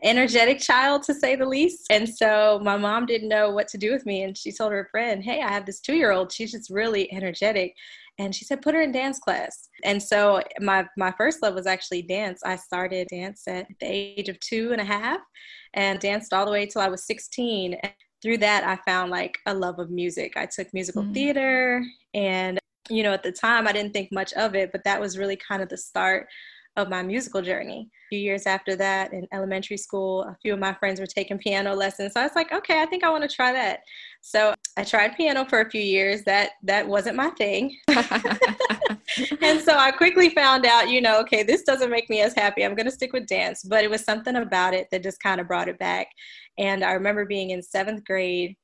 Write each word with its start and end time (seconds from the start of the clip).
energetic 0.02 0.60
child 0.60 1.02
to 1.04 1.14
say 1.14 1.34
the 1.34 1.46
least. 1.46 1.86
And 1.88 2.06
so 2.06 2.60
my 2.62 2.76
mom 2.76 3.06
didn't 3.06 3.28
know 3.28 3.50
what 3.50 3.68
to 3.68 3.78
do 3.78 3.92
with 3.92 4.04
me. 4.04 4.24
And 4.24 4.36
she 4.36 4.52
told 4.52 4.72
her 4.72 4.88
friend, 4.90 5.24
Hey, 5.24 5.40
I 5.40 5.50
have 5.50 5.64
this 5.64 5.80
two 5.80 5.94
year 5.94 6.10
old. 6.10 6.32
She's 6.32 6.52
just 6.52 6.68
really 6.68 7.10
energetic 7.12 7.76
and 8.18 8.34
she 8.34 8.44
said 8.44 8.62
put 8.62 8.74
her 8.74 8.82
in 8.82 8.92
dance 8.92 9.18
class. 9.18 9.68
And 9.84 10.02
so 10.02 10.42
my 10.60 10.86
my 10.96 11.12
first 11.12 11.42
love 11.42 11.54
was 11.54 11.66
actually 11.66 12.02
dance. 12.02 12.40
I 12.44 12.56
started 12.56 13.08
dance 13.08 13.42
at 13.48 13.66
the 13.80 13.86
age 13.86 14.28
of 14.28 14.38
two 14.40 14.72
and 14.72 14.80
a 14.80 14.84
half 14.84 15.20
and 15.74 15.98
danced 15.98 16.32
all 16.32 16.44
the 16.46 16.52
way 16.52 16.66
till 16.66 16.82
i 16.82 16.88
was 16.88 17.04
16 17.04 17.74
and 17.74 17.92
through 18.22 18.38
that 18.38 18.64
i 18.64 18.76
found 18.90 19.10
like 19.10 19.36
a 19.46 19.54
love 19.54 19.78
of 19.78 19.90
music. 19.90 20.34
I 20.36 20.46
took 20.46 20.72
musical 20.72 21.02
mm-hmm. 21.02 21.12
theater 21.12 21.84
and 22.14 22.58
you 22.90 23.02
know 23.02 23.12
at 23.12 23.22
the 23.22 23.32
time 23.32 23.66
i 23.66 23.72
didn't 23.72 23.92
think 23.92 24.12
much 24.12 24.32
of 24.34 24.54
it 24.54 24.70
but 24.70 24.84
that 24.84 25.00
was 25.00 25.18
really 25.18 25.36
kind 25.36 25.62
of 25.62 25.68
the 25.68 25.76
start 25.76 26.26
of 26.77 26.89
my 26.89 27.03
musical 27.03 27.41
journey. 27.41 27.89
A 28.06 28.08
few 28.08 28.19
years 28.19 28.47
after 28.47 28.75
that, 28.77 29.12
in 29.12 29.27
elementary 29.33 29.77
school, 29.77 30.22
a 30.22 30.36
few 30.42 30.53
of 30.53 30.58
my 30.58 30.75
friends 30.75 30.98
were 30.98 31.06
taking 31.06 31.39
piano 31.39 31.75
lessons. 31.75 32.12
So 32.12 32.20
I 32.20 32.25
was 32.25 32.34
like, 32.34 32.53
okay, 32.53 32.83
I 32.83 32.86
think 32.86 33.05
I 33.05 33.11
want 33.11 33.28
to 33.28 33.34
try 33.34 33.53
that. 33.53 33.80
So 34.20 34.55
I 34.77 34.84
tried 34.84 35.17
piano 35.17 35.45
for 35.45 35.61
a 35.61 35.70
few 35.70 35.80
years. 35.80 36.25
That 36.25 36.50
that 36.64 36.86
wasn't 36.86 37.17
my 37.17 37.30
thing. 37.30 37.77
and 37.89 39.61
so 39.61 39.77
I 39.77 39.92
quickly 39.97 40.30
found 40.30 40.67
out, 40.67 40.89
you 40.89 41.00
know, 41.00 41.20
okay, 41.20 41.45
this 41.45 41.62
doesn't 41.62 41.91
make 41.91 42.11
me 42.11 42.20
as 42.22 42.34
happy. 42.34 42.64
I'm 42.64 42.75
going 42.75 42.86
to 42.86 42.92
stick 42.92 43.12
with 43.12 43.27
dance. 43.27 43.62
But 43.62 43.84
it 43.84 43.91
was 43.91 44.05
something 44.05 44.36
about 44.36 44.75
it 44.75 44.89
that 44.91 45.02
just 45.02 45.22
kind 45.22 45.41
of 45.41 45.47
brought 45.47 45.69
it 45.69 45.78
back. 45.78 46.08
And 46.58 46.84
I 46.84 46.92
remember 46.92 47.25
being 47.25 47.50
in 47.50 47.62
seventh 47.62 48.05
grade, 48.05 48.56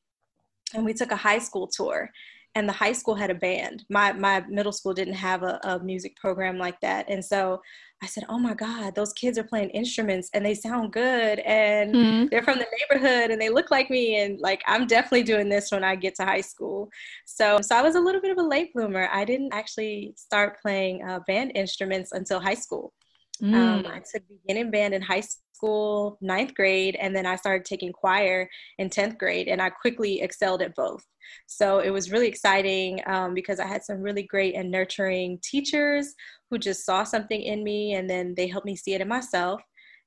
and 0.75 0.85
we 0.85 0.95
took 0.95 1.13
a 1.13 1.17
high 1.17 1.39
school 1.39 1.69
tour 1.69 2.11
and 2.55 2.69
the 2.69 2.73
high 2.73 2.93
school 2.93 3.15
had 3.15 3.31
a 3.31 3.35
band. 3.35 3.85
My 3.89 4.13
my 4.13 4.41
middle 4.49 4.73
school 4.73 4.93
didn't 4.93 5.15
have 5.15 5.43
a, 5.43 5.61
a 5.63 5.79
music 5.81 6.17
program 6.17 6.59
like 6.59 6.81
that, 6.81 7.07
and 7.09 7.25
so 7.25 7.61
I 8.03 8.07
said, 8.07 8.25
"Oh 8.29 8.39
my 8.39 8.55
God, 8.55 8.95
those 8.95 9.13
kids 9.13 9.39
are 9.39 9.45
playing 9.45 9.71
instruments 9.71 10.31
and 10.33 10.45
they 10.45 10.55
sound 10.55 10.93
good, 10.93 11.39
and 11.41 11.95
mm-hmm. 11.95 12.27
they're 12.31 12.43
from 12.43 12.59
the 12.59 12.67
neighborhood 12.79 13.31
and 13.31 13.41
they 13.41 13.51
look 13.51 13.71
like 13.71 13.91
me, 13.91 14.21
and 14.21 14.41
like 14.41 14.63
I'm 14.67 14.87
definitely 14.87 15.23
doing 15.23 15.49
this 15.49 15.71
when 15.71 15.85
I 15.85 15.97
get 15.97 16.15
to 16.17 16.25
high 16.25 16.41
school." 16.41 16.91
So, 17.27 17.61
so 17.61 17.77
I 17.77 17.83
was 17.83 17.95
a 17.95 18.01
little 18.01 18.21
bit 18.21 18.33
of 18.33 18.39
a 18.39 18.43
late 18.43 18.73
bloomer. 18.73 19.09
I 19.13 19.25
didn't 19.25 19.53
actually 19.53 20.15
start 20.17 20.61
playing 20.63 21.05
uh, 21.07 21.21
band 21.27 21.53
instruments 21.55 22.13
until 22.13 22.41
high 22.41 22.55
school. 22.55 22.93
Mm. 23.43 23.55
Um, 23.55 23.87
I 23.87 24.01
took 24.01 24.23
beginning 24.29 24.71
band 24.71 24.95
in 24.95 25.03
high 25.03 25.23
school, 25.23 26.19
ninth 26.21 26.55
grade, 26.55 26.97
and 27.01 27.15
then 27.15 27.27
I 27.27 27.37
started 27.37 27.65
taking 27.65 27.93
choir 27.93 28.49
in 28.79 28.91
10th 28.91 29.19
grade, 29.19 29.49
and 29.49 29.61
I 29.63 29.71
quickly 29.71 30.21
excelled 30.21 30.63
at 30.63 30.75
both. 30.75 31.05
So 31.47 31.79
it 31.79 31.91
was 31.91 32.11
really 32.11 32.29
exciting 32.29 33.01
um, 33.07 33.35
because 33.35 33.61
I 33.61 33.67
had 33.67 33.85
some 33.85 34.01
really 34.01 34.25
great 34.25 34.55
and 34.55 34.71
nurturing 34.71 35.39
teachers 35.43 36.15
who 36.51 36.59
just 36.59 36.85
saw 36.85 37.05
something 37.05 37.41
in 37.41 37.65
me, 37.65 37.95
and 37.95 38.09
then 38.09 38.35
they 38.37 38.49
helped 38.49 38.67
me 38.67 38.77
see 38.77 38.95
it 38.95 39.01
in 39.01 39.09
myself. 39.09 39.63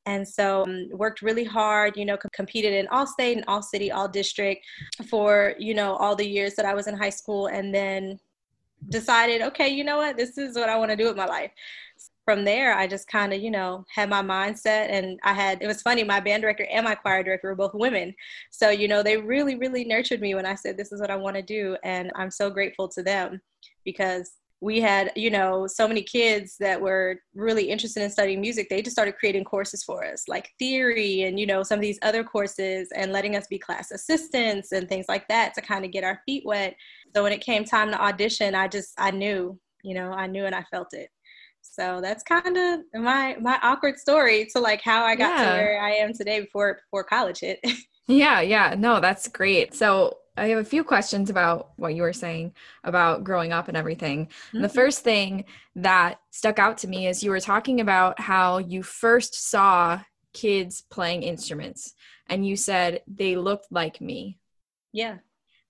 And 0.06 0.28
so 0.28 0.64
um, 0.64 0.90
worked 0.92 1.22
really 1.22 1.46
hard, 1.46 1.96
you 1.96 2.04
know, 2.04 2.18
competed 2.34 2.74
in 2.74 2.88
all 2.88 3.08
state 3.08 3.38
and 3.38 3.46
all 3.48 3.62
city, 3.62 3.90
all 3.90 4.08
district 4.08 4.66
for, 5.10 5.56
you 5.58 5.74
know, 5.74 5.96
all 5.96 6.14
the 6.14 6.28
years 6.28 6.56
that 6.56 6.66
I 6.66 6.74
was 6.74 6.88
in 6.88 6.98
high 6.98 7.10
school. 7.10 7.48
And 7.48 7.74
then 7.74 8.20
decided, 8.90 9.42
okay, 9.42 9.70
you 9.70 9.86
know 9.86 9.98
what, 9.98 10.18
this 10.18 10.38
is 10.38 10.58
what 10.58 10.68
I 10.68 10.78
want 10.78 10.92
to 10.92 10.98
do 10.98 11.06
with 11.06 11.16
my 11.16 11.26
life 11.26 11.52
from 12.26 12.46
there, 12.46 12.78
I 12.78 12.88
just 12.88 13.08
kind 13.08 13.34
of, 13.34 13.42
you 13.42 13.52
know, 13.52 13.86
had 13.94 14.10
my 14.10 14.22
mindset. 14.22 14.90
And 14.90 15.20
I 15.24 15.34
had, 15.34 15.62
it 15.62 15.68
was 15.68 15.82
funny, 15.82 16.04
my 16.04 16.20
band 16.20 16.42
director 16.42 16.66
and 16.72 16.86
my 16.86 16.96
choir 16.96 17.24
director 17.24 17.50
were 17.50 17.56
both 17.56 17.74
women. 17.74 18.14
So, 18.52 18.70
you 18.70 18.88
know, 18.88 19.04
they 19.04 19.18
really, 19.18 19.56
really 19.56 19.84
nurtured 19.84 20.22
me 20.22 20.36
when 20.36 20.46
I 20.46 20.56
said, 20.56 20.78
this 20.78 20.92
is 20.92 21.02
what 21.02 21.12
I 21.12 21.16
want 21.16 21.36
to 21.36 21.42
do. 21.42 21.78
And 21.84 22.12
I'm 22.16 22.32
so 22.32 22.50
grateful 22.50 22.88
to 22.90 23.04
them 23.04 23.42
because 23.84 24.32
we 24.62 24.80
had, 24.80 25.12
you 25.18 25.30
know, 25.30 25.68
so 25.68 25.90
many 25.90 26.02
kids 26.02 26.56
that 26.62 26.80
were 26.80 27.20
really 27.36 27.70
interested 27.70 28.02
in 28.02 28.10
studying 28.10 28.40
music. 28.40 28.70
They 28.70 28.82
just 28.82 28.96
started 28.96 29.18
creating 29.18 29.44
courses 29.44 29.84
for 29.84 30.06
us, 30.06 30.24
like 30.30 30.52
theory 30.58 31.24
and, 31.24 31.38
you 31.38 31.46
know, 31.46 31.64
some 31.64 31.80
of 31.80 31.82
these 31.82 32.00
other 32.02 32.24
courses 32.24 32.88
and 32.96 33.12
letting 33.12 33.36
us 33.36 33.46
be 33.48 33.60
class 33.60 33.92
assistants 33.92 34.72
and 34.72 34.88
things 34.88 35.08
like 35.10 35.28
that 35.28 35.54
to 35.56 35.62
kind 35.62 35.84
of 35.84 35.92
get 35.92 36.06
our 36.06 36.22
feet 36.26 36.44
wet. 36.46 36.78
So 37.14 37.24
when 37.24 37.34
it 37.34 37.42
came 37.42 37.66
time 37.66 37.92
to 37.92 38.02
audition, 38.02 38.56
I 38.56 38.70
just, 38.70 38.94
I 38.98 39.12
knew, 39.12 39.60
you 39.84 39.96
know, 39.96 40.12
I 40.12 40.28
knew 40.28 40.46
and 40.46 40.56
I 40.56 40.64
felt 40.72 40.94
it. 40.94 41.10
So 41.64 42.02
that's 42.02 42.24
kind 42.24 42.58
of 42.58 42.82
my 42.94 43.38
my 43.40 43.58
awkward 43.64 43.98
story 43.98 44.48
to 44.54 44.60
like 44.60 44.82
how 44.82 45.04
I 45.04 45.16
got 45.16 45.40
yeah. 45.40 45.46
to 45.46 45.58
where 45.58 45.82
I 45.82 45.92
am 45.92 46.14
today 46.14 46.42
before 46.42 46.76
before 46.76 47.04
college 47.04 47.40
hit. 47.40 47.60
yeah, 48.08 48.42
yeah. 48.42 48.76
No, 48.78 49.00
that's 49.00 49.28
great. 49.28 49.74
So 49.74 50.18
I 50.36 50.48
have 50.48 50.60
a 50.60 50.66
few 50.66 50.84
questions 50.84 51.30
about 51.30 51.72
what 51.78 51.96
you 51.96 52.02
were 52.02 52.14
saying 52.14 52.54
about 52.84 53.24
growing 53.24 53.54
up 53.54 53.68
and 53.68 53.78
everything. 53.78 54.26
Mm-hmm. 54.26 54.58
And 54.58 54.64
the 54.64 54.68
mm-hmm. 54.68 54.76
first 54.76 55.04
thing 55.04 55.46
that 55.76 56.20
stuck 56.32 56.60
out 56.60 56.78
to 56.80 56.88
me 56.88 57.08
is 57.08 57.24
you 57.24 57.32
were 57.32 57.40
talking 57.40 57.82
about 57.82 58.20
how 58.20 58.58
you 58.58 58.84
first 58.84 59.50
saw 59.50 60.00
kids 60.34 60.82
playing 60.90 61.24
instruments 61.24 61.94
and 62.28 62.46
you 62.46 62.56
said 62.56 63.02
they 63.08 63.36
looked 63.36 63.68
like 63.72 64.02
me. 64.02 64.40
Yeah. 64.92 65.18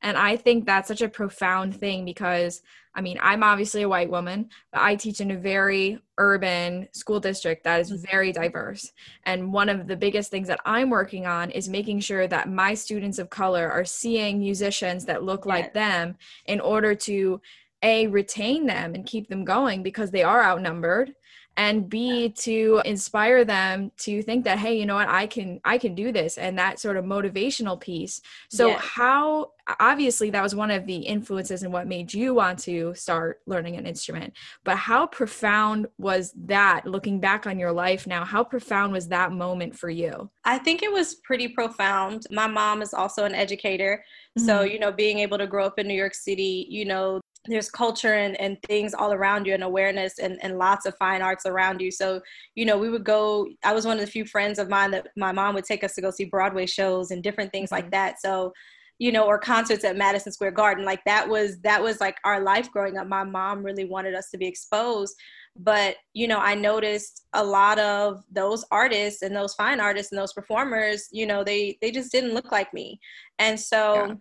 And 0.02 0.18
I 0.18 0.36
think 0.36 0.66
that's 0.66 0.88
such 0.88 1.02
a 1.02 1.10
profound 1.10 1.75
thing 1.75 2.06
because 2.06 2.62
I 2.96 3.02
mean, 3.02 3.18
I'm 3.22 3.44
obviously 3.44 3.81
a 3.81 3.90
white 3.90 4.09
woman, 4.09 4.50
but 4.72 4.81
I 4.81 4.96
teach 4.96 5.20
in 5.20 5.31
a 5.31 5.38
very 5.38 6.00
urban 6.18 6.88
school 6.92 7.20
district 7.20 7.64
that 7.64 7.80
is 7.80 7.92
very 7.92 8.31
diverse. 8.31 8.92
And 9.26 9.52
one 9.52 9.70
of 9.70 9.88
the 9.88 9.96
biggest 9.96 10.30
things 10.30 10.48
that 10.48 10.59
I'm 10.66 10.90
working 10.90 11.26
on 11.26 11.50
is 11.50 11.68
making 11.68 12.02
sure 12.02 12.28
that 12.28 12.50
my 12.50 12.76
students 12.76 13.18
of 13.18 13.30
color 13.30 13.70
are 13.70 13.86
seeing 13.86 14.40
musicians 14.40 15.06
that 15.06 15.24
look 15.24 15.42
yes. 15.46 15.50
like 15.50 15.74
them 15.74 16.18
in 16.46 16.59
order 16.59 16.94
to 16.96 17.42
a 17.81 18.08
retain 18.08 18.66
them 18.66 18.96
and 18.96 19.06
keep 19.06 19.28
them 19.28 19.44
going 19.44 19.84
because 19.84 20.12
they 20.12 20.24
are 20.24 20.44
outnumbered 20.44 21.14
and 21.58 21.90
b 21.90 22.30
to 22.30 22.81
inspire 22.86 23.45
them 23.45 23.92
to 23.98 24.22
think 24.24 24.44
that 24.45 24.57
hey 24.60 24.78
you 24.78 24.86
know 24.86 24.95
what? 24.95 25.10
I 25.10 25.28
can 25.28 25.60
i 25.63 25.78
can 25.78 25.95
do 25.95 26.12
this. 26.12 26.38
And 26.38 26.57
that 26.57 26.80
sort 26.80 26.98
of 26.98 27.06
motivational 27.06 27.80
piece. 27.80 28.22
So 28.50 28.69
yeah. 28.69 28.80
how 28.80 29.51
obviously 29.80 30.30
that 30.30 30.44
was 30.44 30.54
one 30.56 30.72
of 30.72 30.86
the 30.86 30.98
influences 30.98 31.63
and 31.63 31.72
what 31.72 31.88
made 31.88 32.13
you 32.13 32.33
want 32.33 32.60
to 32.60 32.94
start 32.95 33.39
learning 33.45 33.78
an 33.78 33.86
instrument. 33.86 34.33
But 34.66 34.75
how 34.78 35.07
profound 35.07 35.88
was 35.98 36.33
that 36.45 36.86
looking 36.86 37.19
back 37.22 37.48
on 37.48 37.57
your 37.57 37.72
life 37.72 38.06
now 38.07 38.25
how 38.25 38.44
profound 38.44 38.92
was 38.92 39.07
that 39.10 39.31
moment 39.31 39.78
for 39.78 39.89
you? 39.89 40.30
I 40.44 40.57
think 40.57 40.83
it 40.83 40.92
was 40.92 41.16
pretty 41.16 41.48
profound. 41.48 42.28
My 42.31 42.48
mom 42.48 42.81
is 42.81 42.94
also 42.94 43.25
an 43.25 43.36
educator. 43.36 44.04
Mm-hmm. 44.38 44.48
so 44.48 44.62
you 44.63 44.80
know 44.80 44.92
being 44.92 45.19
able 45.19 45.38
to 45.38 45.45
grow 45.45 45.63
up 45.63 45.78
in 45.78 45.88
new 45.88 45.94
york 45.94 46.16
city 46.16 46.66
you 46.68 46.86
know 46.86 47.22
there's 47.45 47.69
culture 47.69 48.13
and, 48.13 48.40
and 48.40 48.57
things 48.63 48.94
all 48.94 49.12
around 49.12 49.45
you 49.45 49.54
and 49.54 49.63
awareness 49.63 50.19
and, 50.19 50.38
and 50.42 50.57
lots 50.57 50.86
of 50.86 50.95
fine 50.98 51.22
arts 51.22 51.45
around 51.45 51.81
you. 51.81 51.92
So, 51.92 52.22
you 52.56 52.66
know, 52.66 52.78
we 52.78 52.90
would 52.90 53.04
go, 53.04 53.48
I 53.63 53.74
was 53.74 53.86
one 53.86 53.98
of 53.98 54.01
the 54.06 54.12
few 54.12 54.25
friends 54.25 54.60
of 54.60 54.69
mine 54.69 54.92
that 54.92 55.10
my 55.18 55.31
mom 55.31 55.56
would 55.56 55.66
take 55.66 55.84
us 55.84 55.94
to 55.95 56.01
go 56.01 56.12
see 56.12 56.25
Broadway 56.25 56.66
shows 56.66 57.12
and 57.12 57.22
different 57.22 57.51
things 57.51 57.69
mm-hmm. 57.69 57.84
like 57.84 57.92
that. 57.92 58.22
So, 58.22 58.54
you 59.00 59.12
know, 59.12 59.25
or 59.25 59.38
concerts 59.38 59.84
at 59.84 59.98
Madison 59.98 60.31
Square 60.31 60.51
Garden. 60.51 60.86
Like 60.86 61.04
that 61.06 61.28
was, 61.28 61.60
that 61.62 61.81
was 61.81 62.00
like 62.00 62.18
our 62.24 62.42
life 62.42 62.72
growing 62.72 62.98
up. 62.98 63.07
My 63.07 63.24
mom 63.24 63.63
really 63.63 63.86
wanted 63.86 64.13
us 64.13 64.30
to 64.30 64.38
be 64.38 64.48
exposed. 64.48 65.16
but 65.56 65.98
you 66.13 66.28
know 66.28 66.40
i 66.40 66.56
noticed 66.56 67.25
a 67.34 67.44
lot 67.44 67.78
of 67.78 68.24
those 68.31 68.66
artists 68.72 69.22
and 69.22 69.36
those 69.36 69.54
fine 69.54 69.80
artists 69.80 70.12
and 70.12 70.19
those 70.19 70.34
performers 70.34 71.07
you 71.12 71.28
know 71.28 71.44
they 71.44 71.78
they 71.80 71.92
just 71.92 72.12
didn't 72.12 72.34
look 72.34 72.51
like 72.51 72.74
me 72.74 73.00
and 73.38 73.60
so 73.60 73.94
yeah. 73.94 74.16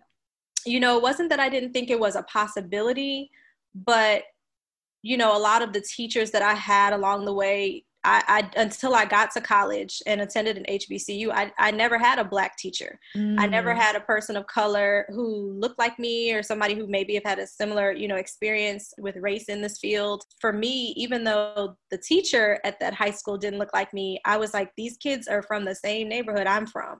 You 0.65 0.79
know 0.79 0.97
it 0.97 1.03
wasn't 1.03 1.29
that 1.29 1.39
i 1.39 1.49
didn't 1.49 1.73
think 1.73 1.89
it 1.89 1.99
was 1.99 2.15
a 2.15 2.23
possibility 2.23 3.29
but 3.73 4.23
you 5.01 5.17
know 5.17 5.35
a 5.35 5.39
lot 5.39 5.61
of 5.61 5.73
the 5.73 5.81
teachers 5.81 6.31
that 6.31 6.41
i 6.41 6.53
had 6.53 6.93
along 6.93 7.25
the 7.25 7.33
way 7.33 7.83
I, 8.05 8.49
I, 8.55 8.61
until 8.61 8.95
I 8.95 9.05
got 9.05 9.31
to 9.31 9.41
college 9.41 10.01
and 10.05 10.19
attended 10.19 10.57
an 10.57 10.65
HBCU, 10.69 11.31
I, 11.31 11.51
I 11.57 11.71
never 11.71 11.97
had 11.97 12.19
a 12.19 12.25
black 12.25 12.57
teacher. 12.57 12.99
Mm. 13.15 13.39
I 13.39 13.47
never 13.47 13.73
mm. 13.73 13.77
had 13.77 13.95
a 13.95 14.01
person 14.01 14.35
of 14.35 14.45
color 14.47 15.05
who 15.09 15.53
looked 15.57 15.79
like 15.79 15.97
me 15.99 16.33
or 16.33 16.43
somebody 16.43 16.75
who 16.75 16.85
maybe 16.85 17.13
have 17.13 17.23
had 17.23 17.39
a 17.39 17.47
similar, 17.47 17.93
you 17.93 18.09
know, 18.09 18.17
experience 18.17 18.93
with 18.97 19.15
race 19.17 19.45
in 19.45 19.61
this 19.61 19.79
field. 19.79 20.23
For 20.41 20.51
me, 20.51 20.93
even 20.97 21.23
though 21.23 21.77
the 21.91 21.97
teacher 21.97 22.59
at 22.65 22.79
that 22.81 22.93
high 22.93 23.11
school 23.11 23.37
didn't 23.37 23.59
look 23.59 23.73
like 23.73 23.93
me, 23.93 24.19
I 24.25 24.35
was 24.35 24.53
like, 24.53 24.71
these 24.75 24.97
kids 24.97 25.27
are 25.29 25.41
from 25.41 25.63
the 25.63 25.75
same 25.75 26.09
neighborhood 26.09 26.47
I'm 26.47 26.67
from 26.67 26.99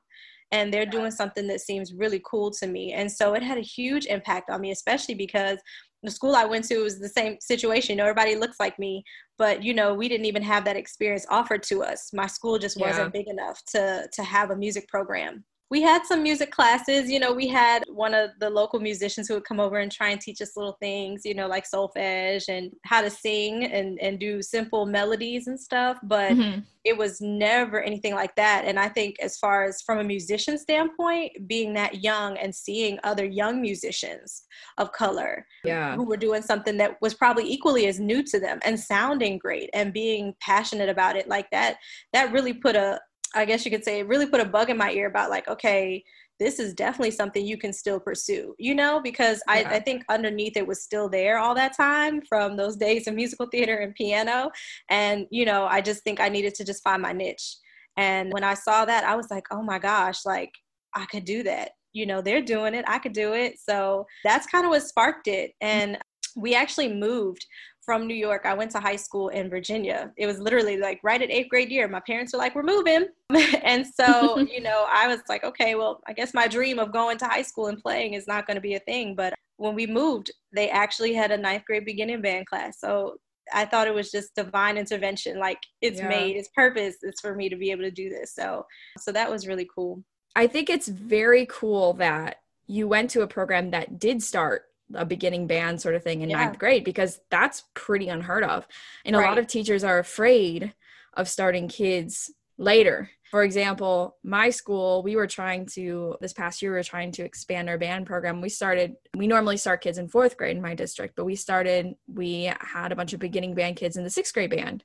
and 0.54 0.72
they're 0.72 0.86
doing 0.86 1.10
something 1.10 1.48
that 1.48 1.62
seems 1.62 1.96
really 1.96 2.22
cool 2.24 2.52
to 2.52 2.68
me. 2.68 2.94
And 2.94 3.12
so 3.12 3.34
it 3.34 3.42
had 3.42 3.58
a 3.58 3.62
huge 3.62 4.06
impact 4.06 4.52
on 4.52 4.62
me, 4.62 4.70
especially 4.70 5.16
because 5.16 5.58
the 6.04 6.12
school 6.12 6.36
I 6.36 6.46
went 6.46 6.66
to 6.66 6.78
was 6.78 7.00
the 7.00 7.10
same 7.10 7.38
situation. 7.42 8.00
everybody 8.00 8.36
looks 8.36 8.58
like 8.60 8.78
me, 8.78 9.04
but 9.40 9.64
you 9.64 9.74
know, 9.74 9.96
we 9.96 10.08
didn't 10.08 10.28
even 10.28 10.44
have 10.44 10.64
that 10.66 10.76
experience 10.76 11.26
offered 11.28 11.64
to 11.64 11.82
us. 11.82 12.12
My 12.14 12.28
school 12.28 12.60
just 12.60 12.80
wasn't 12.80 13.14
big 13.14 13.28
enough 13.28 13.60
to 13.72 14.08
to 14.14 14.24
have 14.24 14.52
a 14.52 14.56
music 14.56 14.88
program 14.88 15.44
we 15.74 15.82
had 15.82 16.06
some 16.06 16.22
music 16.22 16.52
classes. 16.52 17.10
You 17.10 17.20
know, 17.20 17.34
we 17.34 17.48
had 17.48 17.84
one 17.90 18.14
of 18.14 18.30
the 18.40 18.48
local 18.48 18.80
musicians 18.80 19.28
who 19.28 19.34
would 19.34 19.44
come 19.44 19.60
over 19.60 19.80
and 19.80 19.92
try 19.92 20.10
and 20.10 20.22
teach 20.22 20.40
us 20.40 20.56
little 20.56 20.78
things, 20.80 21.26
you 21.26 21.34
know, 21.34 21.48
like 21.48 21.66
solfege 21.68 22.48
and 22.48 22.72
how 22.86 23.02
to 23.02 23.10
sing 23.10 23.64
and, 23.66 24.00
and 24.00 24.20
do 24.20 24.44
simple 24.44 24.86
melodies 24.86 25.48
and 25.48 25.60
stuff. 25.60 25.98
But 26.04 26.34
mm-hmm. 26.34 26.60
it 26.84 26.96
was 26.96 27.20
never 27.22 27.82
anything 27.82 28.14
like 28.14 28.36
that. 28.36 28.66
And 28.66 28.80
I 28.80 28.88
think, 28.88 29.16
as 29.20 29.40
far 29.40 29.64
as 29.64 29.82
from 29.82 29.98
a 29.98 30.04
musician 30.04 30.60
standpoint, 30.60 31.48
being 31.48 31.74
that 31.74 32.04
young 32.04 32.38
and 32.38 32.54
seeing 32.54 33.00
other 33.04 33.26
young 33.26 33.60
musicians 33.60 34.44
of 34.78 34.92
color 34.92 35.44
yeah. 35.64 35.96
who 35.96 36.04
were 36.04 36.18
doing 36.18 36.44
something 36.44 36.78
that 36.78 36.98
was 37.02 37.16
probably 37.16 37.52
equally 37.52 37.88
as 37.88 38.00
new 38.00 38.22
to 38.26 38.40
them 38.40 38.60
and 38.64 38.80
sounding 38.80 39.40
great 39.40 39.72
and 39.74 39.92
being 39.92 40.36
passionate 40.40 40.90
about 40.90 41.16
it 41.16 41.28
like 41.28 41.50
that, 41.50 41.78
that 42.12 42.32
really 42.32 42.54
put 42.54 42.76
a, 42.76 43.00
I 43.34 43.46
guess 43.46 43.66
you 43.66 43.72
could 43.72 43.84
say, 43.84 44.00
it 44.00 44.08
really 44.08 44.28
put 44.28 44.42
a 44.42 44.46
bug 44.46 44.70
in 44.70 44.78
my 44.78 44.92
ear 44.92 45.08
about 45.08 45.30
like, 45.30 45.48
okay, 45.48 46.04
this 46.40 46.60
is 46.60 46.74
definitely 46.74 47.12
something 47.12 47.46
you 47.46 47.58
can 47.58 47.72
still 47.72 48.00
pursue, 48.00 48.56
you 48.58 48.76
know, 48.76 49.00
because 49.02 49.42
yeah. 49.48 49.54
I, 49.70 49.76
I 49.76 49.80
think 49.80 50.04
underneath 50.10 50.58
it 50.58 50.66
was 50.66 50.84
still 50.84 51.08
there 51.08 51.38
all 51.38 51.56
that 51.56 51.76
time 51.76 52.22
from 52.22 52.58
those 52.58 52.76
days 52.88 53.08
of 53.08 53.16
musical 53.16 53.46
theater 53.48 53.78
and 53.78 53.96
piano. 53.96 54.52
And, 54.90 55.28
you 55.30 55.46
know, 55.46 55.66
I 55.66 55.82
just 55.82 56.04
think 56.04 56.20
I 56.20 56.30
needed 56.30 56.56
to 56.56 56.66
just 56.66 56.84
find 56.84 57.02
my 57.02 57.14
niche. 57.14 57.58
And 57.98 58.34
when 58.34 58.44
I 58.44 58.56
saw 58.56 58.86
that, 58.86 59.04
I 59.04 59.16
was 59.16 59.30
like, 59.30 59.46
oh 59.52 59.62
my 59.62 59.80
gosh, 59.80 60.26
like 60.26 60.52
I 60.96 61.06
could 61.06 61.26
do 61.26 61.44
that. 61.44 61.72
You 61.94 62.08
know, 62.08 62.22
they're 62.22 62.42
doing 62.42 62.74
it. 62.74 62.86
I 62.88 62.98
could 62.98 63.14
do 63.14 63.34
it. 63.34 63.60
So 63.60 64.08
that's 64.24 64.48
kind 64.48 64.66
of 64.66 64.72
what 64.72 64.82
sparked 64.82 65.28
it. 65.28 65.52
And 65.62 66.00
we 66.36 66.56
actually 66.56 66.92
moved 66.92 67.46
from 67.86 68.08
New 68.08 68.16
York. 68.16 68.46
I 68.46 68.54
went 68.54 68.72
to 68.72 68.80
high 68.80 68.96
school 68.96 69.30
in 69.30 69.50
Virginia. 69.50 70.12
It 70.18 70.26
was 70.26 70.40
literally 70.40 70.78
like 70.78 71.00
right 71.04 71.22
at 71.22 71.32
eighth 71.32 71.50
grade 71.50 71.70
year. 71.70 71.88
My 71.88 72.00
parents 72.00 72.34
were 72.34 72.40
like, 72.40 72.56
we're 72.56 72.64
moving. 72.64 73.08
and 73.64 73.86
so, 73.86 74.40
you 74.52 74.62
know, 74.62 74.86
I 74.92 75.08
was 75.08 75.22
like, 75.30 75.44
okay, 75.44 75.76
well, 75.76 76.02
I 76.08 76.14
guess 76.14 76.34
my 76.34 76.48
dream 76.48 76.80
of 76.80 76.92
going 76.92 77.18
to 77.20 77.26
high 77.26 77.42
school 77.42 77.68
and 77.68 77.82
playing 77.82 78.14
is 78.14 78.28
not 78.28 78.48
going 78.48 78.56
to 78.56 78.62
be 78.62 78.76
a 78.76 78.80
thing. 78.80 79.16
But 79.16 79.34
when 79.58 79.76
we 79.76 79.88
moved, 79.88 80.32
they 80.54 80.70
actually 80.70 81.14
had 81.14 81.32
a 81.32 81.38
ninth 81.38 81.66
grade 81.66 81.86
beginning 81.86 82.22
band 82.22 82.48
class. 82.48 82.80
So 82.80 83.18
I 83.54 83.66
thought 83.66 83.88
it 83.88 83.94
was 83.94 84.12
just 84.12 84.36
divine 84.36 84.78
intervention. 84.78 85.40
Like 85.40 85.60
it's 85.82 86.00
yeah. 86.00 86.08
made, 86.08 86.38
its 86.38 86.50
purpose 86.56 86.98
It's 87.02 87.22
for 87.22 87.36
me 87.36 87.50
to 87.50 87.56
be 87.56 87.72
able 87.72 87.84
to 87.84 87.92
do 87.92 88.10
this. 88.10 88.34
So, 88.34 88.66
so 89.00 89.12
that 89.12 89.30
was 89.30 89.48
really 89.48 89.68
cool. 89.74 90.04
I 90.36 90.48
think 90.48 90.70
it's 90.70 90.88
very 90.88 91.46
cool 91.48 91.94
that 91.94 92.38
you 92.66 92.88
went 92.88 93.10
to 93.12 93.22
a 93.22 93.28
program 93.28 93.72
that 93.72 94.00
did 94.00 94.24
start 94.24 94.64
a 94.96 95.06
beginning 95.06 95.48
band 95.48 95.82
sort 95.82 95.96
of 95.96 96.04
thing 96.04 96.22
in 96.22 96.30
yeah. 96.30 96.46
ninth 96.46 96.60
grade 96.60 96.84
because 96.84 97.20
that's 97.30 97.64
pretty 97.74 98.10
unheard 98.10 98.44
of. 98.44 98.68
And 99.06 99.16
right. 99.16 99.26
a 99.26 99.28
lot 99.28 99.38
of 99.38 99.48
teachers 99.48 99.84
are 99.84 100.00
afraid 100.00 100.74
of 101.14 101.28
starting 101.28 101.68
kids 101.68 102.32
later. 102.58 103.10
For 103.32 103.44
example, 103.44 104.18
my 104.24 104.52
school, 104.52 105.02
we 105.02 105.16
were 105.16 105.26
trying 105.26 105.66
to, 105.74 106.16
this 106.22 106.34
past 106.34 106.62
year, 106.62 106.72
we 106.72 106.78
were 106.78 106.84
trying 106.84 107.12
to 107.14 107.24
expand 107.24 107.68
our 107.68 107.80
band 107.80 108.06
program. 108.06 108.42
We 108.42 108.50
started, 108.50 108.96
we 109.16 109.26
normally 109.26 109.58
start 109.58 109.82
kids 109.82 109.98
in 109.98 110.08
fourth 110.08 110.38
grade 110.38 110.56
in 110.56 110.62
my 110.62 110.76
district, 110.76 111.16
but 111.16 111.26
we 111.26 111.36
started, 111.36 111.96
we 112.08 112.52
had 112.60 112.92
a 112.92 112.96
bunch 112.96 113.14
of 113.14 113.20
beginning 113.20 113.56
band 113.56 113.78
kids 113.78 113.98
in 113.98 114.04
the 114.04 114.10
sixth 114.12 114.34
grade 114.36 114.52
band. 114.52 114.84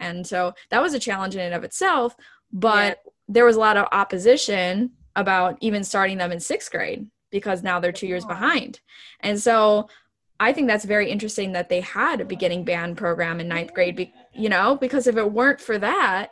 And 0.00 0.26
so 0.26 0.54
that 0.70 0.80
was 0.80 0.94
a 0.94 0.98
challenge 0.98 1.34
in 1.34 1.42
and 1.42 1.54
of 1.54 1.62
itself, 1.62 2.16
but 2.52 3.02
yeah. 3.04 3.10
there 3.28 3.44
was 3.44 3.56
a 3.56 3.60
lot 3.60 3.76
of 3.76 3.86
opposition 3.92 4.92
about 5.14 5.58
even 5.60 5.84
starting 5.84 6.18
them 6.18 6.32
in 6.32 6.40
sixth 6.40 6.70
grade 6.70 7.06
because 7.34 7.64
now 7.64 7.80
they're 7.80 7.90
two 7.90 8.06
years 8.06 8.24
behind. 8.24 8.78
And 9.18 9.38
so 9.40 9.88
I 10.38 10.52
think 10.52 10.68
that's 10.68 10.84
very 10.84 11.10
interesting 11.10 11.50
that 11.52 11.68
they 11.68 11.80
had 11.80 12.20
a 12.20 12.24
beginning 12.24 12.62
band 12.62 12.96
program 12.96 13.40
in 13.40 13.48
ninth 13.48 13.74
grade, 13.74 13.96
be, 13.96 14.12
you 14.32 14.48
know, 14.48 14.76
because 14.76 15.08
if 15.08 15.16
it 15.16 15.32
weren't 15.32 15.60
for 15.60 15.76
that, 15.78 16.30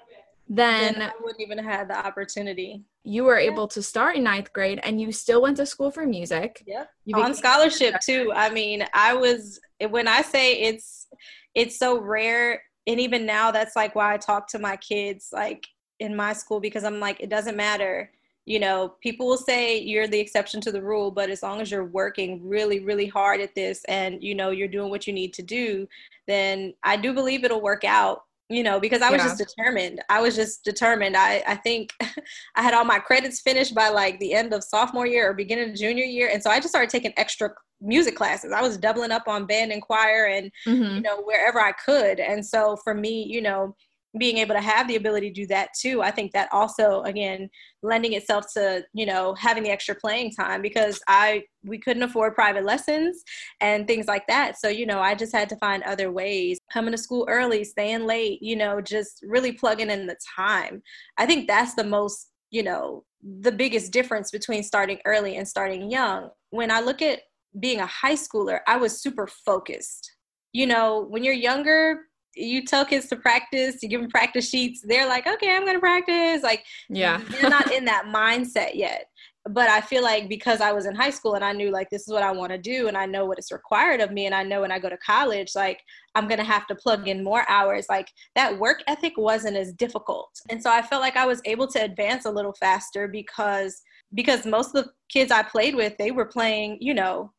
then, 0.48 0.92
then 0.94 1.02
I 1.02 1.12
wouldn't 1.20 1.40
even 1.40 1.58
have 1.58 1.88
the 1.88 1.98
opportunity. 1.98 2.84
You 3.02 3.24
were 3.24 3.36
able 3.36 3.66
to 3.68 3.82
start 3.82 4.14
in 4.14 4.22
ninth 4.22 4.52
grade 4.52 4.78
and 4.84 5.00
you 5.00 5.10
still 5.10 5.42
went 5.42 5.56
to 5.56 5.66
school 5.66 5.90
for 5.90 6.06
music. 6.06 6.62
Yeah. 6.68 6.84
On 7.14 7.34
scholarship 7.34 7.96
too. 8.00 8.32
I 8.32 8.48
mean, 8.48 8.86
I 8.94 9.14
was 9.14 9.58
when 9.90 10.06
I 10.06 10.22
say 10.22 10.60
it's 10.60 11.08
it's 11.56 11.80
so 11.80 12.00
rare 12.00 12.62
and 12.86 13.00
even 13.00 13.26
now 13.26 13.50
that's 13.50 13.74
like 13.74 13.96
why 13.96 14.14
I 14.14 14.18
talk 14.18 14.46
to 14.50 14.60
my 14.60 14.76
kids 14.76 15.30
like 15.32 15.66
in 15.98 16.14
my 16.14 16.32
school 16.32 16.60
because 16.60 16.84
I'm 16.84 17.00
like, 17.00 17.20
it 17.20 17.28
doesn't 17.28 17.56
matter 17.56 18.12
you 18.44 18.58
know, 18.58 18.94
people 19.00 19.26
will 19.26 19.36
say 19.36 19.78
you're 19.78 20.08
the 20.08 20.18
exception 20.18 20.60
to 20.62 20.72
the 20.72 20.82
rule, 20.82 21.10
but 21.10 21.30
as 21.30 21.42
long 21.42 21.60
as 21.60 21.70
you're 21.70 21.84
working 21.84 22.40
really, 22.42 22.80
really 22.80 23.06
hard 23.06 23.40
at 23.40 23.54
this 23.54 23.84
and, 23.84 24.22
you 24.22 24.34
know, 24.34 24.50
you're 24.50 24.68
doing 24.68 24.90
what 24.90 25.06
you 25.06 25.12
need 25.12 25.32
to 25.34 25.42
do, 25.42 25.86
then 26.26 26.74
I 26.82 26.96
do 26.96 27.12
believe 27.14 27.44
it'll 27.44 27.60
work 27.60 27.84
out, 27.84 28.22
you 28.48 28.64
know, 28.64 28.80
because 28.80 29.00
I 29.00 29.10
was 29.10 29.20
yeah. 29.20 29.28
just 29.28 29.38
determined. 29.38 30.02
I 30.08 30.20
was 30.20 30.34
just 30.34 30.64
determined. 30.64 31.16
I, 31.16 31.42
I 31.46 31.54
think 31.54 31.92
I 32.56 32.62
had 32.62 32.74
all 32.74 32.84
my 32.84 32.98
credits 32.98 33.40
finished 33.40 33.76
by 33.76 33.90
like 33.90 34.18
the 34.18 34.34
end 34.34 34.52
of 34.52 34.64
sophomore 34.64 35.06
year 35.06 35.30
or 35.30 35.34
beginning 35.34 35.70
of 35.70 35.76
junior 35.76 36.04
year. 36.04 36.28
And 36.32 36.42
so 36.42 36.50
I 36.50 36.58
just 36.58 36.70
started 36.70 36.90
taking 36.90 37.12
extra 37.16 37.50
music 37.80 38.16
classes. 38.16 38.52
I 38.52 38.62
was 38.62 38.76
doubling 38.76 39.12
up 39.12 39.28
on 39.28 39.46
band 39.46 39.70
and 39.70 39.82
choir 39.82 40.26
and, 40.26 40.50
mm-hmm. 40.66 40.96
you 40.96 41.00
know, 41.00 41.22
wherever 41.22 41.60
I 41.60 41.72
could. 41.72 42.18
And 42.18 42.44
so 42.44 42.76
for 42.82 42.92
me, 42.92 43.22
you 43.22 43.40
know, 43.40 43.76
being 44.18 44.38
able 44.38 44.54
to 44.54 44.60
have 44.60 44.86
the 44.88 44.96
ability 44.96 45.28
to 45.28 45.40
do 45.42 45.46
that 45.46 45.70
too 45.78 46.02
i 46.02 46.10
think 46.10 46.32
that 46.32 46.48
also 46.52 47.02
again 47.02 47.48
lending 47.82 48.12
itself 48.12 48.44
to 48.52 48.84
you 48.92 49.06
know 49.06 49.34
having 49.34 49.62
the 49.62 49.70
extra 49.70 49.94
playing 49.94 50.30
time 50.30 50.60
because 50.60 51.00
i 51.08 51.42
we 51.64 51.78
couldn't 51.78 52.02
afford 52.02 52.34
private 52.34 52.64
lessons 52.64 53.22
and 53.60 53.86
things 53.86 54.06
like 54.06 54.26
that. 54.26 54.58
So 54.58 54.68
you 54.68 54.86
know 54.86 55.00
i 55.00 55.14
just 55.14 55.34
had 55.34 55.48
to 55.50 55.56
find 55.56 55.82
other 55.82 56.10
ways. 56.10 56.58
Coming 56.72 56.92
to 56.92 56.98
school 56.98 57.26
early 57.28 57.64
staying 57.64 58.06
late 58.06 58.42
you 58.42 58.56
know 58.56 58.80
just 58.80 59.24
really 59.26 59.52
plugging 59.52 59.90
in 59.90 60.06
the 60.06 60.16
time. 60.36 60.82
I 61.18 61.26
think 61.26 61.46
that's 61.46 61.74
the 61.74 61.84
most 61.84 62.30
you 62.50 62.62
know 62.62 63.04
the 63.22 63.52
biggest 63.52 63.92
difference 63.92 64.30
between 64.30 64.62
starting 64.62 64.98
early 65.04 65.36
and 65.36 65.46
starting 65.46 65.90
young. 65.90 66.30
When 66.50 66.70
i 66.70 66.80
look 66.80 67.02
at 67.02 67.20
being 67.60 67.80
a 67.80 67.86
high 67.86 68.14
schooler 68.14 68.60
i 68.66 68.76
was 68.76 69.00
super 69.00 69.26
focused. 69.26 70.10
You 70.52 70.66
know 70.66 71.06
when 71.08 71.24
you're 71.24 71.34
younger 71.34 72.00
you 72.34 72.64
tell 72.64 72.84
kids 72.84 73.08
to 73.08 73.16
practice, 73.16 73.82
you 73.82 73.88
give 73.88 74.00
them 74.00 74.10
practice 74.10 74.48
sheets, 74.48 74.80
they're 74.82 75.08
like, 75.08 75.26
okay, 75.26 75.54
I'm 75.54 75.62
going 75.62 75.76
to 75.76 75.80
practice. 75.80 76.42
Like, 76.42 76.64
yeah, 76.88 77.20
they're 77.30 77.50
not 77.50 77.72
in 77.72 77.84
that 77.86 78.06
mindset 78.06 78.74
yet. 78.74 79.06
But 79.50 79.68
I 79.68 79.80
feel 79.80 80.04
like 80.04 80.28
because 80.28 80.60
I 80.60 80.70
was 80.70 80.86
in 80.86 80.94
high 80.94 81.10
school 81.10 81.34
and 81.34 81.44
I 81.44 81.52
knew 81.52 81.70
like 81.70 81.90
this 81.90 82.02
is 82.02 82.12
what 82.12 82.22
I 82.22 82.30
want 82.30 82.52
to 82.52 82.58
do 82.58 82.86
and 82.86 82.96
I 82.96 83.06
know 83.06 83.26
what 83.26 83.40
is 83.40 83.50
required 83.50 84.00
of 84.00 84.12
me 84.12 84.26
and 84.26 84.34
I 84.34 84.44
know 84.44 84.60
when 84.60 84.70
I 84.70 84.78
go 84.78 84.88
to 84.88 84.96
college, 84.98 85.56
like 85.56 85.80
I'm 86.14 86.28
going 86.28 86.38
to 86.38 86.44
have 86.44 86.68
to 86.68 86.76
plug 86.76 87.08
in 87.08 87.24
more 87.24 87.44
hours. 87.48 87.86
Like 87.88 88.08
that 88.36 88.56
work 88.56 88.84
ethic 88.86 89.14
wasn't 89.16 89.56
as 89.56 89.72
difficult. 89.72 90.30
And 90.48 90.62
so 90.62 90.70
I 90.70 90.80
felt 90.80 91.02
like 91.02 91.16
I 91.16 91.26
was 91.26 91.42
able 91.44 91.66
to 91.68 91.82
advance 91.82 92.24
a 92.24 92.30
little 92.30 92.52
faster 92.52 93.08
because 93.08 93.82
because 94.14 94.46
most 94.46 94.74
of 94.76 94.84
the 94.84 94.90
kids 95.08 95.32
I 95.32 95.42
played 95.42 95.74
with, 95.74 95.96
they 95.98 96.12
were 96.12 96.26
playing, 96.26 96.78
you 96.80 96.94
know, 96.94 97.32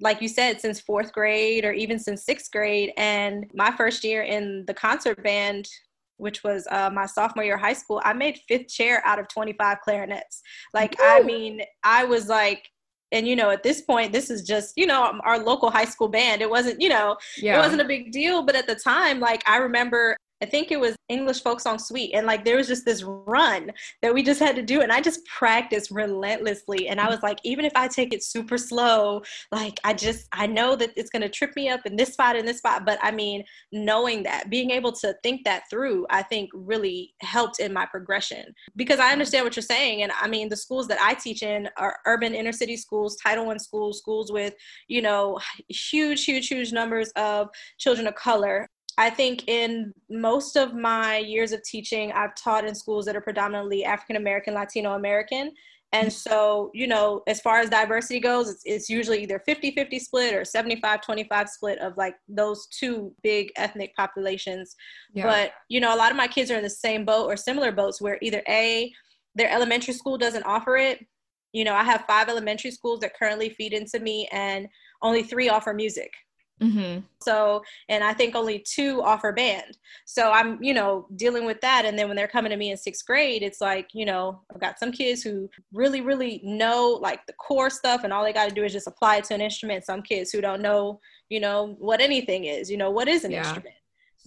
like 0.00 0.22
you 0.22 0.28
said, 0.28 0.60
since 0.60 0.80
fourth 0.80 1.12
grade 1.12 1.64
or 1.64 1.72
even 1.72 1.98
since 1.98 2.24
sixth 2.24 2.50
grade. 2.50 2.92
And 2.96 3.46
my 3.54 3.70
first 3.76 4.04
year 4.04 4.22
in 4.22 4.64
the 4.66 4.74
concert 4.74 5.22
band, 5.22 5.68
which 6.16 6.42
was 6.42 6.66
uh, 6.70 6.90
my 6.90 7.06
sophomore 7.06 7.44
year 7.44 7.54
of 7.54 7.60
high 7.60 7.72
school, 7.72 8.00
I 8.04 8.12
made 8.12 8.40
fifth 8.48 8.68
chair 8.68 9.02
out 9.04 9.18
of 9.18 9.28
25 9.28 9.80
clarinets. 9.80 10.42
Like, 10.74 10.94
Ooh. 11.00 11.04
I 11.04 11.22
mean, 11.22 11.62
I 11.84 12.04
was 12.04 12.28
like, 12.28 12.68
and 13.10 13.26
you 13.26 13.36
know, 13.36 13.50
at 13.50 13.62
this 13.62 13.80
point, 13.80 14.12
this 14.12 14.28
is 14.28 14.42
just, 14.42 14.74
you 14.76 14.86
know, 14.86 15.18
our 15.24 15.38
local 15.38 15.70
high 15.70 15.86
school 15.86 16.08
band. 16.08 16.42
It 16.42 16.50
wasn't, 16.50 16.80
you 16.80 16.90
know, 16.90 17.16
yeah. 17.38 17.56
it 17.56 17.58
wasn't 17.58 17.80
a 17.80 17.86
big 17.86 18.12
deal. 18.12 18.42
But 18.42 18.54
at 18.54 18.66
the 18.66 18.74
time, 18.74 19.18
like, 19.18 19.42
I 19.48 19.56
remember 19.56 20.16
I 20.40 20.46
think 20.46 20.70
it 20.70 20.78
was 20.78 20.94
English 21.08 21.42
folk 21.42 21.60
song 21.60 21.78
suite. 21.78 22.12
And 22.14 22.26
like 22.26 22.44
there 22.44 22.56
was 22.56 22.68
just 22.68 22.84
this 22.84 23.02
run 23.02 23.72
that 24.02 24.14
we 24.14 24.22
just 24.22 24.40
had 24.40 24.54
to 24.56 24.62
do. 24.62 24.82
And 24.82 24.92
I 24.92 25.00
just 25.00 25.24
practiced 25.26 25.90
relentlessly. 25.90 26.88
And 26.88 27.00
I 27.00 27.08
was 27.08 27.22
like, 27.22 27.38
even 27.42 27.64
if 27.64 27.72
I 27.74 27.88
take 27.88 28.14
it 28.14 28.22
super 28.22 28.56
slow, 28.56 29.22
like 29.50 29.80
I 29.84 29.94
just 29.94 30.28
I 30.32 30.46
know 30.46 30.76
that 30.76 30.90
it's 30.96 31.10
gonna 31.10 31.28
trip 31.28 31.56
me 31.56 31.68
up 31.68 31.80
in 31.86 31.96
this 31.96 32.12
spot 32.12 32.36
and 32.36 32.46
this 32.46 32.58
spot. 32.58 32.84
But 32.84 32.98
I 33.02 33.10
mean, 33.10 33.44
knowing 33.72 34.22
that, 34.24 34.48
being 34.50 34.70
able 34.70 34.92
to 34.92 35.14
think 35.22 35.44
that 35.44 35.64
through, 35.70 36.06
I 36.10 36.22
think 36.22 36.50
really 36.54 37.14
helped 37.20 37.58
in 37.58 37.72
my 37.72 37.86
progression. 37.86 38.54
Because 38.76 39.00
I 39.00 39.10
understand 39.10 39.44
what 39.44 39.56
you're 39.56 39.62
saying. 39.62 40.02
And 40.02 40.12
I 40.20 40.28
mean 40.28 40.48
the 40.48 40.56
schools 40.56 40.86
that 40.88 41.00
I 41.00 41.14
teach 41.14 41.42
in 41.42 41.68
are 41.76 41.98
urban 42.06 42.34
inner 42.34 42.52
city 42.52 42.76
schools, 42.76 43.16
Title 43.16 43.46
One 43.46 43.58
schools, 43.58 43.98
schools 43.98 44.30
with, 44.30 44.54
you 44.86 45.02
know, 45.02 45.38
huge, 45.68 46.24
huge, 46.24 46.48
huge 46.48 46.72
numbers 46.72 47.10
of 47.16 47.48
children 47.78 48.06
of 48.06 48.14
color 48.14 48.68
I 48.98 49.10
think 49.10 49.48
in 49.48 49.94
most 50.10 50.56
of 50.56 50.74
my 50.74 51.18
years 51.18 51.52
of 51.52 51.62
teaching, 51.62 52.10
I've 52.12 52.34
taught 52.34 52.66
in 52.66 52.74
schools 52.74 53.06
that 53.06 53.14
are 53.14 53.20
predominantly 53.20 53.84
African 53.84 54.16
American, 54.16 54.54
Latino 54.54 54.94
American. 54.94 55.52
And 55.92 56.12
so, 56.12 56.70
you 56.74 56.86
know, 56.86 57.22
as 57.28 57.40
far 57.40 57.60
as 57.60 57.70
diversity 57.70 58.20
goes, 58.20 58.50
it's, 58.50 58.62
it's 58.66 58.90
usually 58.90 59.22
either 59.22 59.38
50 59.38 59.70
50 59.70 59.98
split 60.00 60.34
or 60.34 60.44
75 60.44 61.00
25 61.00 61.48
split 61.48 61.78
of 61.78 61.96
like 61.96 62.16
those 62.28 62.66
two 62.66 63.14
big 63.22 63.50
ethnic 63.56 63.94
populations. 63.96 64.74
Yeah. 65.14 65.22
But, 65.22 65.52
you 65.68 65.80
know, 65.80 65.94
a 65.94 65.96
lot 65.96 66.10
of 66.10 66.16
my 66.16 66.28
kids 66.28 66.50
are 66.50 66.56
in 66.56 66.64
the 66.64 66.68
same 66.68 67.04
boat 67.04 67.26
or 67.26 67.36
similar 67.36 67.72
boats 67.72 68.02
where 68.02 68.18
either 68.20 68.42
A, 68.48 68.92
their 69.34 69.50
elementary 69.50 69.94
school 69.94 70.18
doesn't 70.18 70.42
offer 70.42 70.76
it. 70.76 71.06
You 71.52 71.64
know, 71.64 71.74
I 71.74 71.84
have 71.84 72.04
five 72.06 72.28
elementary 72.28 72.72
schools 72.72 73.00
that 73.00 73.16
currently 73.16 73.48
feed 73.50 73.72
into 73.72 74.00
me, 74.00 74.28
and 74.32 74.68
only 75.00 75.22
three 75.22 75.48
offer 75.48 75.72
music. 75.72 76.12
Mm-hmm. 76.60 77.00
So, 77.20 77.62
and 77.88 78.02
I 78.02 78.12
think 78.12 78.34
only 78.34 78.58
two 78.58 79.02
offer 79.02 79.32
band. 79.32 79.76
So 80.06 80.32
I'm, 80.32 80.62
you 80.62 80.74
know, 80.74 81.06
dealing 81.16 81.44
with 81.44 81.60
that. 81.60 81.84
And 81.84 81.98
then 81.98 82.08
when 82.08 82.16
they're 82.16 82.28
coming 82.28 82.50
to 82.50 82.56
me 82.56 82.70
in 82.70 82.76
sixth 82.76 83.06
grade, 83.06 83.42
it's 83.42 83.60
like, 83.60 83.90
you 83.92 84.04
know, 84.04 84.40
I've 84.52 84.60
got 84.60 84.78
some 84.78 84.92
kids 84.92 85.22
who 85.22 85.48
really, 85.72 86.00
really 86.00 86.40
know 86.42 86.98
like 87.00 87.24
the 87.26 87.32
core 87.34 87.70
stuff 87.70 88.04
and 88.04 88.12
all 88.12 88.24
they 88.24 88.32
got 88.32 88.48
to 88.48 88.54
do 88.54 88.64
is 88.64 88.72
just 88.72 88.86
apply 88.86 89.16
it 89.16 89.24
to 89.24 89.34
an 89.34 89.40
instrument. 89.40 89.84
Some 89.84 90.02
kids 90.02 90.30
who 90.30 90.40
don't 90.40 90.62
know, 90.62 91.00
you 91.28 91.40
know, 91.40 91.76
what 91.78 92.00
anything 92.00 92.44
is, 92.44 92.70
you 92.70 92.76
know, 92.76 92.90
what 92.90 93.08
is 93.08 93.24
an 93.24 93.30
yeah. 93.30 93.40
instrument. 93.40 93.74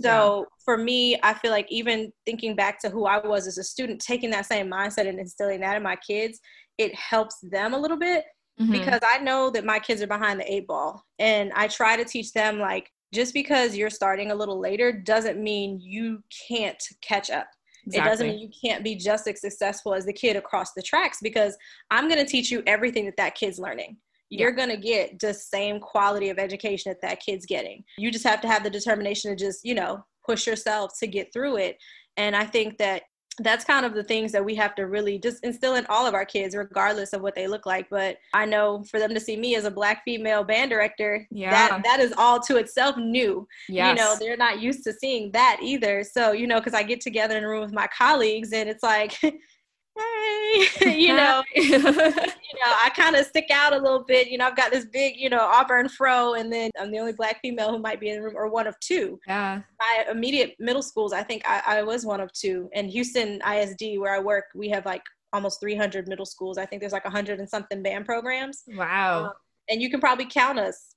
So 0.02 0.40
yeah. 0.40 0.46
for 0.64 0.78
me, 0.78 1.20
I 1.22 1.34
feel 1.34 1.52
like 1.52 1.70
even 1.70 2.12
thinking 2.26 2.56
back 2.56 2.80
to 2.82 2.90
who 2.90 3.06
I 3.06 3.26
was 3.26 3.46
as 3.46 3.58
a 3.58 3.64
student, 3.64 4.00
taking 4.00 4.32
that 4.32 4.46
same 4.46 4.70
mindset 4.70 5.08
and 5.08 5.20
instilling 5.20 5.60
that 5.62 5.76
in 5.76 5.84
my 5.84 5.98
kids, 5.98 6.40
it 6.78 6.96
helps 6.96 7.40
them 7.42 7.74
a 7.74 7.78
little 7.78 7.98
bit 7.98 8.24
mm-hmm. 8.62 8.72
because 8.72 9.02
I 9.04 9.20
know 9.20 9.50
that 9.52 9.66
my 9.66 9.80
kids 9.80 10.02
are 10.02 10.08
behind 10.08 10.40
the 10.40 10.52
eight 10.52 10.68
ball. 10.68 11.04
And 11.20 11.52
I 11.56 11.68
try 11.68 11.98
to 11.98 12.06
teach 12.06 12.34
them 12.34 12.60
like, 12.60 12.90
just 13.14 13.34
because 13.34 13.76
you're 13.76 13.90
starting 13.90 14.32
a 14.32 14.36
little 14.36 14.60
later 14.60 14.92
doesn't 14.92 15.42
mean 15.42 15.80
you 15.82 16.24
can't 16.48 16.82
catch 17.02 17.30
up. 17.30 17.48
Exactly. 17.86 18.00
It 18.00 18.12
doesn't 18.12 18.28
mean 18.28 18.40
you 18.40 18.50
can't 18.70 18.84
be 18.84 18.96
just 18.96 19.28
as 19.28 19.42
successful 19.42 19.94
as 19.94 20.06
the 20.06 20.14
kid 20.14 20.36
across 20.36 20.74
the 20.74 20.82
tracks 20.82 21.18
because 21.22 21.58
I'm 21.90 22.08
going 22.08 22.24
to 22.24 22.30
teach 22.30 22.52
you 22.52 22.64
everything 22.68 23.06
that 23.06 23.18
that 23.18 23.36
kid's 23.36 23.60
learning. 23.60 23.98
You're 24.30 24.54
going 24.54 24.70
to 24.70 24.78
get 24.78 25.20
the 25.20 25.34
same 25.34 25.82
quality 25.82 26.30
of 26.30 26.40
education 26.40 26.90
that 26.90 27.02
that 27.02 27.20
kid's 27.20 27.46
getting. 27.46 27.84
You 27.98 28.12
just 28.12 28.24
have 28.24 28.40
to 28.42 28.48
have 28.48 28.64
the 28.64 28.70
determination 28.70 29.30
to 29.30 29.36
just, 29.36 29.66
you 29.66 29.76
know, 29.76 30.06
push 30.26 30.48
yourself 30.48 30.94
to 31.02 31.08
get 31.08 31.34
through 31.34 31.58
it. 31.58 31.76
And 32.16 32.34
I 32.34 32.46
think 32.46 32.78
that 32.78 33.04
that's 33.44 33.66
kind 33.66 33.86
of 33.86 33.94
the 33.94 34.04
things 34.04 34.32
that 34.32 34.44
we 34.44 34.56
have 34.56 34.76
to 34.76 34.88
really 34.88 35.18
just 35.18 35.44
instill 35.44 35.76
in 35.76 35.86
all 35.88 36.06
of 36.06 36.14
our 36.14 36.26
kids 36.26 36.56
regardless 36.56 37.14
of 37.14 37.22
what 37.22 37.36
they 37.36 37.48
look 37.48 37.66
like. 37.66 37.90
But 37.90 38.18
i 38.34 38.46
know 38.46 38.84
for 38.90 39.00
them 39.00 39.14
to 39.14 39.20
see 39.20 39.38
me 39.38 39.56
as 39.56 39.66
a 39.66 39.72
black 39.72 40.04
female 40.04 40.44
band 40.44 40.70
director 40.70 41.28
yeah. 41.32 41.52
that 41.52 41.84
that 41.84 42.00
is 42.00 42.14
all 42.18 42.40
to 42.42 42.58
itself 42.58 42.98
new. 42.98 43.48
Yes. 43.70 43.90
you 43.90 44.04
know 44.04 44.16
they're 44.20 44.38
not 44.38 44.62
used 44.62 44.84
to 44.86 44.94
seeing 44.94 45.32
that 45.32 45.60
either. 45.62 46.04
So 46.04 46.32
you 46.32 46.48
know 46.48 46.60
because 46.60 46.74
i 46.74 46.84
get 46.84 47.02
together 47.02 47.38
in 47.38 47.44
a 47.44 47.48
room 47.48 47.62
with 47.62 47.74
my 47.74 47.88
colleagues 47.88 48.54
and 48.54 48.70
it's 48.70 48.84
like 48.84 49.20
hey, 49.98 50.98
you 51.00 51.16
know, 51.16 51.44
you 51.56 51.80
know, 51.80 51.90
I 51.90 52.92
kind 52.96 53.16
of 53.16 53.26
stick 53.26 53.48
out 53.52 53.74
a 53.74 53.78
little 53.78 54.04
bit. 54.04 54.30
You 54.30 54.38
know, 54.38 54.46
I've 54.46 54.56
got 54.56 54.72
this 54.72 54.86
big, 54.86 55.16
you 55.18 55.30
know, 55.30 55.42
auburn 55.42 55.90
fro, 55.90 56.34
and 56.36 56.52
then 56.52 56.72
I'm 56.80 56.92
the 56.92 57.00
only 57.00 57.14
black 57.14 57.42
female 57.42 57.72
who 57.72 57.80
might 57.80 58.00
be 58.00 58.10
in 58.10 58.18
the 58.18 58.24
room, 58.24 58.36
or 58.36 58.50
one 58.50 58.68
of 58.68 58.80
two. 58.80 59.20
Yeah. 59.28 59.62
My 59.80 60.06
immediate 60.10 60.56
middle 60.60 60.82
schools, 60.82 61.14
I 61.14 61.24
think 61.24 61.44
I, 61.46 61.62
I 61.66 61.84
was 61.84 62.06
one 62.06 62.22
of 62.22 62.32
two. 62.34 62.70
And 62.74 62.90
Houston 62.90 63.42
ISD, 63.50 63.98
where 63.98 64.16
I 64.16 64.20
work, 64.20 64.46
we 64.56 64.70
have 64.70 64.86
like 64.86 65.04
almost 65.34 65.60
300 65.62 66.08
middle 66.08 66.26
schools. 66.26 66.58
I 66.58 66.66
think 66.66 66.82
there's 66.82 66.94
like 66.94 67.06
100 67.06 67.40
and 67.40 67.50
something 67.50 67.82
band 67.82 68.06
programs. 68.06 68.64
Wow. 68.68 69.26
Um, 69.26 69.32
and 69.70 69.82
you 69.82 69.90
can 69.90 70.00
probably 70.00 70.26
count 70.26 70.60
us. 70.60 70.96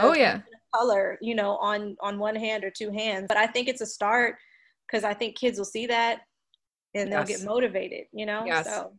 Oh 0.00 0.14
yeah. 0.14 0.40
Color, 0.74 1.18
you 1.22 1.34
know, 1.34 1.56
on 1.58 1.96
on 2.00 2.18
one 2.18 2.34
hand 2.34 2.64
or 2.64 2.70
two 2.70 2.90
hands. 2.90 3.26
But 3.28 3.36
I 3.36 3.46
think 3.46 3.68
it's 3.68 3.80
a 3.80 3.86
start 3.86 4.34
because 4.86 5.04
I 5.04 5.14
think 5.14 5.38
kids 5.38 5.56
will 5.56 5.64
see 5.64 5.86
that 5.86 6.22
and 6.94 7.12
they'll 7.12 7.24
get 7.24 7.44
motivated, 7.44 8.06
you 8.12 8.26
know? 8.26 8.44
Yes. 8.44 8.66
So 8.66 8.92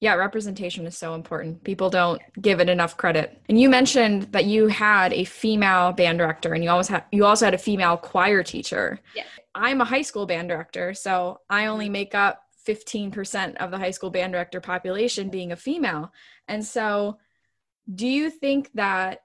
yeah, 0.00 0.14
representation 0.14 0.86
is 0.86 0.98
so 0.98 1.14
important. 1.14 1.64
People 1.64 1.88
don't 1.88 2.20
give 2.40 2.60
it 2.60 2.68
enough 2.68 2.96
credit. 2.96 3.40
And 3.48 3.58
you 3.58 3.70
mentioned 3.70 4.24
that 4.32 4.44
you 4.44 4.66
had 4.66 5.12
a 5.12 5.24
female 5.24 5.92
band 5.92 6.18
director 6.18 6.52
and 6.52 6.62
you 6.62 6.70
always 6.70 6.88
had 6.88 7.04
you 7.10 7.24
also 7.24 7.46
had 7.46 7.54
a 7.54 7.58
female 7.58 7.96
choir 7.96 8.42
teacher. 8.42 9.00
Yeah. 9.14 9.24
I'm 9.54 9.80
a 9.80 9.84
high 9.84 10.02
school 10.02 10.26
band 10.26 10.48
director, 10.48 10.94
so 10.94 11.40
I 11.48 11.66
only 11.66 11.88
make 11.88 12.14
up 12.14 12.42
15% 12.66 13.56
of 13.56 13.70
the 13.70 13.78
high 13.78 13.92
school 13.92 14.10
band 14.10 14.32
director 14.32 14.60
population 14.60 15.28
being 15.28 15.52
a 15.52 15.56
female. 15.56 16.12
And 16.48 16.64
so 16.64 17.18
do 17.92 18.06
you 18.06 18.30
think 18.30 18.70
that 18.74 19.20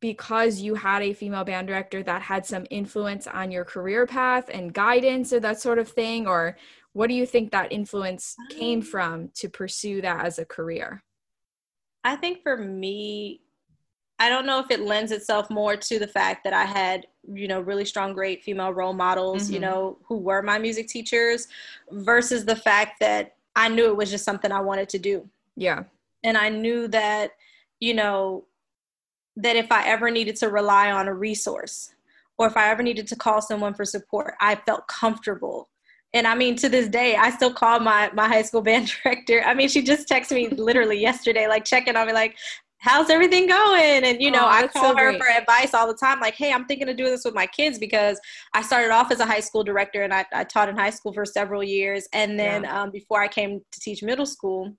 because 0.00 0.60
you 0.60 0.74
had 0.74 1.00
a 1.02 1.12
female 1.12 1.44
band 1.44 1.68
director 1.68 2.02
that 2.02 2.20
had 2.20 2.44
some 2.44 2.66
influence 2.70 3.26
on 3.28 3.52
your 3.52 3.64
career 3.64 4.04
path 4.04 4.50
and 4.52 4.74
guidance 4.74 5.32
or 5.32 5.40
that 5.40 5.60
sort 5.60 5.78
of 5.78 5.88
thing 5.88 6.26
or 6.26 6.56
what 6.92 7.08
do 7.08 7.14
you 7.14 7.26
think 7.26 7.50
that 7.52 7.72
influence 7.72 8.36
came 8.50 8.80
um, 8.80 8.84
from 8.84 9.30
to 9.34 9.48
pursue 9.48 10.02
that 10.02 10.24
as 10.26 10.38
a 10.38 10.44
career? 10.44 11.02
I 12.04 12.16
think 12.16 12.42
for 12.42 12.56
me 12.56 13.42
i 14.22 14.28
don't 14.28 14.46
know 14.46 14.60
if 14.60 14.70
it 14.70 14.80
lends 14.80 15.10
itself 15.10 15.50
more 15.50 15.76
to 15.76 15.98
the 15.98 16.06
fact 16.06 16.44
that 16.44 16.52
i 16.52 16.64
had 16.64 17.06
you 17.34 17.48
know 17.48 17.60
really 17.60 17.84
strong 17.84 18.12
great 18.12 18.42
female 18.42 18.72
role 18.72 18.92
models 18.92 19.44
mm-hmm. 19.44 19.54
you 19.54 19.60
know 19.60 19.98
who 20.04 20.16
were 20.16 20.42
my 20.42 20.58
music 20.58 20.86
teachers 20.86 21.48
versus 21.90 22.44
the 22.44 22.56
fact 22.56 23.00
that 23.00 23.36
i 23.56 23.68
knew 23.68 23.86
it 23.86 23.96
was 23.96 24.10
just 24.10 24.24
something 24.24 24.52
i 24.52 24.60
wanted 24.60 24.88
to 24.88 24.98
do. 24.98 25.28
Yeah. 25.56 25.84
And 26.24 26.38
i 26.38 26.48
knew 26.48 26.88
that 26.88 27.32
you 27.80 27.94
know 27.94 28.44
that 29.36 29.56
if 29.56 29.72
i 29.72 29.86
ever 29.86 30.10
needed 30.10 30.36
to 30.36 30.48
rely 30.48 30.92
on 30.92 31.08
a 31.08 31.14
resource 31.14 31.94
or 32.38 32.46
if 32.46 32.56
i 32.56 32.70
ever 32.70 32.82
needed 32.82 33.06
to 33.08 33.16
call 33.16 33.42
someone 33.42 33.74
for 33.74 33.84
support 33.84 34.34
i 34.40 34.54
felt 34.54 34.86
comfortable 34.86 35.68
and 36.14 36.26
I 36.26 36.34
mean, 36.34 36.56
to 36.56 36.68
this 36.68 36.88
day, 36.88 37.16
I 37.16 37.30
still 37.30 37.52
call 37.52 37.80
my 37.80 38.10
my 38.12 38.28
high 38.28 38.42
school 38.42 38.62
band 38.62 38.92
director. 39.02 39.42
I 39.44 39.54
mean, 39.54 39.68
she 39.68 39.82
just 39.82 40.08
texted 40.08 40.34
me 40.34 40.48
literally 40.48 40.98
yesterday, 40.98 41.48
like 41.48 41.64
checking 41.64 41.96
on 41.96 42.06
me, 42.06 42.12
like, 42.12 42.36
"How's 42.78 43.08
everything 43.08 43.46
going?" 43.46 44.04
And 44.04 44.20
you 44.20 44.30
know, 44.30 44.44
oh, 44.44 44.48
I 44.48 44.66
call 44.68 44.92
so 44.92 44.96
her 44.96 45.16
for 45.16 45.28
advice 45.28 45.74
all 45.74 45.86
the 45.86 45.94
time, 45.94 46.20
like, 46.20 46.34
"Hey, 46.34 46.52
I'm 46.52 46.66
thinking 46.66 46.88
of 46.88 46.96
doing 46.96 47.10
this 47.10 47.24
with 47.24 47.34
my 47.34 47.46
kids 47.46 47.78
because 47.78 48.20
I 48.52 48.62
started 48.62 48.90
off 48.90 49.10
as 49.10 49.20
a 49.20 49.26
high 49.26 49.40
school 49.40 49.64
director 49.64 50.02
and 50.02 50.12
I, 50.12 50.24
I 50.32 50.44
taught 50.44 50.68
in 50.68 50.76
high 50.76 50.90
school 50.90 51.12
for 51.12 51.24
several 51.24 51.62
years, 51.62 52.06
and 52.12 52.38
then 52.38 52.64
yeah. 52.64 52.82
um, 52.82 52.90
before 52.90 53.22
I 53.22 53.28
came 53.28 53.60
to 53.60 53.80
teach 53.80 54.02
middle 54.02 54.26
school." 54.26 54.74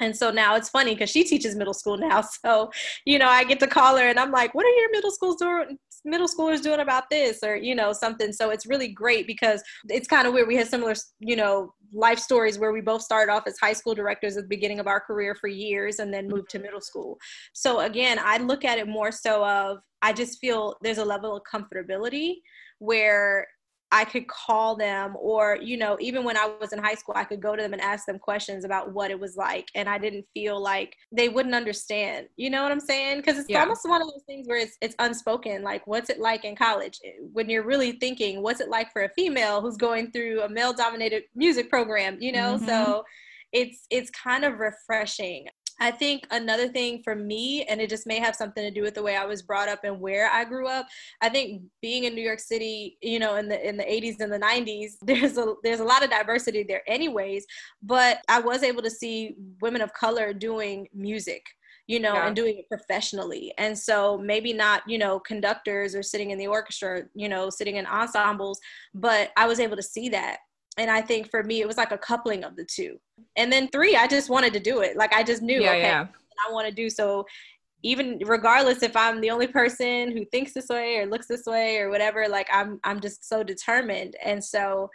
And 0.00 0.16
so 0.16 0.30
now 0.30 0.56
it's 0.56 0.68
funny 0.68 0.94
because 0.94 1.10
she 1.10 1.24
teaches 1.24 1.54
middle 1.54 1.74
school 1.74 1.96
now. 1.96 2.22
So, 2.44 2.70
you 3.06 3.18
know, 3.18 3.28
I 3.28 3.44
get 3.44 3.60
to 3.60 3.66
call 3.66 3.96
her 3.96 4.08
and 4.08 4.18
I'm 4.18 4.30
like, 4.30 4.54
what 4.54 4.66
are 4.66 4.70
your 4.70 4.90
middle 4.90 5.10
schools 5.10 5.36
doing, 5.36 5.78
middle 6.04 6.28
schoolers 6.28 6.62
doing 6.62 6.80
about 6.80 7.08
this? 7.10 7.42
or 7.42 7.56
you 7.56 7.74
know 7.74 7.92
something. 7.92 8.32
So 8.32 8.50
it's 8.50 8.66
really 8.66 8.88
great 8.88 9.26
because 9.26 9.62
it's 9.88 10.08
kind 10.08 10.26
of 10.26 10.34
weird. 10.34 10.48
We 10.48 10.56
had 10.56 10.68
similar 10.68 10.94
you 11.20 11.36
know 11.36 11.72
life 11.92 12.18
stories 12.18 12.58
where 12.58 12.72
we 12.72 12.80
both 12.80 13.02
started 13.02 13.32
off 13.32 13.46
as 13.46 13.58
high 13.58 13.72
school 13.72 13.94
directors 13.94 14.36
at 14.36 14.44
the 14.44 14.48
beginning 14.48 14.80
of 14.80 14.86
our 14.86 15.00
career 15.00 15.34
for 15.34 15.48
years 15.48 16.00
and 16.00 16.12
then 16.12 16.28
moved 16.28 16.50
to 16.50 16.58
middle 16.58 16.80
school. 16.80 17.18
So 17.52 17.80
again 17.80 18.18
i 18.22 18.38
look 18.38 18.64
at 18.64 18.78
it 18.78 18.88
more 18.88 19.12
so 19.12 19.44
of 19.44 19.78
i 20.02 20.12
just 20.12 20.38
feel 20.40 20.76
there's 20.82 20.98
a 20.98 21.04
level 21.04 21.36
of 21.36 21.42
comfortability 21.50 22.36
where 22.78 23.46
I 23.94 24.04
could 24.04 24.26
call 24.26 24.74
them, 24.74 25.14
or, 25.16 25.56
you 25.62 25.76
know, 25.76 25.96
even 26.00 26.24
when 26.24 26.36
I 26.36 26.52
was 26.60 26.72
in 26.72 26.80
high 26.80 26.96
school, 26.96 27.14
I 27.16 27.22
could 27.22 27.40
go 27.40 27.54
to 27.54 27.62
them 27.62 27.72
and 27.72 27.80
ask 27.80 28.06
them 28.06 28.18
questions 28.18 28.64
about 28.64 28.92
what 28.92 29.12
it 29.12 29.20
was 29.20 29.36
like. 29.36 29.68
And 29.76 29.88
I 29.88 29.98
didn't 29.98 30.24
feel 30.34 30.60
like 30.60 30.96
they 31.12 31.28
wouldn't 31.28 31.54
understand. 31.54 32.26
You 32.36 32.50
know 32.50 32.64
what 32.64 32.72
I'm 32.72 32.80
saying? 32.80 33.18
Because 33.18 33.38
it's 33.38 33.48
yeah. 33.48 33.60
almost 33.60 33.88
one 33.88 34.02
of 34.02 34.08
those 34.08 34.24
things 34.26 34.48
where 34.48 34.58
it's, 34.58 34.76
it's 34.82 34.96
unspoken. 34.98 35.62
Like, 35.62 35.86
what's 35.86 36.10
it 36.10 36.18
like 36.18 36.44
in 36.44 36.56
college? 36.56 36.98
When 37.32 37.48
you're 37.48 37.62
really 37.62 37.92
thinking, 37.92 38.42
what's 38.42 38.60
it 38.60 38.68
like 38.68 38.92
for 38.92 39.04
a 39.04 39.10
female 39.10 39.60
who's 39.60 39.76
going 39.76 40.10
through 40.10 40.42
a 40.42 40.48
male 40.48 40.72
dominated 40.72 41.22
music 41.36 41.70
program, 41.70 42.18
you 42.20 42.32
know? 42.32 42.56
Mm-hmm. 42.56 42.66
So, 42.66 43.04
it's 43.52 43.86
it's 43.88 44.10
kind 44.10 44.44
of 44.44 44.58
refreshing 44.58 45.46
I 45.80 45.90
think 45.90 46.26
another 46.30 46.68
thing 46.68 47.02
for 47.02 47.14
me, 47.14 47.64
and 47.64 47.80
it 47.80 47.90
just 47.90 48.06
may 48.06 48.18
have 48.18 48.36
something 48.36 48.62
to 48.62 48.70
do 48.70 48.82
with 48.82 48.94
the 48.94 49.02
way 49.02 49.16
I 49.16 49.24
was 49.24 49.42
brought 49.42 49.68
up 49.68 49.80
and 49.84 50.00
where 50.00 50.30
I 50.30 50.44
grew 50.44 50.68
up. 50.68 50.86
I 51.20 51.28
think 51.28 51.62
being 51.82 52.04
in 52.04 52.14
New 52.14 52.22
York 52.22 52.40
City, 52.40 52.96
you 53.02 53.18
know, 53.18 53.36
in 53.36 53.48
the 53.48 53.68
in 53.68 53.76
the 53.76 53.84
80s 53.84 54.20
and 54.20 54.32
the 54.32 54.38
90s, 54.38 54.92
there's 55.02 55.36
a 55.38 55.54
there's 55.62 55.80
a 55.80 55.84
lot 55.84 56.04
of 56.04 56.10
diversity 56.10 56.62
there, 56.62 56.82
anyways. 56.86 57.44
But 57.82 58.18
I 58.28 58.40
was 58.40 58.62
able 58.62 58.82
to 58.82 58.90
see 58.90 59.36
women 59.60 59.82
of 59.82 59.92
color 59.92 60.32
doing 60.32 60.88
music 60.94 61.42
you 61.86 62.00
know, 62.00 62.14
Yeah. 62.14 62.28
and 62.28 62.36
doing 62.36 62.56
it 62.58 62.68
professionally. 62.70 63.52
And 63.58 63.78
so 63.78 64.16
maybe 64.16 64.54
not, 64.54 64.82
you 64.88 64.96
know, 64.96 65.20
conductors 65.20 65.94
or 65.94 66.02
sitting 66.02 66.30
in 66.30 66.38
the 66.38 66.46
orchestra, 66.46 67.02
you 67.14 67.28
know, 67.28 67.50
sitting 67.50 67.76
in 67.76 67.84
ensembles, 67.84 68.58
but 68.94 69.32
I 69.36 69.46
was 69.46 69.60
able 69.60 69.76
to 69.76 69.82
see 69.82 70.08
that. 70.08 70.38
And 70.76 70.90
I 70.90 71.00
think 71.00 71.30
for 71.30 71.42
me, 71.42 71.60
it 71.60 71.68
was 71.68 71.76
like 71.76 71.92
a 71.92 71.98
coupling 71.98 72.44
of 72.44 72.56
the 72.56 72.64
two. 72.64 72.98
And 73.36 73.52
then 73.52 73.68
three, 73.68 73.96
I 73.96 74.06
just 74.06 74.28
wanted 74.30 74.52
to 74.54 74.60
do 74.60 74.80
it. 74.80 74.96
Like 74.96 75.12
I 75.14 75.22
just 75.22 75.42
knew, 75.42 75.62
yeah, 75.62 75.70
okay, 75.70 75.82
yeah. 75.82 76.06
I 76.48 76.52
want 76.52 76.66
to 76.68 76.74
do. 76.74 76.90
So 76.90 77.26
even 77.82 78.18
regardless 78.24 78.82
if 78.82 78.96
I'm 78.96 79.20
the 79.20 79.30
only 79.30 79.46
person 79.46 80.10
who 80.10 80.24
thinks 80.26 80.52
this 80.52 80.68
way 80.68 80.98
or 80.98 81.06
looks 81.06 81.26
this 81.26 81.44
way 81.46 81.78
or 81.78 81.90
whatever, 81.90 82.26
like 82.28 82.48
I'm 82.52 82.80
I'm 82.82 83.00
just 83.00 83.28
so 83.28 83.42
determined. 83.44 84.16
And 84.24 84.42
so, 84.42 84.90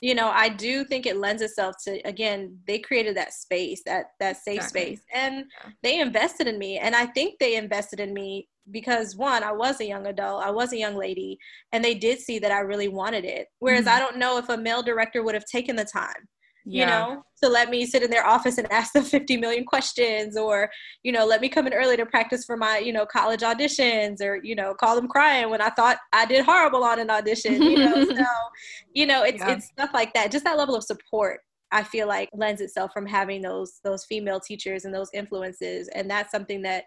you 0.00 0.14
know, 0.14 0.28
I 0.28 0.50
do 0.50 0.84
think 0.84 1.06
it 1.06 1.16
lends 1.16 1.42
itself 1.42 1.76
to 1.84 2.00
again, 2.06 2.58
they 2.66 2.78
created 2.78 3.16
that 3.16 3.32
space, 3.32 3.82
that 3.86 4.10
that 4.20 4.36
safe 4.36 4.56
Exactly. 4.56 4.82
space. 4.82 5.00
And 5.12 5.36
Yeah. 5.36 5.70
they 5.82 6.00
invested 6.00 6.46
in 6.46 6.58
me. 6.58 6.78
And 6.78 6.94
I 6.94 7.06
think 7.06 7.38
they 7.38 7.56
invested 7.56 7.98
in 7.98 8.12
me 8.12 8.48
because 8.70 9.16
one, 9.16 9.42
I 9.42 9.52
was 9.52 9.80
a 9.80 9.86
young 9.86 10.06
adult, 10.06 10.44
I 10.44 10.50
was 10.50 10.72
a 10.72 10.78
young 10.78 10.96
lady, 10.96 11.38
and 11.72 11.84
they 11.84 11.94
did 11.94 12.18
see 12.20 12.38
that 12.40 12.50
I 12.52 12.60
really 12.60 12.88
wanted 12.88 13.24
it. 13.24 13.48
Whereas 13.58 13.84
Mhm. 13.84 13.88
I 13.88 13.98
don't 13.98 14.16
know 14.18 14.38
if 14.38 14.48
a 14.48 14.56
male 14.56 14.82
director 14.82 15.22
would 15.22 15.34
have 15.34 15.44
taken 15.46 15.76
the 15.76 15.84
time 15.84 16.28
you 16.66 16.86
know, 16.86 17.22
to 17.42 17.48
let 17.48 17.68
me 17.68 17.84
sit 17.84 18.02
in 18.02 18.10
their 18.10 18.26
office 18.26 18.58
and 18.58 18.66
ask 18.72 18.92
them 18.92 19.04
50 19.04 19.36
million 19.36 19.64
questions 19.64 20.36
or, 20.36 20.70
you 21.02 21.12
know, 21.12 21.26
let 21.26 21.40
me 21.40 21.48
come 21.48 21.66
in 21.66 21.74
early 21.74 21.96
to 21.96 22.06
practice 22.06 22.44
for 22.44 22.56
my, 22.56 22.78
you 22.78 22.92
know, 22.92 23.04
college 23.06 23.40
auditions 23.40 24.20
or, 24.20 24.40
you 24.42 24.54
know, 24.54 24.74
call 24.74 24.96
them 24.96 25.06
crying 25.08 25.50
when 25.50 25.60
I 25.60 25.70
thought 25.70 25.98
I 26.12 26.26
did 26.26 26.44
horrible 26.44 26.82
on 26.82 26.98
an 26.98 27.10
audition, 27.10 27.66
you 27.66 27.76
know. 27.76 28.02
so, 28.16 28.24
you 28.94 29.06
know, 29.06 29.22
it's 29.24 29.42
Yeah. 29.42 29.52
it's 29.52 29.66
stuff 29.66 29.90
like 29.92 30.14
that. 30.14 30.32
Just 30.32 30.44
that 30.44 30.56
level 30.58 30.74
of 30.74 30.84
support 30.84 31.40
I 31.70 31.82
feel 31.82 32.06
like 32.06 32.28
lends 32.32 32.60
itself 32.60 32.92
from 32.92 33.06
having 33.06 33.42
those 33.42 33.80
those 33.84 34.04
female 34.04 34.40
teachers 34.40 34.84
and 34.84 34.94
those 34.94 35.10
influences. 35.12 35.88
And 35.88 36.10
that's 36.10 36.30
something 36.30 36.62
that 36.62 36.84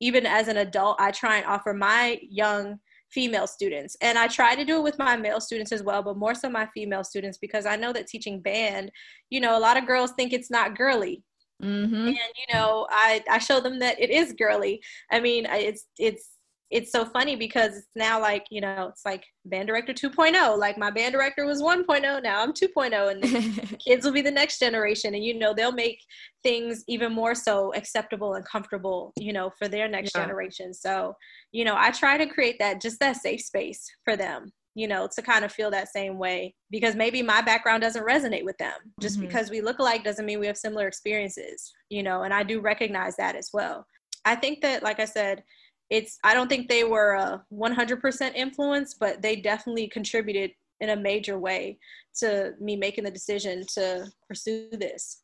even 0.00 0.26
as 0.26 0.48
an 0.48 0.56
adult 0.58 0.96
I 1.00 1.10
try 1.10 1.36
and 1.36 1.46
offer 1.46 1.72
my 1.74 2.18
young 2.28 2.78
female 3.10 3.46
students. 3.46 3.96
And 4.00 4.18
I 4.18 4.26
try 4.28 4.54
to 4.54 4.64
do 4.64 4.76
it 4.78 4.82
with 4.82 4.98
my 4.98 5.16
male 5.16 5.40
students 5.40 5.72
as 5.72 5.82
well, 5.82 6.02
but 6.02 6.16
more 6.16 6.34
so 6.34 6.50
my 6.50 6.66
female 6.74 7.04
students 7.04 7.38
because 7.38 7.64
I 7.66 7.76
know 7.76 7.92
that 7.92 8.06
teaching 8.08 8.40
band, 8.40 8.90
you 9.30 9.40
know, 9.40 9.56
a 9.56 9.60
lot 9.60 9.76
of 9.76 9.86
girls 9.86 10.12
think 10.12 10.32
it's 10.32 10.50
not 10.50 10.76
girly. 10.76 11.22
hmm 11.60 12.06
And 12.06 12.16
you 12.16 12.54
know, 12.54 12.86
I 12.90 13.22
I 13.30 13.38
show 13.38 13.60
them 13.60 13.78
that 13.80 14.00
it 14.00 14.10
is 14.10 14.32
girly. 14.34 14.82
I 15.10 15.20
mean, 15.20 15.46
it's 15.50 15.86
it's 15.98 16.35
it's 16.70 16.90
so 16.90 17.04
funny 17.04 17.36
because 17.36 17.76
it's 17.76 17.86
now 17.94 18.20
like, 18.20 18.46
you 18.50 18.60
know, 18.60 18.88
it's 18.88 19.04
like 19.04 19.24
band 19.44 19.68
director 19.68 19.92
2.0. 19.92 20.58
Like 20.58 20.76
my 20.76 20.90
band 20.90 21.12
director 21.12 21.46
was 21.46 21.62
1.0, 21.62 22.22
now 22.22 22.42
I'm 22.42 22.52
2.0 22.52 23.10
and 23.12 23.78
kids 23.86 24.04
will 24.04 24.12
be 24.12 24.22
the 24.22 24.30
next 24.30 24.58
generation 24.58 25.14
and 25.14 25.24
you 25.24 25.38
know, 25.38 25.54
they'll 25.54 25.70
make 25.72 26.00
things 26.42 26.82
even 26.88 27.12
more 27.12 27.34
so 27.34 27.72
acceptable 27.74 28.34
and 28.34 28.44
comfortable, 28.44 29.12
you 29.16 29.32
know, 29.32 29.50
for 29.50 29.68
their 29.68 29.86
next 29.88 30.14
Yeah. 30.14 30.22
generation. 30.22 30.74
So, 30.74 31.14
you 31.52 31.64
know, 31.64 31.76
I 31.76 31.92
try 31.92 32.18
to 32.18 32.26
create 32.26 32.58
that 32.58 32.80
just 32.80 32.98
that 32.98 33.16
safe 33.16 33.42
space 33.42 33.86
for 34.04 34.16
them, 34.16 34.52
you 34.74 34.88
know, 34.88 35.08
to 35.14 35.22
kind 35.22 35.44
of 35.44 35.52
feel 35.52 35.70
that 35.70 35.88
same 35.92 36.18
way 36.18 36.56
because 36.70 36.96
maybe 36.96 37.22
my 37.22 37.42
background 37.42 37.82
doesn't 37.82 38.04
resonate 38.06 38.44
with 38.44 38.58
them. 38.58 38.74
Just 39.00 39.18
Mhm. 39.18 39.22
because 39.22 39.50
we 39.50 39.60
look 39.60 39.78
alike 39.78 40.02
doesn't 40.02 40.26
mean 40.26 40.40
we 40.40 40.48
have 40.48 40.58
similar 40.58 40.88
experiences, 40.88 41.72
you 41.90 42.02
know, 42.02 42.22
and 42.22 42.34
I 42.34 42.42
do 42.42 42.60
recognize 42.60 43.14
that 43.16 43.36
as 43.36 43.50
well. 43.52 43.86
I 44.24 44.34
think 44.34 44.60
that, 44.62 44.82
like 44.82 44.98
I 44.98 45.04
said, 45.04 45.44
it's, 45.90 46.18
I 46.24 46.34
don't 46.34 46.48
think 46.48 46.68
they 46.68 46.84
were 46.84 47.14
a 47.14 47.44
100% 47.52 48.34
influence, 48.34 48.94
but 48.94 49.22
they 49.22 49.36
definitely 49.36 49.88
contributed 49.88 50.50
in 50.80 50.90
a 50.90 50.96
major 50.96 51.38
way 51.38 51.78
to 52.18 52.52
me 52.60 52.76
making 52.76 53.04
the 53.04 53.10
decision 53.10 53.64
to 53.74 54.06
pursue 54.28 54.68
this, 54.72 55.22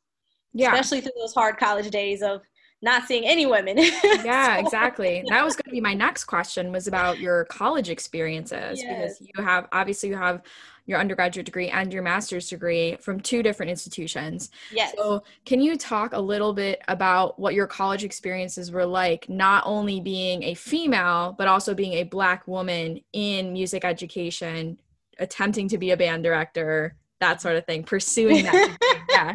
yeah. 0.52 0.72
especially 0.72 1.00
through 1.00 1.12
those 1.18 1.34
hard 1.34 1.58
college 1.58 1.90
days 1.90 2.22
of 2.22 2.40
not 2.82 3.06
seeing 3.06 3.24
any 3.24 3.46
women. 3.46 3.78
yeah 4.04 4.56
So- 4.56 4.60
exactly. 4.64 5.24
That 5.28 5.44
was 5.44 5.54
going 5.54 5.64
to 5.64 5.70
be 5.70 5.80
my 5.80 5.94
next 5.94 6.24
question 6.24 6.72
was 6.72 6.86
about 6.88 7.18
your 7.20 7.44
college 7.46 7.88
experiences 7.88 8.82
because 8.82 9.20
you 9.20 9.42
have 9.42 9.68
obviously 9.72 10.08
you 10.08 10.16
have 10.16 10.42
your 10.84 10.98
undergraduate 10.98 11.46
degree 11.46 11.68
and 11.68 11.92
your 11.92 12.02
master's 12.02 12.48
degree 12.48 12.96
from 12.96 13.20
two 13.20 13.40
different 13.42 13.70
institutions. 13.70 14.50
Yes. 14.72 14.92
so 14.96 15.22
can 15.46 15.60
you 15.60 15.76
talk 15.78 16.12
a 16.12 16.20
little 16.20 16.52
bit 16.52 16.82
about 16.88 17.38
what 17.38 17.54
your 17.54 17.68
college 17.68 18.02
experiences 18.02 18.72
were 18.72 18.84
like 18.84 19.28
not 19.28 19.62
only 19.64 20.00
being 20.00 20.42
a 20.42 20.54
female 20.54 21.34
but 21.38 21.46
also 21.46 21.74
being 21.74 21.94
a 21.94 22.02
black 22.02 22.46
woman 22.48 23.00
in 23.12 23.52
music 23.52 23.84
education 23.84 24.76
attempting 25.20 25.68
to 25.68 25.78
be 25.78 25.92
a 25.92 25.96
band 25.96 26.24
director 26.24 26.96
that 27.20 27.40
sort 27.40 27.54
of 27.54 27.64
thing 27.64 27.84
pursuing 27.84 28.42
that 28.44 28.76
yeah 29.10 29.32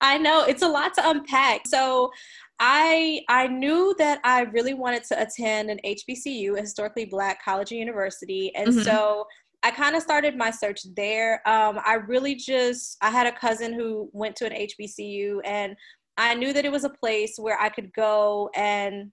I 0.00 0.18
know 0.18 0.44
it's 0.44 0.62
a 0.62 0.68
lot 0.68 0.94
to 0.94 1.08
unpack. 1.10 1.66
So 1.66 2.10
I 2.58 3.22
I 3.28 3.46
knew 3.48 3.94
that 3.98 4.20
I 4.24 4.42
really 4.42 4.74
wanted 4.74 5.04
to 5.04 5.22
attend 5.22 5.70
an 5.70 5.78
HBCU, 5.84 6.56
a 6.56 6.60
historically 6.60 7.06
black 7.06 7.42
college 7.44 7.72
or 7.72 7.76
university. 7.76 8.54
And 8.54 8.72
Mhm. 8.72 8.84
so 8.84 9.26
I 9.62 9.70
kind 9.70 9.94
of 9.96 10.02
started 10.02 10.36
my 10.36 10.50
search 10.50 10.80
there. 10.96 11.46
Um, 11.48 11.80
I 11.84 11.94
really 11.94 12.34
just 12.34 12.96
I 13.02 13.10
had 13.10 13.26
a 13.26 13.32
cousin 13.32 13.72
who 13.74 14.10
went 14.12 14.36
to 14.36 14.46
an 14.46 14.52
HBCU 14.52 15.40
and 15.44 15.76
I 16.16 16.34
knew 16.34 16.52
that 16.52 16.64
it 16.64 16.72
was 16.72 16.84
a 16.84 16.90
place 16.90 17.36
where 17.38 17.58
I 17.60 17.68
could 17.70 17.92
go 17.94 18.50
and 18.54 19.10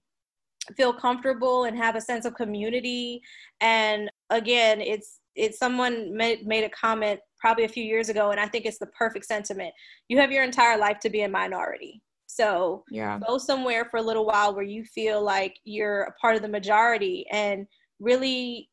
feel 0.76 0.92
comfortable 0.92 1.64
and 1.64 1.76
have 1.76 1.96
a 1.96 2.00
sense 2.00 2.24
of 2.26 2.34
community. 2.34 3.22
And 3.60 4.10
again, 4.30 4.80
it's 4.80 5.20
it's 5.34 5.58
someone 5.58 6.14
made 6.16 6.46
made 6.46 6.64
a 6.64 6.70
comment 6.70 7.20
probably 7.40 7.64
a 7.64 7.68
few 7.68 7.84
years 7.84 8.08
ago, 8.08 8.30
and 8.30 8.40
I 8.40 8.46
think 8.46 8.66
it's 8.66 8.78
the 8.78 8.86
perfect 8.86 9.26
sentiment. 9.26 9.72
You 10.08 10.18
have 10.18 10.32
your 10.32 10.44
entire 10.44 10.78
life 10.78 10.98
to 11.00 11.10
be 11.10 11.22
a 11.22 11.28
minority. 11.28 12.02
So 12.26 12.84
yeah 12.90 13.18
go 13.26 13.38
somewhere 13.38 13.86
for 13.86 13.96
a 13.96 14.02
little 14.02 14.26
while 14.26 14.54
where 14.54 14.64
you 14.64 14.84
feel 14.84 15.22
like 15.22 15.58
you're 15.64 16.02
a 16.02 16.12
part 16.20 16.36
of 16.36 16.42
the 16.42 16.48
majority 16.48 17.26
and 17.32 17.66
really 18.00 18.68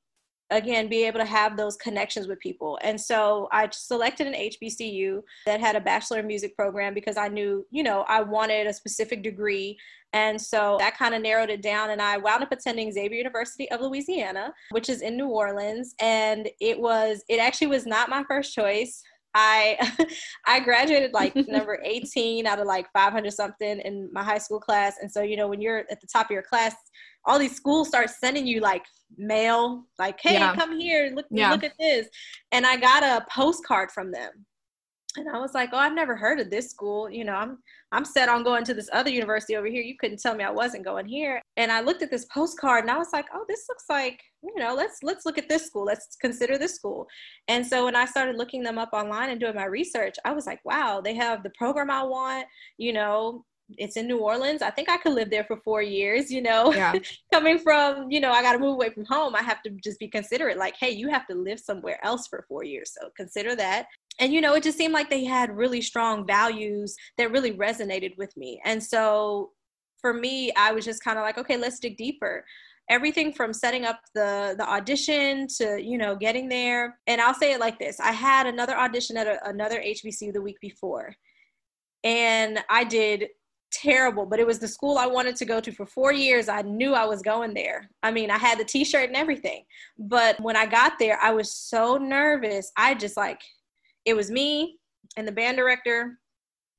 again 0.52 0.88
be 0.88 1.04
able 1.06 1.20
to 1.20 1.26
have 1.26 1.58
those 1.58 1.76
connections 1.76 2.28
with 2.28 2.40
people. 2.40 2.78
And 2.84 3.00
so 3.00 3.48
i 3.52 3.68
selected 3.72 4.28
an 4.28 4.34
hbcu 4.34 5.22
that 5.46 5.60
had 5.60 5.76
a 5.76 5.82
bachelor 5.82 6.20
in 6.20 6.28
music 6.28 6.56
program 6.56 6.94
because 6.94 7.18
i 7.18 7.28
knew 7.28 7.66
you 7.72 7.84
know 7.84 8.06
i 8.08 8.22
wanted 8.22 8.68
a 8.68 8.74
specific 8.74 9.24
degree. 9.24 9.78
And 10.14 10.42
so 10.42 10.78
that 10.80 10.98
kind 10.98 11.14
of 11.14 11.22
narrowed 11.22 11.50
it 11.50 11.62
down 11.62 11.90
and 11.90 12.02
i 12.02 12.18
wound 12.18 12.44
up 12.44 12.52
attending 12.52 12.92
xavier 12.92 13.18
university 13.18 13.70
of 13.72 13.82
louisiana 13.82 14.54
which 14.72 14.90
is 14.90 15.02
in 15.02 15.18
new 15.18 15.28
orleans. 15.28 15.96
And 16.00 16.50
it 16.60 16.80
was 16.80 17.24
it 17.28 17.40
actually 17.40 17.68
was 17.68 17.86
not 17.86 18.10
my 18.10 18.24
first 18.28 18.54
choice 18.54 19.02
I 19.36 19.78
I 20.48 20.60
graduated 20.62 21.14
like 21.14 21.36
number 21.48 21.80
18 21.84 22.48
out 22.48 22.60
of 22.60 22.66
like 22.66 22.88
500 22.94 23.32
something 23.32 23.80
in 23.82 24.10
my 24.12 24.24
high 24.24 24.38
school 24.40 24.60
class. 24.60 24.96
And 25.02 25.12
so, 25.12 25.22
you 25.22 25.36
know, 25.38 25.48
when 25.48 25.62
you're 25.62 25.80
at 25.92 26.02
the 26.02 26.08
top 26.08 26.28
of 26.28 26.32
your 26.32 26.42
class, 26.42 26.74
all 27.26 27.38
these 27.38 27.56
schools 27.56 27.90
start 27.90 28.10
sending 28.10 28.48
you 28.48 28.62
like 28.62 28.86
mail, 29.18 29.86
like, 30.00 30.20
hey, 30.22 30.34
Yeah. 30.34 30.56
come 30.56 30.80
here, 30.80 31.12
look, 31.14 31.26
Yeah. 31.30 31.52
look 31.52 31.64
at 31.64 31.74
this. 31.80 32.08
And 32.52 32.66
I 32.66 32.78
got 32.78 33.04
a 33.04 33.26
postcard 33.30 33.92
from 33.92 34.12
them. 34.12 34.46
And 35.18 35.30
I 35.30 35.40
was 35.40 35.54
like, 35.54 35.70
oh, 35.74 35.78
I've 35.78 35.94
never 35.96 36.16
heard 36.16 36.40
of 36.40 36.50
this 36.50 36.70
school. 36.70 37.10
You 37.10 37.26
know, 37.26 37.34
I'm 37.34 37.58
I'm 37.96 38.04
set 38.04 38.28
on 38.28 38.44
going 38.44 38.66
to 38.66 38.74
this 38.74 38.90
other 38.92 39.10
university 39.10 39.56
over 39.56 39.68
here. 39.68 39.82
You 39.82 39.96
couldn't 39.98 40.22
tell 40.22 40.36
me 40.36 40.44
I 40.44 40.52
wasn't 40.52 40.84
going 40.84 41.08
here. 41.08 41.42
And 41.56 41.72
I 41.72 41.80
looked 41.80 42.02
at 42.02 42.12
this 42.12 42.26
postcard 42.26 42.84
and 42.84 42.92
I 42.92 42.98
was 42.98 43.14
like, 43.14 43.26
oh, 43.34 43.46
this 43.48 43.68
looks 43.70 43.86
like, 43.90 44.22
you 44.44 44.54
know, 44.58 44.76
let's 44.76 44.98
let's 45.02 45.26
look 45.26 45.38
at 45.38 45.48
this 45.48 45.66
school. 45.66 45.86
Let's 45.86 46.18
consider 46.20 46.58
this 46.58 46.76
school. 46.76 47.08
And 47.48 47.66
so 47.66 47.86
when 47.86 47.96
I 47.96 48.04
started 48.04 48.36
looking 48.36 48.64
them 48.64 48.78
up 48.78 48.90
online 48.92 49.30
and 49.30 49.40
doing 49.40 49.56
my 49.56 49.64
research, 49.64 50.16
I 50.26 50.34
was 50.34 50.46
like, 50.46 50.60
wow, 50.66 51.00
they 51.00 51.14
have 51.16 51.42
the 51.42 51.52
program 51.52 51.90
I 51.90 52.04
want, 52.04 52.46
you 52.78 52.92
know, 52.92 53.46
it's 53.78 53.98
in 53.98 54.08
New 54.08 54.20
Orleans. 54.20 54.62
I 54.62 54.70
think 54.70 54.90
I 54.90 54.98
could 54.98 55.14
live 55.14 55.30
there 55.30 55.44
for 55.44 55.58
four 55.58 55.82
years, 55.82 56.32
you 56.32 56.42
know. 56.42 56.74
yeah 56.74 56.94
Coming 57.34 57.58
from, 57.58 58.10
you 58.12 58.20
know, 58.20 58.32
I 58.32 58.42
got 58.42 58.54
to 58.54 58.60
move 58.60 58.74
away 58.74 58.90
from 58.90 59.06
home. 59.06 59.36
I 59.36 59.42
have 59.42 59.62
to 59.64 59.72
just 59.84 60.00
be 60.00 60.08
considerate, 60.08 60.58
like, 60.58 60.76
hey, 60.78 60.92
you 60.92 61.10
have 61.10 61.28
to 61.28 61.36
live 61.36 61.60
somewhere 61.60 62.00
else 62.04 62.28
for 62.28 62.46
four 62.48 62.64
years. 62.64 62.94
So 63.00 63.10
consider 63.18 63.56
that. 63.56 63.88
And, 64.20 64.32
you 64.32 64.40
know, 64.40 64.54
it 64.54 64.64
just 64.64 64.78
seemed 64.78 64.94
like 64.94 65.10
they 65.10 65.26
had 65.26 65.56
really 65.56 65.82
strong 65.82 66.26
values 66.26 66.96
that 67.18 67.32
really 67.32 67.54
resonated 67.54 68.18
with 68.18 68.36
me. 68.38 68.62
And 68.64 68.82
so 68.82 69.52
for 70.00 70.14
me, 70.14 70.52
I 70.56 70.72
was 70.72 70.86
just 70.86 71.04
kind 71.04 71.18
of 71.18 71.24
like, 71.24 71.38
okay, 71.38 71.58
let's 71.58 71.80
dig 71.80 71.98
deeper 71.98 72.46
everything 72.90 73.34
from 73.34 73.52
setting 73.52 73.84
up 73.84 74.00
the 74.14 74.54
the 74.58 74.70
audition 74.70 75.48
to 75.48 75.82
you 75.82 75.98
know 75.98 76.16
getting 76.16 76.48
there 76.48 77.00
and 77.08 77.20
i'll 77.20 77.34
say 77.34 77.52
it 77.52 77.60
like 77.60 77.80
this 77.80 78.00
i 78.00 78.12
had 78.12 78.46
another 78.46 78.78
audition 78.78 79.18
at 79.18 79.26
a, 79.26 79.50
another 79.50 79.82
hbcu 79.82 80.32
the 80.32 80.42
week 80.42 80.60
before 80.62 81.16
and 82.04 82.60
i 82.70 82.84
did 82.84 83.26
terrible 83.72 84.26
but 84.26 84.40
it 84.40 84.48
was 84.48 84.60
the 84.60 84.68
school 84.68 84.98
i 84.98 85.06
wanted 85.06 85.36
to 85.36 85.46
go 85.46 85.60
to 85.60 85.72
for 85.72 85.86
four 85.86 86.14
years. 86.14 86.48
I 86.48 86.62
knew 86.62 86.94
i 86.94 87.06
was 87.06 87.22
going 87.22 87.54
there. 87.54 87.90
I 88.04 88.12
mean 88.12 88.32
i 88.32 88.38
had 88.38 88.58
the 88.60 88.66
t-shirt 88.66 89.08
and 89.08 89.18
everything 89.18 89.64
but 89.98 90.40
when 90.40 90.56
i 90.56 90.66
got 90.66 90.98
there 91.00 91.20
i 91.22 91.32
was 91.32 91.54
so 91.54 91.98
nervous. 91.98 92.72
I 92.78 92.96
just 92.96 93.18
like 93.18 93.42
it 94.06 94.16
was 94.16 94.32
me 94.32 94.78
and 95.18 95.28
the 95.28 95.32
band 95.32 95.58
director 95.58 96.18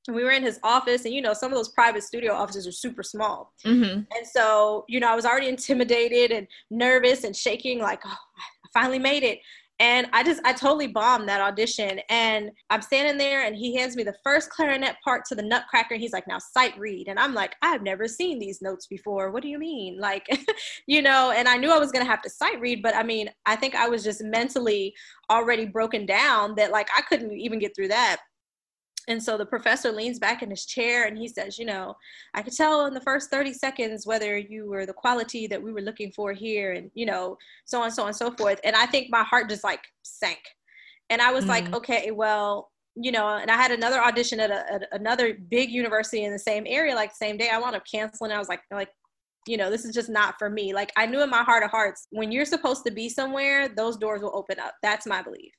and 0.07 0.15
we 0.15 0.23
were 0.23 0.31
in 0.31 0.43
his 0.43 0.59
office 0.63 1.05
and 1.05 1.13
you 1.13 1.21
know 1.21 1.33
some 1.33 1.51
of 1.51 1.57
those 1.57 1.69
private 1.69 2.03
studio 2.03 2.33
offices 2.33 2.65
are 2.65 2.71
super 2.71 3.03
small. 3.03 3.53
Hmm 3.63 3.97
and 4.15 4.25
so, 4.25 4.85
you 4.87 4.99
know, 4.99 5.11
I 5.11 5.15
was 5.15 5.25
already 5.25 5.47
intimidated 5.47 6.31
and 6.31 6.47
nervous 6.69 7.23
and 7.23 7.35
shaking, 7.35 7.79
like, 7.79 8.01
oh, 8.05 8.09
I 8.09 8.67
finally 8.73 8.99
made 8.99 9.23
it. 9.23 9.39
And 9.79 10.07
I 10.11 10.23
just, 10.23 10.41
I 10.43 10.53
totally 10.53 10.87
bombed 10.87 11.29
that 11.29 11.41
audition. 11.41 11.99
And 12.09 12.51
I'm 12.69 12.81
standing 12.81 13.17
there 13.17 13.45
and 13.45 13.55
he 13.55 13.75
hands 13.75 13.95
me 13.95 14.03
the 14.03 14.15
first 14.23 14.49
clarinet 14.49 14.95
part 15.03 15.23
to 15.25 15.35
the 15.35 15.43
Nutcracker. 15.43 15.93
And 15.93 16.01
he's 16.01 16.13
like, 16.13 16.27
now 16.27 16.39
sight 16.39 16.77
read. 16.79 17.07
And 17.07 17.19
I'm 17.19 17.33
like, 17.33 17.55
I've 17.61 17.83
never 17.83 18.07
seen 18.07 18.39
these 18.39 18.61
notes 18.61 18.87
before. 18.87 19.31
What 19.31 19.43
do 19.43 19.49
you 19.49 19.59
mean? 19.59 19.99
Like, 20.07 20.25
you 20.87 21.01
know, 21.01 21.33
and 21.35 21.49
I 21.49 21.57
knew 21.57 21.69
I 21.69 21.79
was 21.79 21.91
going 21.91 22.03
to 22.05 22.09
have 22.09 22.21
to 22.21 22.29
sight 22.29 22.61
read, 22.61 22.81
but 22.81 22.95
I 22.95 23.03
mean, 23.03 23.29
I 23.45 23.57
think 23.57 23.75
I 23.75 23.89
was 23.89 24.05
just 24.05 24.23
mentally 24.23 24.93
already 25.29 25.65
broken 25.65 26.05
down 26.05 26.55
that 26.55 26.71
like 26.71 26.87
I 26.95 27.01
couldn't 27.01 27.33
even 27.33 27.59
get 27.59 27.75
through 27.75 27.89
that. 27.89 28.21
And 29.07 29.23
so 29.23 29.37
the 29.37 29.45
professor 29.45 29.91
leans 29.91 30.19
back 30.19 30.43
in 30.43 30.49
his 30.49 30.65
chair 30.65 31.05
and 31.05 31.17
he 31.17 31.27
says, 31.27 31.57
You 31.57 31.65
know, 31.65 31.95
I 32.33 32.41
could 32.41 32.55
tell 32.55 32.85
in 32.85 32.93
the 32.93 33.01
first 33.01 33.29
30 33.29 33.53
seconds 33.53 34.05
whether 34.05 34.37
you 34.37 34.67
were 34.69 34.85
the 34.85 34.93
quality 34.93 35.47
that 35.47 35.61
we 35.61 35.71
were 35.71 35.81
looking 35.81 36.11
for 36.11 36.33
here, 36.33 36.73
and, 36.73 36.91
you 36.93 37.05
know, 37.05 37.37
so 37.65 37.81
on, 37.81 37.91
so 37.91 38.03
on, 38.03 38.13
so 38.13 38.31
forth. 38.31 38.59
And 38.63 38.75
I 38.75 38.85
think 38.85 39.09
my 39.09 39.23
heart 39.23 39.49
just 39.49 39.63
like 39.63 39.81
sank. 40.03 40.39
And 41.09 41.21
I 41.21 41.31
was 41.31 41.45
mm-hmm. 41.45 41.51
like, 41.51 41.75
Okay, 41.75 42.11
well, 42.11 42.69
you 42.95 43.11
know, 43.11 43.27
and 43.27 43.51
I 43.51 43.55
had 43.55 43.71
another 43.71 44.01
audition 44.01 44.39
at, 44.39 44.49
a, 44.49 44.73
at 44.73 44.87
another 44.91 45.37
big 45.49 45.69
university 45.69 46.23
in 46.23 46.31
the 46.31 46.39
same 46.39 46.65
area, 46.67 46.95
like 46.95 47.11
the 47.11 47.25
same 47.25 47.37
day. 47.37 47.49
I 47.49 47.59
wound 47.59 47.75
up 47.75 47.83
canceling. 47.89 48.31
I 48.31 48.39
was 48.39 48.49
like, 48.49 48.61
like, 48.71 48.89
you 49.47 49.55
know, 49.55 49.69
this 49.69 49.85
is 49.85 49.93
just 49.93 50.09
not 50.09 50.35
for 50.37 50.49
me. 50.49 50.73
Like 50.73 50.91
I 50.97 51.05
knew 51.05 51.21
in 51.21 51.29
my 51.29 51.43
heart 51.43 51.63
of 51.63 51.71
hearts, 51.71 52.07
when 52.11 52.31
you're 52.31 52.45
supposed 52.45 52.85
to 52.85 52.91
be 52.91 53.07
somewhere, 53.07 53.69
those 53.69 53.97
doors 53.97 54.21
will 54.21 54.35
open 54.35 54.59
up. 54.59 54.73
That's 54.81 55.05
my 55.05 55.21
belief. 55.21 55.53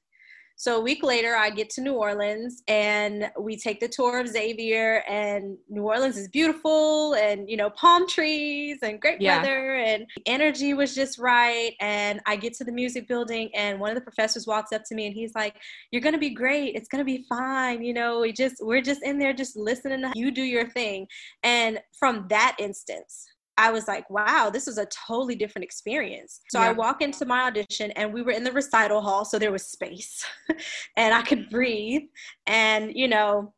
So 0.58 0.76
a 0.76 0.80
week 0.80 1.04
later, 1.04 1.36
I 1.36 1.50
get 1.50 1.70
to 1.70 1.80
New 1.80 1.94
Orleans 1.94 2.64
and 2.66 3.30
we 3.38 3.56
take 3.56 3.78
the 3.78 3.86
tour 3.86 4.18
of 4.18 4.26
Xavier. 4.26 5.04
And 5.08 5.56
New 5.68 5.82
Orleans 5.82 6.16
is 6.16 6.26
beautiful, 6.26 7.14
and 7.14 7.48
you 7.48 7.56
know, 7.56 7.70
palm 7.70 8.08
trees 8.08 8.78
and 8.82 9.00
great 9.00 9.20
yeah. 9.20 9.40
weather, 9.40 9.76
and 9.76 10.04
the 10.16 10.22
energy 10.26 10.74
was 10.74 10.96
just 10.96 11.16
right. 11.18 11.74
And 11.80 12.20
I 12.26 12.34
get 12.34 12.54
to 12.54 12.64
the 12.64 12.72
music 12.72 13.06
building, 13.06 13.50
and 13.54 13.78
one 13.78 13.90
of 13.90 13.94
the 13.94 14.00
professors 14.00 14.48
walks 14.48 14.72
up 14.72 14.82
to 14.86 14.96
me 14.96 15.06
and 15.06 15.14
he's 15.14 15.32
like, 15.36 15.54
"You're 15.92 16.02
gonna 16.02 16.18
be 16.18 16.30
great. 16.30 16.74
It's 16.74 16.88
gonna 16.88 17.04
be 17.04 17.24
fine. 17.28 17.84
You 17.84 17.94
know, 17.94 18.20
we 18.20 18.32
just 18.32 18.56
we're 18.60 18.82
just 18.82 19.04
in 19.04 19.18
there 19.18 19.32
just 19.32 19.56
listening 19.56 20.02
to 20.02 20.12
you 20.16 20.32
do 20.32 20.42
your 20.42 20.68
thing." 20.68 21.06
And 21.44 21.80
from 21.96 22.26
that 22.30 22.56
instance, 22.58 23.28
I 23.58 23.72
was 23.72 23.88
like, 23.88 24.08
wow, 24.08 24.50
this 24.50 24.66
was 24.66 24.78
a 24.78 24.86
totally 24.86 25.34
different 25.34 25.64
experience. 25.64 26.40
So 26.48 26.60
yeah. 26.60 26.68
I 26.68 26.72
walk 26.72 27.02
into 27.02 27.26
my 27.26 27.42
audition 27.42 27.90
and 27.92 28.12
we 28.12 28.22
were 28.22 28.30
in 28.30 28.44
the 28.44 28.52
recital 28.52 29.02
hall, 29.02 29.24
so 29.24 29.38
there 29.38 29.52
was 29.52 29.66
space 29.66 30.24
and 30.96 31.12
I 31.12 31.22
could 31.22 31.50
breathe. 31.50 32.02
And, 32.46 32.94
you 32.94 33.08
know, 33.08 33.52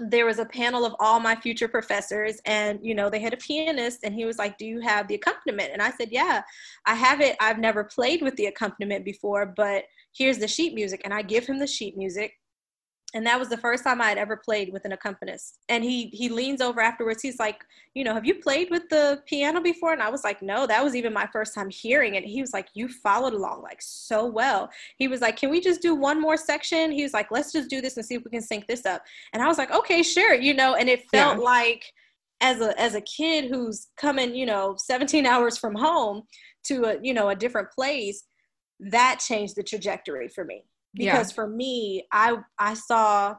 there 0.00 0.26
was 0.26 0.40
a 0.40 0.44
panel 0.46 0.84
of 0.84 0.96
all 0.98 1.20
my 1.20 1.36
future 1.36 1.68
professors 1.68 2.40
and 2.46 2.80
you 2.82 2.96
know 2.96 3.08
they 3.08 3.20
had 3.20 3.32
a 3.32 3.36
pianist 3.36 4.00
and 4.02 4.12
he 4.12 4.24
was 4.24 4.38
like 4.38 4.58
do 4.58 4.66
you 4.66 4.80
have 4.80 5.06
the 5.06 5.14
accompaniment 5.14 5.70
and 5.72 5.80
i 5.80 5.88
said 5.92 6.08
yeah 6.10 6.42
i 6.84 6.96
have 6.96 7.20
it 7.20 7.36
i've 7.40 7.60
never 7.60 7.84
played 7.84 8.20
with 8.20 8.34
the 8.34 8.46
accompaniment 8.46 9.04
before 9.04 9.46
but 9.56 9.84
here's 10.12 10.38
the 10.38 10.48
sheet 10.48 10.74
music 10.74 11.00
and 11.04 11.14
i 11.14 11.22
give 11.22 11.46
him 11.46 11.60
the 11.60 11.66
sheet 11.66 11.96
music 11.96 12.32
and 13.14 13.24
that 13.26 13.38
was 13.38 13.48
the 13.48 13.56
first 13.56 13.84
time 13.84 14.00
I 14.00 14.08
had 14.08 14.18
ever 14.18 14.36
played 14.36 14.72
with 14.72 14.84
an 14.84 14.92
accompanist. 14.92 15.60
And 15.68 15.84
he 15.84 16.06
he 16.06 16.28
leans 16.28 16.60
over 16.60 16.80
afterwards. 16.80 17.22
He's 17.22 17.38
like, 17.38 17.64
you 17.94 18.02
know, 18.02 18.12
have 18.12 18.26
you 18.26 18.34
played 18.34 18.70
with 18.70 18.88
the 18.90 19.22
piano 19.26 19.60
before? 19.60 19.92
And 19.92 20.02
I 20.02 20.10
was 20.10 20.24
like, 20.24 20.42
no, 20.42 20.66
that 20.66 20.82
was 20.82 20.96
even 20.96 21.12
my 21.12 21.28
first 21.32 21.54
time 21.54 21.70
hearing 21.70 22.16
it. 22.16 22.24
He 22.24 22.40
was 22.40 22.52
like, 22.52 22.68
you 22.74 22.88
followed 22.88 23.32
along 23.32 23.62
like 23.62 23.80
so 23.80 24.26
well. 24.26 24.68
He 24.98 25.06
was 25.06 25.20
like, 25.20 25.36
can 25.36 25.48
we 25.48 25.60
just 25.60 25.80
do 25.80 25.94
one 25.94 26.20
more 26.20 26.36
section? 26.36 26.90
He 26.90 27.04
was 27.04 27.14
like, 27.14 27.30
let's 27.30 27.52
just 27.52 27.70
do 27.70 27.80
this 27.80 27.96
and 27.96 28.04
see 28.04 28.16
if 28.16 28.24
we 28.24 28.32
can 28.32 28.42
sync 28.42 28.66
this 28.66 28.84
up. 28.84 29.02
And 29.32 29.42
I 29.42 29.46
was 29.46 29.58
like, 29.58 29.70
okay, 29.70 30.02
sure, 30.02 30.34
you 30.34 30.52
know. 30.52 30.74
And 30.74 30.88
it 30.88 31.08
felt 31.10 31.38
yeah. 31.38 31.44
like 31.44 31.84
as 32.40 32.60
a 32.60 32.78
as 32.80 32.96
a 32.96 33.00
kid 33.00 33.44
who's 33.48 33.86
coming, 33.96 34.34
you 34.34 34.44
know, 34.44 34.74
17 34.76 35.24
hours 35.24 35.56
from 35.56 35.76
home 35.76 36.24
to 36.64 36.84
a 36.84 36.96
you 37.00 37.14
know 37.14 37.28
a 37.28 37.36
different 37.36 37.70
place, 37.70 38.24
that 38.80 39.20
changed 39.24 39.54
the 39.54 39.62
trajectory 39.62 40.26
for 40.26 40.44
me 40.44 40.64
because 40.94 41.30
yeah. 41.30 41.34
for 41.34 41.46
me 41.46 42.06
i 42.12 42.36
i 42.58 42.74
saw 42.74 43.34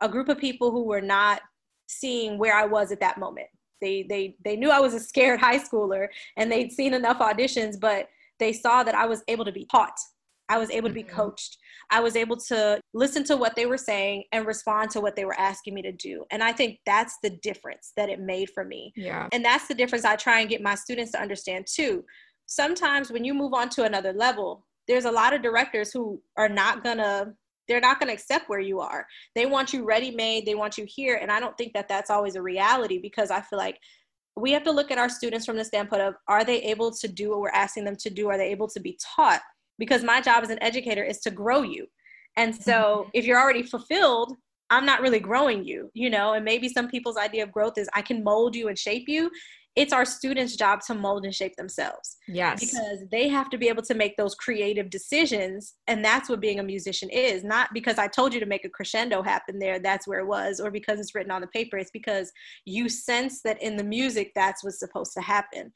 a 0.00 0.08
group 0.08 0.28
of 0.28 0.38
people 0.38 0.70
who 0.70 0.84
were 0.84 1.00
not 1.00 1.40
seeing 1.88 2.38
where 2.38 2.54
i 2.54 2.64
was 2.64 2.92
at 2.92 3.00
that 3.00 3.18
moment. 3.18 3.48
They 3.80 4.04
they 4.04 4.36
they 4.44 4.56
knew 4.56 4.70
i 4.70 4.80
was 4.80 4.94
a 4.94 5.00
scared 5.00 5.40
high 5.46 5.58
schooler 5.58 6.08
and 6.36 6.50
they'd 6.50 6.72
seen 6.72 6.94
enough 6.94 7.18
auditions 7.18 7.78
but 7.80 8.08
they 8.38 8.52
saw 8.52 8.82
that 8.82 8.94
i 8.94 9.06
was 9.06 9.22
able 9.28 9.44
to 9.44 9.52
be 9.52 9.66
taught. 9.70 9.98
I 10.48 10.58
was 10.58 10.70
able 10.70 10.88
to 10.88 10.94
be 10.94 11.02
mm-hmm. 11.02 11.16
coached. 11.16 11.56
I 11.90 12.00
was 12.00 12.14
able 12.14 12.36
to 12.36 12.78
listen 12.92 13.24
to 13.24 13.36
what 13.36 13.56
they 13.56 13.64
were 13.64 13.78
saying 13.78 14.24
and 14.32 14.46
respond 14.46 14.90
to 14.90 15.00
what 15.00 15.16
they 15.16 15.24
were 15.24 15.38
asking 15.38 15.72
me 15.74 15.82
to 15.82 15.92
do. 15.92 16.24
And 16.30 16.42
i 16.42 16.52
think 16.52 16.78
that's 16.84 17.16
the 17.22 17.30
difference 17.30 17.92
that 17.96 18.08
it 18.08 18.20
made 18.20 18.50
for 18.50 18.64
me. 18.64 18.92
Yeah. 18.96 19.28
And 19.32 19.44
that's 19.44 19.66
the 19.66 19.74
difference 19.74 20.04
i 20.04 20.16
try 20.16 20.40
and 20.40 20.50
get 20.50 20.62
my 20.62 20.74
students 20.74 21.12
to 21.12 21.20
understand 21.20 21.66
too. 21.66 22.04
Sometimes 22.46 23.10
when 23.10 23.24
you 23.24 23.34
move 23.34 23.54
on 23.54 23.68
to 23.70 23.84
another 23.84 24.12
level 24.12 24.66
there's 24.88 25.04
a 25.04 25.10
lot 25.10 25.32
of 25.32 25.42
directors 25.42 25.92
who 25.92 26.20
are 26.36 26.48
not 26.48 26.82
gonna 26.82 27.32
they're 27.68 27.80
not 27.80 28.00
going 28.00 28.08
to 28.08 28.12
accept 28.12 28.48
where 28.48 28.60
you 28.60 28.80
are. 28.80 29.06
They 29.36 29.46
want 29.46 29.72
you 29.72 29.84
ready 29.84 30.10
made 30.10 30.44
they 30.46 30.56
want 30.56 30.76
you 30.76 30.84
here 30.86 31.18
and 31.22 31.30
i 31.30 31.40
don't 31.40 31.56
think 31.56 31.72
that 31.74 31.88
that's 31.88 32.10
always 32.10 32.34
a 32.34 32.42
reality 32.42 32.98
because 32.98 33.30
i 33.30 33.40
feel 33.40 33.58
like 33.58 33.78
we 34.36 34.52
have 34.52 34.64
to 34.64 34.72
look 34.72 34.90
at 34.90 34.98
our 34.98 35.08
students 35.08 35.44
from 35.44 35.56
the 35.56 35.64
standpoint 35.64 36.02
of 36.02 36.14
are 36.26 36.44
they 36.44 36.62
able 36.62 36.90
to 36.90 37.08
do 37.08 37.30
what 37.30 37.40
we're 37.40 37.50
asking 37.50 37.84
them 37.84 37.96
to 37.96 38.10
do? 38.10 38.30
Are 38.30 38.38
they 38.38 38.50
able 38.50 38.68
to 38.68 38.80
be 38.80 38.98
taught? 39.00 39.42
Because 39.78 40.02
my 40.02 40.20
job 40.20 40.42
as 40.42 40.50
an 40.50 40.62
educator 40.62 41.04
is 41.04 41.20
to 41.20 41.30
grow 41.30 41.62
you. 41.62 41.86
And 42.36 42.54
so 42.54 42.72
mm-hmm. 42.72 43.10
if 43.12 43.26
you're 43.26 43.40
already 43.40 43.62
fulfilled 43.62 44.36
i'm 44.70 44.86
not 44.86 45.02
really 45.02 45.20
growing 45.20 45.64
you 45.64 45.90
you 45.92 46.08
know? 46.08 46.32
And 46.32 46.44
maybe 46.44 46.68
some 46.68 46.88
people's 46.88 47.18
idea 47.18 47.42
of 47.42 47.52
growth 47.52 47.76
is 47.76 47.90
i 47.94 48.00
can 48.00 48.24
mold 48.24 48.56
you 48.56 48.68
and 48.68 48.78
shape 48.78 49.06
you 49.06 49.30
it's 49.74 49.92
our 49.92 50.04
students' 50.04 50.56
job 50.56 50.80
to 50.86 50.94
mold 50.94 51.24
and 51.24 51.34
shape 51.34 51.56
themselves. 51.56 52.16
Yes. 52.28 52.60
Because 52.60 53.04
they 53.10 53.28
have 53.28 53.48
to 53.50 53.58
be 53.58 53.68
able 53.68 53.82
to 53.84 53.94
make 53.94 54.16
those 54.16 54.34
creative 54.34 54.90
decisions. 54.90 55.74
And 55.86 56.04
that's 56.04 56.28
what 56.28 56.40
being 56.40 56.60
a 56.60 56.62
musician 56.62 57.08
is. 57.08 57.42
Not 57.42 57.70
because 57.72 57.98
I 57.98 58.06
told 58.06 58.34
you 58.34 58.40
to 58.40 58.46
make 58.46 58.66
a 58.66 58.68
crescendo 58.68 59.22
happen 59.22 59.58
there, 59.58 59.78
that's 59.78 60.06
where 60.06 60.20
it 60.20 60.26
was, 60.26 60.60
or 60.60 60.70
because 60.70 61.00
it's 61.00 61.14
written 61.14 61.32
on 61.32 61.40
the 61.40 61.46
paper. 61.46 61.78
It's 61.78 61.90
because 61.90 62.30
you 62.66 62.88
sense 62.88 63.40
that 63.42 63.62
in 63.62 63.76
the 63.76 63.84
music, 63.84 64.32
that's 64.34 64.62
what's 64.62 64.78
supposed 64.78 65.14
to 65.14 65.22
happen. 65.22 65.72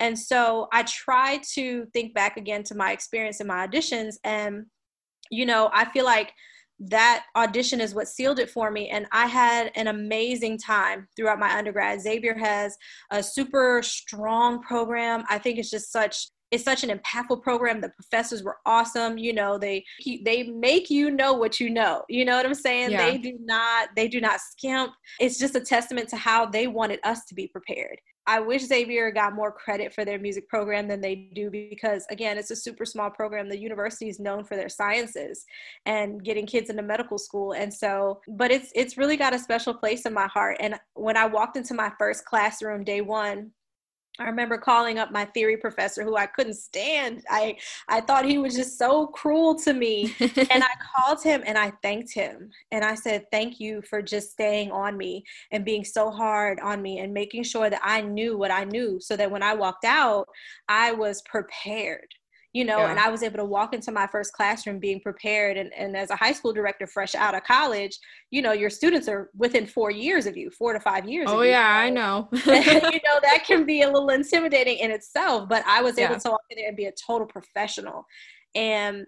And 0.00 0.18
so 0.18 0.68
I 0.72 0.82
try 0.84 1.40
to 1.52 1.86
think 1.92 2.14
back 2.14 2.36
again 2.36 2.62
to 2.64 2.74
my 2.74 2.92
experience 2.92 3.40
in 3.40 3.46
my 3.46 3.66
auditions. 3.66 4.14
And, 4.24 4.64
you 5.30 5.44
know, 5.44 5.70
I 5.72 5.84
feel 5.92 6.04
like 6.04 6.32
that 6.80 7.24
audition 7.36 7.80
is 7.80 7.94
what 7.94 8.08
sealed 8.08 8.38
it 8.38 8.50
for 8.50 8.70
me. 8.70 8.88
And 8.88 9.06
i 9.12 9.26
had 9.26 9.70
an 9.76 9.88
amazing 9.88 10.58
time 10.58 11.08
throughout 11.16 11.38
my 11.38 11.56
undergrad. 11.56 12.00
Xavier 12.00 12.36
has 12.36 12.76
a 13.10 13.22
super 13.22 13.82
strong 13.82 14.62
program. 14.62 15.24
I 15.28 15.38
think 15.38 15.58
it's 15.58 15.70
just 15.70 15.92
such 15.92 16.28
it's 16.50 16.62
such 16.62 16.84
an 16.84 16.96
impactful 16.96 17.42
program. 17.42 17.80
The 17.80 17.88
professors 17.90 18.44
were 18.44 18.58
awesome. 18.64 19.18
You 19.18 19.32
know 19.32 19.58
they 19.58 19.84
they 20.24 20.44
make 20.44 20.90
you 20.90 21.10
know 21.10 21.32
what 21.32 21.58
you 21.58 21.70
know. 21.70 22.02
You 22.08 22.24
know 22.24 22.36
what 22.36 22.46
i'm 22.46 22.54
saying? 22.54 22.92
Yeah. 22.92 23.10
they 23.10 23.18
do 23.18 23.36
not 23.40 23.88
they 23.96 24.08
do 24.08 24.20
not 24.20 24.40
skimp. 24.40 24.92
It's 25.20 25.38
just 25.38 25.56
a 25.56 25.60
testament 25.60 26.08
to 26.10 26.16
how 26.16 26.46
they 26.46 26.66
wanted 26.66 27.00
us 27.04 27.24
to 27.26 27.34
be 27.34 27.48
prepared 27.48 27.98
I 28.26 28.40
wish 28.40 28.62
Xavier 28.62 29.10
got 29.10 29.34
more 29.34 29.52
credit 29.52 29.92
for 29.92 30.04
their 30.04 30.18
music 30.18 30.48
program 30.48 30.88
than 30.88 31.00
they 31.00 31.28
do 31.34 31.50
because 31.50 32.06
again, 32.10 32.38
it's 32.38 32.50
a 32.50 32.56
super 32.56 32.84
small 32.84 33.10
program. 33.10 33.48
The 33.48 33.58
university 33.58 34.08
is 34.08 34.18
known 34.18 34.44
for 34.44 34.56
their 34.56 34.68
sciences 34.68 35.44
and 35.84 36.24
getting 36.24 36.46
kids 36.46 36.70
into 36.70 36.82
medical 36.82 37.18
school. 37.18 37.52
And 37.52 37.72
so, 37.72 38.20
but 38.28 38.50
it's 38.50 38.70
it's 38.74 38.96
really 38.96 39.16
got 39.16 39.34
a 39.34 39.38
special 39.38 39.74
place 39.74 40.06
in 40.06 40.14
my 40.14 40.26
heart. 40.26 40.56
And 40.60 40.76
when 40.94 41.16
I 41.16 41.26
walked 41.26 41.56
into 41.56 41.74
my 41.74 41.92
first 41.98 42.24
classroom 42.24 42.84
day 42.84 43.02
1, 43.02 43.50
I 44.18 44.24
remember 44.24 44.58
calling 44.58 44.98
up 44.98 45.10
my 45.10 45.24
theory 45.24 45.56
professor 45.56 46.04
who 46.04 46.16
I 46.16 46.26
couldn't 46.26 46.54
stand. 46.54 47.24
I 47.28 47.56
I 47.88 48.00
thought 48.00 48.24
he 48.24 48.38
was 48.38 48.54
just 48.54 48.78
so 48.78 49.08
cruel 49.08 49.56
to 49.60 49.72
me. 49.72 50.14
and 50.20 50.62
I 50.62 50.70
called 50.94 51.22
him 51.22 51.42
and 51.44 51.58
I 51.58 51.72
thanked 51.82 52.12
him. 52.14 52.50
And 52.70 52.84
I 52.84 52.94
said, 52.94 53.24
"Thank 53.32 53.58
you 53.58 53.82
for 53.82 54.02
just 54.02 54.30
staying 54.30 54.70
on 54.70 54.96
me 54.96 55.24
and 55.50 55.64
being 55.64 55.84
so 55.84 56.10
hard 56.10 56.60
on 56.60 56.80
me 56.80 57.00
and 57.00 57.12
making 57.12 57.42
sure 57.42 57.68
that 57.68 57.80
I 57.82 58.02
knew 58.02 58.38
what 58.38 58.52
I 58.52 58.64
knew 58.64 59.00
so 59.00 59.16
that 59.16 59.30
when 59.30 59.42
I 59.42 59.54
walked 59.54 59.84
out, 59.84 60.28
I 60.68 60.92
was 60.92 61.22
prepared." 61.22 62.14
You 62.54 62.64
know, 62.64 62.78
yeah. 62.78 62.90
and 62.90 63.00
I 63.00 63.10
was 63.10 63.24
able 63.24 63.38
to 63.38 63.44
walk 63.44 63.74
into 63.74 63.90
my 63.90 64.06
first 64.06 64.32
classroom 64.32 64.78
being 64.78 65.00
prepared. 65.00 65.56
And, 65.56 65.74
and 65.74 65.96
as 65.96 66.10
a 66.10 66.16
high 66.16 66.32
school 66.32 66.52
director, 66.52 66.86
fresh 66.86 67.16
out 67.16 67.34
of 67.34 67.42
college, 67.42 67.98
you 68.30 68.42
know, 68.42 68.52
your 68.52 68.70
students 68.70 69.08
are 69.08 69.28
within 69.36 69.66
four 69.66 69.90
years 69.90 70.24
of 70.24 70.36
you, 70.36 70.50
four 70.52 70.72
to 70.72 70.78
five 70.78 71.08
years. 71.08 71.26
Oh, 71.28 71.42
yeah, 71.42 71.68
I 71.68 71.90
know. 71.90 72.28
you 72.32 72.40
know, 72.46 73.18
that 73.22 73.42
can 73.44 73.66
be 73.66 73.82
a 73.82 73.90
little 73.90 74.08
intimidating 74.10 74.78
in 74.78 74.92
itself, 74.92 75.48
but 75.48 75.64
I 75.66 75.82
was 75.82 75.98
able 75.98 76.12
yeah. 76.12 76.18
to 76.20 76.30
walk 76.30 76.40
in 76.50 76.58
there 76.58 76.68
and 76.68 76.76
be 76.76 76.84
a 76.84 76.92
total 76.92 77.26
professional. 77.26 78.06
And 78.54 79.04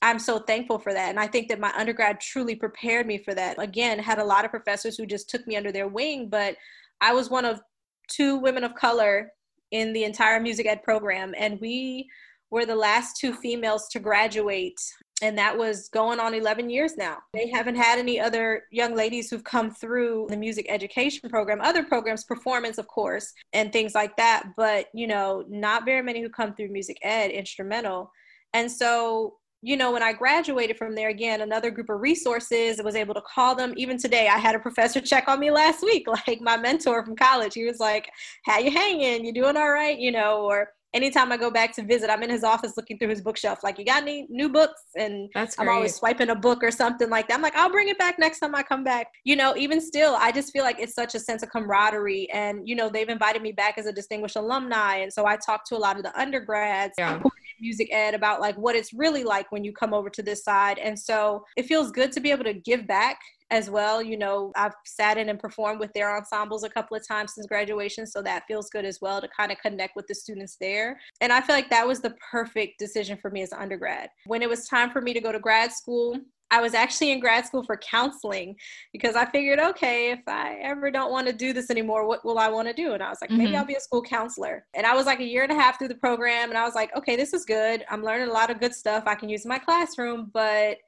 I'm 0.00 0.18
so 0.18 0.38
thankful 0.38 0.78
for 0.78 0.94
that. 0.94 1.10
And 1.10 1.20
I 1.20 1.26
think 1.26 1.48
that 1.48 1.60
my 1.60 1.72
undergrad 1.76 2.18
truly 2.18 2.54
prepared 2.54 3.06
me 3.06 3.18
for 3.18 3.34
that. 3.34 3.62
Again, 3.62 3.98
had 3.98 4.18
a 4.18 4.24
lot 4.24 4.46
of 4.46 4.50
professors 4.50 4.96
who 4.96 5.04
just 5.04 5.28
took 5.28 5.46
me 5.46 5.56
under 5.56 5.70
their 5.70 5.88
wing, 5.88 6.30
but 6.30 6.56
I 7.02 7.12
was 7.12 7.28
one 7.28 7.44
of 7.44 7.60
two 8.08 8.36
women 8.36 8.64
of 8.64 8.74
color 8.74 9.32
in 9.70 9.92
the 9.92 10.04
entire 10.04 10.40
music 10.40 10.66
ed 10.66 10.82
program. 10.82 11.34
And 11.36 11.60
we 11.60 12.08
were 12.50 12.66
the 12.66 12.76
last 12.76 13.16
two 13.16 13.32
females 13.32 13.88
to 13.88 13.98
graduate 13.98 14.80
and 15.22 15.38
that 15.38 15.56
was 15.56 15.88
going 15.88 16.20
on 16.20 16.34
11 16.34 16.68
years 16.68 16.96
now. 16.96 17.16
They 17.32 17.48
haven't 17.48 17.76
had 17.76 17.98
any 17.98 18.20
other 18.20 18.64
young 18.70 18.94
ladies 18.94 19.30
who've 19.30 19.44
come 19.44 19.70
through 19.70 20.26
the 20.28 20.36
music 20.36 20.66
education 20.68 21.30
program, 21.30 21.60
other 21.62 21.82
programs, 21.82 22.24
performance, 22.24 22.76
of 22.76 22.86
course, 22.86 23.32
and 23.54 23.72
things 23.72 23.94
like 23.94 24.14
that, 24.16 24.50
but 24.56 24.86
you 24.92 25.06
know, 25.06 25.44
not 25.48 25.86
very 25.86 26.02
many 26.02 26.20
who 26.20 26.28
come 26.28 26.54
through 26.54 26.68
music 26.68 26.98
ed, 27.02 27.30
instrumental. 27.30 28.10
And 28.52 28.70
so, 28.70 29.36
you 29.62 29.78
know, 29.78 29.90
when 29.90 30.02
I 30.02 30.12
graduated 30.12 30.76
from 30.76 30.94
there, 30.94 31.08
again, 31.08 31.40
another 31.40 31.70
group 31.70 31.88
of 31.88 32.00
resources, 32.00 32.80
was 32.84 32.94
able 32.94 33.14
to 33.14 33.22
call 33.22 33.54
them. 33.54 33.72
Even 33.76 33.96
today, 33.96 34.28
I 34.28 34.36
had 34.36 34.54
a 34.54 34.60
professor 34.60 35.00
check 35.12 35.28
on 35.28 35.40
me 35.40 35.50
last 35.50 35.82
week, 35.82 36.06
like 36.26 36.42
my 36.42 36.58
mentor 36.58 37.02
from 37.04 37.16
college. 37.16 37.54
He 37.54 37.64
was 37.64 37.80
like, 37.80 38.10
How 38.44 38.58
you 38.58 38.70
hanging? 38.70 39.24
You 39.24 39.32
doing 39.32 39.56
all 39.56 39.70
right? 39.70 39.98
You 39.98 40.12
know, 40.12 40.42
or 40.42 40.68
anytime 40.96 41.30
I 41.30 41.36
go 41.36 41.50
back 41.50 41.74
to 41.74 41.82
visit, 41.82 42.08
I'm 42.10 42.22
in 42.22 42.30
his 42.30 42.42
office 42.42 42.72
looking 42.76 42.98
through 42.98 43.10
his 43.10 43.20
bookshelf, 43.20 43.62
like, 43.62 43.78
you 43.78 43.84
got 43.84 44.02
any 44.02 44.26
new 44.30 44.48
books? 44.48 44.80
And 44.96 45.30
I'm 45.58 45.68
always 45.68 45.94
swiping 45.94 46.30
a 46.30 46.34
book 46.34 46.64
or 46.64 46.70
something 46.70 47.10
like 47.10 47.28
that. 47.28 47.34
I'm 47.34 47.42
like, 47.42 47.54
I'll 47.54 47.70
bring 47.70 47.88
it 47.88 47.98
back 47.98 48.18
next 48.18 48.40
time 48.40 48.54
I 48.54 48.62
come 48.62 48.82
back. 48.82 49.08
You 49.24 49.36
know, 49.36 49.54
even 49.56 49.80
still, 49.80 50.16
I 50.18 50.32
just 50.32 50.52
feel 50.52 50.64
like 50.64 50.80
it's 50.80 50.94
such 50.94 51.14
a 51.14 51.20
sense 51.20 51.42
of 51.42 51.50
camaraderie. 51.50 52.30
And, 52.32 52.66
you 52.66 52.74
know, 52.74 52.88
they've 52.88 53.08
invited 53.08 53.42
me 53.42 53.52
back 53.52 53.76
as 53.76 53.86
a 53.86 53.92
distinguished 53.92 54.36
alumni. 54.36 54.96
And 54.96 55.12
so 55.12 55.26
I 55.26 55.36
talk 55.36 55.64
to 55.66 55.76
a 55.76 55.78
lot 55.78 55.96
of 55.96 56.02
the 56.02 56.18
undergrads 56.18 56.94
yeah 56.98 57.20
music 57.60 57.88
ed 57.92 58.14
about 58.14 58.40
like 58.40 58.56
what 58.56 58.76
it's 58.76 58.92
really 58.92 59.24
like 59.24 59.50
when 59.52 59.64
you 59.64 59.72
come 59.72 59.94
over 59.94 60.10
to 60.10 60.22
this 60.22 60.44
side. 60.44 60.78
And 60.78 60.98
so 60.98 61.44
it 61.56 61.66
feels 61.66 61.90
good 61.90 62.12
to 62.12 62.20
be 62.20 62.30
able 62.30 62.44
to 62.44 62.54
give 62.54 62.86
back 62.86 63.18
as 63.50 63.70
well. 63.70 64.02
You 64.02 64.18
know, 64.18 64.52
I've 64.56 64.74
sat 64.84 65.18
in 65.18 65.28
and 65.28 65.38
performed 65.38 65.80
with 65.80 65.92
their 65.92 66.16
ensembles 66.16 66.64
a 66.64 66.68
couple 66.68 66.96
of 66.96 67.06
times 67.06 67.34
since 67.34 67.46
graduation, 67.46 68.06
so 68.06 68.22
that 68.22 68.44
feels 68.48 68.70
good 68.70 68.84
as 68.84 68.98
well 69.00 69.20
to 69.20 69.28
kind 69.28 69.52
of 69.52 69.58
connect 69.58 69.96
with 69.96 70.06
the 70.06 70.14
students 70.14 70.56
there. 70.60 70.98
And 71.20 71.32
I 71.32 71.40
feel 71.40 71.54
like 71.54 71.70
that 71.70 71.86
was 71.86 72.00
the 72.00 72.14
perfect 72.30 72.78
decision 72.78 73.18
for 73.20 73.30
me 73.30 73.42
as 73.42 73.52
an 73.52 73.58
undergrad. 73.60 74.08
When 74.26 74.42
it 74.42 74.48
was 74.48 74.66
time 74.66 74.90
for 74.90 75.00
me 75.00 75.12
to 75.12 75.20
go 75.20 75.32
to 75.32 75.38
grad 75.38 75.72
school, 75.72 76.18
I 76.50 76.60
was 76.60 76.74
actually 76.74 77.10
in 77.10 77.18
grad 77.18 77.44
school 77.44 77.64
for 77.64 77.76
counseling 77.76 78.54
because 78.92 79.16
I 79.16 79.26
figured, 79.26 79.58
okay, 79.58 80.12
if 80.12 80.20
I 80.28 80.58
ever 80.62 80.90
don't 80.90 81.10
want 81.10 81.26
to 81.26 81.32
do 81.32 81.52
this 81.52 81.70
anymore, 81.70 82.06
what 82.06 82.24
will 82.24 82.38
I 82.38 82.48
want 82.48 82.68
to 82.68 82.74
do? 82.74 82.92
And 82.92 83.02
I 83.02 83.08
was 83.08 83.18
like, 83.20 83.30
mm-hmm. 83.30 83.38
maybe 83.38 83.56
I'll 83.56 83.64
be 83.64 83.74
a 83.74 83.80
school 83.80 84.02
counselor. 84.02 84.64
And 84.74 84.86
I 84.86 84.94
was 84.94 85.06
like 85.06 85.18
a 85.18 85.24
year 85.24 85.42
and 85.42 85.50
a 85.50 85.56
half 85.56 85.78
through 85.78 85.88
the 85.88 85.96
program, 85.96 86.50
and 86.50 86.58
I 86.58 86.64
was 86.64 86.74
like, 86.74 86.94
okay, 86.96 87.16
this 87.16 87.32
is 87.32 87.44
good. 87.44 87.84
I'm 87.90 88.04
learning 88.04 88.28
a 88.28 88.32
lot 88.32 88.50
of 88.50 88.60
good 88.60 88.74
stuff 88.74 89.04
I 89.06 89.16
can 89.16 89.28
use 89.28 89.44
in 89.44 89.48
my 89.48 89.58
classroom, 89.58 90.30
but 90.32 90.78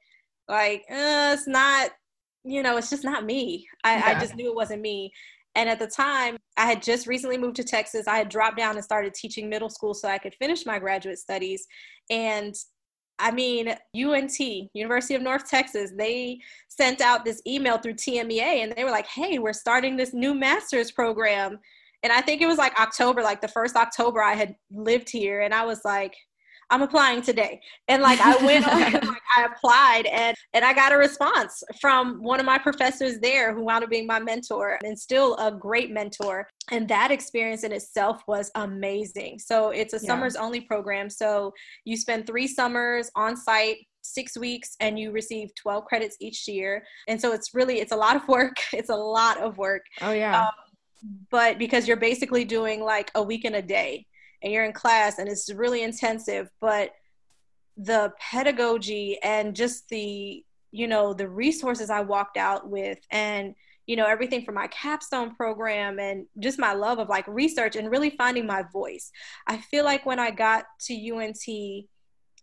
like, 0.47 0.85
uh, 0.89 1.35
it's 1.35 1.47
not, 1.47 1.91
you 2.43 2.63
know, 2.63 2.77
it's 2.77 2.89
just 2.89 3.03
not 3.03 3.25
me. 3.25 3.67
I, 3.83 3.97
yeah. 3.97 4.03
I 4.05 4.19
just 4.19 4.35
knew 4.35 4.49
it 4.49 4.55
wasn't 4.55 4.81
me. 4.81 5.11
And 5.55 5.67
at 5.67 5.79
the 5.79 5.87
time, 5.87 6.37
I 6.57 6.65
had 6.65 6.81
just 6.81 7.05
recently 7.05 7.37
moved 7.37 7.57
to 7.57 7.63
Texas. 7.63 8.07
I 8.07 8.17
had 8.17 8.29
dropped 8.29 8.57
down 8.57 8.75
and 8.75 8.83
started 8.83 9.13
teaching 9.13 9.49
middle 9.49 9.69
school 9.69 9.93
so 9.93 10.07
I 10.07 10.17
could 10.17 10.35
finish 10.35 10.65
my 10.65 10.79
graduate 10.79 11.19
studies. 11.19 11.67
And 12.09 12.55
I 13.19 13.31
mean, 13.31 13.75
UNT, 13.95 14.39
University 14.73 15.15
of 15.15 15.21
North 15.21 15.49
Texas, 15.49 15.91
they 15.95 16.39
sent 16.69 17.01
out 17.01 17.25
this 17.25 17.41
email 17.45 17.77
through 17.77 17.95
TMEA 17.95 18.63
and 18.63 18.73
they 18.75 18.83
were 18.83 18.91
like, 18.91 19.07
hey, 19.07 19.39
we're 19.39 19.53
starting 19.53 19.97
this 19.97 20.13
new 20.13 20.33
master's 20.33 20.91
program. 20.91 21.59
And 22.01 22.13
I 22.13 22.21
think 22.21 22.41
it 22.41 22.47
was 22.47 22.57
like 22.57 22.79
October, 22.79 23.21
like 23.21 23.41
the 23.41 23.47
first 23.49 23.75
October 23.75 24.23
I 24.23 24.33
had 24.33 24.55
lived 24.71 25.09
here. 25.09 25.41
And 25.41 25.53
I 25.53 25.65
was 25.65 25.81
like, 25.83 26.15
I'm 26.69 26.81
applying 26.81 27.21
today. 27.21 27.61
And 27.87 28.01
like 28.01 28.19
I 28.21 28.35
went 28.45 28.67
on 28.67 28.81
and 28.81 29.07
like 29.07 29.21
I 29.37 29.45
applied 29.45 30.05
and 30.05 30.35
and 30.53 30.63
I 30.63 30.73
got 30.73 30.91
a 30.91 30.97
response 30.97 31.63
from 31.79 32.21
one 32.21 32.39
of 32.39 32.45
my 32.45 32.57
professors 32.57 33.19
there 33.19 33.53
who 33.53 33.63
wound 33.63 33.83
up 33.83 33.89
being 33.89 34.07
my 34.07 34.19
mentor 34.19 34.77
and 34.83 34.97
still 34.97 35.35
a 35.37 35.51
great 35.51 35.91
mentor. 35.91 36.47
And 36.71 36.87
that 36.89 37.11
experience 37.11 37.63
in 37.63 37.71
itself 37.71 38.21
was 38.27 38.51
amazing. 38.55 39.39
So 39.39 39.69
it's 39.69 39.93
a 39.93 39.97
yeah. 39.97 40.07
summers 40.07 40.35
only 40.35 40.61
program. 40.61 41.09
So 41.09 41.53
you 41.85 41.97
spend 41.97 42.27
three 42.27 42.47
summers 42.47 43.09
on 43.15 43.35
site 43.35 43.77
six 44.01 44.37
weeks 44.37 44.75
and 44.79 44.97
you 44.97 45.11
receive 45.11 45.53
12 45.55 45.85
credits 45.85 46.15
each 46.19 46.47
year 46.47 46.83
and 47.07 47.19
so 47.19 47.33
it's 47.33 47.53
really 47.53 47.79
it's 47.79 47.91
a 47.91 47.95
lot 47.95 48.15
of 48.15 48.27
work 48.27 48.55
it's 48.73 48.89
a 48.89 48.95
lot 48.95 49.37
of 49.37 49.57
work 49.57 49.83
oh 50.01 50.11
yeah 50.11 50.45
um, 50.45 50.51
but 51.29 51.57
because 51.57 51.87
you're 51.87 51.97
basically 51.97 52.43
doing 52.43 52.81
like 52.81 53.11
a 53.15 53.21
week 53.21 53.45
and 53.45 53.55
a 53.55 53.61
day 53.61 54.05
and 54.41 54.51
you're 54.51 54.65
in 54.65 54.73
class 54.73 55.19
and 55.19 55.29
it's 55.29 55.51
really 55.51 55.83
intensive 55.83 56.49
but 56.61 56.91
the 57.77 58.11
pedagogy 58.19 59.17
and 59.23 59.55
just 59.55 59.87
the 59.89 60.43
you 60.71 60.87
know 60.87 61.13
the 61.13 61.27
resources 61.27 61.89
i 61.89 62.01
walked 62.01 62.37
out 62.37 62.69
with 62.69 62.99
and 63.11 63.55
you 63.89 63.95
know 63.95 64.05
everything 64.05 64.45
from 64.45 64.53
my 64.53 64.67
capstone 64.67 65.33
program 65.33 65.97
and 65.97 66.27
just 66.37 66.59
my 66.59 66.73
love 66.73 66.99
of 66.99 67.09
like 67.09 67.27
research 67.27 67.75
and 67.75 67.89
really 67.89 68.11
finding 68.11 68.45
my 68.45 68.63
voice. 68.71 69.11
I 69.47 69.57
feel 69.57 69.83
like 69.83 70.05
when 70.05 70.19
i 70.19 70.29
got 70.29 70.65
to 70.81 70.93
unt 70.93 71.87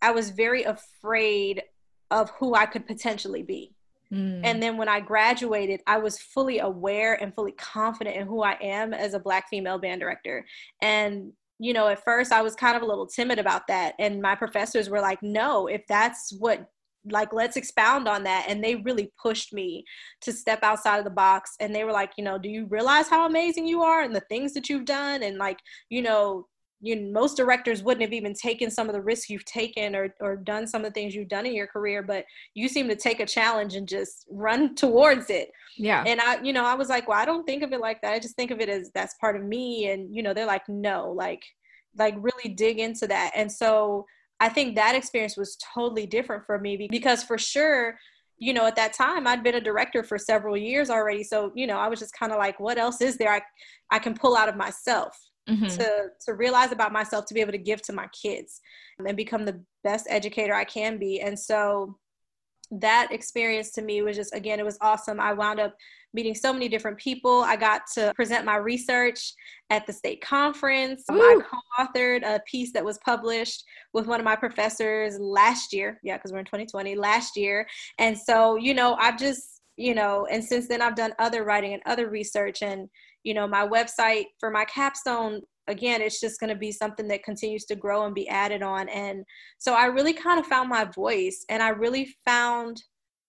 i 0.02 0.10
was 0.10 0.30
very 0.30 0.64
afraid 0.64 1.62
of 2.10 2.30
who 2.30 2.56
i 2.56 2.66
could 2.66 2.84
potentially 2.86 3.44
be. 3.44 3.72
Mm. 4.12 4.40
and 4.44 4.62
then 4.62 4.76
when 4.76 4.88
i 4.88 5.00
graduated 5.00 5.80
i 5.86 5.98
was 5.98 6.18
fully 6.18 6.58
aware 6.60 7.14
and 7.20 7.34
fully 7.34 7.52
confident 7.52 8.16
in 8.16 8.26
who 8.26 8.42
i 8.42 8.56
am 8.60 8.94
as 8.94 9.14
a 9.14 9.20
black 9.20 9.48
female 9.48 9.78
band 9.78 10.00
director. 10.00 10.44
And 10.82 11.32
you 11.58 11.72
know, 11.72 11.88
at 11.88 12.04
first 12.04 12.32
I 12.32 12.42
was 12.42 12.54
kind 12.54 12.76
of 12.76 12.82
a 12.82 12.86
little 12.86 13.06
timid 13.06 13.38
about 13.38 13.66
that. 13.68 13.94
And 13.98 14.20
my 14.20 14.34
professors 14.34 14.90
were 14.90 15.00
like, 15.00 15.22
no, 15.22 15.66
if 15.66 15.82
that's 15.88 16.32
what, 16.38 16.68
like, 17.10 17.32
let's 17.32 17.56
expound 17.56 18.08
on 18.08 18.24
that. 18.24 18.46
And 18.48 18.62
they 18.62 18.76
really 18.76 19.12
pushed 19.20 19.52
me 19.52 19.84
to 20.22 20.32
step 20.32 20.60
outside 20.62 20.98
of 20.98 21.04
the 21.04 21.10
box. 21.10 21.54
And 21.60 21.74
they 21.74 21.84
were 21.84 21.92
like, 21.92 22.12
you 22.18 22.24
know, 22.24 22.38
do 22.38 22.48
you 22.48 22.66
realize 22.66 23.08
how 23.08 23.26
amazing 23.26 23.66
you 23.66 23.82
are 23.82 24.02
and 24.02 24.14
the 24.14 24.24
things 24.28 24.54
that 24.54 24.68
you've 24.68 24.84
done? 24.84 25.22
And 25.22 25.38
like, 25.38 25.58
you 25.88 26.02
know, 26.02 26.46
you 26.80 26.96
know, 26.96 27.10
most 27.12 27.36
directors 27.36 27.82
wouldn't 27.82 28.02
have 28.02 28.12
even 28.12 28.34
taken 28.34 28.70
some 28.70 28.88
of 28.88 28.94
the 28.94 29.00
risks 29.00 29.30
you've 29.30 29.44
taken 29.44 29.96
or, 29.96 30.14
or 30.20 30.36
done 30.36 30.66
some 30.66 30.84
of 30.84 30.92
the 30.92 31.00
things 31.00 31.14
you've 31.14 31.28
done 31.28 31.46
in 31.46 31.54
your 31.54 31.66
career, 31.66 32.02
but 32.02 32.24
you 32.54 32.68
seem 32.68 32.88
to 32.88 32.96
take 32.96 33.20
a 33.20 33.26
challenge 33.26 33.74
and 33.74 33.88
just 33.88 34.26
run 34.30 34.74
towards 34.76 35.30
it. 35.30 35.50
Yeah. 35.76 36.04
And 36.06 36.20
I, 36.20 36.40
you 36.42 36.52
know, 36.52 36.64
I 36.64 36.74
was 36.74 36.88
like, 36.88 37.08
well, 37.08 37.18
I 37.18 37.24
don't 37.24 37.46
think 37.46 37.62
of 37.62 37.72
it 37.72 37.80
like 37.80 38.02
that. 38.02 38.12
I 38.12 38.18
just 38.18 38.36
think 38.36 38.50
of 38.50 38.60
it 38.60 38.68
as 38.68 38.90
that's 38.94 39.14
part 39.14 39.36
of 39.36 39.42
me. 39.42 39.90
And, 39.90 40.14
you 40.14 40.22
know, 40.22 40.34
they're 40.34 40.46
like, 40.46 40.68
no, 40.68 41.12
like, 41.12 41.42
like 41.98 42.14
really 42.18 42.54
dig 42.54 42.78
into 42.78 43.06
that. 43.06 43.32
And 43.34 43.50
so 43.50 44.04
I 44.38 44.50
think 44.50 44.76
that 44.76 44.94
experience 44.94 45.36
was 45.36 45.56
totally 45.74 46.06
different 46.06 46.44
for 46.44 46.58
me 46.58 46.86
because 46.90 47.22
for 47.22 47.38
sure, 47.38 47.96
you 48.36 48.52
know, 48.52 48.66
at 48.66 48.76
that 48.76 48.92
time 48.92 49.26
I'd 49.26 49.42
been 49.42 49.54
a 49.54 49.60
director 49.62 50.02
for 50.02 50.18
several 50.18 50.58
years 50.58 50.90
already. 50.90 51.24
So, 51.24 51.52
you 51.54 51.66
know, 51.66 51.78
I 51.78 51.88
was 51.88 52.00
just 52.00 52.14
kind 52.14 52.32
of 52.32 52.38
like, 52.38 52.60
what 52.60 52.76
else 52.76 53.00
is 53.00 53.16
there 53.16 53.32
I, 53.32 53.40
I 53.90 53.98
can 53.98 54.12
pull 54.12 54.36
out 54.36 54.50
of 54.50 54.56
myself 54.56 55.18
mm-hmm. 55.48 55.66
to, 55.66 56.06
to 56.24 56.34
realize 56.34 56.72
about 56.72 56.92
myself 56.92 57.26
to 57.26 57.34
be 57.34 57.40
able 57.40 57.52
to 57.52 57.58
give 57.58 57.82
to 57.82 57.92
my 57.92 58.06
kids 58.08 58.60
and 58.98 59.16
become 59.16 59.44
the 59.44 59.60
best 59.84 60.06
educator 60.08 60.54
I 60.54 60.64
can 60.64 60.98
be. 60.98 61.20
And 61.20 61.38
so 61.38 61.96
that 62.70 63.08
experience 63.12 63.70
to 63.70 63.82
me 63.82 64.02
was 64.02 64.16
just 64.16 64.34
again 64.34 64.58
it 64.58 64.64
was 64.64 64.78
awesome 64.80 65.20
i 65.20 65.32
wound 65.32 65.60
up 65.60 65.74
meeting 66.12 66.34
so 66.34 66.52
many 66.52 66.68
different 66.68 66.98
people 66.98 67.42
i 67.42 67.54
got 67.54 67.82
to 67.92 68.12
present 68.16 68.44
my 68.44 68.56
research 68.56 69.34
at 69.70 69.86
the 69.86 69.92
state 69.92 70.20
conference 70.20 71.04
Ooh. 71.10 71.14
i 71.14 71.38
co-authored 71.42 72.22
a 72.24 72.40
piece 72.40 72.72
that 72.72 72.84
was 72.84 72.98
published 72.98 73.62
with 73.92 74.06
one 74.06 74.18
of 74.18 74.24
my 74.24 74.34
professors 74.34 75.18
last 75.20 75.72
year 75.72 76.00
yeah 76.02 76.16
because 76.16 76.32
we're 76.32 76.40
in 76.40 76.44
2020 76.44 76.96
last 76.96 77.36
year 77.36 77.66
and 77.98 78.18
so 78.18 78.56
you 78.56 78.74
know 78.74 78.96
i've 79.00 79.18
just 79.18 79.60
you 79.76 79.94
know 79.94 80.26
and 80.30 80.42
since 80.42 80.66
then 80.66 80.82
i've 80.82 80.96
done 80.96 81.12
other 81.18 81.44
writing 81.44 81.72
and 81.72 81.82
other 81.86 82.10
research 82.10 82.62
and 82.62 82.88
you 83.26 83.34
know 83.34 83.46
my 83.46 83.66
website 83.66 84.26
for 84.38 84.50
my 84.50 84.64
capstone 84.64 85.42
again 85.66 86.00
it's 86.00 86.20
just 86.20 86.38
going 86.38 86.48
to 86.48 86.58
be 86.58 86.70
something 86.70 87.08
that 87.08 87.24
continues 87.24 87.64
to 87.64 87.74
grow 87.74 88.06
and 88.06 88.14
be 88.14 88.28
added 88.28 88.62
on. 88.62 88.88
And 88.88 89.24
so 89.58 89.74
i 89.74 89.86
really 89.86 90.12
kind 90.12 90.38
of 90.38 90.46
found 90.46 90.68
my 90.68 90.84
voice 90.84 91.44
and 91.50 91.62
i 91.62 91.70
really 91.70 92.14
found 92.24 92.82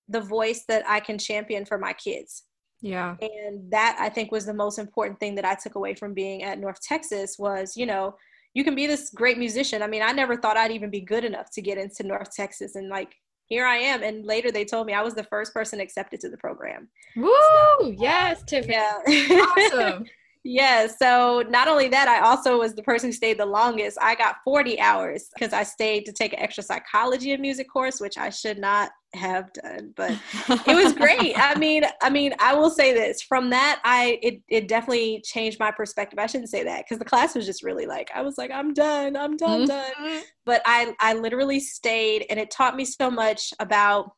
the 0.08 0.22
voice 0.22 0.64
that 0.68 0.84
i 0.88 1.00
can 1.00 1.18
champion 1.18 1.66
for 1.66 1.78
my 1.78 1.94
kids. 1.94 2.44
Yeah. 2.80 3.16
And 3.20 3.72
that 3.72 3.98
i 4.00 4.08
think 4.08 4.32
was 4.32 4.46
the 4.46 4.54
most 4.54 4.78
important 4.78 5.20
thing 5.20 5.34
that 5.36 5.46
i 5.46 5.56
took 5.56 5.76
away 5.76 5.96
from 5.96 6.14
being 6.14 6.44
at 6.44 6.60
north 6.60 6.80
texas 6.82 7.38
was 7.40 7.76
you 7.76 7.88
know 7.88 8.16
you 8.54 8.64
can 8.64 8.76
be 8.76 8.88
this 8.88 9.12
great 9.12 9.38
musician. 9.38 9.82
I 9.82 9.88
mean 9.88 10.04
i 10.04 10.12
never 10.12 10.36
thought 10.38 10.58
i'd 10.58 10.72
even 10.72 10.92
be 10.92 11.02
good 11.02 11.26
enough 11.26 11.50
to 11.54 11.62
get 11.62 11.80
into 11.80 12.04
north 12.04 12.32
texas 12.36 12.76
and 12.76 12.88
like 12.90 13.16
here 13.48 13.66
I 13.66 13.78
am. 13.78 14.04
And 14.04 14.26
later 14.26 14.52
they 14.52 14.66
told 14.66 14.88
me 14.88 14.94
I 14.94 15.02
was 15.02 15.16
the 15.16 15.24
first 15.24 15.54
person 15.54 15.80
accepted 15.80 16.20
to 16.22 16.30
the 16.30 16.38
program. 16.38 16.90
Woo! 17.16 17.34
So, 17.80 17.96
yes, 17.98 18.44
Tiffany. 18.44 18.74
Yeah. 18.74 19.46
awesome. 19.58 20.06
Yeah. 20.50 20.88
So 20.88 21.44
not 21.50 21.68
only 21.68 21.90
that, 21.90 22.08
I 22.08 22.26
also 22.26 22.60
was 22.60 22.74
the 22.74 22.84
person 22.84 23.10
who 23.10 23.14
stayed 23.14 23.38
the 23.38 23.46
longest. 23.46 23.98
I 24.02 24.16
got 24.16 24.38
40 24.46 24.80
hours 24.80 25.30
because 25.34 25.52
I 25.52 25.64
stayed 25.64 26.06
to 26.06 26.14
take 26.14 26.32
an 26.32 26.40
extra 26.40 26.64
psychology 26.64 27.34
and 27.34 27.42
music 27.42 27.68
course, 27.70 28.00
which 28.00 28.18
I 28.18 28.30
should 28.30 28.58
not 28.58 28.92
have 29.18 29.52
done, 29.54 29.94
but 29.96 30.12
it 30.50 30.76
was 30.76 30.94
great. 30.94 31.34
I 31.38 31.56
mean, 31.60 31.84
I 32.02 32.10
mean, 32.10 32.34
I 32.40 32.56
will 32.56 32.70
say 32.70 32.94
this 32.94 33.22
from 33.22 33.50
that, 33.50 33.82
I, 33.84 34.20
it, 34.22 34.42
it 34.48 34.68
definitely 34.68 35.22
changed 35.26 35.60
my 35.60 35.72
perspective. 35.72 36.20
I 36.20 36.28
shouldn't 36.28 36.50
say 36.50 36.64
that 36.64 36.86
because 36.86 37.00
the 37.00 37.06
class 37.06 37.36
was 37.36 37.46
just 37.46 37.64
really 37.64 37.86
like, 37.86 38.10
I 38.14 38.22
was 38.22 38.38
like, 38.38 38.52
I'm 38.52 38.74
done, 38.74 39.16
I'm 39.18 39.38
done, 39.38 39.68
mm-hmm. 39.68 40.04
done. 40.04 40.24
But 40.46 40.62
I, 40.66 40.94
I 41.00 41.14
literally 41.14 41.60
stayed 41.60 42.26
and 42.30 42.40
it 42.40 42.52
taught 42.52 42.76
me 42.76 42.86
so 42.86 43.12
much 43.12 43.54
about 43.60 44.12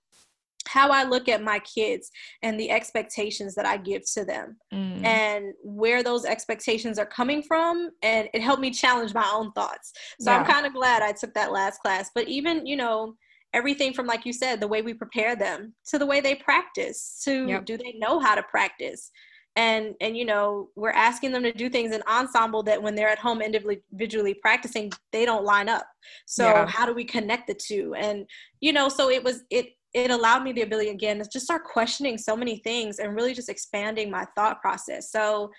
how 0.68 0.92
I 0.92 1.04
look 1.04 1.28
at 1.30 1.42
my 1.42 1.60
kids 1.60 2.12
and 2.44 2.60
the 2.60 2.70
expectations 2.70 3.56
that 3.56 3.66
I 3.66 3.78
give 3.78 4.04
to 4.14 4.24
them 4.26 4.58
mm. 4.74 5.04
and 5.04 5.54
where 5.64 6.04
those 6.04 6.26
expectations 6.26 7.00
are 7.00 7.06
coming 7.06 7.42
from. 7.42 7.90
And 8.04 8.30
it 8.34 8.42
helped 8.42 8.62
me 8.62 8.72
challenge 8.72 9.14
my 9.14 9.30
own 9.34 9.52
thoughts. 9.54 9.94
So 10.20 10.32
yeah. 10.32 10.38
I'm 10.38 10.46
kind 10.46 10.66
of 10.66 10.74
glad 10.74 11.02
I 11.02 11.12
took 11.12 11.34
that 11.34 11.52
last 11.52 11.82
class. 11.82 12.12
But 12.14 12.28
even, 12.28 12.66
you 12.66 12.76
know, 12.76 13.16
everything 13.54 13.94
from, 13.94 14.06
like 14.06 14.26
you 14.26 14.34
said, 14.34 14.60
the 14.60 14.68
way 14.68 14.82
we 14.82 14.94
prepare 14.94 15.36
them 15.36 15.74
to 15.88 15.98
the 15.98 16.06
way 16.06 16.22
they 16.22 16.36
practice 16.36 17.22
to 17.24 17.48
yep. 17.48 17.66
do 17.66 17.78
they 17.78 17.94
know 17.98 18.20
how 18.20 18.36
to 18.36 18.44
practice? 18.44 19.12
and 19.56 19.96
and 20.00 20.16
you 20.16 20.26
know 20.26 20.70
we're 20.76 20.92
asking 20.92 21.32
them 21.32 21.44
to 21.44 21.52
do 21.52 21.70
things 21.70 21.94
in 21.94 22.02
ensemble 22.10 22.64
that 22.64 22.82
when 22.82 22.96
they're 22.96 23.10
at 23.10 23.20
home 23.20 23.42
individually 23.42 24.34
practicing 24.34 24.92
they 25.12 25.26
don't 25.26 25.44
line 25.44 25.68
up 25.68 25.86
so 26.26 26.46
yeah. 26.46 26.66
how 26.68 26.86
do 26.86 26.94
we 26.94 27.04
connect 27.04 27.48
the 27.48 27.54
two 27.54 27.94
and 27.96 28.26
you 28.62 28.72
know 28.72 28.88
so 28.90 29.10
it 29.10 29.24
was 29.24 29.44
it 29.50 29.70
it 29.94 30.12
allowed 30.12 30.44
me 30.44 30.54
the 30.54 30.62
ability 30.62 30.90
again 30.90 31.18
to 31.18 31.28
just 31.32 31.46
start 31.46 31.64
questioning 31.64 32.18
so 32.18 32.38
many 32.38 32.58
things 32.60 33.00
and 33.00 33.16
really 33.16 33.34
just 33.34 33.50
expanding 33.50 34.10
my 34.10 34.26
thought 34.36 34.62
process 34.62 35.12
so 35.12 35.50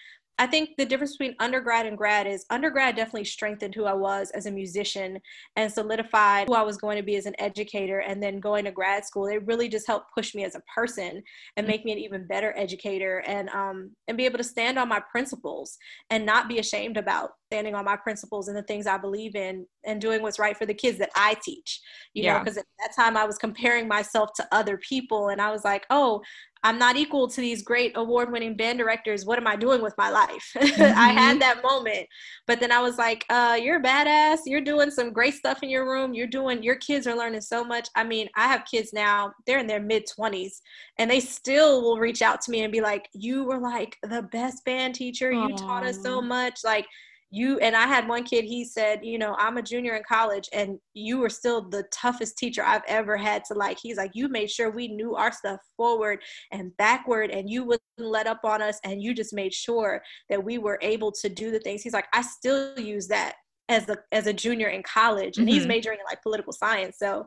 I 0.41 0.47
think 0.47 0.71
the 0.79 0.87
difference 0.87 1.19
between 1.19 1.37
undergrad 1.39 1.85
and 1.85 1.99
grad 1.99 2.27
is 2.27 2.47
undergrad 2.49 2.97
definitely 2.97 3.27
strengthened 3.27 3.75
who 3.75 3.85
I 3.85 3.93
was 3.93 4.31
as 4.31 4.47
a 4.47 4.51
musician 4.51 5.21
and 5.57 5.71
solidified 5.71 6.49
who 6.49 6.55
I 6.55 6.63
was 6.63 6.79
going 6.79 6.97
to 6.97 7.03
be 7.03 7.17
as 7.17 7.27
an 7.27 7.35
educator. 7.39 7.99
And 7.99 8.23
then 8.23 8.41
going 8.41 8.65
to 8.65 8.73
grad 8.73 9.05
school, 9.05 9.27
it 9.27 9.47
really 9.47 9.69
just 9.69 9.87
helped 9.87 10.15
push 10.15 10.35
me 10.35 10.45
as 10.45 10.55
a 10.55 10.63
person 10.75 11.23
and 11.59 11.67
make 11.67 11.85
me 11.85 11.93
an 11.93 11.99
even 11.99 12.27
better 12.27 12.55
educator 12.57 13.23
and 13.27 13.51
um, 13.51 13.91
and 14.09 14.17
be 14.17 14.25
able 14.25 14.39
to 14.39 14.45
stand 14.45 14.79
on 14.79 14.89
my 14.89 15.03
principles 15.13 15.77
and 16.09 16.25
not 16.25 16.49
be 16.49 16.59
ashamed 16.59 16.97
about 16.97 17.33
standing 17.51 17.75
on 17.75 17.85
my 17.85 17.97
principles 17.97 18.49
and 18.49 18.57
the 18.57 18.63
things 18.63 18.87
I 18.87 18.97
believe 18.97 19.35
in 19.35 19.67
and 19.85 20.01
doing 20.01 20.23
what's 20.23 20.39
right 20.39 20.57
for 20.57 20.67
the 20.67 20.73
kids 20.73 20.99
that 20.99 21.11
I 21.17 21.37
teach. 21.43 21.81
You 22.15 22.23
yeah. 22.23 22.35
know, 22.35 22.39
because 22.45 22.57
at 22.57 22.65
that 22.79 22.95
time 22.97 23.17
I 23.17 23.27
was 23.27 23.37
comparing 23.37 23.89
myself 23.89 24.31
to 24.37 24.49
other 24.53 24.79
people 24.79 25.29
and 25.29 25.41
I 25.43 25.51
was 25.51 25.65
like, 25.65 25.85
oh, 25.91 26.23
I'm 26.63 26.79
not 26.79 26.97
equal 26.97 27.29
to 27.29 27.41
these 27.41 27.63
great 27.63 27.93
award 27.97 28.31
winning 28.31 28.55
band 28.57 28.79
directors. 28.79 29.25
What 29.25 29.39
am 29.39 29.47
I 29.47 29.57
doing 29.57 29.83
with 29.83 29.95
my 29.99 30.11
life? 30.11 30.57
Mm-hmm. 30.71 30.99
I 30.99 31.09
had 31.09 31.41
that 31.41 31.63
moment. 31.63 32.07
But 32.47 32.61
then 32.61 32.71
I 32.71 32.81
was 32.81 32.97
like, 32.97 33.25
uh, 33.29 33.59
you're 33.61 33.81
a 33.81 33.83
badass. 33.83 34.39
You're 34.47 34.61
doing 34.61 34.91
some 34.91 35.13
great 35.13 35.35
stuff 35.35 35.63
in 35.63 35.69
your 35.69 35.91
room. 35.91 36.15
You're 36.15 36.27
doing, 36.27 36.63
your 36.63 36.77
kids 36.77 37.07
are 37.07 37.17
learning 37.17 37.41
so 37.41 37.65
much. 37.65 37.89
I 37.97 38.05
mean, 38.05 38.29
I 38.37 38.47
have 38.47 38.65
kids 38.71 38.93
now, 38.93 39.33
they're 39.47 39.59
in 39.59 39.67
their 39.67 39.81
mid 39.81 40.07
20s, 40.07 40.61
and 40.99 41.11
they 41.11 41.21
still 41.21 41.83
will 41.83 41.99
reach 41.99 42.23
out 42.23 42.41
to 42.43 42.51
me 42.51 42.63
and 42.63 42.73
be 42.73 42.81
like, 42.81 43.09
you 43.13 43.45
were 43.45 43.59
like 43.59 43.97
the 44.03 44.23
best 44.23 44.65
band 44.65 44.95
teacher. 44.95 45.33
You 45.33 45.49
Aww. 45.49 45.57
taught 45.57 45.85
us 45.85 46.03
so 46.03 46.23
much. 46.23 46.61
Like, 46.65 46.87
you 47.31 47.59
and 47.61 47.77
I 47.77 47.87
had 47.87 48.09
one 48.09 48.25
kid, 48.25 48.45
he 48.45 48.65
said, 48.65 49.05
you 49.05 49.17
know, 49.17 49.37
I'm 49.39 49.57
a 49.57 49.63
junior 49.63 49.95
in 49.95 50.03
college 50.03 50.49
and 50.53 50.79
you 50.95 51.19
were 51.19 51.31
still 51.31 51.69
the 51.69 51.85
toughest 51.93 52.37
teacher 52.37 52.63
I've 52.65 52.83
ever 52.89 53.17
had 53.17 53.45
to 53.47 53.55
like. 53.55 53.79
He's 53.81 53.97
like, 53.97 54.11
you 54.15 54.29
made 54.29 54.51
sure 54.51 54.71
we 54.71 54.89
knew 54.89 55.15
our 55.15 55.33
stuff 55.33 55.61
forward 55.77 56.21
and 56.51 56.77
backward 56.77 57.31
and 57.31 57.49
you 57.49 57.63
wouldn't 57.65 57.83
let 57.99 58.27
up 58.27 58.41
on 58.45 58.61
us 58.61 58.81
and 58.85 59.01
you 59.01 59.15
just 59.15 59.33
made 59.33 59.55
sure 59.55 60.03
that 60.29 60.43
we 60.43 60.59
were 60.59 60.79
able 60.83 61.13
to 61.13 61.29
do 61.29 61.53
the 61.53 61.61
things. 61.61 61.83
He's 61.83 61.93
like, 61.93 62.09
I 62.13 62.23
still 62.23 62.79
use 62.79 63.07
that 63.09 63.35
as 63.69 63.89
a 63.89 63.97
as 64.11 64.27
a 64.27 64.33
junior 64.33 64.67
in 64.67 64.83
college 64.83 65.39
and 65.39 65.47
mm-hmm. 65.47 65.55
he's 65.55 65.67
majoring 65.67 66.01
in 66.01 66.05
like 66.05 66.21
political 66.23 66.53
science 66.53 66.97
so 66.99 67.25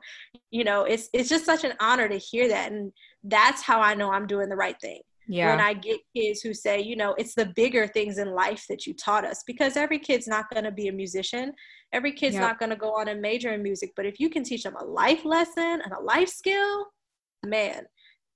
you 0.51 0.65
know 0.65 0.83
it's 0.83 1.07
it's 1.13 1.29
just 1.29 1.45
such 1.45 1.63
an 1.63 1.71
honor 1.79 2.09
to 2.09 2.17
hear 2.17 2.49
that 2.49 2.69
and 2.69 2.91
that's 3.23 3.61
how 3.61 3.79
i 3.79 3.93
know 3.93 4.11
i'm 4.11 4.27
doing 4.27 4.49
the 4.49 4.55
right 4.55 4.75
thing 4.81 4.99
yeah. 5.27 5.49
when 5.49 5.59
I 5.59 5.73
get 5.73 5.99
kids 6.15 6.41
who 6.41 6.53
say, 6.53 6.81
you 6.81 6.95
know, 6.95 7.13
it's 7.17 7.35
the 7.35 7.47
bigger 7.55 7.87
things 7.87 8.17
in 8.17 8.31
life 8.31 8.65
that 8.69 8.85
you 8.85 8.93
taught 8.93 9.25
us 9.25 9.43
because 9.45 9.77
every 9.77 9.99
kid's 9.99 10.27
not 10.27 10.49
going 10.51 10.63
to 10.63 10.71
be 10.71 10.87
a 10.87 10.93
musician. 10.93 11.53
Every 11.91 12.11
kid's 12.11 12.35
yep. 12.35 12.41
not 12.41 12.59
going 12.59 12.71
to 12.71 12.75
go 12.75 12.93
on 12.93 13.07
and 13.07 13.21
major 13.21 13.53
in 13.53 13.63
music, 13.63 13.93
but 13.95 14.05
if 14.05 14.19
you 14.19 14.29
can 14.29 14.43
teach 14.43 14.63
them 14.63 14.75
a 14.79 14.85
life 14.85 15.25
lesson 15.25 15.81
and 15.83 15.93
a 15.93 16.01
life 16.01 16.29
skill, 16.29 16.85
man, 17.45 17.85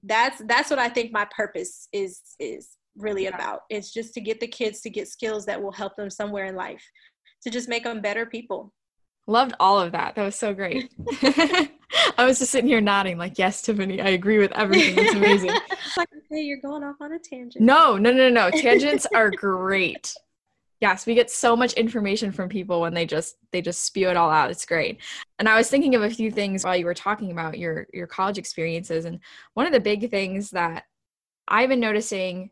that's 0.04 0.41
that's 0.47 0.69
what 0.69 0.80
I 0.80 0.89
think 0.89 1.12
my 1.12 1.28
purpose 1.36 1.88
is 1.91 2.21
is 2.39 2.78
really 2.95 3.23
yeah. 3.23 3.36
about. 3.36 3.62
It's 3.69 3.91
just 3.91 4.13
to 4.13 4.21
get 4.21 4.39
the 4.39 4.47
kids 4.47 4.82
to 4.82 4.89
get 4.89 5.08
skills 5.08 5.45
that 5.45 5.62
will 5.62 5.71
help 5.71 5.95
them 5.95 6.10
somewhere 6.10 6.45
in 6.45 6.56
life 6.56 6.84
to 7.43 7.50
just 7.50 7.69
make 7.69 7.84
them 7.84 8.02
better 8.02 8.26
people. 8.26 8.73
Loved 9.27 9.55
all 9.59 9.79
of 9.79 9.91
that. 9.91 10.15
That 10.15 10.23
was 10.23 10.35
so 10.35 10.53
great. 10.53 10.91
I 12.17 12.25
was 12.25 12.39
just 12.39 12.51
sitting 12.51 12.69
here 12.69 12.81
nodding, 12.81 13.17
like, 13.17 13.37
yes, 13.37 13.61
Tiffany, 13.61 14.01
I 14.01 14.09
agree 14.09 14.37
with 14.37 14.51
everything. 14.53 14.95
It's 14.97 15.15
amazing. 15.15 15.51
It's 15.87 15.97
like, 15.97 16.09
okay, 16.31 16.41
you're 16.41 16.59
going 16.59 16.83
off 16.83 16.97
on 16.99 17.13
a 17.13 17.19
tangent. 17.19 17.63
No, 17.63 17.97
no, 17.97 18.11
no, 18.11 18.29
no. 18.29 18.51
Tangents 18.51 19.07
are 19.15 19.31
great. 19.31 20.13
Yes, 20.81 21.05
we 21.05 21.15
get 21.15 21.31
so 21.31 21.55
much 21.55 21.73
information 21.73 22.31
from 22.31 22.49
people 22.49 22.81
when 22.81 22.93
they 22.93 23.05
just 23.05 23.37
they 23.51 23.61
just 23.61 23.85
spew 23.85 24.09
it 24.09 24.17
all 24.17 24.29
out. 24.29 24.51
It's 24.51 24.65
great. 24.65 24.99
And 25.39 25.47
I 25.47 25.55
was 25.55 25.69
thinking 25.69 25.95
of 25.95 26.03
a 26.03 26.09
few 26.09 26.29
things 26.29 26.63
while 26.63 26.75
you 26.75 26.85
were 26.85 26.93
talking 26.93 27.31
about 27.31 27.57
your 27.57 27.87
your 27.93 28.05
college 28.05 28.37
experiences. 28.37 29.05
And 29.05 29.21
one 29.53 29.65
of 29.65 29.71
the 29.71 29.79
big 29.79 30.11
things 30.11 30.51
that 30.51 30.83
I've 31.47 31.69
been 31.69 31.79
noticing 31.79 32.51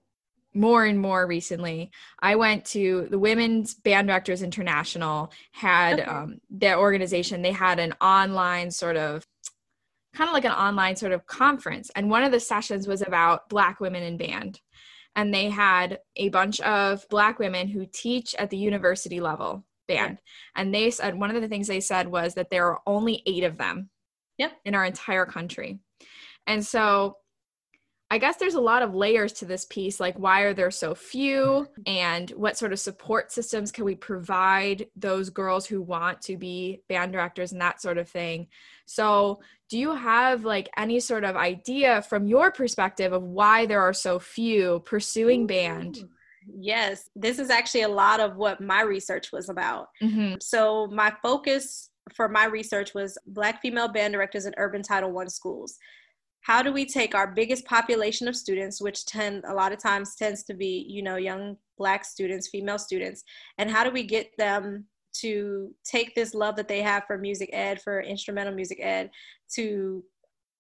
more 0.56 0.86
and 0.86 1.00
more 1.00 1.28
recently 1.28 1.92
i 2.20 2.36
went 2.36 2.66
to 2.66 3.08
the 3.12 3.20
women's 3.20 3.76
band 3.76 4.08
directors 4.08 4.42
international 4.42 5.32
had 5.52 6.00
okay. 6.00 6.10
um, 6.10 6.40
their 6.50 6.80
organization 6.80 7.42
they 7.42 7.52
had 7.52 7.80
an 7.80 7.94
online 8.02 8.72
sort 8.72 8.96
of 8.96 9.26
kind 10.16 10.30
of 10.30 10.34
like 10.34 10.46
an 10.46 10.52
online 10.52 10.96
sort 10.96 11.12
of 11.12 11.28
conference 11.28 11.92
and 11.96 12.10
one 12.10 12.24
of 12.24 12.32
the 12.32 12.40
sessions 12.40 12.88
was 12.88 13.02
about 13.02 13.50
black 13.50 13.80
women 13.80 14.02
in 14.02 14.18
band 14.18 14.62
and 15.18 15.34
they 15.34 15.50
had 15.50 16.00
a 16.16 16.30
bunch 16.30 16.60
of 16.62 17.08
black 17.10 17.40
women 17.40 17.68
who 17.68 17.86
teach 17.86 18.34
at 18.36 18.50
the 18.50 18.58
university 18.58 19.20
level 19.20 19.66
band 19.88 20.18
yeah. 20.18 20.62
and 20.62 20.74
they 20.74 20.90
said 20.90 21.20
one 21.20 21.36
of 21.36 21.42
the 21.42 21.48
things 21.48 21.68
they 21.68 21.82
said 21.82 22.08
was 22.08 22.34
that 22.34 22.50
there 22.50 22.68
are 22.68 22.80
only 22.88 23.22
eight 23.26 23.44
of 23.44 23.58
them 23.58 23.90
yep. 24.38 24.54
in 24.64 24.74
our 24.74 24.86
entire 24.86 25.26
country 25.26 25.80
and 26.48 26.66
so 26.66 27.18
I 28.16 28.18
guess 28.18 28.38
there's 28.38 28.54
a 28.54 28.62
lot 28.62 28.82
of 28.82 28.96
layers 28.96 29.34
to 29.34 29.46
this 29.46 29.66
piece 29.66 30.00
like 30.00 30.18
why 30.18 30.44
are 30.44 30.54
there 30.54 30.72
so 30.72 30.96
few 30.96 31.68
and 31.86 32.30
what 32.30 32.58
sort 32.58 32.72
of 32.72 32.80
support 32.80 33.30
systems 33.30 33.74
can 33.74 33.84
we 33.84 33.94
provide 33.94 34.88
those 34.96 35.30
girls 35.30 35.66
who 35.66 35.82
want 35.82 36.22
to 36.22 36.38
be 36.38 36.80
band 36.88 37.12
directors 37.12 37.52
and 37.52 37.60
that 37.60 37.82
sort 37.82 37.98
of 37.98 38.08
thing. 38.08 38.48
So, 38.86 39.42
do 39.70 39.78
you 39.78 39.94
have 39.94 40.46
like 40.46 40.70
any 40.78 41.02
sort 41.02 41.26
of 41.26 41.36
idea 41.36 42.04
from 42.04 42.26
your 42.26 42.54
perspective 42.54 43.12
of 43.12 43.22
why 43.22 43.66
there 43.66 43.82
are 43.82 43.94
so 43.94 44.18
few 44.18 44.82
pursuing 44.86 45.46
band? 45.46 46.08
Yes, 46.48 47.10
this 47.18 47.38
is 47.38 47.50
actually 47.50 47.82
a 47.82 47.90
lot 47.90 48.22
of 48.22 48.38
what 48.38 48.62
my 48.62 48.84
research 48.84 49.34
was 49.34 49.50
about. 49.50 49.90
Mm-hmm. 50.02 50.36
So, 50.40 50.88
my 50.88 51.12
focus 51.22 51.90
for 52.14 52.30
my 52.30 52.46
research 52.46 52.94
was 52.94 53.18
Black 53.28 53.62
female 53.62 53.90
band 53.90 54.14
directors 54.14 54.46
in 54.46 54.54
urban 54.56 54.84
Title 54.84 55.12
One 55.12 55.30
schools 55.30 55.78
how 56.46 56.62
do 56.62 56.72
we 56.72 56.86
take 56.86 57.16
our 57.16 57.26
biggest 57.26 57.66
population 57.66 58.28
of 58.28 58.36
students 58.36 58.80
which 58.80 59.06
tend 59.06 59.44
a 59.48 59.54
lot 59.54 59.72
of 59.72 59.80
times 59.80 60.16
tends 60.16 60.44
to 60.44 60.54
be 60.54 60.86
you 60.88 61.02
know 61.02 61.16
young 61.16 61.58
black 61.78 62.06
students 62.06 62.50
female 62.50 62.78
students 62.78 63.24
and 63.58 63.70
how 63.70 63.84
do 63.84 63.90
we 63.90 64.04
get 64.04 64.30
them 64.38 64.86
to 65.12 65.74
take 65.84 66.14
this 66.14 66.34
love 66.34 66.56
that 66.56 66.68
they 66.68 66.82
have 66.82 67.04
for 67.08 67.18
music 67.18 67.50
ed 67.52 67.82
for 67.82 68.02
instrumental 68.02 68.54
music 68.54 68.80
ed 68.82 69.10
to 69.50 70.04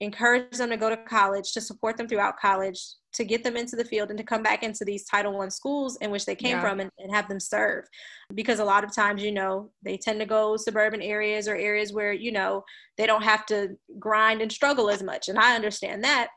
encourage 0.02 0.58
them 0.58 0.69
to 0.69 0.78
go 0.78 0.89
to 0.89 0.98
college 0.98 1.54
to 1.54 1.62
support 1.62 1.98
them 1.98 2.08
throughout 2.08 2.39
college 2.39 2.82
to 3.15 3.23
get 3.23 3.43
them 3.43 3.58
into 3.58 3.75
the 3.75 3.86
field 3.86 4.10
and 4.10 4.17
to 4.17 4.23
come 4.23 4.43
back 4.43 4.62
into 4.63 4.86
these 4.86 5.06
title 5.06 5.34
one 5.34 5.49
schools 5.49 5.97
in 6.01 6.12
which 6.12 6.25
they 6.25 6.36
came 6.36 6.58
yeah. 6.58 6.62
from 6.62 6.80
and, 6.80 6.91
and, 6.99 7.13
have 7.13 7.28
them 7.28 7.39
serve. 7.39 7.86
Because 8.34 8.60
a 8.60 8.65
lot 8.65 8.84
of 8.84 8.93
times 8.93 9.23
you 9.23 9.32
know 9.32 9.71
they 9.84 9.97
tend 9.97 10.19
to 10.19 10.25
go 10.25 10.58
suburban 10.58 11.01
areas 11.01 11.47
or 11.47 11.56
areas 11.56 11.93
where 11.93 12.13
you 12.13 12.32
know 12.32 12.63
they 12.97 13.06
don't 13.06 13.23
have 13.23 13.45
to 13.47 13.78
grind 13.97 14.41
and 14.41 14.51
struggle 14.51 14.89
as 14.89 15.01
much. 15.01 15.30
And 15.30 15.39
i 15.39 15.56
understand 15.56 16.04
that 16.04 16.30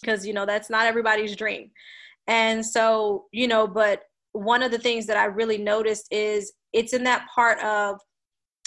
because 0.00 0.26
you 0.26 0.32
know 0.32 0.46
that's 0.46 0.70
not 0.70 0.86
everybody's 0.86 1.36
dream. 1.36 1.70
And 2.26 2.64
so 2.64 3.26
you 3.32 3.48
know 3.48 3.66
but 3.66 4.02
one 4.32 4.62
of 4.62 4.70
the 4.70 4.78
things 4.78 5.06
that 5.06 5.16
i 5.16 5.24
really 5.24 5.58
noticed 5.58 6.06
is 6.10 6.52
it's 6.72 6.94
in 6.94 7.04
that 7.04 7.26
part 7.34 7.62
of 7.62 8.00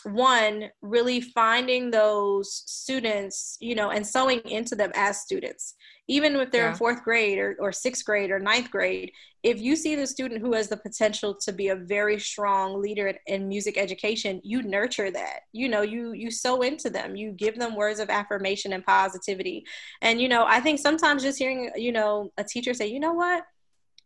one 0.04 0.70
really 0.84 1.20
finding 1.20 1.90
those 1.90 2.64
students 2.68 3.58
you 3.60 3.74
know 3.74 3.90
and 3.90 4.06
sowing 4.06 4.40
into 4.42 4.76
them 4.76 4.92
as 4.94 5.22
students 5.22 5.74
even 6.08 6.36
if 6.36 6.52
they're 6.52 6.66
yeah. 6.66 6.72
in 6.72 6.76
fourth 6.76 7.04
grade 7.04 7.40
or, 7.40 7.56
or 7.60 7.72
sixth 7.72 8.06
grade 8.06 8.32
or 8.32 8.40
ninth 8.40 8.70
grade 8.72 9.12
if 9.46 9.62
you 9.62 9.76
see 9.76 9.96
the 9.96 10.08
student 10.08 10.42
who 10.42 10.54
has 10.54 10.70
the 10.70 10.78
potential 10.78 11.36
to 11.36 11.54
be 11.54 11.68
a 11.68 11.76
very 11.76 12.20
strong 12.20 12.82
leader 12.82 13.10
in, 13.10 13.18
in 13.28 13.48
music 13.48 13.78
education 13.78 14.42
you 14.44 14.64
nurture 14.64 15.12
that. 15.12 15.42
You 15.54 15.70
know 15.70 15.84
you 15.84 16.14
you 16.14 16.32
sow 16.32 16.64
into 16.64 16.90
them. 16.90 17.16
You 17.16 17.32
give 17.32 17.60
them 17.60 17.76
words 17.76 18.00
of 18.00 18.10
affirmation 18.10 18.74
and 18.74 18.84
positivity. 18.84 19.64
And 20.02 20.20
you 20.20 20.28
know 20.28 20.46
i 20.48 20.60
think 20.60 20.80
sometimes 20.80 21.22
just 21.22 21.38
hearing 21.38 21.70
you 21.76 21.92
know 21.92 22.32
a 22.38 22.44
teacher 22.44 22.74
say 22.74 22.88
you 22.88 23.00
know 23.00 23.14
what 23.14 23.44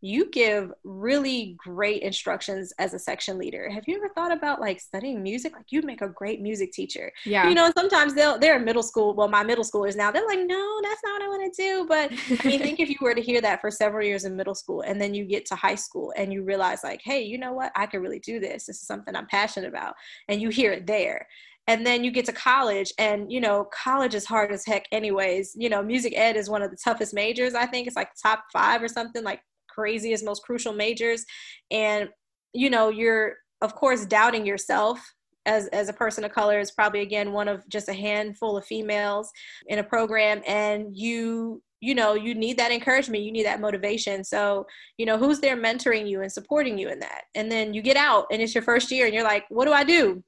you 0.01 0.29
give 0.29 0.71
really 0.83 1.55
great 1.57 2.01
instructions 2.01 2.73
as 2.79 2.93
a 2.93 2.99
section 2.99 3.37
leader. 3.37 3.69
Have 3.69 3.83
you 3.87 3.97
ever 3.97 4.09
thought 4.09 4.31
about 4.31 4.61
like 4.61 4.79
studying 4.79 5.21
music? 5.21 5.53
Like 5.53 5.65
you'd 5.71 5.85
make 5.85 6.01
a 6.01 6.07
great 6.07 6.41
music 6.41 6.71
teacher. 6.71 7.11
Yeah. 7.25 7.49
You 7.49 7.55
know, 7.55 7.71
sometimes 7.77 8.13
they'll 8.13 8.39
they're 8.39 8.57
in 8.57 8.65
middle 8.65 8.83
school. 8.83 9.13
Well, 9.13 9.27
my 9.27 9.43
middle 9.43 9.63
schoolers 9.63 9.97
now, 9.97 10.11
they're 10.11 10.25
like, 10.25 10.39
no, 10.39 10.79
that's 10.83 11.01
not 11.03 11.13
what 11.13 11.21
I 11.23 11.27
want 11.27 11.53
to 11.53 11.61
do. 11.61 11.85
But 11.87 12.11
I 12.11 12.47
mean, 12.47 12.59
think 12.59 12.79
if 12.79 12.89
you 12.89 12.97
were 13.01 13.13
to 13.13 13.21
hear 13.21 13.41
that 13.41 13.59
for 13.61 13.69
several 13.69 14.05
years 14.05 14.25
in 14.25 14.35
middle 14.35 14.55
school 14.55 14.81
and 14.81 15.01
then 15.01 15.13
you 15.13 15.25
get 15.25 15.45
to 15.47 15.55
high 15.55 15.75
school 15.75 16.13
and 16.15 16.31
you 16.31 16.43
realize 16.43 16.79
like, 16.83 17.01
hey, 17.03 17.21
you 17.21 17.37
know 17.37 17.53
what? 17.53 17.71
I 17.75 17.85
could 17.85 18.01
really 18.01 18.19
do 18.19 18.39
this. 18.39 18.65
This 18.65 18.81
is 18.81 18.87
something 18.87 19.15
I'm 19.15 19.27
passionate 19.27 19.67
about. 19.67 19.95
And 20.29 20.41
you 20.41 20.49
hear 20.49 20.71
it 20.71 20.87
there 20.87 21.27
and 21.69 21.85
then 21.85 22.03
you 22.03 22.09
get 22.09 22.25
to 22.25 22.33
college 22.33 22.91
and 22.97 23.31
you 23.31 23.39
know 23.39 23.67
college 23.71 24.15
is 24.15 24.25
hard 24.25 24.51
as 24.51 24.65
heck 24.65 24.85
anyways 24.91 25.53
you 25.55 25.69
know 25.69 25.83
music 25.83 26.13
ed 26.15 26.35
is 26.35 26.49
one 26.49 26.63
of 26.63 26.71
the 26.71 26.77
toughest 26.83 27.13
majors 27.13 27.53
i 27.53 27.65
think 27.65 27.85
it's 27.85 27.95
like 27.95 28.09
top 28.21 28.45
five 28.51 28.81
or 28.81 28.87
something 28.87 29.23
like 29.23 29.41
craziest, 29.79 30.25
most 30.25 30.43
crucial 30.43 30.73
majors. 30.73 31.25
And, 31.71 32.09
you 32.53 32.69
know, 32.69 32.89
you're, 32.89 33.35
of 33.61 33.75
course, 33.75 34.05
doubting 34.05 34.45
yourself 34.45 34.99
as, 35.45 35.67
as 35.67 35.89
a 35.89 35.93
person 35.93 36.23
of 36.23 36.31
color 36.31 36.59
is 36.59 36.71
probably 36.71 37.01
again 37.01 37.31
one 37.31 37.47
of 37.47 37.67
just 37.69 37.89
a 37.89 37.93
handful 37.93 38.57
of 38.57 38.65
females 38.65 39.31
in 39.67 39.79
a 39.79 39.83
program. 39.83 40.41
And 40.47 40.95
you 40.95 41.61
you 41.81 41.95
know 41.95 42.13
you 42.13 42.35
need 42.35 42.57
that 42.57 42.71
encouragement. 42.71 43.23
You 43.23 43.31
need 43.31 43.45
that 43.45 43.61
motivation. 43.61 44.23
So 44.23 44.65
you 44.97 45.05
know 45.05 45.17
who's 45.17 45.39
there 45.39 45.57
mentoring 45.57 46.07
you 46.09 46.21
and 46.21 46.31
supporting 46.31 46.77
you 46.77 46.89
in 46.89 46.99
that? 46.99 47.23
And 47.35 47.51
then 47.51 47.73
you 47.73 47.81
get 47.81 47.97
out 47.97 48.25
and 48.31 48.41
it's 48.41 48.53
your 48.53 48.63
first 48.63 48.91
year 48.91 49.05
and 49.05 49.13
you're 49.13 49.23
like 49.23 49.45
what 49.49 49.65
do 49.65 49.71
i 49.71 49.83
do? 49.83 50.23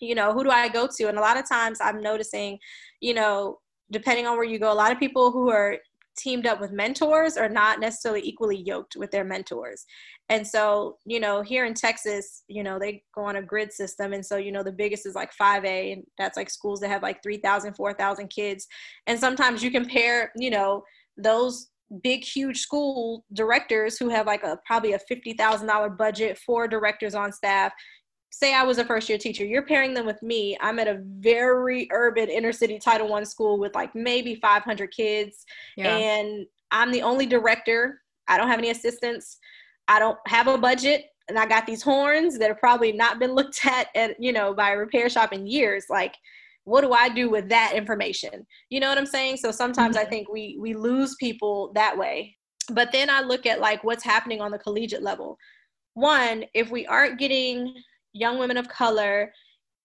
You 0.00 0.14
know 0.14 0.32
who 0.32 0.44
do 0.44 0.50
i 0.50 0.68
go 0.68 0.88
to? 0.96 1.08
And 1.08 1.18
a 1.18 1.20
lot 1.20 1.38
of 1.38 1.48
times 1.48 1.78
i'm 1.80 2.00
noticing 2.02 2.58
you 3.00 3.14
know 3.14 3.58
depending 3.92 4.26
on 4.26 4.36
where 4.36 4.46
you 4.46 4.58
go 4.58 4.72
a 4.72 4.74
lot 4.74 4.92
of 4.92 4.98
people 4.98 5.30
who 5.30 5.50
are 5.50 5.76
teamed 6.20 6.46
up 6.46 6.60
with 6.60 6.72
mentors 6.72 7.36
are 7.36 7.48
not 7.48 7.80
necessarily 7.80 8.20
equally 8.22 8.56
yoked 8.56 8.96
with 8.96 9.10
their 9.10 9.24
mentors. 9.24 9.84
And 10.28 10.46
so, 10.46 10.98
you 11.04 11.18
know, 11.18 11.42
here 11.42 11.64
in 11.64 11.74
Texas, 11.74 12.44
you 12.46 12.62
know, 12.62 12.78
they 12.78 13.02
go 13.14 13.22
on 13.24 13.36
a 13.36 13.42
grid 13.42 13.72
system. 13.72 14.12
And 14.12 14.24
so, 14.24 14.36
you 14.36 14.52
know, 14.52 14.62
the 14.62 14.72
biggest 14.72 15.06
is 15.06 15.14
like 15.14 15.32
5A, 15.40 15.92
and 15.92 16.04
that's 16.18 16.36
like 16.36 16.50
schools 16.50 16.80
that 16.80 16.88
have 16.88 17.02
like 17.02 17.22
3,000, 17.22 17.74
4,000 17.74 18.28
kids. 18.28 18.66
And 19.06 19.18
sometimes 19.18 19.62
you 19.62 19.70
compare, 19.70 20.30
you 20.36 20.50
know, 20.50 20.84
those 21.16 21.70
big 22.02 22.22
huge 22.22 22.58
school 22.60 23.24
directors 23.32 23.98
who 23.98 24.08
have 24.08 24.26
like 24.26 24.44
a 24.44 24.58
probably 24.64 24.92
a 24.92 25.00
$50,000 25.10 25.98
budget 25.98 26.38
for 26.38 26.68
directors 26.68 27.14
on 27.14 27.32
staff 27.32 27.72
say 28.30 28.54
I 28.54 28.62
was 28.62 28.78
a 28.78 28.84
first 28.84 29.08
year 29.08 29.18
teacher, 29.18 29.44
you're 29.44 29.66
pairing 29.66 29.92
them 29.92 30.06
with 30.06 30.22
me. 30.22 30.56
I'm 30.60 30.78
at 30.78 30.88
a 30.88 31.02
very 31.04 31.88
urban 31.92 32.28
inner 32.28 32.52
city 32.52 32.78
Title 32.78 33.08
One 33.08 33.26
school 33.26 33.58
with 33.58 33.74
like 33.74 33.94
maybe 33.94 34.36
500 34.36 34.90
kids, 34.90 35.44
yeah. 35.76 35.96
and 35.96 36.46
I'm 36.70 36.92
the 36.92 37.02
only 37.02 37.26
director. 37.26 38.00
I 38.28 38.38
don't 38.38 38.48
have 38.48 38.58
any 38.58 38.70
assistants. 38.70 39.38
I 39.88 39.98
don't 39.98 40.18
have 40.26 40.46
a 40.46 40.56
budget, 40.56 41.06
and 41.28 41.38
I 41.38 41.46
got 41.46 41.66
these 41.66 41.82
horns 41.82 42.38
that 42.38 42.48
have 42.48 42.58
probably 42.58 42.92
not 42.92 43.18
been 43.18 43.34
looked 43.34 43.64
at 43.66 43.88
at 43.94 44.16
you 44.20 44.32
know 44.32 44.54
by 44.54 44.70
a 44.70 44.78
repair 44.78 45.08
shop 45.08 45.32
in 45.32 45.46
years. 45.46 45.86
Like, 45.90 46.14
what 46.64 46.82
do 46.82 46.92
I 46.92 47.08
do 47.08 47.28
with 47.28 47.48
that 47.48 47.72
information? 47.74 48.46
You 48.70 48.80
know 48.80 48.88
what 48.88 48.98
I'm 48.98 49.06
saying? 49.06 49.38
So 49.38 49.50
sometimes 49.50 49.96
mm-hmm. 49.96 50.06
I 50.06 50.08
think 50.08 50.30
we 50.30 50.56
we 50.60 50.74
lose 50.74 51.16
people 51.16 51.72
that 51.74 51.98
way. 51.98 52.36
But 52.72 52.92
then 52.92 53.10
I 53.10 53.22
look 53.22 53.46
at 53.46 53.60
like 53.60 53.82
what's 53.82 54.04
happening 54.04 54.40
on 54.40 54.52
the 54.52 54.58
collegiate 54.58 55.02
level. 55.02 55.36
One, 55.94 56.44
if 56.54 56.70
we 56.70 56.86
aren't 56.86 57.18
getting 57.18 57.74
young 58.12 58.38
women 58.38 58.56
of 58.56 58.68
color 58.68 59.32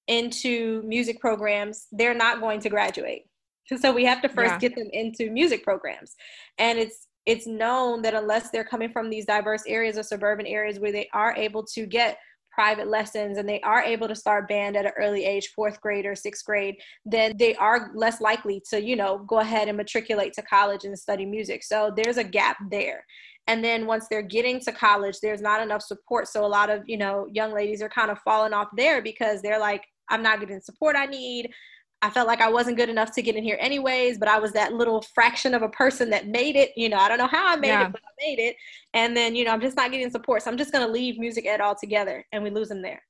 into 0.07 0.81
music 0.83 1.19
programs, 1.19 1.87
they're 1.91 2.13
not 2.13 2.39
going 2.39 2.59
to 2.61 2.69
graduate. 2.69 3.23
So 3.77 3.91
we 3.91 4.05
have 4.05 4.21
to 4.21 4.29
first 4.29 4.51
yeah. 4.51 4.59
get 4.59 4.75
them 4.75 4.89
into 4.93 5.31
music 5.31 5.63
programs. 5.63 6.13
And 6.59 6.77
it's 6.77 7.07
it's 7.25 7.47
known 7.47 8.03
that 8.03 8.13
unless 8.13 8.51
they're 8.51 8.63
coming 8.63 8.91
from 8.91 9.09
these 9.09 9.25
diverse 9.25 9.63
areas 9.65 9.97
or 9.97 10.03
suburban 10.03 10.45
areas 10.45 10.79
where 10.79 10.91
they 10.91 11.09
are 11.13 11.35
able 11.35 11.63
to 11.73 11.87
get 11.87 12.19
private 12.55 12.87
lessons 12.87 13.37
and 13.37 13.47
they 13.49 13.59
are 13.61 13.83
able 13.83 14.07
to 14.07 14.15
start 14.15 14.47
band 14.47 14.77
at 14.77 14.85
an 14.85 14.91
early 14.97 15.25
age 15.25 15.49
fourth 15.53 15.81
grade 15.81 16.05
or 16.05 16.15
sixth 16.15 16.45
grade 16.45 16.75
then 17.05 17.33
they 17.37 17.53
are 17.55 17.91
less 17.95 18.21
likely 18.21 18.63
to 18.69 18.81
you 18.81 18.95
know 18.95 19.19
go 19.27 19.39
ahead 19.39 19.67
and 19.67 19.75
matriculate 19.75 20.31
to 20.31 20.41
college 20.43 20.85
and 20.85 20.97
study 20.97 21.25
music 21.25 21.63
so 21.63 21.91
there's 21.97 22.15
a 22.15 22.23
gap 22.23 22.55
there 22.71 23.03
and 23.47 23.63
then 23.63 23.85
once 23.85 24.07
they're 24.09 24.21
getting 24.21 24.59
to 24.61 24.71
college 24.71 25.19
there's 25.21 25.41
not 25.41 25.61
enough 25.61 25.81
support. 25.81 26.27
So 26.27 26.45
a 26.45 26.47
lot 26.47 26.69
of 26.69 26.83
you 26.87 26.97
know 26.97 27.27
young 27.31 27.53
ladies 27.53 27.81
are 27.81 27.89
kind 27.89 28.11
of 28.11 28.19
falling 28.19 28.53
off 28.53 28.69
there 28.75 29.01
because 29.01 29.41
they're 29.41 29.59
like 29.59 29.83
i'm 30.09 30.23
not 30.23 30.39
getting 30.39 30.55
the 30.55 30.61
support 30.61 30.95
i 30.95 31.05
need. 31.05 31.51
I 32.01 32.09
felt 32.09 32.27
like 32.27 32.41
i 32.41 32.49
wasn't 32.49 32.77
good 32.77 32.89
enough 32.89 33.13
to 33.15 33.21
get 33.21 33.35
in 33.35 33.43
here 33.43 33.57
anyways 33.59 34.17
but 34.17 34.27
i 34.27 34.39
was 34.39 34.51
that 34.53 34.73
little 34.73 35.01
fraction 35.13 35.53
of 35.53 35.61
a 35.61 35.69
person 35.69 36.09
that 36.11 36.27
made 36.27 36.55
it. 36.55 36.71
You 36.75 36.89
know 36.89 36.97
i 36.97 37.07
don't 37.07 37.17
know 37.17 37.27
how 37.27 37.53
i 37.53 37.55
made 37.55 37.69
yeah. 37.69 37.87
it 37.87 37.91
but 37.91 38.01
i 38.03 38.25
made 38.25 38.39
it. 38.39 38.55
And 38.93 39.15
then 39.15 39.35
you 39.35 39.45
know 39.45 39.51
i'm 39.51 39.61
just 39.61 39.77
not 39.77 39.91
getting 39.91 40.11
support. 40.11 40.43
So 40.43 40.51
i'm 40.51 40.57
just 40.57 40.71
going 40.71 40.85
to 40.85 40.91
leave 40.91 41.17
music 41.17 41.45
ed 41.45 41.61
altogether 41.61 42.25
and 42.31 42.43
we 42.43 42.49
lose 42.49 42.69
them 42.69 42.81
there. 42.81 43.01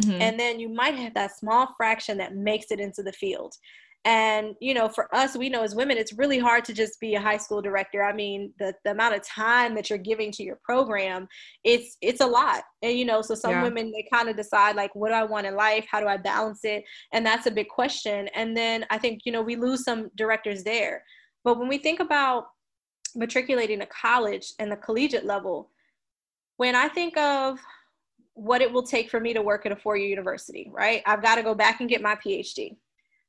Mm-hmm. 0.00 0.22
and 0.22 0.38
then 0.38 0.60
you 0.60 0.68
might 0.68 0.94
have 0.94 1.12
that 1.14 1.36
small 1.36 1.74
fraction 1.76 2.18
that 2.18 2.36
makes 2.36 2.70
it 2.70 2.78
into 2.78 3.02
the 3.02 3.10
field 3.10 3.56
and 4.04 4.54
you 4.60 4.74
know 4.74 4.88
for 4.88 5.12
us 5.14 5.36
we 5.36 5.48
know 5.48 5.62
as 5.62 5.74
women 5.74 5.98
it's 5.98 6.12
really 6.12 6.38
hard 6.38 6.64
to 6.64 6.72
just 6.72 7.00
be 7.00 7.14
a 7.14 7.20
high 7.20 7.36
school 7.36 7.60
director. 7.60 8.02
I 8.02 8.12
mean 8.12 8.52
the, 8.58 8.72
the 8.84 8.92
amount 8.92 9.16
of 9.16 9.22
time 9.22 9.74
that 9.74 9.90
you're 9.90 9.98
giving 9.98 10.30
to 10.32 10.42
your 10.42 10.58
program 10.62 11.28
it's 11.64 11.96
it's 12.00 12.20
a 12.20 12.26
lot. 12.26 12.62
And 12.82 12.98
you 12.98 13.04
know 13.04 13.22
so 13.22 13.34
some 13.34 13.50
yeah. 13.50 13.62
women 13.62 13.90
they 13.92 14.08
kind 14.12 14.28
of 14.28 14.36
decide 14.36 14.76
like 14.76 14.94
what 14.94 15.08
do 15.08 15.14
i 15.14 15.24
want 15.24 15.46
in 15.46 15.56
life? 15.56 15.86
How 15.90 16.00
do 16.00 16.06
i 16.06 16.16
balance 16.16 16.60
it? 16.64 16.84
And 17.12 17.26
that's 17.26 17.46
a 17.46 17.50
big 17.50 17.68
question. 17.68 18.28
And 18.34 18.56
then 18.56 18.86
i 18.90 18.98
think 18.98 19.22
you 19.24 19.32
know 19.32 19.42
we 19.42 19.56
lose 19.56 19.84
some 19.84 20.10
directors 20.16 20.62
there. 20.62 21.02
But 21.44 21.58
when 21.58 21.68
we 21.68 21.78
think 21.78 22.00
about 22.00 22.46
matriculating 23.14 23.80
to 23.80 23.86
college 23.86 24.52
and 24.58 24.70
the 24.70 24.76
collegiate 24.76 25.24
level 25.24 25.70
when 26.56 26.74
i 26.74 26.88
think 26.88 27.16
of 27.16 27.58
what 28.34 28.60
it 28.60 28.70
will 28.70 28.82
take 28.82 29.10
for 29.10 29.18
me 29.18 29.32
to 29.32 29.42
work 29.42 29.66
at 29.66 29.72
a 29.72 29.76
four-year 29.76 30.08
university 30.08 30.70
right? 30.72 31.02
I've 31.06 31.22
got 31.22 31.36
to 31.36 31.42
go 31.42 31.54
back 31.54 31.80
and 31.80 31.88
get 31.88 32.02
my 32.02 32.14
phd 32.14 32.76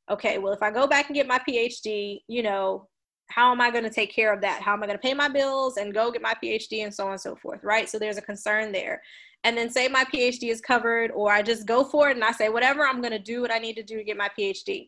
okay, 0.09 0.37
well, 0.37 0.53
if 0.53 0.61
I 0.61 0.71
go 0.71 0.87
back 0.87 1.07
and 1.07 1.15
get 1.15 1.27
my 1.27 1.39
PhD, 1.47 2.19
you 2.27 2.43
know, 2.43 2.87
how 3.29 3.51
am 3.51 3.61
I 3.61 3.69
going 3.69 3.83
to 3.83 3.89
take 3.89 4.13
care 4.13 4.33
of 4.33 4.41
that? 4.41 4.61
How 4.61 4.73
am 4.73 4.81
I 4.81 4.87
going 4.87 4.97
to 4.97 5.01
pay 5.01 5.13
my 5.13 5.29
bills 5.29 5.77
and 5.77 5.93
go 5.93 6.11
get 6.11 6.21
my 6.21 6.33
PhD 6.43 6.83
and 6.83 6.93
so 6.93 7.05
on 7.05 7.11
and 7.11 7.21
so 7.21 7.35
forth, 7.35 7.59
right? 7.63 7.87
So 7.87 7.99
there's 7.99 8.17
a 8.17 8.21
concern 8.23 8.71
there. 8.71 9.01
And 9.43 9.57
then 9.57 9.69
say 9.69 9.87
my 9.87 10.03
PhD 10.03 10.49
is 10.49 10.61
covered, 10.61 11.11
or 11.11 11.31
I 11.31 11.41
just 11.41 11.65
go 11.65 11.83
for 11.83 12.09
it 12.09 12.17
and 12.17 12.23
I 12.23 12.31
say, 12.31 12.49
whatever, 12.49 12.85
I'm 12.85 13.01
going 13.01 13.13
to 13.13 13.19
do 13.19 13.41
what 13.41 13.53
I 13.53 13.59
need 13.59 13.75
to 13.75 13.83
do 13.83 13.97
to 13.97 14.03
get 14.03 14.17
my 14.17 14.29
PhD. 14.37 14.87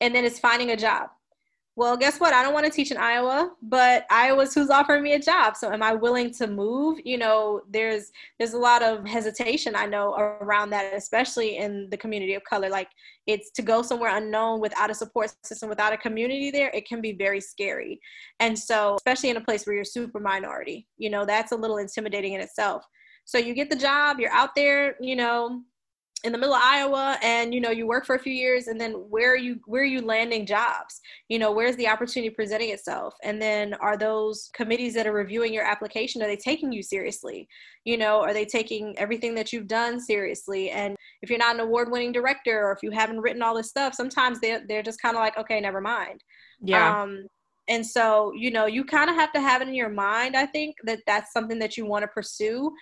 And 0.00 0.14
then 0.14 0.24
it's 0.24 0.38
finding 0.38 0.72
a 0.72 0.76
job 0.76 1.08
well, 1.78 1.96
guess 1.96 2.18
what? 2.18 2.34
I 2.34 2.42
don't 2.42 2.54
want 2.54 2.66
to 2.66 2.72
teach 2.72 2.90
in 2.90 2.96
Iowa, 2.96 3.52
but 3.62 4.04
Iowa's 4.10 4.52
who's 4.52 4.68
offering 4.68 5.00
me 5.00 5.12
a 5.12 5.18
job. 5.20 5.56
So 5.56 5.70
am 5.70 5.80
I 5.80 5.94
willing 5.94 6.34
to 6.34 6.48
move? 6.48 6.98
You 7.04 7.18
know, 7.18 7.60
there's 7.70 8.10
there's 8.36 8.52
a 8.52 8.58
lot 8.58 8.82
of 8.82 9.06
hesitation 9.06 9.76
I 9.76 9.86
know 9.86 10.12
around 10.14 10.70
that, 10.70 10.92
especially 10.92 11.56
in 11.56 11.88
the 11.90 11.96
community 11.96 12.34
of 12.34 12.42
color. 12.42 12.68
Like 12.68 12.88
it's 13.28 13.52
to 13.52 13.62
go 13.62 13.82
somewhere 13.82 14.16
unknown 14.16 14.58
without 14.58 14.90
a 14.90 14.94
support 14.94 15.32
system, 15.44 15.68
without 15.68 15.92
a 15.92 15.98
community 15.98 16.50
there, 16.50 16.72
it 16.74 16.88
can 16.88 17.00
be 17.00 17.12
very 17.12 17.40
scary. 17.40 18.00
And 18.40 18.58
so, 18.58 18.96
especially 18.96 19.30
in 19.30 19.36
a 19.36 19.40
place 19.40 19.64
where 19.64 19.76
you're 19.76 19.84
super 19.84 20.18
minority, 20.18 20.88
you 20.96 21.10
know, 21.10 21.24
that's 21.24 21.52
a 21.52 21.56
little 21.56 21.76
intimidating 21.76 22.32
in 22.32 22.40
itself. 22.40 22.84
So 23.24 23.38
you 23.38 23.54
get 23.54 23.70
the 23.70 23.76
job, 23.76 24.18
you're 24.18 24.32
out 24.32 24.56
there, 24.56 24.96
you 25.00 25.14
know, 25.14 25.62
in 26.24 26.32
the 26.32 26.38
middle 26.38 26.54
of 26.54 26.62
Iowa 26.62 27.16
and 27.22 27.54
you 27.54 27.60
know 27.60 27.70
you 27.70 27.86
work 27.86 28.04
for 28.04 28.16
a 28.16 28.18
few 28.18 28.32
years 28.32 28.66
and 28.66 28.80
then 28.80 28.92
where 28.92 29.32
are 29.32 29.36
you 29.36 29.60
where 29.66 29.82
are 29.82 29.86
you 29.86 30.00
landing 30.00 30.46
jobs? 30.46 31.00
You 31.28 31.38
know 31.38 31.52
where's 31.52 31.76
the 31.76 31.86
opportunity 31.86 32.30
presenting 32.30 32.70
itself? 32.70 33.14
And 33.22 33.40
then 33.40 33.74
are 33.74 33.96
those 33.96 34.50
committees 34.52 34.94
that 34.94 35.06
are 35.06 35.12
reviewing 35.12 35.54
your 35.54 35.64
application 35.64 36.20
are 36.22 36.26
they 36.26 36.36
taking 36.36 36.72
you 36.72 36.82
seriously? 36.82 37.46
You 37.84 37.98
know 37.98 38.20
are 38.20 38.34
they 38.34 38.44
taking 38.44 38.98
everything 38.98 39.34
that 39.36 39.52
you've 39.52 39.68
done 39.68 40.00
seriously? 40.00 40.70
And 40.70 40.96
if 41.22 41.30
you're 41.30 41.38
not 41.38 41.54
an 41.54 41.60
award 41.60 41.90
winning 41.90 42.12
director 42.12 42.66
or 42.66 42.72
if 42.72 42.82
you 42.82 42.90
haven't 42.90 43.20
written 43.20 43.42
all 43.42 43.54
this 43.54 43.68
stuff 43.68 43.94
sometimes 43.94 44.40
they 44.40 44.58
they're 44.68 44.82
just 44.82 45.00
kind 45.00 45.16
of 45.16 45.20
like 45.20 45.38
okay 45.38 45.60
never 45.60 45.80
mind. 45.80 46.24
Yeah. 46.60 47.02
Um 47.02 47.26
and 47.68 47.86
so 47.86 48.32
you 48.36 48.50
know 48.50 48.66
you 48.66 48.84
kind 48.84 49.08
of 49.08 49.14
have 49.14 49.32
to 49.32 49.40
have 49.40 49.62
it 49.62 49.68
in 49.68 49.74
your 49.74 49.90
mind 49.90 50.34
i 50.34 50.46
think 50.46 50.74
that 50.84 51.00
that's 51.06 51.32
something 51.32 51.58
that 51.58 51.76
you 51.76 51.84
want 51.84 52.02
to 52.02 52.08
pursue 52.08 52.72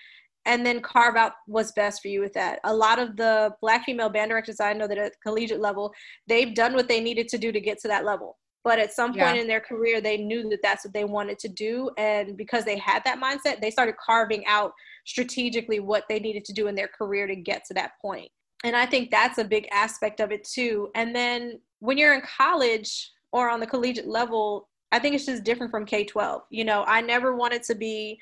and 0.46 0.64
then 0.64 0.80
carve 0.80 1.16
out 1.16 1.32
what's 1.46 1.72
best 1.72 2.00
for 2.00 2.08
you 2.08 2.20
with 2.20 2.32
that. 2.34 2.60
A 2.64 2.74
lot 2.74 2.98
of 2.98 3.16
the 3.16 3.52
black 3.60 3.84
female 3.84 4.08
band 4.08 4.30
directors 4.30 4.60
I 4.60 4.72
know 4.72 4.86
that 4.86 4.96
at 4.96 5.12
collegiate 5.22 5.60
level, 5.60 5.92
they've 6.28 6.54
done 6.54 6.74
what 6.74 6.88
they 6.88 7.00
needed 7.00 7.28
to 7.28 7.38
do 7.38 7.52
to 7.52 7.60
get 7.60 7.78
to 7.80 7.88
that 7.88 8.04
level. 8.04 8.38
But 8.64 8.78
at 8.78 8.92
some 8.92 9.10
point 9.10 9.36
yeah. 9.36 9.42
in 9.42 9.46
their 9.46 9.60
career, 9.60 10.00
they 10.00 10.16
knew 10.16 10.48
that 10.48 10.60
that's 10.62 10.84
what 10.84 10.94
they 10.94 11.04
wanted 11.04 11.38
to 11.40 11.48
do. 11.48 11.90
And 11.98 12.36
because 12.36 12.64
they 12.64 12.78
had 12.78 13.02
that 13.04 13.20
mindset, 13.20 13.60
they 13.60 13.70
started 13.70 13.96
carving 14.04 14.44
out 14.46 14.72
strategically 15.04 15.78
what 15.78 16.04
they 16.08 16.18
needed 16.18 16.44
to 16.46 16.52
do 16.52 16.66
in 16.66 16.74
their 16.74 16.88
career 16.88 17.26
to 17.26 17.36
get 17.36 17.64
to 17.66 17.74
that 17.74 17.92
point. 18.00 18.28
And 18.64 18.74
I 18.74 18.86
think 18.86 19.10
that's 19.10 19.38
a 19.38 19.44
big 19.44 19.68
aspect 19.70 20.20
of 20.20 20.32
it 20.32 20.42
too. 20.44 20.90
And 20.94 21.14
then 21.14 21.60
when 21.80 21.98
you're 21.98 22.14
in 22.14 22.22
college 22.22 23.12
or 23.32 23.50
on 23.50 23.60
the 23.60 23.66
collegiate 23.66 24.08
level, 24.08 24.68
I 24.90 24.98
think 24.98 25.14
it's 25.14 25.26
just 25.26 25.44
different 25.44 25.70
from 25.70 25.84
K 25.84 26.04
12. 26.04 26.42
You 26.50 26.64
know, 26.64 26.84
I 26.86 27.00
never 27.00 27.36
wanted 27.36 27.62
to 27.64 27.74
be 27.74 28.18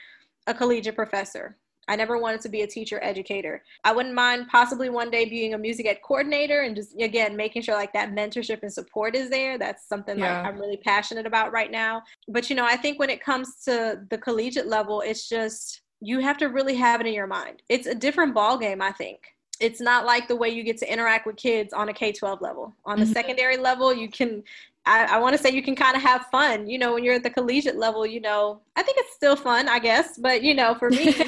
a 0.47 0.53
collegiate 0.53 0.97
professor. 0.97 1.57
I 1.89 1.97
never 1.97 2.19
wanted 2.19 2.41
to 2.43 2.49
be 2.49 2.63
a 2.63 2.67
teacher 2.67 2.99
educator. 3.03 3.63
I 3.85 3.93
wouldn't 3.93 4.15
mind 4.15 4.49
possibly 4.49 4.91
one 4.91 5.11
day 5.11 5.25
being 5.25 5.55
a 5.55 5.59
music 5.59 5.87
ed 5.87 5.99
coordinator 6.03 6.63
and 6.63 6.77
just 6.77 6.95
again 7.01 7.37
making 7.37 7.63
sure 7.63 7.75
like 7.75 7.93
that 7.93 8.13
mentorship 8.13 8.63
and 8.63 8.73
support 8.73 9.15
is 9.15 9.31
there. 9.31 9.59
That's 9.59 9.89
something 9.89 10.19
yeah. 10.19 10.43
like 10.43 10.53
I'm 10.53 10.61
really 10.61 10.79
passionate 10.79 11.27
about 11.27 11.53
right 11.53 11.71
now. 11.71 12.03
But 12.29 12.51
you 12.51 12.57
know, 12.57 12.67
I 12.67 12.77
think 12.77 12.99
when 12.99 13.11
it 13.11 13.23
comes 13.23 13.63
to 13.65 14.01
the 14.11 14.19
collegiate 14.19 14.67
level, 14.67 15.01
it's 15.01 15.29
just 15.29 15.83
you 16.01 16.21
have 16.21 16.39
to 16.39 16.47
really 16.47 16.75
have 16.77 17.01
it 17.01 17.07
in 17.07 17.15
your 17.15 17.27
mind. 17.27 17.63
It's 17.69 17.87
a 17.87 17.95
different 17.95 18.35
ball 18.35 18.59
game, 18.59 18.83
I 18.83 18.93
think 18.93 19.21
it's 19.61 19.81
not 19.81 20.05
like 20.05 20.29
the 20.29 20.37
way 20.37 20.49
you 20.49 20.63
get 20.63 20.79
to 20.79 20.93
interact 20.93 21.27
with 21.27 21.37
kids 21.37 21.73
on 21.73 21.89
a 21.89 21.93
K-12 21.93 22.41
level. 22.41 22.75
On 22.85 22.99
the 22.99 23.05
mm-hmm. 23.05 23.13
secondary 23.13 23.57
level, 23.57 23.95
you 23.95 24.09
can 24.09 24.43
I, 24.87 25.17
I 25.17 25.19
want 25.19 25.35
to 25.35 25.43
say 25.43 25.51
you 25.51 25.63
can 25.63 25.75
kind 25.75 25.97
of 25.97 26.03
have 26.03 26.27
fun, 26.27 26.69
you 26.69 26.79
know, 26.79 26.93
when 26.93 27.05
you're 27.05 27.15
at 27.15 27.23
the 27.23 27.31
collegiate 27.31 27.77
level, 27.77 28.05
you 28.05 28.21
know, 28.21 28.61
I 28.77 28.83
think 28.83 28.99
it's 28.99 29.15
still 29.15 29.35
fun, 29.35 29.67
I 29.67 29.79
guess. 29.79 30.19
But, 30.19 30.43
you 30.43 30.55
know, 30.55 30.75
for 30.75 30.91
me, 30.91 31.15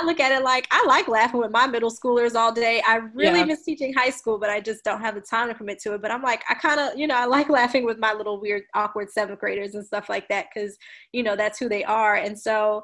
I 0.00 0.04
look 0.04 0.18
at 0.18 0.32
it 0.32 0.42
like 0.42 0.66
I 0.72 0.84
like 0.86 1.06
laughing 1.06 1.40
with 1.40 1.52
my 1.52 1.68
middle 1.68 1.90
schoolers 1.90 2.34
all 2.34 2.52
day. 2.52 2.82
I 2.84 2.96
really 3.14 3.40
yeah. 3.40 3.44
miss 3.44 3.62
teaching 3.62 3.94
high 3.94 4.10
school, 4.10 4.38
but 4.38 4.50
I 4.50 4.60
just 4.60 4.82
don't 4.82 5.00
have 5.00 5.14
the 5.14 5.20
time 5.20 5.48
to 5.48 5.54
commit 5.54 5.78
to 5.80 5.94
it. 5.94 6.02
But 6.02 6.10
I'm 6.10 6.22
like, 6.22 6.42
I 6.50 6.54
kind 6.54 6.80
of, 6.80 6.98
you 6.98 7.06
know, 7.06 7.14
I 7.14 7.26
like 7.26 7.48
laughing 7.48 7.84
with 7.84 7.98
my 7.98 8.12
little 8.12 8.40
weird, 8.40 8.64
awkward 8.74 9.10
seventh 9.10 9.38
graders 9.38 9.76
and 9.76 9.86
stuff 9.86 10.08
like 10.08 10.28
that 10.28 10.46
because, 10.52 10.76
you 11.12 11.22
know, 11.22 11.36
that's 11.36 11.60
who 11.60 11.68
they 11.68 11.84
are. 11.84 12.16
And 12.16 12.36
so, 12.36 12.82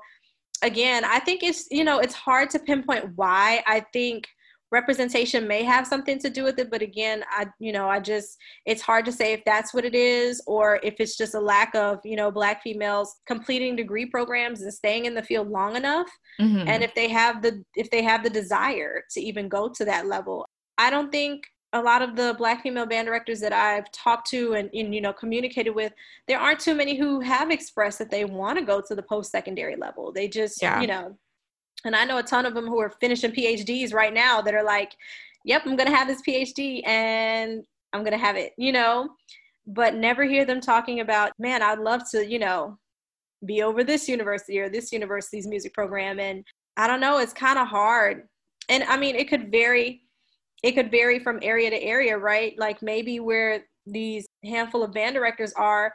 again, 0.63 1.05
I 1.05 1.19
think 1.19 1.43
it's, 1.43 1.67
you 1.73 1.83
know, 1.83 1.99
it's 1.99 2.15
hard 2.15 2.49
to 2.51 2.61
pinpoint 2.61 3.17
why. 3.17 3.65
I 3.67 3.81
think 3.93 4.29
representation 4.73 5.47
may 5.47 5.63
have 5.63 5.87
something 5.87 6.19
to 6.19 6.31
do 6.31 6.43
with 6.43 6.59
it 6.59 6.71
but 6.71 6.81
again 6.83 7.23
i 7.31 7.47
you 7.59 7.73
know 7.73 7.89
i 7.89 8.01
just 8.01 8.39
it's 8.65 8.81
hard 8.81 9.05
to 9.05 9.13
say 9.13 9.35
if 9.35 9.45
that's 9.45 9.75
what 9.75 9.85
it 9.85 9.95
is 9.95 10.43
or 10.47 10.81
if 10.83 10.95
it's 10.99 11.17
just 11.17 11.35
a 11.35 11.41
lack 11.41 11.75
of 11.75 12.01
you 12.05 12.17
know 12.17 12.31
black 12.31 12.63
females 12.63 13.17
completing 13.27 13.77
degree 13.77 14.07
programs 14.07 14.63
and 14.63 14.73
staying 14.73 15.05
in 15.05 15.15
the 15.15 15.23
field 15.23 15.49
long 15.49 15.77
enough 15.77 16.09
mm-hmm. 16.41 16.67
and 16.67 16.83
if 16.83 16.95
they 16.95 17.09
have 17.09 17.43
the 17.43 17.63
if 17.77 17.91
they 17.91 18.03
have 18.03 18.23
the 18.25 18.31
desire 18.31 19.03
to 19.11 19.21
even 19.21 19.49
go 19.49 19.69
to 19.69 19.85
that 19.85 20.07
level 20.07 20.49
i 20.79 20.89
don't 20.89 21.13
think 21.13 21.45
a 21.75 21.81
lot 21.81 22.03
of 22.03 22.17
the 22.17 22.35
black 22.37 22.63
female 22.63 22.85
band 22.85 23.07
directors 23.07 23.41
that 23.41 23.53
I've 23.53 23.91
talked 23.93 24.29
to 24.31 24.53
and, 24.55 24.69
and, 24.75 24.95
you 24.95 25.01
know 25.01 25.13
communicated 25.13 25.71
with, 25.71 25.93
there 26.29 26.39
aren't 26.39 26.61
too 26.61 26.75
many 26.75 26.97
who 26.97 27.21
have 27.21 27.51
expressed 27.51 27.99
that 27.99 28.11
they 28.11 28.25
want 28.27 28.59
to 28.59 28.65
go 28.65 28.83
to 28.87 28.95
the 28.95 29.03
post 29.03 29.31
secondary 29.31 29.77
level. 29.77 30.13
They 30.13 30.29
just 30.29 30.61
yeah. 30.61 30.83
you 30.83 30.87
know 30.87 31.17
and 31.85 31.97
I 31.97 32.05
know 32.05 32.19
a 32.19 32.23
ton 32.23 32.47
of 32.47 32.55
them 32.55 32.67
who 32.67 32.81
are 32.81 32.91
finishing 33.01 33.33
PhDs 33.33 33.93
right 33.93 34.15
now 34.15 34.41
that 34.41 34.55
are 34.55 34.65
like, 34.65 34.95
yep, 35.45 35.63
I'm 35.67 35.77
going 35.77 35.91
to 35.91 35.97
have 35.97 36.09
this 36.09 36.23
PhD 36.27 36.87
and 36.87 37.65
I'm 37.93 38.01
going 38.01 38.13
to 38.13 38.25
have 38.25 38.37
it, 38.37 38.53
you 38.57 38.73
know, 38.73 39.11
but 39.67 39.95
never 39.95 40.25
hear 40.25 40.45
them 40.45 40.61
talking 40.61 41.01
about, 41.01 41.33
man, 41.39 41.63
I'd 41.63 41.79
love 41.79 42.03
to, 42.11 42.25
you 42.25 42.39
know, 42.39 42.79
be 43.45 43.63
over 43.63 43.83
this 43.83 44.09
university 44.09 44.59
or 44.61 44.69
this 44.69 44.93
university's 44.93 45.47
music 45.47 45.75
program. 45.75 46.21
And 46.21 46.45
I 46.77 46.87
don't 46.87 47.01
know, 47.01 47.19
it's 47.19 47.33
kind 47.33 47.59
of 47.59 47.67
hard. 47.67 48.29
And 48.69 48.85
I 48.85 48.97
mean, 48.97 49.17
it 49.17 49.29
could 49.29 49.51
vary. 49.51 50.03
It 50.63 50.73
could 50.73 50.93
vary 50.93 51.19
from 51.19 51.41
area 51.43 51.71
to 51.71 51.83
area, 51.83 52.17
right? 52.17 52.57
Like 52.57 52.83
maybe 52.83 53.19
where 53.19 53.65
these 53.85 54.27
handful 54.45 54.85
of 54.85 54.93
band 54.93 55.17
directors 55.17 55.53
are, 55.55 55.93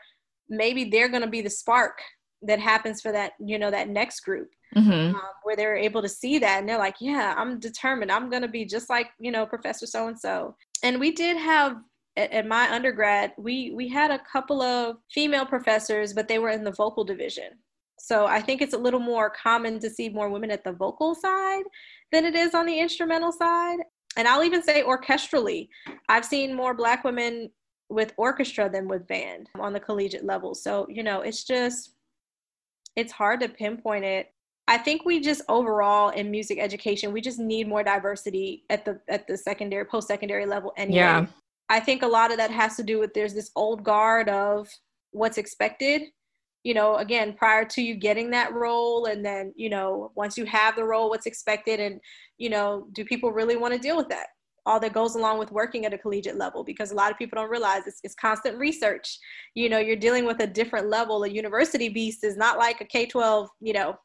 maybe 0.49 0.85
they're 0.85 1.07
going 1.07 1.21
to 1.21 1.29
be 1.29 1.41
the 1.41 1.49
spark 1.49 2.01
that 2.43 2.59
happens 2.59 3.01
for 3.01 3.11
that, 3.11 3.33
you 3.39 3.57
know, 3.57 3.71
that 3.71 3.89
next 3.89 4.21
group 4.21 4.49
mm-hmm. 4.75 5.15
um, 5.15 5.21
where 5.43 5.55
they're 5.55 5.75
able 5.75 6.01
to 6.01 6.09
see 6.09 6.37
that 6.39 6.59
and 6.59 6.69
they're 6.69 6.77
like, 6.77 6.95
yeah, 6.99 7.33
I'm 7.37 7.59
determined. 7.59 8.11
I'm 8.11 8.29
going 8.29 8.41
to 8.41 8.47
be 8.47 8.65
just 8.65 8.89
like, 8.89 9.07
you 9.19 9.31
know, 9.31 9.45
Professor 9.45 9.85
so 9.85 10.07
and 10.07 10.19
so. 10.19 10.55
And 10.83 10.99
we 10.99 11.11
did 11.11 11.37
have 11.37 11.77
at, 12.15 12.31
at 12.31 12.47
my 12.47 12.69
undergrad, 12.71 13.33
we 13.37 13.71
we 13.71 13.87
had 13.87 14.11
a 14.11 14.19
couple 14.31 14.61
of 14.61 14.97
female 15.11 15.45
professors, 15.45 16.13
but 16.13 16.27
they 16.27 16.39
were 16.39 16.49
in 16.49 16.63
the 16.63 16.71
vocal 16.71 17.03
division. 17.03 17.51
So 17.99 18.25
I 18.27 18.41
think 18.41 18.61
it's 18.61 18.73
a 18.73 18.77
little 18.77 18.99
more 18.99 19.29
common 19.31 19.79
to 19.79 19.89
see 19.89 20.09
more 20.09 20.29
women 20.29 20.51
at 20.51 20.63
the 20.63 20.71
vocal 20.71 21.15
side 21.15 21.63
than 22.11 22.25
it 22.25 22.35
is 22.35 22.53
on 22.53 22.65
the 22.65 22.79
instrumental 22.79 23.31
side. 23.31 23.79
And 24.15 24.27
I'll 24.27 24.43
even 24.43 24.63
say 24.63 24.83
orchestrally, 24.83 25.69
I've 26.09 26.25
seen 26.25 26.55
more 26.55 26.73
black 26.73 27.03
women 27.03 27.49
with 27.89 28.13
orchestra 28.17 28.69
than 28.69 28.87
with 28.87 29.07
band 29.07 29.49
on 29.59 29.73
the 29.73 29.79
collegiate 29.79 30.25
level. 30.25 30.53
So, 30.53 30.85
you 30.89 31.03
know, 31.03 31.21
it's 31.21 31.43
just 31.43 31.93
it's 32.97 33.13
hard 33.13 33.39
to 33.39 33.47
pinpoint 33.47 34.03
it 34.03 34.33
I 34.67 34.77
think 34.77 35.05
we 35.05 35.19
just 35.21 35.41
overall 35.47 36.09
in 36.09 36.29
music 36.29 36.59
education, 36.59 37.13
we 37.13 37.21
just 37.21 37.39
need 37.39 37.67
more 37.67 37.83
diversity 37.83 38.65
at 38.69 38.83
the 38.83 38.99
at 39.07 39.25
the 39.25 39.37
secondary, 39.37 39.85
post 39.85 40.07
secondary 40.07 40.45
level. 40.45 40.73
Anyway, 40.75 40.97
yeah. 40.97 41.25
I 41.69 41.79
think 41.79 42.01
a 42.01 42.07
lot 42.07 42.31
of 42.31 42.37
that 42.37 42.51
has 42.51 42.75
to 42.75 42.83
do 42.83 42.99
with 42.99 43.13
there's 43.13 43.33
this 43.33 43.51
old 43.55 43.83
guard 43.83 44.27
of 44.27 44.67
what's 45.11 45.37
expected. 45.37 46.03
You 46.63 46.73
know, 46.73 46.95
again, 46.97 47.33
prior 47.37 47.63
to 47.63 47.81
you 47.81 47.95
getting 47.95 48.29
that 48.31 48.53
role, 48.53 49.05
and 49.05 49.23
then 49.23 49.53
you 49.55 49.69
know, 49.69 50.11
once 50.15 50.37
you 50.37 50.45
have 50.45 50.75
the 50.75 50.83
role, 50.83 51.09
what's 51.09 51.27
expected, 51.27 51.79
and 51.79 52.01
you 52.37 52.49
know, 52.49 52.87
do 52.91 53.05
people 53.05 53.31
really 53.31 53.55
want 53.55 53.73
to 53.73 53.79
deal 53.79 53.95
with 53.95 54.09
that? 54.09 54.27
All 54.67 54.79
that 54.79 54.93
goes 54.93 55.15
along 55.15 55.39
with 55.39 55.51
working 55.51 55.85
at 55.85 55.93
a 55.93 55.97
collegiate 55.97 56.37
level 56.37 56.63
because 56.63 56.91
a 56.91 56.95
lot 56.95 57.11
of 57.11 57.17
people 57.17 57.37
don't 57.37 57.49
realize 57.49 57.87
it's, 57.87 57.99
it's, 58.03 58.15
constant 58.15 58.57
research 58.57 59.17
you 59.55 59.69
know 59.69 59.79
you're 59.79 59.95
dealing 59.95 60.25
with 60.25 60.39
a 60.41 60.47
different 60.47 60.89
level 60.89 61.23
a 61.23 61.29
university 61.29 61.89
beast 61.89 62.23
is 62.23 62.35
not 62.35 62.57
like 62.57 62.81
a 62.81 62.85
k-12 62.85 63.47
you 63.61 63.73
know 63.73 63.97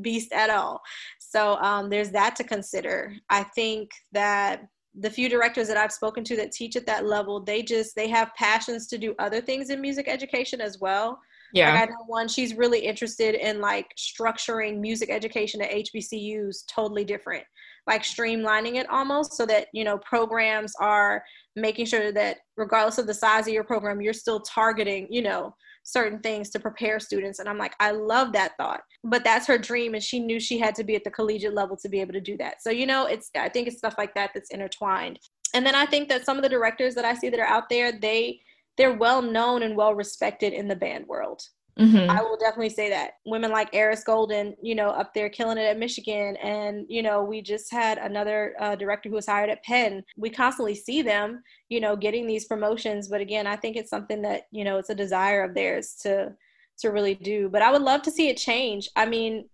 beast 0.00 0.32
at 0.32 0.50
all. 0.50 0.82
So 1.18 1.56
um, 1.56 1.90
there's 1.90 2.10
that 2.10 2.36
to 2.36 2.44
consider. 2.44 3.14
I 3.30 3.42
think 3.42 3.90
that 4.12 4.62
the 4.98 5.10
few 5.10 5.28
directors 5.28 5.66
that 5.68 5.76
I've 5.76 5.92
spoken 5.92 6.22
to 6.24 6.36
that 6.36 6.52
teach 6.52 6.76
at 6.76 6.86
that 6.86 7.04
level, 7.04 7.40
they 7.40 7.62
just 7.62 7.96
they 7.96 8.08
have 8.08 8.34
passions 8.36 8.86
to 8.88 8.98
do 8.98 9.14
other 9.18 9.40
things 9.40 9.70
in 9.70 9.80
music 9.80 10.06
education 10.08 10.60
as 10.60 10.78
well. 10.78 11.18
Yeah. 11.52 11.72
Like 11.72 11.82
I 11.82 11.86
know 11.86 12.04
one, 12.06 12.28
she's 12.28 12.54
really 12.54 12.80
interested 12.80 13.34
in 13.34 13.60
like 13.60 13.88
structuring 13.96 14.78
music 14.78 15.10
education 15.10 15.60
at 15.62 15.70
HBCUs 15.70 16.64
totally 16.68 17.04
different, 17.04 17.44
like 17.86 18.02
streamlining 18.02 18.76
it 18.76 18.88
almost 18.88 19.34
so 19.34 19.44
that, 19.46 19.68
you 19.72 19.84
know, 19.84 19.98
programs 19.98 20.74
are 20.80 21.22
making 21.56 21.86
sure 21.86 22.12
that 22.12 22.38
regardless 22.56 22.98
of 22.98 23.06
the 23.06 23.14
size 23.14 23.46
of 23.46 23.52
your 23.52 23.64
program, 23.64 24.00
you're 24.00 24.12
still 24.12 24.40
targeting, 24.40 25.06
you 25.10 25.22
know, 25.22 25.54
certain 25.84 26.18
things 26.20 26.48
to 26.50 26.58
prepare 26.58 26.98
students. 26.98 27.38
And 27.38 27.48
I'm 27.48 27.58
like, 27.58 27.74
I 27.78 27.90
love 27.90 28.32
that 28.32 28.52
thought. 28.56 28.80
But 29.04 29.22
that's 29.22 29.46
her 29.46 29.58
dream. 29.58 29.94
And 29.94 30.02
she 30.02 30.18
knew 30.18 30.40
she 30.40 30.58
had 30.58 30.74
to 30.76 30.84
be 30.84 30.96
at 30.96 31.04
the 31.04 31.10
collegiate 31.10 31.54
level 31.54 31.76
to 31.76 31.88
be 31.88 32.00
able 32.00 32.14
to 32.14 32.20
do 32.20 32.36
that. 32.38 32.62
So, 32.62 32.70
you 32.70 32.86
know, 32.86 33.06
it's, 33.06 33.30
I 33.36 33.50
think 33.50 33.68
it's 33.68 33.78
stuff 33.78 33.96
like 33.98 34.14
that 34.14 34.30
that's 34.32 34.50
intertwined. 34.50 35.18
And 35.52 35.64
then 35.64 35.74
I 35.74 35.86
think 35.86 36.08
that 36.08 36.24
some 36.24 36.36
of 36.36 36.42
the 36.42 36.48
directors 36.48 36.94
that 36.94 37.04
I 37.04 37.14
see 37.14 37.28
that 37.28 37.38
are 37.38 37.46
out 37.46 37.68
there, 37.68 37.92
they, 37.92 38.40
they're 38.76 38.96
well 38.96 39.22
known 39.22 39.62
and 39.62 39.76
well 39.76 39.94
respected 39.94 40.52
in 40.52 40.68
the 40.68 40.74
band 40.74 41.06
world. 41.06 41.42
Mm-hmm. 41.78 42.08
I 42.08 42.22
will 42.22 42.36
definitely 42.36 42.70
say 42.70 42.88
that 42.90 43.14
women 43.26 43.50
like 43.50 43.74
Eris 43.74 44.04
Golden, 44.04 44.54
you 44.62 44.76
know, 44.76 44.90
up 44.90 45.12
there 45.12 45.28
killing 45.28 45.58
it 45.58 45.62
at 45.62 45.78
Michigan, 45.78 46.36
and 46.36 46.86
you 46.88 47.02
know, 47.02 47.24
we 47.24 47.42
just 47.42 47.72
had 47.72 47.98
another 47.98 48.54
uh, 48.60 48.76
director 48.76 49.08
who 49.08 49.16
was 49.16 49.26
hired 49.26 49.50
at 49.50 49.64
Penn. 49.64 50.04
We 50.16 50.30
constantly 50.30 50.76
see 50.76 51.02
them, 51.02 51.42
you 51.68 51.80
know, 51.80 51.96
getting 51.96 52.26
these 52.26 52.44
promotions. 52.44 53.08
But 53.08 53.20
again, 53.20 53.48
I 53.48 53.56
think 53.56 53.76
it's 53.76 53.90
something 53.90 54.22
that 54.22 54.42
you 54.52 54.62
know, 54.62 54.78
it's 54.78 54.90
a 54.90 54.94
desire 54.94 55.42
of 55.42 55.54
theirs 55.54 55.96
to 56.02 56.32
to 56.78 56.88
really 56.90 57.16
do. 57.16 57.48
But 57.48 57.62
I 57.62 57.72
would 57.72 57.82
love 57.82 58.02
to 58.02 58.10
see 58.10 58.28
it 58.28 58.36
change. 58.36 58.88
I 58.94 59.06
mean, 59.06 59.48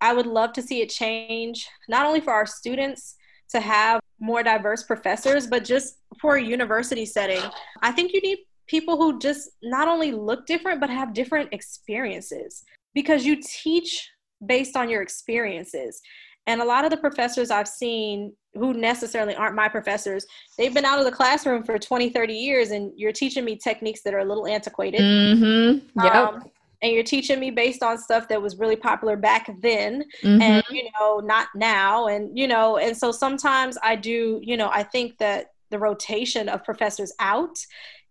I 0.00 0.14
would 0.14 0.26
love 0.26 0.54
to 0.54 0.62
see 0.62 0.80
it 0.80 0.88
change 0.88 1.68
not 1.86 2.06
only 2.06 2.20
for 2.20 2.32
our 2.32 2.46
students 2.46 3.16
to 3.50 3.60
have 3.60 4.00
more 4.18 4.42
diverse 4.42 4.84
professors, 4.84 5.46
but 5.46 5.64
just 5.64 5.98
for 6.18 6.36
a 6.36 6.42
university 6.42 7.04
setting. 7.04 7.42
I 7.82 7.92
think 7.92 8.12
you 8.14 8.20
need 8.22 8.38
people 8.66 8.96
who 8.96 9.18
just 9.18 9.50
not 9.62 9.88
only 9.88 10.12
look 10.12 10.46
different 10.46 10.80
but 10.80 10.90
have 10.90 11.14
different 11.14 11.52
experiences 11.52 12.64
because 12.94 13.24
you 13.24 13.40
teach 13.42 14.08
based 14.46 14.76
on 14.76 14.88
your 14.88 15.02
experiences 15.02 16.00
and 16.46 16.60
a 16.60 16.64
lot 16.64 16.84
of 16.84 16.90
the 16.90 16.96
professors 16.96 17.50
i've 17.50 17.68
seen 17.68 18.32
who 18.54 18.74
necessarily 18.74 19.34
aren't 19.34 19.54
my 19.54 19.68
professors 19.68 20.26
they've 20.58 20.74
been 20.74 20.84
out 20.84 20.98
of 20.98 21.04
the 21.04 21.12
classroom 21.12 21.62
for 21.62 21.78
20 21.78 22.10
30 22.10 22.34
years 22.34 22.70
and 22.70 22.92
you're 22.96 23.12
teaching 23.12 23.44
me 23.44 23.56
techniques 23.56 24.02
that 24.02 24.14
are 24.14 24.20
a 24.20 24.24
little 24.24 24.46
antiquated 24.46 25.00
mm-hmm. 25.00 26.04
yep. 26.04 26.14
Um, 26.14 26.42
and 26.82 26.92
you're 26.92 27.04
teaching 27.04 27.38
me 27.38 27.50
based 27.50 27.82
on 27.82 27.96
stuff 27.96 28.26
that 28.28 28.42
was 28.42 28.56
really 28.56 28.76
popular 28.76 29.16
back 29.16 29.48
then 29.60 30.04
mm-hmm. 30.22 30.42
and 30.42 30.64
you 30.70 30.88
know 30.98 31.20
not 31.20 31.48
now 31.54 32.08
and 32.08 32.36
you 32.36 32.48
know 32.48 32.76
and 32.76 32.96
so 32.96 33.12
sometimes 33.12 33.78
i 33.82 33.96
do 33.96 34.40
you 34.42 34.56
know 34.56 34.68
i 34.72 34.82
think 34.82 35.16
that 35.18 35.46
the 35.70 35.78
rotation 35.78 36.48
of 36.48 36.62
professors 36.64 37.12
out 37.18 37.56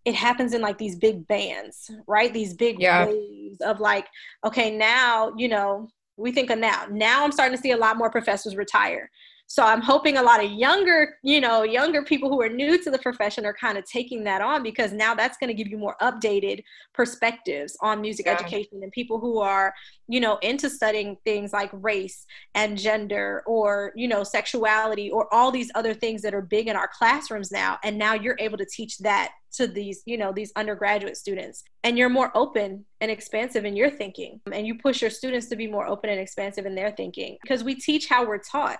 it 0.06 0.16
happens 0.16 0.54
in 0.54 0.62
like 0.62 0.78
these 0.78 0.96
big 0.96 1.28
bands, 1.28 1.92
right? 2.08 2.34
These 2.34 2.54
big 2.54 2.80
yeah. 2.80 3.06
waves 3.06 3.62
of 3.62 3.80
like, 3.80 4.08
okay, 4.46 4.76
now, 4.76 5.32
you 5.38 5.48
know, 5.48 5.90
we 6.18 6.32
think 6.32 6.50
of 6.50 6.60
now. 6.60 6.86
Now 6.90 7.24
I'm 7.24 7.32
starting 7.32 7.56
to 7.56 7.62
see 7.62 7.72
a 7.72 7.78
lot 7.78 7.98
more 7.98 8.10
professors 8.10 8.56
retire. 8.56 9.10
So 9.52 9.66
I'm 9.66 9.82
hoping 9.82 10.18
a 10.18 10.24
lot 10.24 10.42
of 10.42 10.50
younger, 10.50 11.18
you 11.24 11.42
know, 11.42 11.64
younger 11.64 12.04
people 12.04 12.30
who 12.30 12.42
are 12.42 12.48
new 12.48 12.82
to 12.82 12.90
the 12.90 12.98
profession 13.00 13.46
are 13.46 13.54
kind 13.54 13.78
of 13.78 13.84
taking 13.84 14.24
that 14.24 14.40
on 14.40 14.64
because 14.64 14.94
now 14.94 15.14
that's 15.14 15.38
going 15.38 15.50
to 15.50 15.54
give 15.54 15.68
you 15.68 15.78
more 15.78 15.98
updated 16.02 16.64
perspectives 16.94 17.76
on 17.82 18.00
music 18.00 18.28
yeah. 18.28 18.32
education 18.32 18.80
and 18.82 18.94
people 18.94 19.20
who 19.20 19.40
are, 19.40 19.74
you 20.08 20.22
know, 20.22 20.38
into 20.38 20.70
studying 20.70 21.18
things 21.26 21.52
like 21.52 21.70
race 21.74 22.26
and 22.56 22.78
gender 22.78 23.44
or, 23.46 23.92
you 23.94 24.08
know, 24.08 24.24
sexuality 24.24 25.12
or 25.12 25.28
all 25.34 25.52
these 25.52 25.70
other 25.76 25.94
things 25.94 26.22
that 26.22 26.34
are 26.34 26.42
big 26.42 26.70
in 26.70 26.78
our 26.78 26.90
classrooms 26.98 27.52
now. 27.52 27.78
And 27.84 27.98
now 27.98 28.14
you're 28.14 28.38
able 28.40 28.58
to 28.58 28.66
teach 28.66 29.00
that 29.00 29.34
to 29.56 29.68
these, 29.68 30.02
you 30.06 30.18
know, 30.18 30.32
these 30.32 30.54
undergraduate 30.56 31.18
students. 31.18 31.66
And 31.84 31.98
you're 31.98 32.08
more 32.08 32.32
open 32.36 32.86
and 33.02 33.12
expansive 33.12 33.66
in 33.66 33.76
your 33.76 33.90
thinking. 33.90 34.40
And 34.50 34.66
you 34.66 34.76
push 34.76 35.02
your 35.02 35.12
students 35.12 35.48
to 35.48 35.58
be 35.58 35.68
more 35.68 35.88
open 35.88 36.10
and 36.10 36.22
expansive 36.22 36.66
in 36.66 36.74
their 36.74 36.92
thinking 36.92 37.38
because 37.42 37.66
we 37.66 37.76
teach 37.76 38.08
how 38.08 38.26
we're 38.26 38.38
taught 38.38 38.80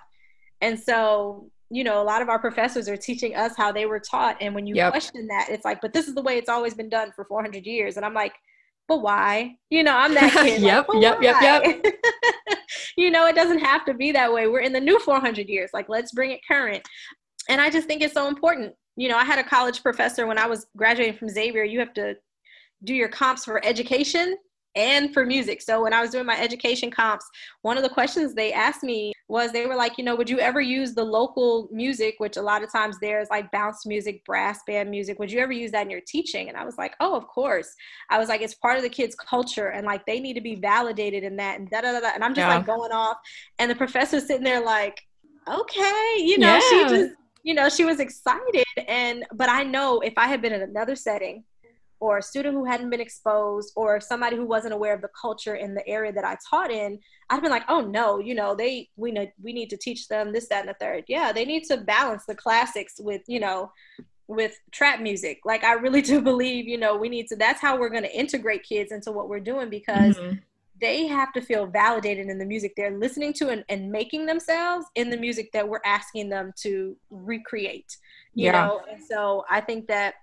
and 0.62 0.78
so, 0.78 1.50
you 1.70 1.84
know, 1.84 2.00
a 2.00 2.04
lot 2.04 2.22
of 2.22 2.28
our 2.28 2.38
professors 2.38 2.88
are 2.88 2.96
teaching 2.96 3.34
us 3.34 3.54
how 3.56 3.72
they 3.72 3.84
were 3.84 3.98
taught. 3.98 4.36
And 4.40 4.54
when 4.54 4.66
you 4.66 4.76
yep. 4.76 4.92
question 4.92 5.26
that, 5.26 5.48
it's 5.50 5.64
like, 5.64 5.80
but 5.80 5.92
this 5.92 6.06
is 6.06 6.14
the 6.14 6.22
way 6.22 6.38
it's 6.38 6.48
always 6.48 6.72
been 6.72 6.88
done 6.88 7.12
for 7.14 7.24
400 7.24 7.66
years. 7.66 7.96
And 7.96 8.06
I'm 8.06 8.14
like, 8.14 8.32
but 8.88 9.02
why? 9.02 9.56
You 9.70 9.82
know, 9.82 9.96
I'm 9.96 10.14
that 10.14 10.32
kid. 10.44 10.62
yep, 10.62 10.88
like, 10.88 11.02
yep, 11.02 11.18
yep, 11.20 11.36
yep, 11.42 11.84
you 12.96 13.10
know, 13.10 13.26
it 13.26 13.34
doesn't 13.34 13.58
have 13.58 13.84
to 13.86 13.94
be 13.94 14.12
that 14.12 14.32
way. 14.32 14.46
We're 14.46 14.60
in 14.60 14.72
the 14.72 14.80
new 14.80 14.98
400 15.00 15.48
years. 15.48 15.70
Like, 15.74 15.88
let's 15.88 16.12
bring 16.12 16.30
it 16.30 16.40
current. 16.46 16.86
And 17.48 17.60
I 17.60 17.70
just 17.70 17.88
think 17.88 18.02
it's 18.02 18.14
so 18.14 18.28
important. 18.28 18.74
You 18.96 19.08
know, 19.08 19.16
I 19.16 19.24
had 19.24 19.38
a 19.38 19.44
college 19.44 19.82
professor 19.82 20.26
when 20.26 20.38
I 20.38 20.46
was 20.46 20.66
graduating 20.76 21.16
from 21.16 21.28
Xavier. 21.28 21.64
You 21.64 21.80
have 21.80 21.94
to 21.94 22.14
do 22.84 22.94
your 22.94 23.08
comps 23.08 23.44
for 23.44 23.64
education 23.64 24.36
and 24.74 25.12
for 25.12 25.26
music. 25.26 25.60
So 25.60 25.82
when 25.82 25.92
I 25.92 26.00
was 26.00 26.10
doing 26.10 26.26
my 26.26 26.38
education 26.40 26.90
comps, 26.90 27.28
one 27.62 27.76
of 27.76 27.82
the 27.82 27.88
questions 27.88 28.34
they 28.34 28.52
asked 28.52 28.82
me 28.82 29.12
was 29.28 29.52
they 29.52 29.66
were 29.66 29.74
like, 29.74 29.98
you 29.98 30.04
know, 30.04 30.14
would 30.14 30.28
you 30.28 30.38
ever 30.38 30.60
use 30.60 30.94
the 30.94 31.04
local 31.04 31.68
music, 31.70 32.16
which 32.18 32.36
a 32.36 32.42
lot 32.42 32.62
of 32.62 32.70
times 32.70 32.98
there's 33.00 33.28
like 33.30 33.50
bounce 33.50 33.86
music, 33.86 34.24
brass 34.24 34.60
band 34.66 34.90
music. 34.90 35.18
Would 35.18 35.30
you 35.30 35.40
ever 35.40 35.52
use 35.52 35.70
that 35.72 35.82
in 35.82 35.90
your 35.90 36.02
teaching? 36.06 36.48
And 36.48 36.56
I 36.56 36.64
was 36.64 36.78
like, 36.78 36.94
oh, 37.00 37.16
of 37.16 37.26
course. 37.26 37.74
I 38.10 38.18
was 38.18 38.28
like, 38.28 38.40
it's 38.40 38.54
part 38.54 38.76
of 38.76 38.82
the 38.82 38.88
kids' 38.88 39.14
culture 39.14 39.68
and 39.68 39.86
like 39.86 40.04
they 40.06 40.20
need 40.20 40.34
to 40.34 40.40
be 40.40 40.54
validated 40.54 41.22
in 41.24 41.36
that 41.36 41.58
and 41.58 41.68
da 41.70 41.80
da 41.80 41.98
da. 41.98 42.10
And 42.14 42.24
I'm 42.24 42.34
just 42.34 42.46
yeah. 42.46 42.56
like 42.56 42.66
going 42.66 42.92
off. 42.92 43.18
And 43.58 43.70
the 43.70 43.74
professor's 43.74 44.26
sitting 44.26 44.44
there 44.44 44.62
like, 44.62 45.00
okay, 45.48 46.16
you 46.18 46.38
know, 46.38 46.54
yeah. 46.54 46.60
she 46.60 46.82
just, 46.88 47.14
you 47.42 47.54
know, 47.54 47.68
she 47.68 47.84
was 47.84 48.00
excited. 48.00 48.64
And, 48.86 49.24
but 49.34 49.48
I 49.48 49.64
know 49.64 50.00
if 50.00 50.14
I 50.16 50.26
had 50.26 50.40
been 50.40 50.52
in 50.52 50.62
another 50.62 50.94
setting 50.94 51.44
or 52.02 52.18
a 52.18 52.22
student 52.22 52.52
who 52.52 52.64
hadn't 52.64 52.90
been 52.90 53.00
exposed 53.00 53.72
or 53.76 54.00
somebody 54.00 54.34
who 54.34 54.44
wasn't 54.44 54.74
aware 54.74 54.92
of 54.92 55.00
the 55.00 55.10
culture 55.18 55.54
in 55.54 55.72
the 55.72 55.86
area 55.86 56.12
that 56.12 56.24
I 56.24 56.36
taught 56.50 56.72
in, 56.72 56.98
I'd 57.30 57.40
been 57.40 57.52
like, 57.52 57.62
oh 57.68 57.80
no, 57.80 58.18
you 58.18 58.34
know, 58.34 58.56
they, 58.56 58.88
we 58.96 59.12
know, 59.12 59.28
we 59.40 59.52
need 59.52 59.70
to 59.70 59.76
teach 59.76 60.08
them 60.08 60.32
this, 60.32 60.48
that, 60.48 60.62
and 60.62 60.68
the 60.68 60.74
third. 60.80 61.04
Yeah. 61.06 61.30
They 61.30 61.44
need 61.44 61.62
to 61.66 61.76
balance 61.76 62.24
the 62.26 62.34
classics 62.34 62.94
with, 62.98 63.22
you 63.28 63.38
know, 63.38 63.70
with 64.26 64.58
trap 64.72 65.00
music. 65.00 65.42
Like 65.44 65.62
I 65.62 65.74
really 65.74 66.02
do 66.12 66.20
believe, 66.20 66.66
you 66.66 66.76
know, 66.76 66.96
we 66.96 67.08
need 67.08 67.28
to 67.28 67.36
that's 67.36 67.60
how 67.60 67.78
we're 67.78 67.88
going 67.88 68.02
to 68.02 68.18
integrate 68.18 68.64
kids 68.64 68.90
into 68.90 69.12
what 69.12 69.28
we're 69.28 69.38
doing 69.38 69.70
because 69.70 70.16
mm-hmm. 70.16 70.38
they 70.80 71.06
have 71.06 71.32
to 71.34 71.40
feel 71.40 71.66
validated 71.66 72.26
in 72.26 72.36
the 72.36 72.44
music 72.46 72.72
they're 72.76 72.98
listening 72.98 73.32
to 73.34 73.50
and, 73.50 73.64
and 73.68 73.92
making 73.92 74.26
themselves 74.26 74.86
in 74.96 75.08
the 75.08 75.16
music 75.16 75.52
that 75.52 75.68
we're 75.68 75.80
asking 75.84 76.30
them 76.30 76.52
to 76.62 76.96
recreate. 77.10 77.96
You 78.34 78.46
yeah. 78.46 78.52
know, 78.52 78.80
and 78.90 79.00
so 79.00 79.44
I 79.48 79.60
think 79.60 79.86
that 79.86 80.14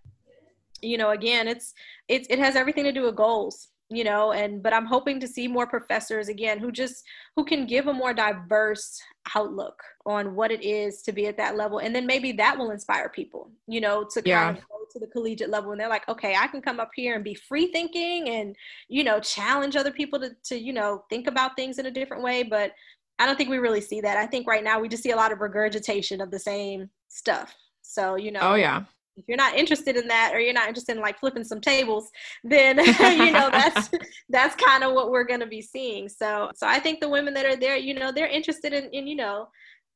you 0.82 0.98
know, 0.98 1.12
again, 1.12 1.48
it's 1.48 1.74
it's 2.08 2.28
it 2.30 2.40
has 2.40 2.56
everything 2.56 2.84
to 2.86 2.92
do 2.92 3.04
with 3.04 3.16
goals 3.16 3.70
you 3.92 4.04
know 4.04 4.34
and 4.34 4.62
but 4.62 4.72
i'm 4.72 4.86
hoping 4.86 5.20
to 5.20 5.28
see 5.28 5.48
more 5.48 5.66
professors 5.66 6.30
again 6.30 6.60
who 6.60 6.72
just 6.72 7.04
who 7.36 7.44
can 7.44 7.66
give 7.66 7.88
a 7.88 7.94
more 7.94 8.14
diverse 8.14 9.02
outlook 9.36 9.82
on 10.06 10.36
what 10.36 10.52
it 10.52 10.64
is 10.64 11.02
to 11.04 11.12
be 11.12 11.28
at 11.28 11.38
that 11.38 11.56
level. 11.56 11.80
And 11.80 11.96
then 11.96 12.06
maybe 12.06 12.32
that 12.34 12.58
will 12.58 12.72
inspire 12.72 13.10
people 13.10 13.52
you 13.68 13.82
know 13.82 14.06
to 14.12 14.22
yeah. 14.26 14.46
kind 14.46 14.58
of 14.58 14.64
go 14.64 14.78
to 14.92 15.00
the 15.00 15.08
collegiate 15.08 15.50
level. 15.50 15.72
And 15.72 15.80
they're 15.80 15.90
like 15.90 16.08
okay 16.08 16.36
i 16.36 16.48
can 16.48 16.62
come 16.62 16.80
up 16.80 16.92
here 16.96 17.16
and 17.16 17.24
be 17.24 17.36
free 17.36 17.72
thinking 17.72 18.30
and 18.30 18.56
you 18.88 19.04
know 19.04 19.20
challenge 19.20 19.76
other 19.76 19.92
people 19.92 20.20
to, 20.20 20.32
to 20.46 20.58
you 20.58 20.74
know 20.74 21.04
think 21.10 21.28
about 21.28 21.56
things 21.56 21.80
in 21.80 21.86
a 21.86 21.92
different 21.92 22.24
way. 22.24 22.44
But 22.44 22.74
i 23.20 23.26
don't 23.26 23.38
think 23.38 23.50
we 23.50 23.58
really 23.58 23.82
see 23.82 24.02
that. 24.02 24.18
I 24.18 24.28
think 24.28 24.48
right 24.48 24.64
now 24.64 24.80
we 24.80 24.90
just 24.90 25.04
see 25.04 25.12
a 25.12 25.16
lot 25.16 25.32
of 25.32 25.42
regurgitation 25.42 26.22
of 26.22 26.32
the 26.32 26.40
same 26.40 26.90
stuff. 27.08 27.54
So 27.82 28.16
you 28.16 28.32
know 28.32 28.42
oh 28.42 28.56
yeah 28.56 28.84
if 29.18 29.26
you're 29.28 29.38
not 29.38 29.56
interested 29.56 29.96
in 29.96 30.08
that 30.08 30.32
or 30.34 30.40
you're 30.40 30.54
not 30.54 30.68
interested 30.68 30.96
in 30.96 31.02
like 31.02 31.20
flipping 31.20 31.44
some 31.44 31.62
tables 31.62 32.10
then 32.44 32.78
you 33.18 33.32
know 33.32 33.50
that's 33.52 33.90
that's 34.30 34.56
kind 34.56 34.84
of 34.84 34.94
what 34.94 35.12
we're 35.12 35.26
going 35.26 35.40
to 35.40 35.48
be 35.48 35.62
seeing 35.62 36.08
so 36.08 36.50
so 36.56 36.68
i 36.68 36.80
think 36.80 37.00
the 37.00 37.10
women 37.10 37.34
that 37.34 37.46
are 37.46 37.56
there 37.56 37.78
you 37.78 37.94
know 37.94 38.12
they're 38.12 38.28
interested 38.28 38.74
in, 38.74 38.86
in 38.92 39.08
you 39.08 39.16
know 39.16 39.48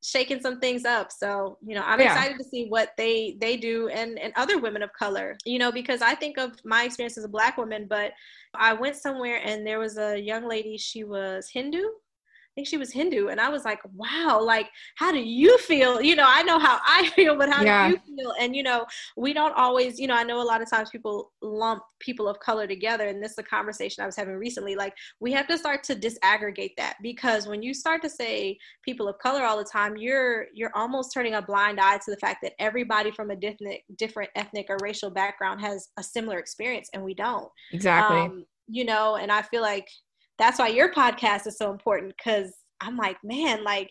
shaking 0.03 0.41
some 0.41 0.59
things 0.59 0.83
up 0.83 1.11
so 1.11 1.57
you 1.65 1.73
know 1.73 1.83
i'm 1.85 1.99
yeah. 1.99 2.13
excited 2.13 2.37
to 2.37 2.43
see 2.43 2.67
what 2.67 2.89
they 2.97 3.37
they 3.39 3.55
do 3.55 3.87
and 3.87 4.19
and 4.19 4.33
other 4.35 4.59
women 4.59 4.83
of 4.83 4.91
color 4.93 5.37
you 5.45 5.57
know 5.57 5.71
because 5.71 6.01
i 6.01 6.13
think 6.13 6.37
of 6.37 6.51
my 6.65 6.83
experience 6.83 7.17
as 7.17 7.23
a 7.23 7.29
black 7.29 7.57
woman 7.57 7.87
but 7.89 8.11
i 8.53 8.73
went 8.73 8.97
somewhere 8.97 9.39
and 9.45 9.65
there 9.65 9.79
was 9.79 9.97
a 9.97 10.19
young 10.19 10.45
lady 10.45 10.77
she 10.77 11.05
was 11.05 11.49
hindu 11.51 11.83
think 12.55 12.67
she 12.67 12.77
was 12.77 12.91
Hindu. 12.91 13.27
And 13.27 13.39
I 13.39 13.49
was 13.49 13.65
like, 13.65 13.79
wow, 13.93 14.41
like, 14.41 14.69
how 14.95 15.11
do 15.11 15.19
you 15.19 15.57
feel? 15.57 16.01
You 16.01 16.15
know, 16.15 16.25
I 16.27 16.43
know 16.43 16.59
how 16.59 16.79
I 16.85 17.09
feel, 17.09 17.35
but 17.35 17.49
how 17.49 17.63
yeah. 17.63 17.87
do 17.87 17.93
you 17.93 18.17
feel? 18.17 18.33
And, 18.39 18.55
you 18.55 18.63
know, 18.63 18.85
we 19.17 19.33
don't 19.33 19.55
always, 19.55 19.99
you 19.99 20.07
know, 20.07 20.15
I 20.15 20.23
know 20.23 20.41
a 20.41 20.43
lot 20.43 20.61
of 20.61 20.69
times 20.69 20.89
people 20.89 21.31
lump 21.41 21.83
people 21.99 22.27
of 22.27 22.39
color 22.39 22.67
together. 22.67 23.07
And 23.07 23.21
this 23.21 23.31
is 23.31 23.37
a 23.37 23.43
conversation 23.43 24.03
I 24.03 24.05
was 24.05 24.15
having 24.15 24.35
recently. 24.35 24.75
Like, 24.75 24.93
we 25.19 25.31
have 25.31 25.47
to 25.47 25.57
start 25.57 25.83
to 25.85 25.95
disaggregate 25.95 26.73
that 26.77 26.95
because 27.01 27.47
when 27.47 27.63
you 27.63 27.73
start 27.73 28.01
to 28.03 28.09
say 28.09 28.57
people 28.83 29.07
of 29.07 29.17
color 29.19 29.43
all 29.43 29.57
the 29.57 29.63
time, 29.63 29.97
you're, 29.97 30.47
you're 30.53 30.75
almost 30.75 31.13
turning 31.13 31.35
a 31.35 31.41
blind 31.41 31.79
eye 31.79 31.97
to 31.97 32.11
the 32.11 32.17
fact 32.17 32.39
that 32.43 32.53
everybody 32.59 33.11
from 33.11 33.31
a 33.31 33.35
different, 33.35 33.79
different 33.97 34.29
ethnic 34.35 34.67
or 34.69 34.77
racial 34.81 35.09
background 35.09 35.61
has 35.61 35.89
a 35.97 36.03
similar 36.03 36.39
experience 36.39 36.89
and 36.93 37.03
we 37.03 37.13
don't. 37.13 37.49
Exactly. 37.71 38.17
Um, 38.17 38.45
you 38.67 38.85
know, 38.85 39.15
and 39.15 39.31
I 39.31 39.41
feel 39.41 39.61
like 39.61 39.87
that's 40.43 40.59
why 40.59 40.67
your 40.67 40.91
podcast 40.91 41.47
is 41.47 41.57
so 41.57 41.71
important 41.71 42.13
because 42.17 42.53
I'm 42.81 42.97
like, 42.97 43.17
man, 43.23 43.63
like 43.63 43.89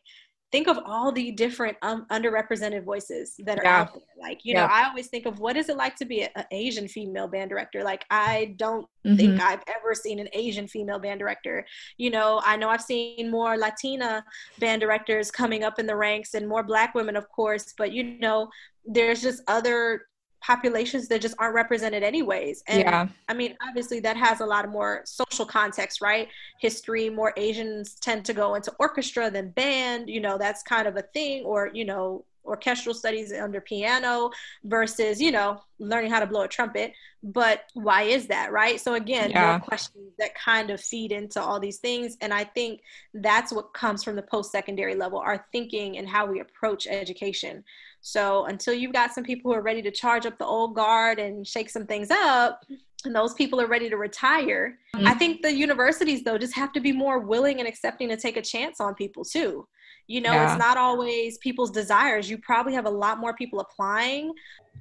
think 0.53 0.69
of 0.69 0.79
all 0.85 1.11
the 1.11 1.33
different 1.33 1.79
um, 1.81 2.05
underrepresented 2.13 2.85
voices 2.85 3.35
that 3.39 3.59
are 3.59 3.65
yeah. 3.65 3.81
out 3.81 3.95
there. 3.95 4.03
Like, 4.21 4.41
you 4.45 4.53
yeah. 4.53 4.67
know, 4.67 4.73
I 4.73 4.87
always 4.87 5.07
think 5.07 5.25
of 5.25 5.39
what 5.39 5.57
is 5.57 5.71
it 5.71 5.79
like 5.79 5.97
to 5.97 6.05
be 6.05 6.25
an 6.25 6.45
Asian 6.51 6.89
female 6.89 7.27
band 7.27 7.49
director? 7.49 7.83
Like, 7.83 8.05
I 8.11 8.55
don't 8.57 8.87
mm-hmm. 9.05 9.17
think 9.17 9.41
I've 9.41 9.63
ever 9.67 9.95
seen 9.95 10.19
an 10.19 10.29
Asian 10.35 10.69
female 10.69 10.99
band 10.99 11.21
director. 11.21 11.65
You 11.97 12.11
know, 12.11 12.43
I 12.45 12.59
know 12.59 12.69
I've 12.69 12.83
seen 12.83 13.31
more 13.31 13.57
Latina 13.57 14.23
band 14.59 14.83
directors 14.83 15.31
coming 15.31 15.65
up 15.65 15.79
in 15.79 15.87
the 15.87 15.97
ranks 15.97 16.35
and 16.35 16.47
more 16.47 16.63
Black 16.63 16.95
women, 16.95 17.17
of 17.17 17.27
course, 17.31 17.73
but 17.79 17.93
you 17.93 18.19
know, 18.19 18.51
there's 18.85 19.23
just 19.23 19.43
other 19.49 20.03
populations 20.43 21.09
that 21.09 21.21
just 21.21 21.35
aren't 21.39 21.55
represented 21.55 22.03
anyways 22.03 22.63
and 22.67 22.81
yeah. 22.81 23.07
i 23.29 23.35
mean 23.35 23.57
obviously 23.67 24.01
that 24.01 24.17
has 24.17 24.41
a 24.41 24.47
lot 24.47 24.65
of 24.65 24.71
more 24.71 25.03
social 25.05 25.47
context 25.47 26.01
right 26.01 26.29
history 26.59 27.09
more 27.09 27.33
asians 27.37 27.95
tend 27.95 28.25
to 28.25 28.33
go 28.33 28.55
into 28.55 28.73
orchestra 28.79 29.31
than 29.31 29.51
band 29.51 30.09
you 30.09 30.21
know 30.21 30.37
that's 30.37 30.63
kind 30.63 30.89
of 30.89 30.97
a 30.97 31.03
thing 31.03 31.45
or 31.45 31.71
you 31.73 31.85
know 31.85 32.25
orchestral 32.45 32.95
studies 32.95 33.33
under 33.33 33.61
piano 33.61 34.31
versus 34.65 35.21
you 35.21 35.31
know 35.31 35.61
learning 35.79 36.11
how 36.11 36.21
to 36.21 36.27
blow 36.27 36.43
a 36.43 36.49
trumpet. 36.49 36.93
But 37.23 37.65
why 37.75 38.03
is 38.03 38.27
that 38.29 38.53
right? 38.53 38.81
So 38.81 38.95
again 38.95 39.31
yeah. 39.31 39.59
questions 39.59 40.13
that 40.19 40.35
kind 40.35 40.71
of 40.71 40.81
feed 40.81 41.13
into 41.13 41.41
all 41.41 41.59
these 41.61 41.79
things. 41.79 42.17
And 42.21 42.33
i 42.33 42.45
think 42.45 42.83
that's 43.15 43.53
what 43.53 43.73
comes 43.75 44.05
from 44.05 44.17
the 44.17 44.23
post-secondary 44.23 44.95
level 44.95 45.19
our 45.19 45.47
thinking 45.53 45.99
and 45.99 46.09
how 46.09 46.27
we 46.27 46.41
approach 46.41 46.87
education. 46.87 47.65
So 48.01 48.47
until 48.47 48.75
you've 48.75 48.93
got 48.93 49.13
some 49.13 49.25
people 49.25 49.51
who 49.51 49.57
are 49.57 49.63
ready 49.63 49.83
to 49.83 49.91
charge 49.91 50.27
up 50.27 50.37
the 50.39 50.45
old 50.45 50.75
guard 50.75 51.19
and 51.21 51.47
shake 51.47 51.71
some 51.71 51.87
things 51.87 52.11
up, 52.11 52.65
and 53.05 53.15
those 53.15 53.35
people 53.35 53.61
are 53.61 53.67
ready 53.67 53.89
to 53.91 53.97
retire, 53.97 54.79
mm-hmm. 54.95 55.07
I 55.07 55.15
think 55.15 55.43
the 55.43 55.53
universities 55.53 56.23
though 56.25 56.39
just 56.39 56.55
have 56.55 56.73
to 56.73 56.81
be 56.81 56.93
more 56.93 57.19
willing 57.19 57.59
and 57.59 57.69
accepting 57.69 58.09
to 58.09 58.17
take 58.17 58.37
a 58.37 58.43
chance 58.43 58.81
on 58.81 58.95
people 58.95 59.25
too. 59.25 59.67
You 60.09 60.21
know, 60.21 60.33
yeah. 60.33 60.53
it's 60.53 60.59
not 60.59 60.77
always 60.77 61.39
people's 61.39 61.71
desires. 61.71 62.29
You 62.29 62.37
probably 62.39 62.75
have 62.75 62.87
a 62.87 62.91
lot 62.91 63.21
more 63.21 63.35
people 63.35 63.61
applying, 63.61 64.33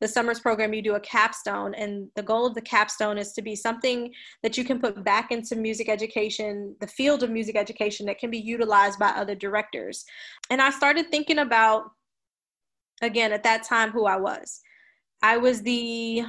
the 0.00 0.06
summers 0.06 0.38
program, 0.38 0.72
you 0.72 0.82
do 0.82 0.94
a 0.94 1.00
capstone. 1.00 1.74
And 1.74 2.08
the 2.14 2.22
goal 2.22 2.46
of 2.46 2.54
the 2.54 2.62
capstone 2.62 3.18
is 3.18 3.32
to 3.32 3.42
be 3.42 3.56
something 3.56 4.12
that 4.44 4.56
you 4.56 4.64
can 4.64 4.78
put 4.78 5.02
back 5.02 5.32
into 5.32 5.56
music 5.56 5.88
education, 5.88 6.76
the 6.80 6.86
field 6.86 7.24
of 7.24 7.30
music 7.30 7.56
education 7.56 8.06
that 8.06 8.18
can 8.18 8.30
be 8.30 8.38
utilized 8.38 9.00
by 9.00 9.08
other 9.08 9.34
directors. 9.34 10.04
And 10.48 10.62
I 10.62 10.70
started 10.70 11.10
thinking 11.10 11.38
about, 11.38 11.90
again, 13.02 13.32
at 13.32 13.42
that 13.42 13.64
time, 13.64 13.90
who 13.90 14.06
I 14.06 14.16
was. 14.16 14.60
I 15.22 15.38
was 15.38 15.62
the, 15.62 16.22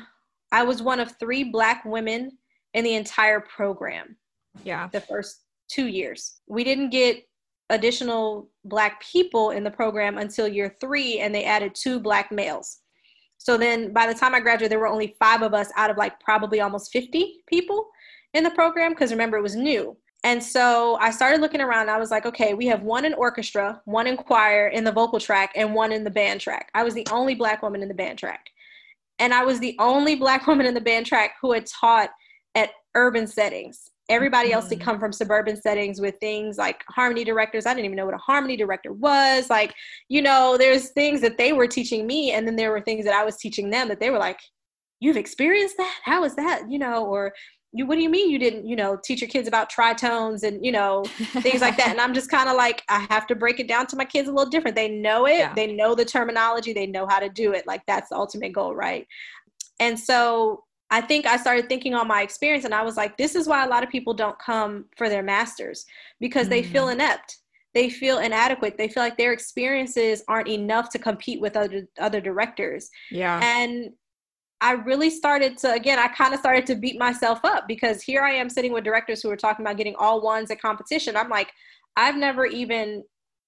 I 0.52 0.64
was 0.64 0.82
one 0.82 1.00
of 1.00 1.20
three 1.20 1.44
Black 1.44 1.86
women 1.86 2.32
in 2.74 2.84
the 2.84 2.96
entire 2.96 3.42
program. 3.42 4.18
Yeah. 4.64 4.88
The 4.92 5.02
first 5.02 5.43
two 5.74 5.88
years. 5.88 6.40
We 6.48 6.64
didn't 6.64 6.90
get 6.90 7.24
additional 7.70 8.50
black 8.66 9.02
people 9.02 9.52
in 9.52 9.64
the 9.64 9.72
program 9.72 10.18
until 10.18 10.48
year 10.48 10.76
three, 10.80 11.20
and 11.20 11.34
they 11.34 11.46
added 11.46 11.76
two 11.76 12.00
black 12.00 12.32
males. 12.32 12.80
So 13.38 13.58
then 13.58 13.92
by 13.92 14.08
the 14.08 14.14
time 14.14 14.34
I 14.34 14.40
graduated, 14.40 14.72
there 14.72 14.80
were 14.80 14.88
only 14.88 15.16
five 15.20 15.42
of 15.42 15.54
us 15.54 15.70
out 15.76 15.90
of 15.90 15.98
like 15.98 16.20
probably 16.20 16.62
almost 16.62 16.92
50 16.92 17.44
people 17.48 17.90
in 18.34 18.44
the 18.44 18.52
program 18.52 18.92
because 18.92 19.12
remember, 19.12 19.38
it 19.38 19.42
was 19.42 19.56
new. 19.56 19.98
And 20.24 20.42
so 20.42 20.98
I 21.02 21.12
started 21.12 21.42
looking 21.42 21.60
around. 21.60 21.90
I 21.90 21.98
was 21.98 22.10
like, 22.10 22.26
okay, 22.26 22.54
we 22.54 22.66
have 22.68 22.84
one 22.84 23.04
in 23.04 23.14
orchestra, 23.14 23.82
one 23.84 24.08
in 24.08 24.16
choir 24.16 24.70
in 24.70 24.86
the 24.86 24.92
vocal 24.92 25.20
track, 25.20 25.52
and 25.56 25.76
one 25.76 25.92
in 25.92 26.06
the 26.06 26.10
band 26.10 26.40
track. 26.40 26.70
I 26.74 26.84
was 26.84 26.94
the 26.94 27.06
only 27.12 27.36
black 27.36 27.62
woman 27.62 27.82
in 27.82 27.90
the 27.90 27.94
band 27.94 28.20
track. 28.20 28.50
And 29.20 29.34
I 29.34 29.44
was 29.44 29.60
the 29.60 29.76
only 29.80 30.16
black 30.16 30.48
woman 30.48 30.66
in 30.66 30.74
the 30.74 30.82
band 30.82 31.06
track 31.06 31.32
who 31.42 31.52
had 31.52 31.66
taught 31.66 32.12
at 32.56 32.70
urban 32.96 33.28
settings. 33.28 33.92
Everybody 34.10 34.52
else 34.52 34.70
had 34.70 34.80
mm-hmm. 34.80 34.86
come 34.90 35.00
from 35.00 35.14
suburban 35.14 35.60
settings 35.60 36.02
with 36.02 36.16
things 36.20 36.58
like 36.58 36.84
harmony 36.90 37.24
directors. 37.24 37.66
I 37.66 37.74
didn't 37.74 37.86
even 37.86 37.96
know 37.96 38.06
what 38.06 38.14
a 38.14 38.18
harmony 38.18 38.58
director 38.58 38.92
was. 38.92 39.50
Like, 39.50 39.74
you 40.10 40.22
know, 40.22 40.58
there's 40.58 40.90
things 40.92 41.22
that 41.22 41.38
they 41.38 41.54
were 41.54 41.68
teaching 41.68 42.06
me, 42.06 42.32
and 42.32 42.46
then 42.46 42.56
there 42.56 42.72
were 42.72 42.82
things 42.82 43.06
that 43.06 43.14
I 43.14 43.24
was 43.24 43.38
teaching 43.38 43.70
them 43.70 43.88
that 43.88 44.00
they 44.00 44.10
were 44.10 44.20
like, 44.20 44.40
You've 45.00 45.18
experienced 45.18 45.76
that? 45.78 46.00
How 46.04 46.24
is 46.24 46.34
that? 46.36 46.64
You 46.70 46.80
know, 46.80 47.06
or 47.06 47.34
you 47.74 47.86
what 47.86 47.96
do 47.96 48.02
you 48.02 48.10
mean 48.10 48.30
you 48.30 48.40
didn't 48.40 48.66
you 48.68 48.76
know 48.76 48.98
teach 49.04 49.20
your 49.20 49.28
kids 49.28 49.48
about 49.48 49.72
tritones 49.72 50.44
and 50.44 50.64
you 50.64 50.72
know 50.72 51.04
things 51.42 51.62
like 51.62 51.76
that 51.76 51.90
and 51.90 52.00
i'm 52.00 52.14
just 52.14 52.30
kind 52.30 52.48
of 52.48 52.56
like 52.56 52.84
i 52.88 53.06
have 53.10 53.28
to 53.28 53.36
break 53.36 53.60
it 53.60 53.68
down 53.68 53.86
to 53.88 53.96
my 53.96 54.06
kids 54.06 54.30
a 54.30 54.32
little 54.32 54.50
different 54.50 54.76
they 54.76 54.88
know 54.88 55.26
it 55.26 55.40
yeah. 55.40 55.54
they 55.54 55.74
know 55.74 55.96
the 55.96 56.06
terminology 56.06 56.72
they 56.72 56.86
know 56.86 57.08
how 57.08 57.20
to 57.20 57.30
do 57.30 57.52
it 57.52 57.68
like 57.68 57.82
that's 57.88 58.10
the 58.10 58.16
ultimate 58.16 58.54
goal 58.54 58.76
right 58.76 59.08
and 59.80 60.00
so 60.00 60.64
i 60.94 61.02
think 61.02 61.26
i 61.26 61.36
started 61.36 61.68
thinking 61.68 61.94
on 61.94 62.08
my 62.08 62.22
experience 62.22 62.66
and 62.66 62.74
i 62.74 62.82
was 62.82 62.96
like 62.96 63.18
this 63.18 63.36
is 63.36 63.48
why 63.48 63.66
a 63.66 63.70
lot 63.70 63.84
of 63.84 63.90
people 63.90 64.14
don't 64.14 64.38
come 64.40 64.86
for 64.98 65.10
their 65.10 65.24
masters 65.24 65.86
because 66.20 66.44
mm-hmm. 66.44 66.52
they 66.52 66.64
feel 66.64 66.84
mm-hmm. 66.84 67.02
inept 67.02 67.38
they 67.74 67.90
feel 67.90 68.20
inadequate 68.20 68.78
they 68.78 68.88
feel 68.88 69.04
like 69.04 69.18
their 69.18 69.34
experiences 69.34 70.24
aren't 70.28 70.48
enough 70.48 70.90
to 70.90 71.00
compete 71.00 71.42
with 71.42 71.58
other 71.58 71.88
other 72.00 72.22
directors 72.22 72.90
yeah 73.12 73.40
and 73.44 73.92
I 74.62 74.72
really 74.72 75.10
started 75.10 75.58
to 75.58 75.74
again, 75.74 76.00
I 76.00 76.08
kind 76.08 76.34
of 76.34 76.40
started 76.40 76.66
to 76.68 76.76
beat 76.76 76.98
myself 76.98 77.42
up 77.44 77.68
because 77.68 78.02
here 78.02 78.22
I 78.22 78.32
am 78.32 78.50
sitting 78.50 78.72
with 78.72 78.86
directors 78.86 79.22
who 79.22 79.30
are 79.30 79.36
talking 79.36 79.66
about 79.66 79.76
getting 79.76 79.96
all 80.00 80.22
ones 80.22 80.50
at 80.52 80.62
competition. 80.62 81.18
I'm 81.18 81.28
like, 81.28 81.52
I've 81.98 82.16
never 82.16 82.46
even, 82.46 83.04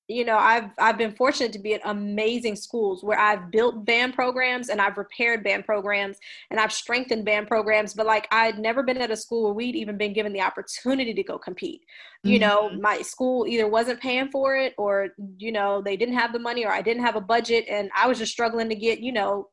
you 0.07 0.23
know, 0.23 0.37
I've 0.37 0.69
I've 0.77 0.97
been 0.97 1.13
fortunate 1.13 1.51
to 1.53 1.59
be 1.59 1.73
at 1.73 1.81
amazing 1.83 2.55
schools 2.55 3.03
where 3.03 3.19
I've 3.19 3.49
built 3.49 3.85
band 3.85 4.13
programs 4.13 4.69
and 4.69 4.79
I've 4.79 4.97
repaired 4.97 5.43
band 5.43 5.65
programs 5.65 6.17
and 6.51 6.59
I've 6.59 6.71
strengthened 6.71 7.25
band 7.25 7.47
programs, 7.47 7.95
but 7.95 8.05
like 8.05 8.27
I'd 8.31 8.59
never 8.59 8.83
been 8.83 8.97
at 8.97 9.09
a 9.09 9.15
school 9.15 9.45
where 9.45 9.53
we'd 9.53 9.75
even 9.75 9.97
been 9.97 10.13
given 10.13 10.31
the 10.31 10.41
opportunity 10.41 11.13
to 11.13 11.23
go 11.23 11.39
compete. 11.39 11.81
Mm-hmm. 11.81 12.29
You 12.29 12.39
know, 12.39 12.69
mm-hmm. 12.69 12.81
my 12.81 13.01
school 13.01 13.47
either 13.47 13.67
wasn't 13.67 13.99
paying 13.99 14.29
for 14.29 14.55
it 14.55 14.73
or, 14.77 15.09
you 15.37 15.51
know, 15.51 15.81
they 15.81 15.97
didn't 15.97 16.15
have 16.15 16.33
the 16.33 16.39
money 16.39 16.65
or 16.65 16.71
I 16.71 16.83
didn't 16.83 17.03
have 17.03 17.15
a 17.15 17.21
budget 17.21 17.65
and 17.67 17.89
I 17.95 18.07
was 18.07 18.19
just 18.19 18.31
struggling 18.31 18.69
to 18.69 18.75
get, 18.75 18.99
you 18.99 19.11
know, 19.11 19.49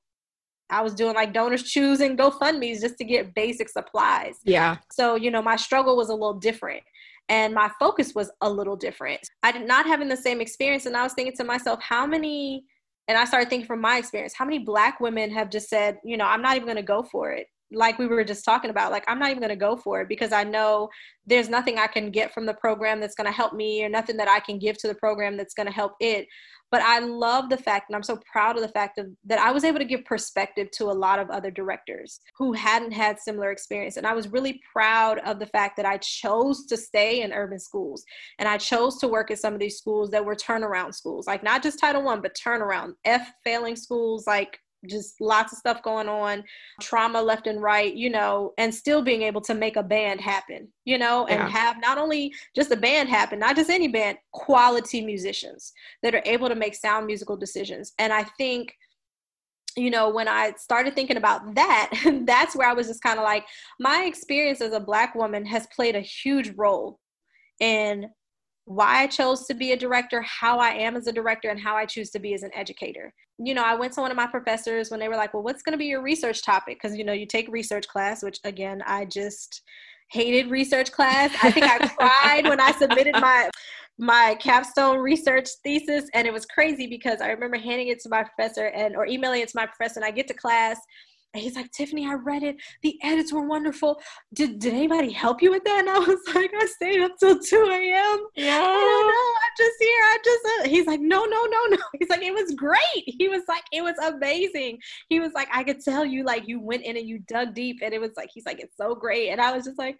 I 0.69 0.83
was 0.83 0.95
doing 0.95 1.15
like 1.15 1.33
donors 1.33 1.63
choosing 1.63 2.17
GoFundMe's 2.17 2.81
just 2.81 2.97
to 2.99 3.05
get 3.05 3.35
basic 3.35 3.69
supplies. 3.69 4.37
Yeah. 4.45 4.79
So, 4.91 5.17
you 5.17 5.31
know, 5.31 5.43
my 5.43 5.57
struggle 5.57 5.97
was 5.97 6.09
a 6.09 6.15
little 6.15 6.39
different 6.39 6.83
and 7.29 7.55
my 7.55 7.71
focus 7.79 8.15
was 8.15 8.31
a 8.41 8.51
little 8.51 8.77
different. 8.77 9.21
I 9.43 9.53
did 9.53 9.67
not 9.67 9.87
having 9.87 10.09
the 10.09 10.17
same 10.17 10.41
experience. 10.41 10.87
And 10.87 10.97
I 10.97 11.03
was 11.03 11.15
thinking 11.15 11.37
to 11.37 11.45
myself, 11.45 11.81
how 11.83 12.07
many, 12.07 12.65
and 13.09 13.17
I 13.17 13.25
started 13.25 13.49
thinking 13.49 13.67
from 13.67 13.81
my 13.81 13.99
experience, 13.99 14.35
how 14.35 14.45
many 14.45 14.59
black 14.59 15.01
women 15.01 15.31
have 15.31 15.51
just 15.51 15.69
said, 15.69 15.99
you 16.05 16.17
know, 16.17 16.27
I'm 16.27 16.43
not 16.43 16.57
even 16.57 16.67
going 16.67 16.77
to 16.77 16.83
go 16.83 17.03
for 17.03 17.33
it. 17.33 17.47
Like 17.75 17.99
we 17.99 18.07
were 18.07 18.25
just 18.25 18.45
talking 18.45 18.71
about, 18.71 18.91
like, 18.91 19.05
I'm 19.09 19.19
not 19.19 19.31
even 19.31 19.41
going 19.41 19.49
to 19.49 19.57
go 19.57 19.77
for 19.77 20.03
it 20.03 20.09
because 20.09 20.31
I 20.31 20.45
know 20.45 20.91
there's 21.25 21.49
nothing 21.49 21.79
I 21.79 21.87
can 21.87 22.11
get 22.11 22.35
from 22.35 22.45
the 22.45 22.55
program 22.55 23.01
that's 23.01 23.15
going 23.15 23.27
to 23.27 23.33
help 23.33 23.55
me 23.55 23.83
or 23.83 23.89
nothing 23.89 24.19
that 24.19 24.29
I 24.29 24.41
can 24.41 24.59
give 24.59 24.77
to 24.79 24.89
the 24.89 24.95
program 24.95 25.39
that's 25.39 25.55
going 25.55 25.69
to 25.69 25.73
help 25.73 25.93
it 26.01 26.27
but 26.73 26.83
i 26.83 26.99
love 26.99 27.49
the 27.49 27.57
fact 27.57 27.89
and 27.89 27.95
i'm 27.95 28.03
so 28.03 28.19
proud 28.31 28.57
of 28.57 28.63
the 28.63 28.69
fact 28.69 28.99
of, 28.99 29.07
that 29.25 29.39
i 29.39 29.53
was 29.53 29.63
able 29.63 29.79
to 29.79 29.85
give 29.85 30.05
perspective 30.05 30.69
to 30.73 30.87
a 30.87 30.99
lot 31.05 31.21
of 31.21 31.31
other 31.31 31.51
directors 31.51 32.19
who 32.35 32.53
hadn't 32.53 32.91
had 32.91 33.21
similar 33.21 33.53
experience. 33.53 33.97
And 33.97 34.07
i 34.07 34.15
was 34.15 34.29
really 34.29 34.61
proud 34.73 35.19
of 35.21 35.39
the 35.39 35.47
fact 35.47 35.77
that 35.77 35.87
i 35.87 35.99
chose 35.99 36.67
to 36.67 36.77
stay 36.77 37.23
in 37.23 37.33
urban 37.33 37.61
schools 37.61 38.05
and 38.39 38.49
i 38.49 38.57
chose 38.57 38.99
to 38.99 39.09
work 39.09 39.31
at 39.31 39.39
some 39.39 39.55
of 39.55 39.61
these 39.61 39.79
schools 39.79 40.11
that 40.11 40.25
were 40.25 40.35
turnaround 40.35 40.95
schools. 40.95 41.27
Like 41.27 41.43
not 41.43 41.63
just 41.63 41.79
title 41.79 42.03
one 42.03 42.23
but 42.23 42.35
turnaround 42.35 42.95
f 43.05 43.33
failing 43.45 43.77
schools 43.77 44.27
like 44.27 44.59
just 44.87 45.21
lots 45.21 45.53
of 45.53 45.59
stuff 45.59 45.83
going 45.83 46.09
on, 46.09 46.45
trauma 46.81 47.21
left 47.21 47.47
and 47.47 47.63
right, 47.63 47.95
you 47.95 48.11
know, 48.11 48.53
and 48.59 48.75
still 48.75 49.03
being 49.03 49.23
able 49.23 49.41
to 49.41 49.55
make 49.55 49.77
a 49.77 49.83
band 49.83 50.21
happen, 50.21 50.69
you 50.85 50.99
know, 50.99 51.27
and 51.27 51.39
yeah. 51.39 51.49
have 51.49 51.77
not 51.81 51.99
only 51.99 52.33
just 52.55 52.71
a 52.71 52.77
band 52.77 53.09
happen, 53.09 53.39
not 53.39 53.57
just 53.57 53.71
any 53.71 53.89
band, 53.89 54.19
quality 54.33 55.01
musicians 55.01 55.73
that 56.03 56.15
are 56.15 56.23
able 56.25 56.49
to 56.49 56.55
make 56.55 56.75
sound 56.75 57.07
musical 57.07 57.37
decisions. 57.37 57.93
And 57.99 58.13
I 58.13 58.25
think 58.25 58.75
you 59.75 59.91
know, 59.91 60.11
when 60.11 60.29
I 60.29 60.53
started 60.59 60.95
thinking 60.95 61.17
about 61.17 61.55
that, 61.55 61.91
that's 62.27 62.55
where 62.55 62.69
I 62.69 62.75
was 62.75 62.89
just 62.89 63.03
kind 63.03 63.19
of 63.19 63.25
like, 63.25 63.47
my 63.81 64.05
experience 64.05 64.61
as 64.61 64.73
a 64.73 64.81
Black 64.81 65.15
woman 65.15 65.47
has 65.47 65.67
played 65.75 65.97
a 65.97 66.01
huge 66.01 66.53
role 66.57 66.99
in 67.61 68.11
why 68.65 69.03
I 69.03 69.07
chose 69.07 69.47
to 69.47 69.55
be 69.55 69.73
a 69.73 69.77
director, 69.77 70.23
how 70.23 70.59
I 70.59 70.71
am 70.71 70.97
as 70.97 71.07
a 71.07 71.13
director, 71.13 71.51
and 71.51 71.61
how 71.61 71.77
I 71.77 71.85
choose 71.85 72.11
to 72.11 72.19
be 72.19 72.35
as 72.35 72.43
an 72.43 72.51
educator. 72.55 73.13
You 73.39 73.55
know, 73.55 73.65
I 73.65 73.75
went 73.75 73.93
to 73.95 74.01
one 74.01 74.11
of 74.11 74.17
my 74.17 74.27
professors 74.27 74.91
when 74.91 75.01
they 75.01 75.09
were 75.09 75.17
like, 75.17 75.35
Well, 75.35 75.43
what's 75.43 75.63
going 75.63 75.73
to 75.73 75.79
be 75.79 75.87
your 75.87 76.03
research 76.03 76.43
topic? 76.45 76.79
Because, 76.81 76.97
you 76.97 77.05
know, 77.05 77.13
you 77.13 77.27
take 77.27 77.49
research 77.49 77.89
class, 77.89 78.23
which 78.23 78.39
again, 78.45 78.83
I 78.87 79.05
just 79.07 79.63
hated 80.11 80.51
research 80.51 80.93
class. 80.93 81.35
I 81.43 81.51
think 81.51 81.67
I 81.67 81.79
cried 81.97 82.49
when 82.49 82.61
I 82.61 82.73
submitted 82.73 83.15
my 83.15 83.51
my 83.99 84.37
capstone 84.41 84.99
research 84.99 85.49
thesis 85.63 86.09
and 86.15 86.27
it 86.27 86.33
was 86.33 86.47
crazy 86.47 86.87
because 86.87 87.21
I 87.21 87.29
remember 87.29 87.59
handing 87.59 87.89
it 87.89 88.01
to 88.01 88.09
my 88.09 88.25
professor 88.25 88.67
and 88.69 88.97
or 88.97 89.07
emailing 89.07 89.43
it 89.43 89.49
to 89.51 89.57
my 89.57 89.67
professor 89.67 90.01
and 90.01 90.05
I 90.05 90.11
get 90.11 90.27
to 90.29 90.35
class 90.35 90.79
and 91.35 91.43
he's 91.43 91.57
like, 91.57 91.71
Tiffany, 91.73 92.07
I 92.07 92.15
read 92.15 92.43
it. 92.43 92.57
The 92.83 92.99
edits 93.03 93.33
were 93.33 93.47
wonderful. 93.47 94.01
Did, 94.35 94.59
did 94.59 94.75
anybody 94.75 95.11
help 95.11 95.41
you 95.41 95.51
with 95.51 95.65
that? 95.65 95.81
And 95.81 95.89
I 95.89 95.99
was 95.99 96.21
like, 96.35 96.53
I 96.55 96.67
stayed 96.67 97.01
up 97.01 97.13
till 97.19 97.39
2 97.39 97.57
a.m. 97.57 98.27
Yeah. 98.37 98.59
I 98.61 99.39
I'm 99.43 99.57
just 99.57 99.77
here. 99.81 100.03
I 100.03 100.19
just, 100.23 100.45
uh, 100.45 100.69
he's 100.69 100.87
like, 100.87 101.01
no, 101.01 101.25
no, 101.25 101.45
no, 101.45 101.67
no. 101.71 101.79
He's 101.99 102.09
like, 102.09 102.23
it 102.23 102.35
was 102.35 102.55
great. 102.55 102.81
He 102.95 103.29
was 103.29 103.43
like, 103.49 103.63
it 103.73 103.83
was 103.83 103.97
amazing. 103.99 104.79
He 105.09 105.21
was 105.21 105.33
like, 105.35 105.49
I 105.53 105.65
could 105.65 105.81
tell 105.81 106.05
you, 106.05 106.25
like, 106.25 106.47
you 106.47 106.61
went 106.61 106.83
in 106.83 106.97
and 106.97 107.09
you 107.09 107.21
dug 107.21 107.55
deep. 107.55 107.79
And 107.83 107.95
it 107.95 108.01
was 108.01 108.13
like, 108.17 108.31
he's 108.33 108.47
like, 108.47 108.61
it's 108.61 108.77
so 108.77 108.95
great. 108.95 109.31
And 109.31 109.41
I 109.41 109.53
was 109.53 109.65
just 109.65 109.79
like, 109.79 109.97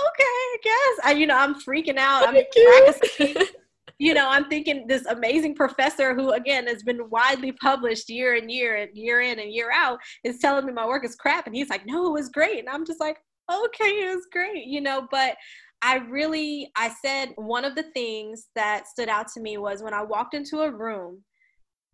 okay, 0.00 0.24
I 0.24 0.56
guess. 0.62 1.06
I, 1.06 1.12
you 1.12 1.26
know, 1.26 1.36
I'm 1.36 1.54
freaking 1.54 1.96
out. 1.96 2.28
I'm 2.28 2.34
practicing 2.34 3.46
you 3.98 4.14
know, 4.14 4.28
I'm 4.28 4.48
thinking 4.48 4.86
this 4.86 5.06
amazing 5.06 5.54
professor 5.54 6.14
who, 6.14 6.32
again, 6.32 6.66
has 6.66 6.82
been 6.82 7.08
widely 7.10 7.52
published 7.52 8.08
year 8.08 8.34
and 8.34 8.50
year 8.50 8.76
and 8.76 8.96
year 8.96 9.20
in 9.20 9.38
and 9.38 9.52
year 9.52 9.70
out 9.74 9.98
is 10.24 10.38
telling 10.38 10.66
me 10.66 10.72
my 10.72 10.86
work 10.86 11.04
is 11.04 11.14
crap. 11.16 11.46
And 11.46 11.54
he's 11.54 11.70
like, 11.70 11.86
no, 11.86 12.06
it 12.06 12.12
was 12.12 12.28
great. 12.28 12.58
And 12.58 12.68
I'm 12.68 12.86
just 12.86 13.00
like, 13.00 13.18
okay, 13.50 13.84
it 13.84 14.14
was 14.14 14.26
great, 14.30 14.66
you 14.66 14.80
know, 14.80 15.06
but 15.10 15.36
I 15.80 15.96
really, 15.96 16.70
I 16.76 16.92
said 17.04 17.32
one 17.36 17.64
of 17.64 17.74
the 17.74 17.84
things 17.94 18.48
that 18.54 18.88
stood 18.88 19.08
out 19.08 19.28
to 19.34 19.40
me 19.40 19.58
was 19.58 19.82
when 19.82 19.94
I 19.94 20.02
walked 20.02 20.34
into 20.34 20.62
a 20.62 20.70
room, 20.70 21.22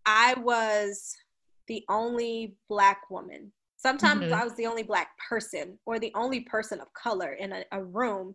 I 0.05 0.35
was 0.39 1.15
the 1.67 1.83
only 1.89 2.55
Black 2.67 3.01
woman. 3.09 3.51
Sometimes 3.77 4.23
mm-hmm. 4.23 4.33
I 4.33 4.43
was 4.43 4.55
the 4.55 4.65
only 4.65 4.83
Black 4.83 5.09
person 5.29 5.77
or 5.85 5.99
the 5.99 6.11
only 6.15 6.41
person 6.41 6.79
of 6.79 6.91
color 6.93 7.33
in 7.33 7.53
a, 7.53 7.63
a 7.71 7.83
room 7.83 8.33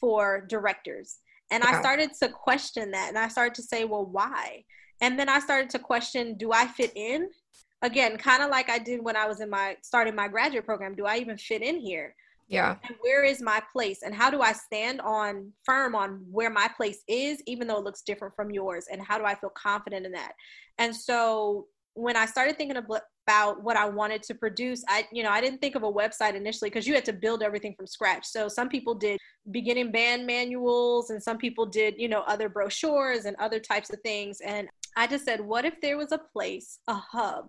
for 0.00 0.46
directors. 0.48 1.18
And 1.52 1.62
yeah. 1.62 1.76
I 1.76 1.80
started 1.80 2.12
to 2.14 2.28
question 2.30 2.90
that 2.92 3.08
and 3.10 3.18
I 3.18 3.28
started 3.28 3.54
to 3.54 3.62
say, 3.62 3.84
well, 3.84 4.06
why? 4.06 4.64
And 5.00 5.18
then 5.18 5.28
I 5.28 5.38
started 5.38 5.68
to 5.70 5.78
question, 5.78 6.34
do 6.36 6.52
I 6.52 6.66
fit 6.66 6.92
in? 6.96 7.28
Again, 7.82 8.16
kind 8.16 8.42
of 8.42 8.50
like 8.50 8.70
I 8.70 8.78
did 8.78 9.02
when 9.02 9.16
I 9.16 9.26
was 9.26 9.40
in 9.40 9.50
my 9.50 9.76
starting 9.82 10.14
my 10.14 10.28
graduate 10.28 10.64
program. 10.64 10.94
Do 10.94 11.04
I 11.04 11.18
even 11.18 11.36
fit 11.36 11.62
in 11.62 11.78
here? 11.78 12.14
Yeah. 12.48 12.76
And 12.86 12.96
where 13.00 13.24
is 13.24 13.42
my 13.42 13.62
place? 13.72 14.02
And 14.02 14.14
how 14.14 14.30
do 14.30 14.40
I 14.40 14.52
stand 14.52 15.00
on 15.00 15.52
firm 15.64 15.94
on 15.94 16.24
where 16.30 16.50
my 16.50 16.68
place 16.76 17.02
is, 17.08 17.42
even 17.46 17.66
though 17.66 17.78
it 17.78 17.84
looks 17.84 18.02
different 18.02 18.34
from 18.34 18.50
yours? 18.50 18.86
And 18.90 19.02
how 19.02 19.18
do 19.18 19.24
I 19.24 19.34
feel 19.34 19.50
confident 19.50 20.06
in 20.06 20.12
that? 20.12 20.32
And 20.78 20.94
so 20.94 21.66
when 21.94 22.16
I 22.16 22.26
started 22.26 22.56
thinking 22.56 22.76
about 22.76 23.62
what 23.62 23.76
I 23.76 23.86
wanted 23.88 24.22
to 24.24 24.34
produce, 24.34 24.82
I, 24.88 25.06
you 25.12 25.22
know, 25.22 25.30
I 25.30 25.40
didn't 25.40 25.60
think 25.60 25.74
of 25.74 25.82
a 25.82 25.92
website 25.92 26.34
initially 26.34 26.70
because 26.70 26.86
you 26.86 26.94
had 26.94 27.04
to 27.04 27.12
build 27.12 27.42
everything 27.42 27.74
from 27.76 27.86
scratch. 27.86 28.26
So 28.26 28.48
some 28.48 28.68
people 28.68 28.94
did 28.94 29.18
beginning 29.50 29.92
band 29.92 30.26
manuals 30.26 31.10
and 31.10 31.22
some 31.22 31.36
people 31.36 31.66
did, 31.66 31.94
you 31.98 32.08
know, 32.08 32.22
other 32.22 32.48
brochures 32.48 33.26
and 33.26 33.36
other 33.36 33.60
types 33.60 33.90
of 33.90 34.00
things. 34.00 34.40
And 34.40 34.68
I 34.96 35.06
just 35.06 35.24
said, 35.24 35.40
what 35.40 35.64
if 35.64 35.80
there 35.80 35.98
was 35.98 36.12
a 36.12 36.18
place, 36.18 36.78
a 36.88 36.94
hub 36.94 37.48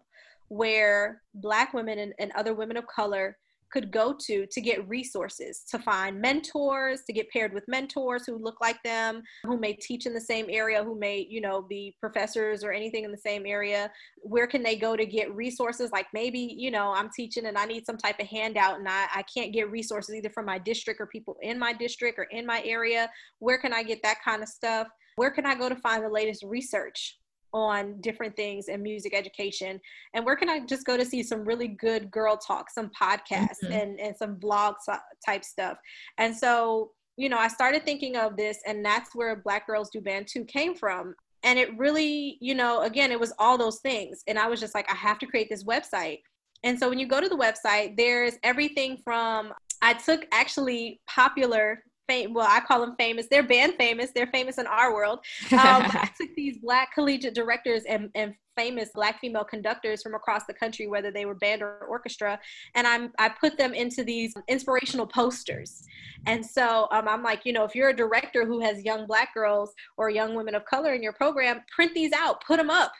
where 0.49 1.21
Black 1.35 1.73
women 1.73 1.99
and, 1.99 2.13
and 2.19 2.31
other 2.33 2.53
women 2.53 2.77
of 2.77 2.85
color 2.87 3.37
could 3.73 3.89
go 3.89 4.13
to 4.13 4.45
to 4.45 4.61
get 4.61 4.87
resources, 4.87 5.63
to 5.71 5.79
find 5.79 6.21
mentors, 6.21 7.01
to 7.07 7.11
get 7.11 7.27
paired 7.31 7.53
with 7.53 7.67
mentors 7.67 8.23
who 8.25 8.37
look 8.37 8.61
like 8.61 8.81
them, 8.83 9.23
who 9.45 9.57
may 9.57 9.73
teach 9.73 10.05
in 10.05 10.13
the 10.13 10.21
same 10.21 10.45
area, 10.47 10.83
who 10.83 10.97
may, 10.97 11.25
you 11.27 11.41
know, 11.41 11.59
be 11.59 11.95
professors 11.99 12.63
or 12.63 12.71
anything 12.71 13.03
in 13.03 13.11
the 13.11 13.17
same 13.17 13.47
area. 13.47 13.91
Where 14.17 14.45
can 14.45 14.61
they 14.61 14.75
go 14.75 14.95
to 14.95 15.05
get 15.05 15.33
resources? 15.33 15.91
Like 15.91 16.05
maybe, 16.13 16.55
you 16.55 16.69
know, 16.69 16.93
I'm 16.93 17.09
teaching 17.09 17.47
and 17.47 17.57
I 17.57 17.65
need 17.65 17.87
some 17.87 17.97
type 17.97 18.19
of 18.19 18.27
handout 18.27 18.77
and 18.77 18.87
I, 18.87 19.07
I 19.15 19.23
can't 19.23 19.51
get 19.51 19.71
resources 19.71 20.13
either 20.13 20.29
from 20.29 20.45
my 20.45 20.59
district 20.59 21.01
or 21.01 21.07
people 21.07 21.37
in 21.41 21.57
my 21.57 21.73
district 21.73 22.19
or 22.19 22.25
in 22.25 22.45
my 22.45 22.61
area. 22.63 23.09
Where 23.39 23.57
can 23.57 23.73
I 23.73 23.81
get 23.81 24.03
that 24.03 24.17
kind 24.23 24.43
of 24.43 24.49
stuff? 24.49 24.87
Where 25.15 25.31
can 25.31 25.47
I 25.47 25.55
go 25.55 25.67
to 25.67 25.75
find 25.75 26.03
the 26.03 26.09
latest 26.09 26.43
research? 26.43 27.17
On 27.53 27.99
different 28.01 28.35
things 28.35 28.67
in 28.67 28.81
music 28.81 29.13
education 29.13 29.79
and 30.13 30.25
where 30.25 30.35
can 30.35 30.49
i 30.49 30.59
just 30.59 30.85
go 30.85 30.97
to 30.97 31.05
see 31.05 31.21
some 31.21 31.45
really 31.45 31.67
good 31.67 32.09
girl 32.11 32.35
talk 32.35 32.69
some 32.69 32.89
podcasts 32.99 33.61
mm-hmm. 33.63 33.73
and, 33.73 33.99
and 33.99 34.15
some 34.17 34.35
blog 34.35 34.75
type 35.25 35.43
stuff 35.43 35.77
and 36.17 36.35
so 36.35 36.91
you 37.17 37.29
know, 37.29 37.37
I 37.37 37.47
started 37.47 37.85
thinking 37.85 38.17
of 38.17 38.35
this, 38.35 38.59
and 38.65 38.83
that's 38.83 39.13
where 39.13 39.35
Black 39.35 39.67
Girls 39.67 39.89
Do 39.89 40.01
Band 40.01 40.27
Too 40.27 40.45
came 40.45 40.75
from. 40.75 41.13
And 41.43 41.59
it 41.59 41.77
really, 41.77 42.37
you 42.41 42.55
know, 42.55 42.81
again, 42.81 43.11
it 43.11 43.19
was 43.19 43.33
all 43.37 43.57
those 43.57 43.79
things. 43.81 44.23
And 44.27 44.39
I 44.39 44.47
was 44.47 44.59
just 44.59 44.73
like, 44.73 44.89
I 44.89 44.95
have 44.95 45.19
to 45.19 45.25
create 45.25 45.49
this 45.49 45.63
website. 45.63 46.19
And 46.63 46.79
so 46.79 46.89
when 46.89 46.99
you 46.99 47.07
go 47.07 47.19
to 47.19 47.27
the 47.27 47.35
website, 47.35 47.97
there's 47.97 48.35
everything 48.43 48.97
from 49.03 49.51
I 49.81 49.93
took 49.93 50.25
actually 50.31 51.01
popular 51.09 51.83
fame 52.13 52.33
well 52.33 52.47
i 52.49 52.59
call 52.59 52.81
them 52.81 52.95
famous. 52.97 53.27
They're 53.29 53.43
band 53.43 53.75
famous. 53.77 54.11
They're 54.13 54.27
famous 54.27 54.57
in 54.57 54.67
our 54.67 54.93
world. 54.93 55.19
Um, 55.53 55.83
i 55.91 56.09
took 56.17 56.33
these 56.35 56.57
black 56.57 56.93
collegiate 56.93 57.35
directors 57.35 57.83
and, 57.87 58.09
and 58.15 58.33
famous 58.57 58.89
black 58.93 59.19
female 59.21 59.43
conductors 59.43 60.01
from 60.01 60.13
across 60.13 60.45
the 60.45 60.53
country 60.53 60.87
whether 60.87 61.09
they 61.11 61.25
were 61.25 61.35
band 61.35 61.61
or 61.61 61.85
orchestra 61.89 62.39
and 62.75 62.85
i'm 62.85 63.11
i 63.17 63.29
put 63.29 63.57
them 63.57 63.73
into 63.73 64.03
these 64.03 64.33
inspirational 64.47 65.07
posters. 65.07 65.83
And 66.25 66.45
so 66.45 66.87
um, 66.91 67.07
i'm 67.07 67.23
like 67.23 67.41
you 67.45 67.53
know 67.53 67.63
if 67.63 67.75
you're 67.75 67.89
a 67.89 67.95
director 67.95 68.45
who 68.45 68.59
has 68.61 68.83
young 68.83 69.05
black 69.07 69.33
girls 69.33 69.73
or 69.97 70.09
young 70.09 70.35
women 70.35 70.55
of 70.55 70.65
color 70.65 70.93
in 70.93 71.03
your 71.03 71.13
program 71.13 71.61
print 71.73 71.93
these 71.93 72.13
out 72.13 72.43
put 72.45 72.57
them 72.57 72.69
up. 72.69 72.91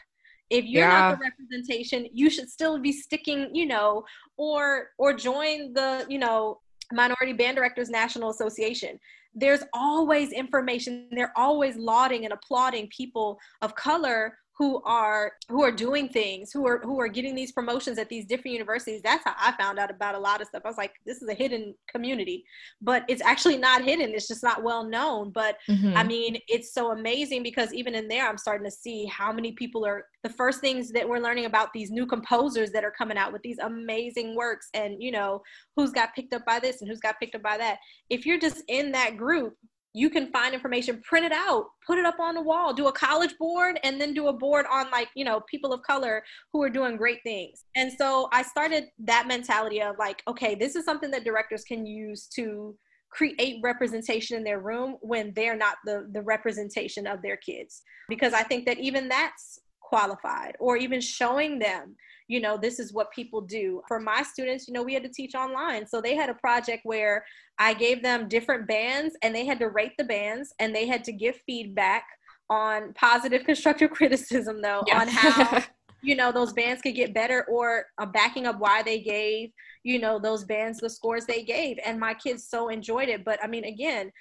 If 0.50 0.66
you're 0.66 0.88
yeah. 0.88 1.00
not 1.00 1.18
the 1.18 1.26
representation 1.30 2.08
you 2.14 2.30
should 2.30 2.50
still 2.50 2.80
be 2.80 2.92
sticking 2.92 3.54
you 3.54 3.66
know 3.66 4.04
or 4.38 4.90
or 4.98 5.14
join 5.14 5.74
the 5.74 6.06
you 6.08 6.20
know 6.20 6.60
Minority 6.94 7.34
Band 7.34 7.58
Directors 7.58 7.90
National 7.90 8.30
Association. 8.30 9.00
There's 9.36 9.64
always 9.74 10.32
information. 10.32 11.08
They're 11.12 11.34
always 11.36 11.76
lauding 11.76 12.26
and 12.26 12.34
applauding 12.34 12.88
people 12.88 13.40
of 13.62 13.76
color 13.76 14.38
who 14.58 14.82
are 14.84 15.34
who 15.50 15.64
are 15.64 15.72
doing 15.72 16.08
things 16.08 16.52
who 16.52 16.66
are 16.68 16.80
who 16.80 17.00
are 17.00 17.08
getting 17.08 17.36
these 17.36 17.52
promotions 17.52 17.98
at 17.98 18.10
these 18.10 18.26
different 18.26 18.54
universities 18.54 19.02
that's 19.04 19.24
how 19.24 19.34
i 19.40 19.52
found 19.54 19.80
out 19.80 19.90
about 19.90 20.16
a 20.16 20.20
lot 20.20 20.42
of 20.42 20.48
stuff. 20.48 20.62
I 20.66 20.68
was 20.68 20.78
like 20.78 20.94
this 21.06 21.22
is 21.22 21.30
a 21.30 21.34
hidden 21.34 21.74
community 21.88 22.46
but 22.82 23.04
it's 23.08 23.22
actually 23.22 23.58
not 23.58 23.84
hidden. 23.84 24.12
It's 24.12 24.28
just 24.28 24.44
not 24.44 24.64
well 24.64 24.84
known. 24.84 25.32
But 25.32 25.58
mm-hmm. 25.70 25.96
i 25.96 26.04
mean 26.04 26.38
it's 26.48 26.74
so 26.74 26.92
amazing 26.92 27.44
because 27.44 27.74
even 27.74 27.96
in 27.96 28.08
there 28.08 28.28
i'm 28.28 28.38
starting 28.38 28.66
to 28.66 28.72
see 28.72 29.06
how 29.06 29.32
many 29.32 29.54
people 29.54 29.86
are 29.86 30.06
the 30.24 30.30
first 30.30 30.62
things 30.62 30.92
that 30.92 31.08
we're 31.08 31.20
learning 31.20 31.46
about 31.46 31.74
these 31.74 31.92
new 31.92 32.06
composers 32.06 32.72
that 32.72 32.84
are 32.84 32.92
coming 32.92 33.18
out 33.18 33.34
with 33.34 33.42
these 33.42 33.60
amazing 33.60 34.36
works 34.36 34.70
and 34.74 35.02
you 35.02 35.12
know 35.12 35.42
who's 35.76 35.92
got 35.92 36.14
picked 36.16 36.34
up 36.34 36.46
by 36.46 36.60
this 36.60 36.82
and 36.82 36.90
who's 36.90 37.00
got 37.00 37.20
picked 37.20 37.36
up 37.36 37.42
by 37.42 37.58
that. 37.58 37.80
If 38.10 38.26
you're 38.26 38.40
just 38.40 38.64
in 38.68 38.92
that 38.92 39.18
group 39.18 39.56
you 39.94 40.10
can 40.10 40.32
find 40.32 40.54
information, 40.54 41.02
print 41.02 41.26
it 41.26 41.32
out, 41.32 41.66
put 41.86 42.00
it 42.00 42.06
up 42.06 42.20
on 42.20 42.34
the 42.34 42.42
wall, 42.42 42.74
do 42.74 42.88
a 42.88 42.92
college 42.92 43.36
board, 43.38 43.80
and 43.84 44.02
then 44.02 44.14
do 44.14 44.28
a 44.28 44.34
board 44.34 44.66
on 44.72 44.90
like, 44.90 45.08
you 45.16 45.24
know, 45.24 45.42
people 45.50 45.72
of 45.72 45.82
color 45.84 46.24
who 46.52 46.62
are 46.64 46.70
doing 46.70 46.98
great 46.98 47.20
things. 47.24 47.66
And 47.76 47.92
so 47.94 48.28
I 48.32 48.42
started 48.42 48.86
that 49.06 49.28
mentality 49.28 49.82
of 49.82 49.96
like, 50.00 50.24
okay, 50.28 50.56
this 50.56 50.76
is 50.76 50.84
something 50.84 51.12
that 51.12 51.24
directors 51.24 51.64
can 51.64 51.86
use 51.86 52.28
to 52.36 52.76
create 53.12 53.58
representation 53.64 54.36
in 54.36 54.44
their 54.44 54.60
room 54.60 54.98
when 55.02 55.32
they're 55.36 55.56
not 55.56 55.76
the, 55.86 56.10
the 56.12 56.22
representation 56.22 57.06
of 57.06 57.22
their 57.22 57.38
kids. 57.38 57.84
Because 58.10 58.34
I 58.34 58.42
think 58.42 58.66
that 58.66 58.80
even 58.80 59.08
that's 59.08 59.60
qualified, 59.80 60.56
or 60.60 60.76
even 60.76 61.00
showing 61.00 61.60
them 61.60 61.96
you 62.34 62.40
know 62.40 62.58
this 62.58 62.80
is 62.80 62.94
what 62.94 63.12
people 63.12 63.42
do. 63.42 63.82
For 63.88 64.00
my 64.00 64.24
students 64.24 64.68
you 64.68 64.74
know 64.74 64.84
we 64.84 64.94
had 64.94 65.04
to 65.04 65.10
teach 65.10 65.36
online. 65.36 65.86
So 65.86 66.02
they 66.02 66.16
had 66.16 66.30
a 66.30 66.36
project 66.46 66.82
where 66.84 67.24
i 67.60 67.72
gave 67.86 68.02
them 68.02 68.28
different 68.28 68.68
bands 68.68 69.16
and 69.22 69.34
they 69.36 69.46
had 69.46 69.60
to 69.60 69.70
rate 69.70 69.96
the 69.98 70.04
bands 70.04 70.56
and 70.60 70.76
they 70.76 70.88
had 70.88 71.04
to 71.04 71.12
give 71.12 71.36
feedback 71.46 72.04
on 72.50 72.94
positive 72.94 73.44
constructive 73.50 73.92
criticism 73.92 74.60
though 74.60 74.84
yeah. 74.88 75.02
on 75.02 75.08
how 75.08 75.64
you 76.02 76.16
know 76.16 76.32
those 76.32 76.52
bands 76.54 76.82
could 76.82 76.96
get 76.96 77.14
better 77.14 77.46
or 77.56 77.86
uh, 78.00 78.06
backing 78.08 78.48
up 78.48 78.58
why 78.60 78.82
they 78.82 79.00
gave 79.00 79.52
you 79.84 80.00
know 80.00 80.18
those 80.18 80.44
bands 80.44 80.80
the 80.80 80.90
scores 80.90 81.26
they 81.26 81.44
gave. 81.44 81.78
And 81.86 82.00
my 82.00 82.14
kids 82.14 82.48
so 82.54 82.70
enjoyed 82.70 83.10
it. 83.10 83.24
But 83.24 83.40
i 83.44 83.48
mean 83.48 83.66
again 83.66 84.12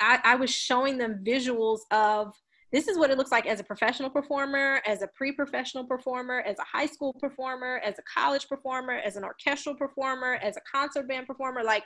I, 0.00 0.20
I 0.24 0.34
was 0.36 0.50
showing 0.50 0.98
them 0.98 1.24
visuals 1.24 1.80
of 1.90 2.34
this 2.72 2.88
is 2.88 2.98
what 2.98 3.10
it 3.10 3.18
looks 3.18 3.30
like 3.30 3.46
as 3.46 3.60
a 3.60 3.64
professional 3.64 4.10
performer, 4.10 4.80
as 4.86 5.02
a 5.02 5.06
pre 5.08 5.32
professional 5.32 5.84
performer, 5.84 6.40
as 6.40 6.58
a 6.58 6.64
high 6.64 6.86
school 6.86 7.12
performer, 7.20 7.80
as 7.84 7.98
a 7.98 8.02
college 8.02 8.48
performer, 8.48 8.94
as 8.94 9.16
an 9.16 9.24
orchestral 9.24 9.74
performer, 9.74 10.34
as 10.42 10.56
a 10.56 10.60
concert 10.70 11.06
band 11.08 11.26
performer. 11.26 11.62
Like, 11.62 11.84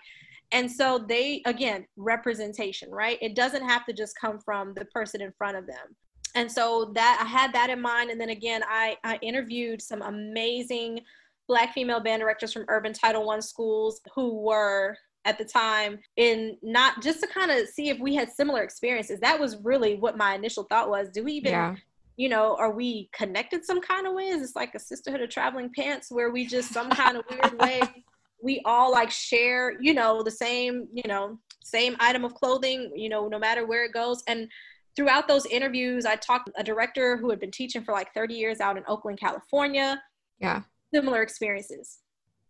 and 0.52 0.70
so 0.70 0.98
they, 0.98 1.42
again, 1.44 1.86
representation, 1.96 2.90
right? 2.90 3.18
It 3.20 3.36
doesn't 3.36 3.68
have 3.68 3.84
to 3.86 3.92
just 3.92 4.18
come 4.18 4.38
from 4.38 4.74
the 4.74 4.86
person 4.86 5.20
in 5.20 5.32
front 5.32 5.56
of 5.56 5.66
them. 5.66 5.94
And 6.34 6.50
so 6.50 6.92
that 6.94 7.18
I 7.22 7.26
had 7.26 7.52
that 7.52 7.70
in 7.70 7.80
mind. 7.80 8.10
And 8.10 8.20
then 8.20 8.30
again, 8.30 8.62
I, 8.68 8.96
I 9.04 9.18
interviewed 9.22 9.82
some 9.82 10.02
amazing 10.02 11.00
Black 11.48 11.74
female 11.74 12.00
band 12.00 12.20
directors 12.20 12.52
from 12.52 12.64
urban 12.68 12.92
Title 12.92 13.26
One 13.26 13.42
schools 13.42 14.00
who 14.14 14.40
were 14.40 14.96
at 15.24 15.38
the 15.38 15.44
time 15.44 15.98
in 16.16 16.56
not 16.62 17.02
just 17.02 17.20
to 17.20 17.26
kind 17.26 17.50
of 17.50 17.68
see 17.68 17.90
if 17.90 17.98
we 17.98 18.14
had 18.14 18.30
similar 18.30 18.62
experiences. 18.62 19.20
That 19.20 19.38
was 19.38 19.58
really 19.58 19.96
what 19.96 20.16
my 20.16 20.34
initial 20.34 20.64
thought 20.64 20.88
was. 20.88 21.08
Do 21.10 21.24
we 21.24 21.34
even 21.34 21.52
yeah. 21.52 21.76
you 22.16 22.28
know, 22.28 22.56
are 22.58 22.72
we 22.72 23.10
connected 23.12 23.64
some 23.64 23.80
kind 23.80 24.06
of 24.06 24.14
way? 24.14 24.28
Is 24.28 24.42
it's 24.42 24.56
like 24.56 24.74
a 24.74 24.80
sisterhood 24.80 25.20
of 25.20 25.30
traveling 25.30 25.70
pants 25.76 26.10
where 26.10 26.30
we 26.30 26.46
just 26.46 26.72
some 26.72 26.90
kind 26.90 27.16
of 27.16 27.24
weird 27.30 27.60
way 27.60 27.80
we 28.42 28.62
all 28.64 28.90
like 28.90 29.10
share, 29.10 29.76
you 29.80 29.94
know, 29.94 30.22
the 30.22 30.30
same, 30.30 30.88
you 30.92 31.02
know, 31.06 31.38
same 31.62 31.96
item 32.00 32.24
of 32.24 32.34
clothing, 32.34 32.90
you 32.94 33.08
know, 33.08 33.28
no 33.28 33.38
matter 33.38 33.66
where 33.66 33.84
it 33.84 33.92
goes. 33.92 34.22
And 34.26 34.48
throughout 34.96 35.28
those 35.28 35.46
interviews, 35.46 36.06
I 36.06 36.16
talked 36.16 36.50
a 36.56 36.64
director 36.64 37.16
who 37.16 37.30
had 37.30 37.40
been 37.40 37.50
teaching 37.50 37.84
for 37.84 37.92
like 37.92 38.12
30 38.14 38.34
years 38.34 38.60
out 38.60 38.76
in 38.76 38.84
Oakland, 38.88 39.20
California. 39.20 40.00
Yeah. 40.38 40.62
Similar 40.94 41.22
experiences 41.22 41.98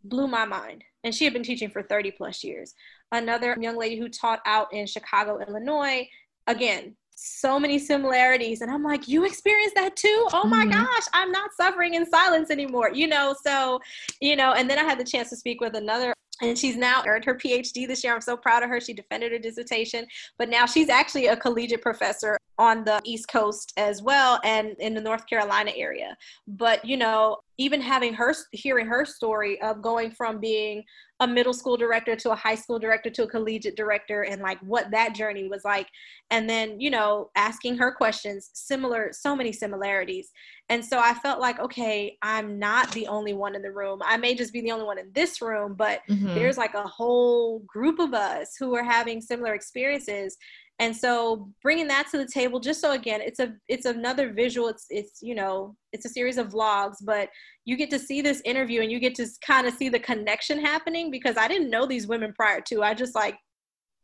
blew 0.05 0.26
my 0.26 0.44
mind. 0.44 0.84
And 1.05 1.14
she 1.14 1.24
had 1.24 1.32
been 1.32 1.42
teaching 1.42 1.70
for 1.70 1.82
30 1.82 2.11
plus 2.12 2.44
years. 2.44 2.74
Another 3.12 3.57
young 3.61 3.76
lady 3.76 3.98
who 3.98 4.09
taught 4.09 4.40
out 4.46 4.72
in 4.72 4.86
Chicago, 4.86 5.38
Illinois, 5.46 6.09
again, 6.46 6.94
so 7.14 7.61
many 7.61 7.78
similarities. 7.78 8.61
And 8.62 8.70
I'm 8.70 8.82
like, 8.82 9.09
you 9.09 9.24
experienced 9.24 9.74
that 9.74 9.96
too? 9.96 10.26
Oh 10.32 10.44
my 10.46 10.64
mm-hmm. 10.64 10.72
gosh, 10.72 11.05
I'm 11.12 11.30
not 11.30 11.51
suffering 11.55 11.94
in 11.94 12.09
silence 12.09 12.51
anymore, 12.51 12.90
you 12.92 13.07
know? 13.07 13.34
So, 13.44 13.80
you 14.20 14.36
know, 14.36 14.53
and 14.53 14.68
then 14.68 14.78
I 14.78 14.84
had 14.84 14.98
the 14.98 15.05
chance 15.05 15.28
to 15.30 15.36
speak 15.36 15.61
with 15.61 15.74
another 15.74 16.14
and 16.42 16.59
she's 16.59 16.76
now 16.76 17.03
earned 17.07 17.24
her 17.24 17.34
PhD 17.34 17.86
this 17.86 18.03
year. 18.03 18.14
I'm 18.14 18.20
so 18.20 18.36
proud 18.36 18.62
of 18.62 18.70
her. 18.70 18.80
She 18.80 18.94
defended 18.94 19.32
her 19.32 19.38
dissertation, 19.38 20.07
but 20.38 20.48
now 20.48 20.66
she's 20.66 20.88
actually 20.88 21.26
a 21.26 21.36
collegiate 21.36 21.82
professor 21.82 22.38
on 22.59 22.84
the 22.84 23.01
East 23.05 23.28
Coast 23.28 23.72
as 23.76 24.03
well 24.03 24.40
and 24.44 24.74
in 24.78 24.94
the 24.94 25.01
North 25.01 25.26
Carolina 25.26 25.72
area. 25.76 26.16
But, 26.46 26.84
you 26.84 26.96
know, 26.96 27.38
even 27.61 27.78
having 27.78 28.14
her, 28.14 28.34
hearing 28.52 28.86
her 28.86 29.04
story 29.04 29.61
of 29.61 29.82
going 29.82 30.11
from 30.11 30.40
being 30.40 30.82
a 31.20 31.26
middle 31.26 31.52
school 31.52 31.76
director 31.76 32.16
to 32.16 32.30
a 32.30 32.34
high 32.34 32.54
school 32.54 32.78
director 32.78 33.11
to 33.11 33.24
a 33.24 33.28
collegiate 33.28 33.76
director 33.76 34.22
and 34.22 34.40
like 34.40 34.58
what 34.61 34.90
that 34.90 35.14
journey 35.14 35.46
was 35.46 35.62
like. 35.62 35.86
And 36.30 36.48
then 36.48 36.80
you 36.80 36.90
know 36.90 37.30
asking 37.36 37.76
her 37.76 37.92
questions 37.92 38.48
similar 38.54 39.11
so 39.12 39.36
many 39.36 39.52
similarities. 39.52 40.30
And 40.70 40.82
so 40.82 40.98
i 40.98 41.12
felt 41.12 41.40
like 41.40 41.61
okay 41.61 42.16
i'm 42.22 42.58
not 42.58 42.90
the 42.92 43.06
only 43.06 43.34
one 43.34 43.54
in 43.54 43.61
the 43.61 43.72
room. 43.72 44.00
I 44.02 44.16
may 44.16 44.34
just 44.34 44.54
be 44.54 44.62
the 44.62 44.72
only 44.72 44.86
one 44.86 44.98
in 44.98 45.11
this 45.14 45.42
room 45.42 45.74
but 45.74 46.00
mm-hmm. 46.08 46.34
there's 46.34 46.56
like 46.56 46.72
a 46.74 46.88
whole 46.88 47.58
group 47.66 47.98
of 47.98 48.14
us 48.14 48.56
who 48.58 48.74
are 48.74 48.84
having 48.84 49.20
similar 49.20 49.52
experiences 49.52 50.38
and 50.81 50.97
so 50.97 51.49
bringing 51.62 51.87
that 51.87 52.09
to 52.11 52.16
the 52.16 52.26
table 52.26 52.59
just 52.59 52.81
so 52.81 52.93
again 52.93 53.20
it's 53.20 53.39
a 53.39 53.53
it's 53.68 53.87
another 53.87 54.33
visual 54.33 54.68
it's 54.68 54.87
it's 54.91 55.20
you 55.22 55.35
know 55.35 55.76
it's 55.93 56.07
a 56.07 56.09
series 56.09 56.39
of 56.39 56.49
vlogs 56.49 56.97
but 57.05 57.28
you 57.66 57.76
get 57.76 57.91
to 57.91 57.99
see 57.99 58.20
this 58.20 58.43
interview 58.45 58.81
and 58.81 58.91
you 58.91 58.99
get 58.99 59.14
to 59.14 59.26
kind 59.47 59.66
of 59.66 59.74
see 59.74 59.89
the 59.89 59.99
connection 59.99 60.59
happening 60.59 61.11
because 61.11 61.37
i 61.37 61.47
didn't 61.47 61.70
know 61.70 61.87
these 61.87 62.09
women 62.09 62.33
prior 62.33 62.61
to 62.61 62.83
i 62.83 62.93
just 62.93 63.14
like 63.14 63.37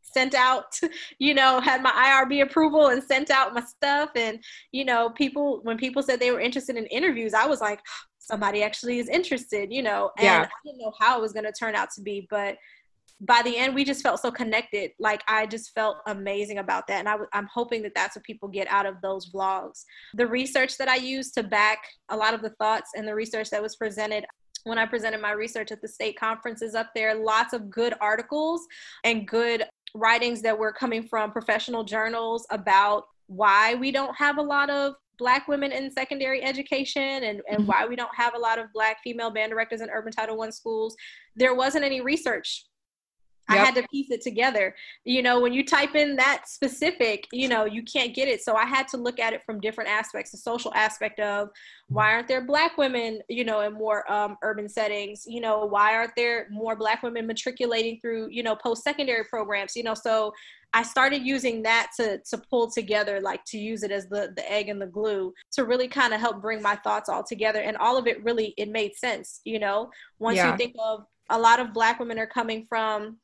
sent 0.01 0.33
out 0.33 0.79
you 1.19 1.33
know 1.33 1.59
had 1.59 1.81
my 1.81 1.91
irb 1.91 2.41
approval 2.41 2.87
and 2.87 3.03
sent 3.03 3.29
out 3.29 3.53
my 3.53 3.61
stuff 3.61 4.11
and 4.15 4.39
you 4.71 4.85
know 4.85 5.09
people 5.09 5.59
when 5.63 5.77
people 5.77 6.01
said 6.01 6.19
they 6.19 6.31
were 6.31 6.39
interested 6.39 6.77
in 6.77 6.85
interviews 6.85 7.33
i 7.33 7.45
was 7.45 7.59
like 7.59 7.81
somebody 8.19 8.61
actually 8.61 8.99
is 8.99 9.09
interested 9.09 9.71
you 9.71 9.81
know 9.81 10.11
and 10.17 10.25
yeah. 10.25 10.41
i 10.41 10.49
didn't 10.65 10.79
know 10.79 10.93
how 10.99 11.17
it 11.17 11.21
was 11.21 11.33
going 11.33 11.45
to 11.45 11.51
turn 11.51 11.75
out 11.75 11.89
to 11.89 12.01
be 12.01 12.27
but 12.29 12.55
by 13.21 13.41
the 13.43 13.57
end 13.57 13.73
we 13.73 13.83
just 13.83 14.03
felt 14.03 14.19
so 14.19 14.31
connected. 14.31 14.91
Like 14.99 15.21
i 15.27 15.45
just 15.45 15.73
felt 15.73 15.97
amazing 16.07 16.59
about 16.59 16.87
that. 16.87 16.99
And 16.99 17.09
i 17.09 17.13
w- 17.13 17.29
i'm 17.33 17.47
hoping 17.53 17.81
that 17.83 17.95
that's 17.95 18.15
what 18.15 18.23
people 18.23 18.47
get 18.47 18.67
out 18.67 18.85
of 18.85 19.01
those 19.01 19.29
vlogs. 19.31 19.83
The 20.13 20.27
research 20.27 20.77
that 20.77 20.87
i 20.87 20.95
used 20.95 21.33
to 21.35 21.43
back 21.43 21.79
a 22.09 22.17
lot 22.17 22.33
of 22.33 22.41
the 22.41 22.51
thoughts 22.51 22.91
and 22.95 23.07
the 23.07 23.15
research 23.15 23.49
that 23.49 23.61
was 23.61 23.75
presented 23.75 24.25
when 24.63 24.77
i 24.77 24.85
presented 24.85 25.21
my 25.21 25.31
research 25.31 25.71
at 25.71 25.81
the 25.81 25.87
state 25.87 26.19
conferences 26.19 26.75
up 26.75 26.89
there 26.93 27.15
lots 27.15 27.53
of 27.53 27.69
good 27.69 27.93
articles 28.01 28.65
and 29.03 29.27
good 29.27 29.65
writings 29.95 30.41
that 30.41 30.57
were 30.57 30.71
coming 30.71 31.03
from 31.07 31.31
professional 31.31 31.83
journals 31.83 32.45
about 32.51 33.05
why 33.27 33.75
we 33.75 33.91
don't 33.91 34.15
have 34.15 34.37
a 34.37 34.41
lot 34.41 34.69
of 34.69 34.95
black 35.17 35.47
women 35.47 35.71
in 35.71 35.91
secondary 35.91 36.43
education 36.43 37.01
and, 37.01 37.41
and 37.49 37.59
mm-hmm. 37.59 37.65
why 37.65 37.85
we 37.85 37.95
don't 37.95 38.13
have 38.15 38.35
a 38.35 38.39
lot 38.39 38.59
of 38.59 38.71
black 38.73 38.97
female 39.03 39.31
band 39.31 39.51
directors 39.51 39.81
in 39.81 39.89
urban 39.89 40.11
title 40.11 40.37
one 40.37 40.51
schools. 40.51 40.95
There 41.35 41.55
wasn't 41.55 41.85
any 41.85 42.01
research 42.01 42.65
Yep. 43.49 43.59
I 43.59 43.63
had 43.63 43.75
to 43.75 43.87
piece 43.87 44.11
it 44.11 44.21
together. 44.21 44.75
You 45.05 45.21
know, 45.21 45.39
when 45.39 45.53
you 45.53 45.65
type 45.65 45.95
in 45.95 46.17
that 46.17 46.43
specific, 46.47 47.27
you 47.31 47.47
know, 47.47 47.65
you 47.65 47.81
can't 47.81 48.13
get 48.13 48.27
it. 48.27 48.41
So 48.41 48.55
I 48.55 48.65
had 48.65 48.87
to 48.89 48.97
look 48.97 49.19
at 49.19 49.33
it 49.33 49.41
from 49.45 49.61
different 49.61 49.89
aspects 49.89 50.31
the 50.31 50.37
social 50.37 50.73
aspect 50.73 51.19
of 51.19 51.49
why 51.87 52.11
aren't 52.11 52.27
there 52.27 52.45
black 52.45 52.77
women, 52.77 53.21
you 53.29 53.45
know, 53.45 53.61
in 53.61 53.73
more 53.73 54.09
um, 54.11 54.37
urban 54.41 54.67
settings? 54.67 55.23
You 55.25 55.39
know, 55.39 55.65
why 55.65 55.95
aren't 55.95 56.15
there 56.17 56.47
more 56.51 56.75
black 56.75 57.03
women 57.03 57.25
matriculating 57.25 57.99
through, 58.01 58.27
you 58.31 58.43
know, 58.43 58.55
post 58.55 58.83
secondary 58.83 59.23
programs? 59.23 59.75
You 59.75 59.83
know, 59.83 59.93
so 59.93 60.33
I 60.73 60.83
started 60.83 61.25
using 61.25 61.63
that 61.63 61.91
to 61.97 62.19
to 62.29 62.37
pull 62.37 62.69
together, 62.69 63.21
like 63.21 63.43
to 63.45 63.57
use 63.57 63.83
it 63.83 63.91
as 63.91 64.07
the 64.07 64.33
the 64.35 64.51
egg 64.51 64.67
and 64.67 64.81
the 64.81 64.87
glue 64.87 65.33
to 65.53 65.63
really 65.63 65.87
kind 65.87 66.13
of 66.13 66.19
help 66.19 66.41
bring 66.41 66.61
my 66.61 66.75
thoughts 66.75 67.07
all 67.07 67.23
together. 67.23 67.61
And 67.61 67.77
all 67.77 67.97
of 67.97 68.07
it 68.07 68.23
really 68.23 68.53
it 68.57 68.69
made 68.69 68.95
sense, 68.95 69.39
you 69.45 69.59
know. 69.59 69.89
Once 70.19 70.37
yeah. 70.37 70.51
you 70.51 70.57
think 70.57 70.75
of 70.77 71.05
a 71.29 71.39
lot 71.39 71.59
of 71.59 71.73
black 71.73 71.99
women 71.99 72.19
are 72.19 72.27
coming 72.27 72.65
from 72.67 73.17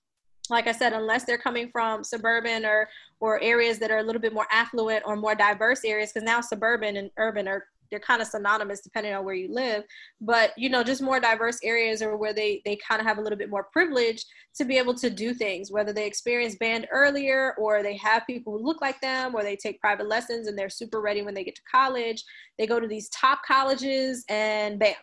like 0.50 0.68
I 0.68 0.72
said, 0.74 0.94
unless 0.94 1.24
they're 1.24 1.38
coming 1.38 1.70
from 1.72 2.04
suburban 2.04 2.66
or 2.66 2.90
or 3.20 3.42
areas 3.42 3.80
that 3.80 3.92
are 3.92 4.00
a 4.00 4.04
little 4.04 4.22
bit 4.22 4.34
more 4.34 4.48
affluent 4.52 5.04
or 5.06 5.16
more 5.16 5.36
diverse 5.36 5.84
areas, 5.86 6.12
because 6.12 6.26
now 6.26 6.42
suburban 6.42 6.98
and 6.98 7.10
urban 7.18 7.48
are 7.48 7.66
they're 7.90 8.00
kind 8.00 8.24
of 8.24 8.28
synonymous 8.28 8.82
depending 8.82 9.14
on 9.14 9.24
where 9.24 9.36
you 9.36 9.54
live. 9.54 9.84
But 10.20 10.52
you 10.58 10.68
know, 10.70 10.84
just 10.84 11.02
more 11.02 11.20
diverse 11.20 11.60
areas 11.64 12.02
or 12.02 12.18
where 12.18 12.34
they 12.34 12.62
they 12.66 12.76
kind 12.76 13.00
of 13.00 13.08
have 13.08 13.20
a 13.20 13.22
little 13.22 13.38
bit 13.38 13.50
more 13.52 13.66
privilege 13.72 14.26
to 14.56 14.66
be 14.66 14.78
able 14.78 14.96
to 14.96 15.10
do 15.10 15.34
things, 15.34 15.72
whether 15.72 15.94
they 15.94 16.08
experience 16.08 16.56
band 16.56 16.88
earlier 16.92 17.54
or 17.58 17.84
they 17.84 17.96
have 17.98 18.26
people 18.26 18.54
who 18.58 18.66
look 18.66 18.82
like 18.82 19.00
them, 19.00 19.36
or 19.36 19.44
they 19.44 19.56
take 19.56 19.80
private 19.80 20.08
lessons 20.08 20.48
and 20.48 20.58
they're 20.58 20.70
super 20.70 21.02
ready 21.02 21.22
when 21.22 21.36
they 21.36 21.44
get 21.44 21.56
to 21.56 21.62
college. 21.72 22.24
They 22.58 22.68
go 22.68 22.80
to 22.80 22.88
these 22.88 23.10
top 23.10 23.42
colleges 23.48 24.26
and 24.28 24.80
bam, 24.80 24.96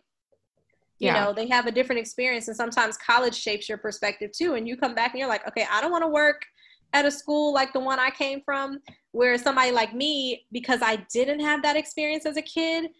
you 1.00 1.06
yeah. 1.06 1.24
know 1.24 1.32
they 1.32 1.48
have 1.48 1.66
a 1.66 1.72
different 1.72 1.98
experience 1.98 2.46
and 2.46 2.56
sometimes 2.56 2.96
college 2.98 3.34
shapes 3.34 3.68
your 3.68 3.78
perspective 3.78 4.30
too 4.30 4.54
and 4.54 4.68
you 4.68 4.76
come 4.76 4.94
back 4.94 5.12
and 5.12 5.18
you're 5.18 5.28
like 5.28 5.46
okay 5.48 5.66
i 5.72 5.80
don't 5.80 5.90
want 5.90 6.04
to 6.04 6.08
work 6.08 6.42
at 6.92 7.04
a 7.04 7.10
school 7.10 7.52
like 7.52 7.72
the 7.72 7.80
one 7.80 7.98
i 7.98 8.10
came 8.10 8.40
from 8.44 8.78
where 9.12 9.36
somebody 9.36 9.72
like 9.72 9.94
me 9.94 10.46
because 10.52 10.80
i 10.82 10.96
didn't 11.12 11.40
have 11.40 11.62
that 11.62 11.76
experience 11.76 12.26
as 12.26 12.36
a 12.36 12.42
kid 12.42 12.90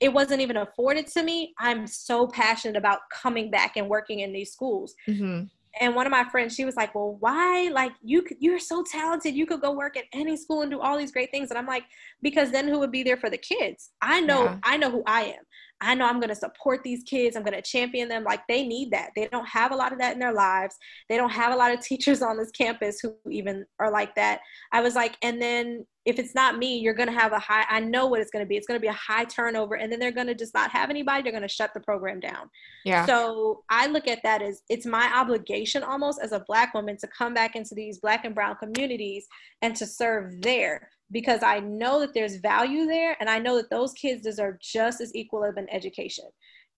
it 0.00 0.12
wasn't 0.12 0.40
even 0.40 0.58
afforded 0.58 1.06
to 1.06 1.22
me 1.22 1.54
i'm 1.58 1.86
so 1.86 2.26
passionate 2.26 2.76
about 2.76 3.00
coming 3.12 3.50
back 3.50 3.76
and 3.76 3.88
working 3.88 4.20
in 4.20 4.32
these 4.32 4.52
schools 4.52 4.94
mm-hmm. 5.08 5.44
and 5.80 5.94
one 5.94 6.06
of 6.06 6.10
my 6.10 6.24
friends 6.30 6.54
she 6.54 6.64
was 6.64 6.76
like 6.76 6.94
well 6.94 7.16
why 7.20 7.70
like 7.72 7.92
you 8.02 8.22
could 8.22 8.36
you're 8.40 8.58
so 8.58 8.82
talented 8.82 9.34
you 9.34 9.46
could 9.46 9.60
go 9.60 9.72
work 9.72 9.96
at 9.96 10.04
any 10.12 10.36
school 10.36 10.62
and 10.62 10.70
do 10.70 10.80
all 10.80 10.98
these 10.98 11.12
great 11.12 11.30
things 11.30 11.50
and 11.50 11.58
i'm 11.58 11.66
like 11.66 11.84
because 12.22 12.50
then 12.50 12.66
who 12.66 12.78
would 12.78 12.92
be 12.92 13.04
there 13.04 13.16
for 13.16 13.30
the 13.30 13.38
kids 13.38 13.90
i 14.02 14.20
know 14.20 14.44
yeah. 14.44 14.58
i 14.64 14.76
know 14.76 14.90
who 14.90 15.02
i 15.06 15.22
am 15.22 15.44
I 15.80 15.94
know 15.94 16.06
I'm 16.06 16.20
going 16.20 16.30
to 16.30 16.34
support 16.34 16.82
these 16.82 17.02
kids. 17.02 17.36
I'm 17.36 17.42
going 17.42 17.54
to 17.54 17.62
champion 17.62 18.08
them. 18.08 18.24
Like 18.24 18.46
they 18.48 18.66
need 18.66 18.90
that. 18.92 19.10
They 19.14 19.28
don't 19.28 19.48
have 19.48 19.72
a 19.72 19.76
lot 19.76 19.92
of 19.92 19.98
that 19.98 20.14
in 20.14 20.18
their 20.18 20.32
lives. 20.32 20.76
They 21.08 21.16
don't 21.16 21.30
have 21.30 21.52
a 21.52 21.56
lot 21.56 21.72
of 21.72 21.80
teachers 21.80 22.22
on 22.22 22.36
this 22.36 22.50
campus 22.50 23.00
who 23.00 23.14
even 23.30 23.66
are 23.78 23.90
like 23.90 24.14
that. 24.14 24.40
I 24.72 24.80
was 24.80 24.94
like, 24.94 25.16
and 25.22 25.40
then 25.40 25.86
if 26.06 26.20
it's 26.20 26.36
not 26.36 26.56
me, 26.56 26.78
you're 26.78 26.94
going 26.94 27.08
to 27.08 27.14
have 27.14 27.32
a 27.32 27.38
high, 27.38 27.64
I 27.68 27.80
know 27.80 28.06
what 28.06 28.20
it's 28.20 28.30
going 28.30 28.44
to 28.44 28.48
be. 28.48 28.56
It's 28.56 28.66
going 28.66 28.78
to 28.78 28.82
be 28.82 28.86
a 28.86 28.92
high 28.92 29.24
turnover. 29.24 29.74
And 29.74 29.90
then 29.90 29.98
they're 29.98 30.12
going 30.12 30.28
to 30.28 30.36
just 30.36 30.54
not 30.54 30.70
have 30.70 30.88
anybody. 30.88 31.22
They're 31.22 31.32
going 31.32 31.42
to 31.42 31.48
shut 31.48 31.74
the 31.74 31.80
program 31.80 32.20
down. 32.20 32.48
Yeah. 32.84 33.04
So 33.06 33.64
I 33.70 33.88
look 33.88 34.06
at 34.06 34.22
that 34.22 34.40
as 34.40 34.62
it's 34.70 34.86
my 34.86 35.10
obligation 35.12 35.82
almost 35.82 36.20
as 36.22 36.30
a 36.30 36.44
Black 36.46 36.74
woman 36.74 36.96
to 36.98 37.08
come 37.08 37.34
back 37.34 37.56
into 37.56 37.74
these 37.74 37.98
Black 37.98 38.24
and 38.24 38.36
Brown 38.36 38.54
communities 38.54 39.26
and 39.62 39.74
to 39.74 39.84
serve 39.84 40.40
there 40.42 40.88
because 41.10 41.42
I 41.42 41.58
know 41.58 41.98
that 42.00 42.14
there's 42.14 42.36
value 42.36 42.86
there 42.86 43.16
and 43.18 43.28
I 43.28 43.40
know 43.40 43.56
that 43.56 43.70
those 43.70 43.92
kids 43.92 44.22
deserve 44.22 44.60
just 44.60 45.00
as 45.00 45.12
equal 45.12 45.42
of 45.42 45.56
an 45.56 45.66
education. 45.72 46.26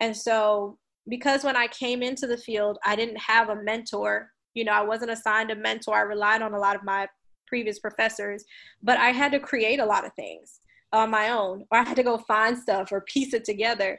And 0.00 0.16
so, 0.16 0.78
because 1.06 1.44
when 1.44 1.56
I 1.56 1.66
came 1.68 2.02
into 2.02 2.26
the 2.26 2.36
field, 2.36 2.78
I 2.84 2.96
didn't 2.96 3.18
have 3.18 3.50
a 3.50 3.62
mentor, 3.62 4.30
you 4.54 4.64
know, 4.64 4.72
I 4.72 4.82
wasn't 4.82 5.10
assigned 5.10 5.50
a 5.50 5.56
mentor. 5.56 5.96
I 5.96 6.00
relied 6.00 6.42
on 6.42 6.54
a 6.54 6.58
lot 6.58 6.76
of 6.76 6.82
my 6.82 7.06
previous 7.48 7.78
professors, 7.78 8.44
but 8.82 8.98
I 8.98 9.10
had 9.10 9.32
to 9.32 9.40
create 9.40 9.80
a 9.80 9.86
lot 9.86 10.04
of 10.04 10.12
things 10.14 10.60
on 10.92 11.10
my 11.10 11.30
own, 11.30 11.64
or 11.70 11.78
I 11.78 11.82
had 11.82 11.96
to 11.96 12.02
go 12.02 12.18
find 12.18 12.56
stuff 12.56 12.92
or 12.92 13.02
piece 13.02 13.34
it 13.34 13.44
together. 13.44 13.98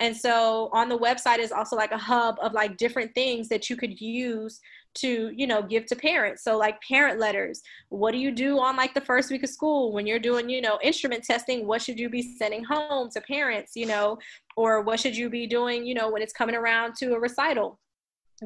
And 0.00 0.16
so 0.16 0.70
on 0.72 0.88
the 0.88 0.98
website 0.98 1.38
is 1.38 1.52
also 1.52 1.76
like 1.76 1.92
a 1.92 1.98
hub 1.98 2.36
of 2.40 2.54
like 2.54 2.78
different 2.78 3.14
things 3.14 3.48
that 3.50 3.68
you 3.68 3.76
could 3.76 4.00
use 4.00 4.58
to 4.92 5.30
you 5.36 5.46
know 5.46 5.62
give 5.62 5.86
to 5.86 5.94
parents. 5.94 6.42
So 6.42 6.56
like 6.56 6.80
parent 6.82 7.20
letters 7.20 7.62
what 7.90 8.12
do 8.12 8.18
you 8.18 8.32
do 8.32 8.58
on 8.58 8.76
like 8.76 8.94
the 8.94 9.00
first 9.00 9.30
week 9.30 9.44
of 9.44 9.50
school 9.50 9.92
when 9.92 10.06
you're 10.06 10.18
doing 10.18 10.48
you 10.48 10.60
know 10.60 10.78
instrument 10.82 11.22
testing? 11.22 11.66
What 11.66 11.82
should 11.82 12.00
you 12.00 12.08
be 12.08 12.22
sending 12.38 12.64
home 12.64 13.10
to 13.10 13.20
parents 13.20 13.72
you 13.76 13.86
know 13.86 14.18
or 14.56 14.80
what 14.80 14.98
should 14.98 15.16
you 15.16 15.28
be 15.28 15.46
doing 15.46 15.84
you 15.84 15.94
know 15.94 16.10
when 16.10 16.22
it's 16.22 16.32
coming 16.32 16.56
around 16.56 16.94
to 16.96 17.14
a 17.14 17.20
recital 17.20 17.78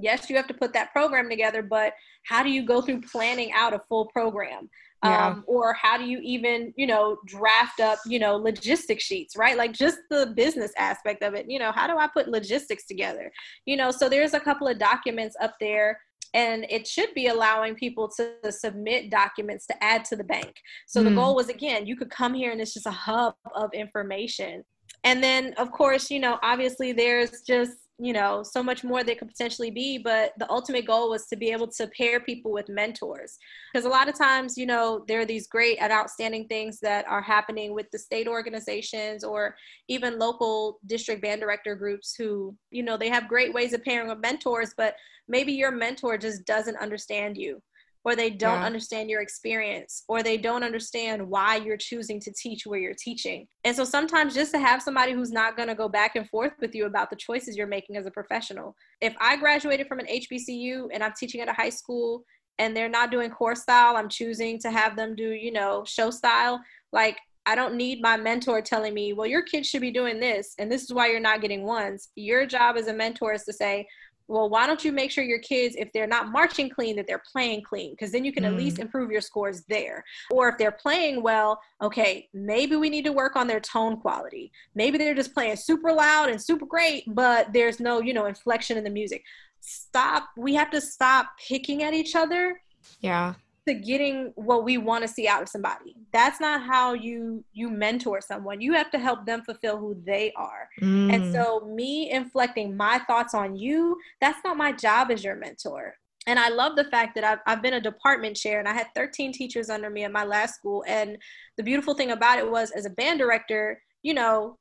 yes 0.00 0.28
you 0.28 0.36
have 0.36 0.46
to 0.46 0.54
put 0.54 0.72
that 0.72 0.92
program 0.92 1.28
together 1.28 1.62
but 1.62 1.92
how 2.24 2.42
do 2.42 2.50
you 2.50 2.64
go 2.64 2.80
through 2.80 3.02
planning 3.02 3.52
out 3.52 3.74
a 3.74 3.80
full 3.88 4.06
program? 4.06 4.68
Yeah. 5.04 5.26
um, 5.26 5.44
or 5.46 5.74
how 5.74 5.98
do 5.98 6.04
you 6.04 6.18
even 6.22 6.72
you 6.76 6.86
know 6.86 7.18
draft 7.26 7.78
up 7.78 7.98
you 8.06 8.18
know 8.18 8.40
logistic 8.40 9.00
sheets 9.00 9.36
right? 9.36 9.56
Like 9.56 9.72
just 9.72 9.98
the 10.08 10.32
business 10.34 10.72
aspect 10.78 11.22
of 11.22 11.34
it. 11.34 11.44
You 11.48 11.58
know 11.58 11.72
how 11.72 11.86
do 11.86 11.98
i 11.98 12.06
put 12.06 12.28
logistics 12.28 12.86
together? 12.86 13.30
You 13.66 13.76
know 13.76 13.90
so 13.90 14.08
there's 14.08 14.32
a 14.32 14.40
couple 14.40 14.66
of 14.66 14.78
documents 14.78 15.36
up 15.42 15.56
there 15.60 16.00
and 16.32 16.66
it 16.70 16.86
should 16.86 17.12
be 17.14 17.26
allowing 17.26 17.74
people 17.74 18.10
to 18.16 18.50
submit 18.50 19.10
documents 19.10 19.66
to 19.66 19.84
add 19.84 20.04
to 20.06 20.16
the 20.16 20.24
bank. 20.24 20.54
So 20.86 21.00
mm. 21.00 21.04
the 21.04 21.14
goal 21.14 21.34
was 21.34 21.50
again 21.50 21.86
you 21.86 21.96
could 21.96 22.10
come 22.10 22.32
here 22.32 22.50
and 22.50 22.60
it's 22.60 22.72
just 22.72 22.86
a 22.86 22.90
hub 22.90 23.34
of 23.54 23.74
information. 23.74 24.64
And 25.04 25.22
then 25.22 25.52
of 25.58 25.70
course 25.70 26.10
you 26.10 26.18
know 26.18 26.38
obviously 26.42 26.92
there's 26.92 27.42
just 27.42 27.76
you 27.98 28.12
know 28.12 28.42
so 28.42 28.60
much 28.62 28.82
more 28.82 29.04
they 29.04 29.14
could 29.14 29.28
potentially 29.28 29.70
be 29.70 29.98
but 29.98 30.32
the 30.38 30.50
ultimate 30.50 30.84
goal 30.84 31.10
was 31.10 31.26
to 31.26 31.36
be 31.36 31.52
able 31.52 31.68
to 31.68 31.86
pair 31.88 32.18
people 32.18 32.50
with 32.50 32.68
mentors. 32.68 33.38
Because 33.72 33.86
a 33.86 33.88
lot 33.88 34.08
of 34.08 34.18
times 34.18 34.58
you 34.58 34.66
know 34.66 35.04
there 35.06 35.20
are 35.20 35.24
these 35.24 35.46
great 35.46 35.78
and 35.80 35.92
outstanding 35.92 36.48
things 36.48 36.80
that 36.80 37.06
are 37.06 37.22
happening 37.22 37.72
with 37.72 37.90
the 37.92 37.98
state 37.98 38.26
organizations 38.26 39.22
or 39.22 39.54
even 39.88 40.18
local 40.18 40.78
district 40.86 41.22
band 41.22 41.40
director 41.40 41.76
groups 41.76 42.14
who 42.16 42.56
you 42.70 42.82
know 42.82 42.96
they 42.96 43.08
have 43.08 43.28
great 43.28 43.54
ways 43.54 43.72
of 43.72 43.84
pairing 43.84 44.08
with 44.08 44.18
mentors 44.18 44.74
but 44.76 44.96
maybe 45.28 45.52
your 45.52 45.70
mentor 45.70 46.18
just 46.18 46.44
doesn't 46.44 46.76
understand 46.76 47.36
you 47.36 47.62
or 48.04 48.14
they 48.14 48.30
don't 48.30 48.60
yeah. 48.60 48.66
understand 48.66 49.08
your 49.08 49.22
experience 49.22 50.04
or 50.08 50.22
they 50.22 50.36
don't 50.36 50.62
understand 50.62 51.26
why 51.26 51.56
you're 51.56 51.76
choosing 51.76 52.20
to 52.20 52.32
teach 52.32 52.66
where 52.66 52.78
you're 52.78 52.94
teaching. 52.94 53.46
And 53.64 53.74
so 53.74 53.84
sometimes 53.84 54.34
just 54.34 54.52
to 54.52 54.58
have 54.58 54.82
somebody 54.82 55.12
who's 55.12 55.32
not 55.32 55.56
going 55.56 55.68
to 55.68 55.74
go 55.74 55.88
back 55.88 56.14
and 56.14 56.28
forth 56.28 56.52
with 56.60 56.74
you 56.74 56.84
about 56.86 57.10
the 57.10 57.16
choices 57.16 57.56
you're 57.56 57.66
making 57.66 57.96
as 57.96 58.06
a 58.06 58.10
professional. 58.10 58.76
If 59.00 59.14
I 59.20 59.36
graduated 59.36 59.88
from 59.88 60.00
an 60.00 60.06
HBCU 60.06 60.88
and 60.92 61.02
I'm 61.02 61.14
teaching 61.18 61.40
at 61.40 61.48
a 61.48 61.54
high 61.54 61.70
school 61.70 62.24
and 62.58 62.76
they're 62.76 62.88
not 62.88 63.10
doing 63.10 63.30
corps 63.30 63.56
style, 63.56 63.96
I'm 63.96 64.08
choosing 64.08 64.58
to 64.60 64.70
have 64.70 64.96
them 64.96 65.16
do, 65.16 65.30
you 65.30 65.50
know, 65.50 65.84
show 65.86 66.10
style, 66.10 66.60
like 66.92 67.18
I 67.46 67.54
don't 67.54 67.74
need 67.74 68.00
my 68.00 68.16
mentor 68.16 68.62
telling 68.62 68.94
me, 68.94 69.12
well, 69.12 69.26
your 69.26 69.42
kids 69.42 69.68
should 69.68 69.82
be 69.82 69.90
doing 69.90 70.18
this, 70.18 70.54
and 70.58 70.72
this 70.72 70.82
is 70.82 70.94
why 70.94 71.08
you're 71.08 71.20
not 71.20 71.42
getting 71.42 71.64
ones. 71.64 72.08
Your 72.16 72.46
job 72.46 72.76
as 72.78 72.86
a 72.86 72.94
mentor 72.94 73.34
is 73.34 73.44
to 73.44 73.52
say, 73.52 73.86
well 74.28 74.48
why 74.48 74.66
don't 74.66 74.84
you 74.84 74.92
make 74.92 75.10
sure 75.10 75.24
your 75.24 75.38
kids 75.38 75.76
if 75.78 75.92
they're 75.92 76.06
not 76.06 76.30
marching 76.30 76.68
clean 76.68 76.96
that 76.96 77.06
they're 77.06 77.22
playing 77.30 77.62
clean 77.62 77.92
because 77.92 78.12
then 78.12 78.24
you 78.24 78.32
can 78.32 78.44
mm. 78.44 78.48
at 78.48 78.54
least 78.54 78.78
improve 78.78 79.10
your 79.10 79.20
scores 79.20 79.64
there. 79.68 80.04
Or 80.30 80.48
if 80.48 80.58
they're 80.58 80.72
playing 80.72 81.22
well 81.22 81.60
okay 81.82 82.28
maybe 82.32 82.76
we 82.76 82.90
need 82.90 83.04
to 83.04 83.12
work 83.12 83.36
on 83.36 83.46
their 83.46 83.60
tone 83.60 84.00
quality. 84.00 84.52
Maybe 84.74 84.98
they're 84.98 85.14
just 85.14 85.34
playing 85.34 85.56
super 85.56 85.92
loud 85.92 86.28
and 86.28 86.40
super 86.40 86.66
great 86.66 87.04
but 87.08 87.52
there's 87.52 87.80
no 87.80 88.00
you 88.00 88.14
know 88.14 88.26
inflection 88.26 88.76
in 88.76 88.84
the 88.84 88.90
music. 88.90 89.22
Stop 89.60 90.28
we 90.36 90.54
have 90.54 90.70
to 90.70 90.80
stop 90.80 91.28
picking 91.48 91.82
at 91.82 91.94
each 91.94 92.16
other. 92.16 92.60
Yeah 93.00 93.34
to 93.66 93.74
getting 93.74 94.32
what 94.36 94.64
we 94.64 94.78
want 94.78 95.02
to 95.02 95.08
see 95.08 95.26
out 95.26 95.42
of 95.42 95.48
somebody. 95.48 95.96
That's 96.12 96.40
not 96.40 96.62
how 96.62 96.92
you 96.92 97.44
you 97.52 97.70
mentor 97.70 98.20
someone. 98.20 98.60
You 98.60 98.74
have 98.74 98.90
to 98.92 98.98
help 98.98 99.26
them 99.26 99.42
fulfill 99.42 99.78
who 99.78 99.96
they 100.04 100.32
are. 100.36 100.68
Mm. 100.80 101.14
And 101.14 101.32
so 101.32 101.60
me 101.74 102.10
inflecting 102.10 102.76
my 102.76 102.98
thoughts 103.06 103.34
on 103.34 103.56
you, 103.56 103.96
that's 104.20 104.38
not 104.44 104.56
my 104.56 104.72
job 104.72 105.10
as 105.10 105.24
your 105.24 105.36
mentor. 105.36 105.94
And 106.26 106.38
I 106.38 106.48
love 106.48 106.76
the 106.76 106.84
fact 106.84 107.14
that 107.16 107.24
I've, 107.24 107.40
I've 107.46 107.62
been 107.62 107.74
a 107.74 107.80
department 107.80 108.36
chair 108.36 108.58
and 108.58 108.68
I 108.68 108.72
had 108.72 108.86
13 108.94 109.32
teachers 109.32 109.68
under 109.68 109.90
me 109.90 110.04
at 110.04 110.12
my 110.12 110.24
last 110.24 110.54
school. 110.54 110.82
And 110.86 111.18
the 111.56 111.62
beautiful 111.62 111.94
thing 111.94 112.12
about 112.12 112.38
it 112.38 112.50
was, 112.50 112.70
as 112.70 112.86
a 112.86 112.90
band 112.90 113.18
director, 113.18 113.80
you 114.02 114.14
know, 114.14 114.58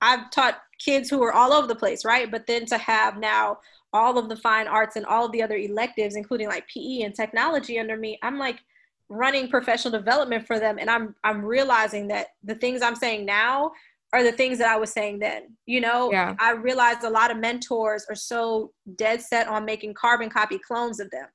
I've 0.00 0.30
taught 0.30 0.62
kids 0.78 1.10
who 1.10 1.22
are 1.22 1.32
all 1.32 1.52
over 1.52 1.66
the 1.66 1.74
place, 1.74 2.04
right? 2.04 2.30
But 2.30 2.46
then 2.46 2.66
to 2.66 2.78
have 2.78 3.18
now 3.18 3.58
all 3.92 4.18
of 4.18 4.28
the 4.28 4.36
fine 4.36 4.66
arts 4.66 4.96
and 4.96 5.04
all 5.06 5.26
of 5.26 5.32
the 5.32 5.42
other 5.42 5.56
electives, 5.56 6.16
including 6.16 6.48
like 6.48 6.68
PE 6.68 7.02
and 7.02 7.14
technology 7.14 7.78
under 7.78 7.96
me, 7.96 8.18
I'm 8.22 8.38
like 8.38 8.60
running 9.08 9.48
professional 9.48 9.92
development 9.92 10.46
for 10.46 10.58
them. 10.58 10.78
And 10.78 10.88
I'm 10.88 11.14
I'm 11.24 11.44
realizing 11.44 12.08
that 12.08 12.28
the 12.44 12.54
things 12.54 12.82
I'm 12.82 12.94
saying 12.94 13.26
now 13.26 13.72
are 14.12 14.22
the 14.22 14.32
things 14.32 14.58
that 14.58 14.68
I 14.68 14.76
was 14.76 14.92
saying 14.92 15.18
then. 15.18 15.56
You 15.66 15.80
know, 15.80 16.10
yeah. 16.10 16.34
I 16.38 16.52
realized 16.52 17.04
a 17.04 17.10
lot 17.10 17.30
of 17.30 17.36
mentors 17.36 18.06
are 18.08 18.16
so 18.16 18.72
dead 18.96 19.20
set 19.20 19.48
on 19.48 19.64
making 19.64 19.94
carbon 19.94 20.30
copy 20.30 20.58
clones 20.58 21.00
of 21.00 21.10
them. 21.10 21.26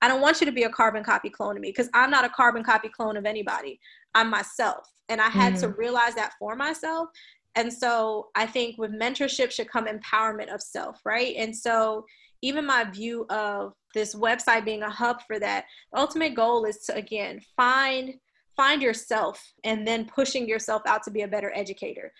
I 0.00 0.08
don't 0.08 0.20
want 0.20 0.40
you 0.40 0.46
to 0.46 0.52
be 0.52 0.64
a 0.64 0.70
carbon 0.70 1.04
copy 1.04 1.30
clone 1.30 1.56
of 1.56 1.62
me 1.62 1.68
because 1.68 1.88
I'm 1.94 2.10
not 2.10 2.24
a 2.24 2.28
carbon 2.28 2.64
copy 2.64 2.88
clone 2.88 3.16
of 3.16 3.24
anybody. 3.24 3.78
I'm 4.14 4.28
myself. 4.30 4.90
And 5.08 5.20
I 5.20 5.28
had 5.28 5.54
mm. 5.54 5.60
to 5.60 5.68
realize 5.68 6.14
that 6.14 6.32
for 6.38 6.56
myself 6.56 7.08
and 7.54 7.72
so 7.72 8.28
I 8.34 8.46
think 8.46 8.78
with 8.78 8.92
mentorship 8.92 9.50
should 9.50 9.70
come 9.70 9.86
empowerment 9.86 10.52
of 10.52 10.62
self, 10.62 11.00
right? 11.04 11.34
And 11.36 11.54
so 11.54 12.04
even 12.40 12.66
my 12.66 12.84
view 12.84 13.26
of 13.30 13.72
this 13.94 14.14
website 14.14 14.64
being 14.64 14.82
a 14.82 14.90
hub 14.90 15.18
for 15.26 15.38
that, 15.38 15.66
the 15.92 16.00
ultimate 16.00 16.34
goal 16.34 16.64
is 16.64 16.78
to 16.86 16.94
again 16.94 17.40
find 17.56 18.14
find 18.56 18.82
yourself 18.82 19.42
and 19.64 19.86
then 19.86 20.04
pushing 20.04 20.46
yourself 20.46 20.82
out 20.86 21.02
to 21.02 21.10
be 21.10 21.22
a 21.22 21.28
better 21.28 21.52
educator. 21.54 22.12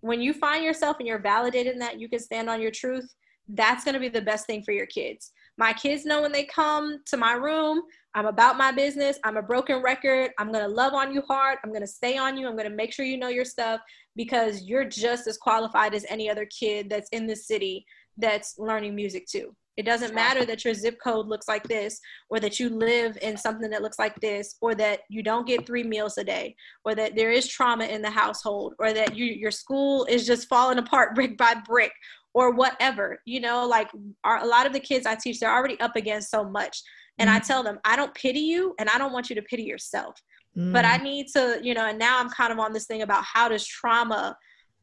When 0.00 0.20
you 0.20 0.32
find 0.32 0.64
yourself 0.64 0.96
and 0.98 1.06
you're 1.06 1.18
validated 1.18 1.74
in 1.74 1.78
that 1.80 2.00
you 2.00 2.08
can 2.08 2.20
stand 2.20 2.48
on 2.48 2.60
your 2.60 2.70
truth, 2.70 3.06
that's 3.48 3.84
going 3.84 3.94
to 3.94 4.00
be 4.00 4.08
the 4.08 4.22
best 4.22 4.46
thing 4.46 4.62
for 4.62 4.72
your 4.72 4.86
kids. 4.86 5.32
My 5.56 5.72
kids 5.72 6.04
know 6.04 6.22
when 6.22 6.32
they 6.32 6.44
come 6.44 6.98
to 7.06 7.16
my 7.16 7.34
room, 7.34 7.82
I'm 8.14 8.26
about 8.26 8.58
my 8.58 8.72
business. 8.72 9.18
I'm 9.24 9.36
a 9.36 9.42
broken 9.42 9.82
record. 9.82 10.32
I'm 10.38 10.50
going 10.50 10.64
to 10.64 10.70
love 10.70 10.94
on 10.94 11.12
you 11.12 11.22
hard. 11.22 11.58
I'm 11.64 11.70
going 11.70 11.82
to 11.82 11.86
stay 11.86 12.16
on 12.16 12.36
you. 12.36 12.48
I'm 12.48 12.56
going 12.56 12.68
to 12.68 12.74
make 12.74 12.92
sure 12.92 13.04
you 13.04 13.18
know 13.18 13.28
your 13.28 13.44
stuff 13.44 13.80
because 14.16 14.62
you're 14.64 14.84
just 14.84 15.26
as 15.26 15.38
qualified 15.38 15.94
as 15.94 16.04
any 16.08 16.28
other 16.28 16.46
kid 16.46 16.90
that's 16.90 17.08
in 17.10 17.26
the 17.26 17.36
city 17.36 17.84
that's 18.16 18.58
learning 18.58 18.94
music 18.94 19.26
too. 19.26 19.54
It 19.76 19.84
doesn't 19.84 20.14
matter 20.14 20.44
that 20.44 20.64
your 20.64 20.74
zip 20.74 20.98
code 21.02 21.26
looks 21.26 21.48
like 21.48 21.64
this, 21.64 22.00
or 22.30 22.38
that 22.38 22.60
you 22.60 22.68
live 22.68 23.18
in 23.22 23.36
something 23.36 23.68
that 23.70 23.82
looks 23.82 23.98
like 23.98 24.14
this, 24.20 24.54
or 24.60 24.74
that 24.76 25.00
you 25.08 25.22
don't 25.22 25.48
get 25.48 25.66
three 25.66 25.82
meals 25.82 26.16
a 26.16 26.22
day, 26.22 26.54
or 26.84 26.94
that 26.94 27.16
there 27.16 27.32
is 27.32 27.48
trauma 27.48 27.84
in 27.86 28.00
the 28.00 28.10
household, 28.10 28.74
or 28.78 28.92
that 28.92 29.16
you, 29.16 29.24
your 29.24 29.50
school 29.50 30.04
is 30.04 30.26
just 30.26 30.48
falling 30.48 30.78
apart 30.78 31.14
brick 31.16 31.36
by 31.36 31.54
brick, 31.66 31.92
or 32.34 32.52
whatever. 32.52 33.18
You 33.24 33.40
know, 33.40 33.66
like 33.66 33.88
our, 34.24 34.42
a 34.42 34.46
lot 34.46 34.66
of 34.66 34.72
the 34.72 34.80
kids 34.80 35.06
I 35.06 35.14
teach, 35.14 35.40
they're 35.40 35.54
already 35.54 35.80
up 35.80 35.96
against 35.96 36.30
so 36.30 36.44
much. 36.44 36.82
And 37.18 37.28
mm-hmm. 37.28 37.36
I 37.36 37.40
tell 37.40 37.62
them, 37.62 37.78
I 37.84 37.96
don't 37.96 38.14
pity 38.14 38.40
you, 38.40 38.74
and 38.78 38.88
I 38.90 38.98
don't 38.98 39.12
want 39.12 39.30
you 39.30 39.36
to 39.36 39.42
pity 39.42 39.62
yourself. 39.62 40.20
Mm-hmm. 40.56 40.72
But 40.72 40.84
I 40.84 40.98
mm. 40.98 41.02
need 41.02 41.26
to, 41.34 41.58
you 41.62 41.74
know, 41.74 41.86
and 41.86 41.98
now 41.98 42.20
I'm 42.20 42.30
kind 42.30 42.52
of 42.52 42.60
on 42.60 42.72
this 42.72 42.86
thing 42.86 43.02
about 43.02 43.24
how 43.24 43.48
does 43.48 43.66
trauma 43.66 44.36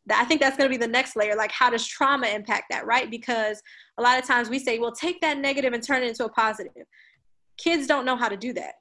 I 0.09 0.25
think 0.25 0.41
that's 0.41 0.57
going 0.57 0.69
to 0.69 0.77
be 0.77 0.83
the 0.83 0.91
next 0.91 1.15
layer. 1.15 1.35
Like, 1.35 1.51
how 1.51 1.69
does 1.69 1.85
trauma 1.85 2.27
impact 2.27 2.65
that, 2.71 2.85
right? 2.85 3.09
Because 3.09 3.61
a 3.97 4.01
lot 4.01 4.17
of 4.17 4.25
times 4.25 4.49
we 4.49 4.57
say, 4.57 4.79
well, 4.79 4.91
take 4.91 5.21
that 5.21 5.37
negative 5.37 5.73
and 5.73 5.83
turn 5.83 6.03
it 6.03 6.09
into 6.09 6.25
a 6.25 6.29
positive. 6.29 6.71
Kids 7.57 7.85
don't 7.85 8.05
know 8.05 8.15
how 8.15 8.27
to 8.27 8.37
do 8.37 8.53
that. 8.53 8.73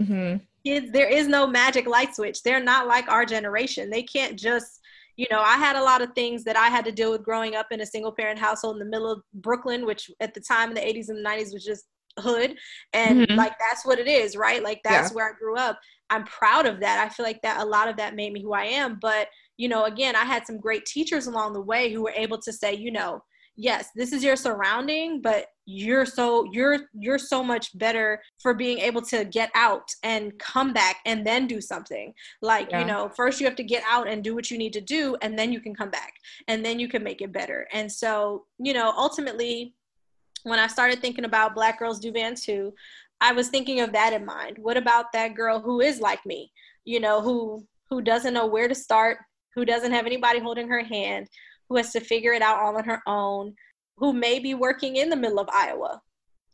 Mm-hmm. 0.00 0.36
Kids, 0.64 0.92
there 0.92 1.08
is 1.08 1.26
no 1.26 1.46
magic 1.46 1.86
light 1.86 2.14
switch. 2.14 2.42
They're 2.42 2.62
not 2.62 2.86
like 2.86 3.08
our 3.08 3.24
generation. 3.24 3.88
They 3.88 4.02
can't 4.02 4.38
just, 4.38 4.79
you 5.16 5.26
know, 5.30 5.40
I 5.40 5.56
had 5.56 5.76
a 5.76 5.82
lot 5.82 6.02
of 6.02 6.12
things 6.14 6.44
that 6.44 6.56
I 6.56 6.68
had 6.68 6.84
to 6.86 6.92
deal 6.92 7.10
with 7.10 7.24
growing 7.24 7.54
up 7.54 7.66
in 7.70 7.80
a 7.80 7.86
single 7.86 8.12
parent 8.12 8.38
household 8.38 8.76
in 8.76 8.80
the 8.80 8.90
middle 8.90 9.10
of 9.10 9.22
Brooklyn, 9.34 9.86
which 9.86 10.10
at 10.20 10.34
the 10.34 10.40
time 10.40 10.70
in 10.70 10.74
the 10.74 10.80
80s 10.80 11.08
and 11.08 11.18
the 11.18 11.28
90s 11.28 11.52
was 11.52 11.64
just 11.64 11.84
hood. 12.18 12.56
And 12.92 13.20
mm-hmm. 13.20 13.36
like, 13.36 13.54
that's 13.58 13.84
what 13.84 13.98
it 13.98 14.08
is, 14.08 14.36
right? 14.36 14.62
Like, 14.62 14.80
that's 14.84 15.10
yeah. 15.10 15.14
where 15.14 15.30
I 15.30 15.38
grew 15.38 15.56
up. 15.56 15.78
I'm 16.10 16.24
proud 16.24 16.66
of 16.66 16.80
that. 16.80 16.98
I 16.98 17.08
feel 17.08 17.24
like 17.24 17.40
that 17.42 17.60
a 17.60 17.64
lot 17.64 17.88
of 17.88 17.96
that 17.96 18.16
made 18.16 18.32
me 18.32 18.42
who 18.42 18.52
I 18.52 18.64
am. 18.64 18.98
But 19.00 19.28
you 19.60 19.68
know, 19.68 19.84
again, 19.84 20.16
I 20.16 20.24
had 20.24 20.46
some 20.46 20.58
great 20.58 20.86
teachers 20.86 21.26
along 21.26 21.52
the 21.52 21.60
way 21.60 21.92
who 21.92 22.02
were 22.02 22.14
able 22.16 22.38
to 22.38 22.50
say, 22.50 22.72
you 22.72 22.90
know, 22.90 23.22
yes, 23.56 23.88
this 23.94 24.12
is 24.12 24.22
your 24.22 24.36
surrounding, 24.36 25.20
but 25.20 25.46
you're 25.66 26.06
so 26.06 26.44
you're 26.52 26.78
you're 26.92 27.18
so 27.18 27.44
much 27.44 27.76
better 27.78 28.20
for 28.42 28.54
being 28.54 28.78
able 28.78 29.02
to 29.02 29.24
get 29.24 29.50
out 29.54 29.88
and 30.02 30.36
come 30.38 30.72
back 30.72 30.96
and 31.06 31.24
then 31.24 31.46
do 31.46 31.60
something. 31.60 32.12
Like, 32.42 32.70
yeah. 32.70 32.80
you 32.80 32.86
know, 32.86 33.10
first 33.14 33.40
you 33.40 33.46
have 33.46 33.56
to 33.56 33.62
get 33.62 33.82
out 33.88 34.08
and 34.08 34.24
do 34.24 34.34
what 34.34 34.50
you 34.50 34.58
need 34.58 34.72
to 34.72 34.80
do 34.80 35.16
and 35.22 35.38
then 35.38 35.52
you 35.52 35.60
can 35.60 35.74
come 35.74 35.90
back 35.90 36.14
and 36.48 36.64
then 36.64 36.80
you 36.80 36.88
can 36.88 37.04
make 37.04 37.22
it 37.22 37.32
better. 37.32 37.68
And 37.72 37.90
so, 37.90 38.46
you 38.58 38.72
know, 38.72 38.92
ultimately 38.96 39.74
when 40.44 40.58
I 40.58 40.66
started 40.66 41.00
thinking 41.00 41.24
about 41.24 41.54
Black 41.54 41.78
Girls 41.78 42.00
Do 42.00 42.12
Band 42.12 42.36
too, 42.36 42.72
I 43.20 43.32
was 43.32 43.48
thinking 43.48 43.80
of 43.80 43.92
that 43.92 44.12
in 44.12 44.24
mind. 44.24 44.56
What 44.58 44.76
about 44.76 45.12
that 45.12 45.34
girl 45.34 45.60
who 45.60 45.80
is 45.80 46.00
like 46.00 46.24
me? 46.24 46.50
You 46.84 47.00
know, 47.00 47.20
who 47.20 47.66
who 47.90 48.00
doesn't 48.00 48.34
know 48.34 48.46
where 48.46 48.68
to 48.68 48.74
start, 48.74 49.18
who 49.54 49.64
doesn't 49.64 49.92
have 49.92 50.06
anybody 50.06 50.38
holding 50.38 50.68
her 50.68 50.82
hand, 50.82 51.28
who 51.70 51.76
has 51.76 51.92
to 51.92 52.00
figure 52.00 52.32
it 52.32 52.42
out 52.42 52.58
all 52.58 52.76
on 52.76 52.84
her 52.84 53.00
own, 53.06 53.54
who 53.96 54.12
may 54.12 54.40
be 54.40 54.54
working 54.54 54.96
in 54.96 55.08
the 55.08 55.16
middle 55.16 55.38
of 55.38 55.48
Iowa. 55.50 56.02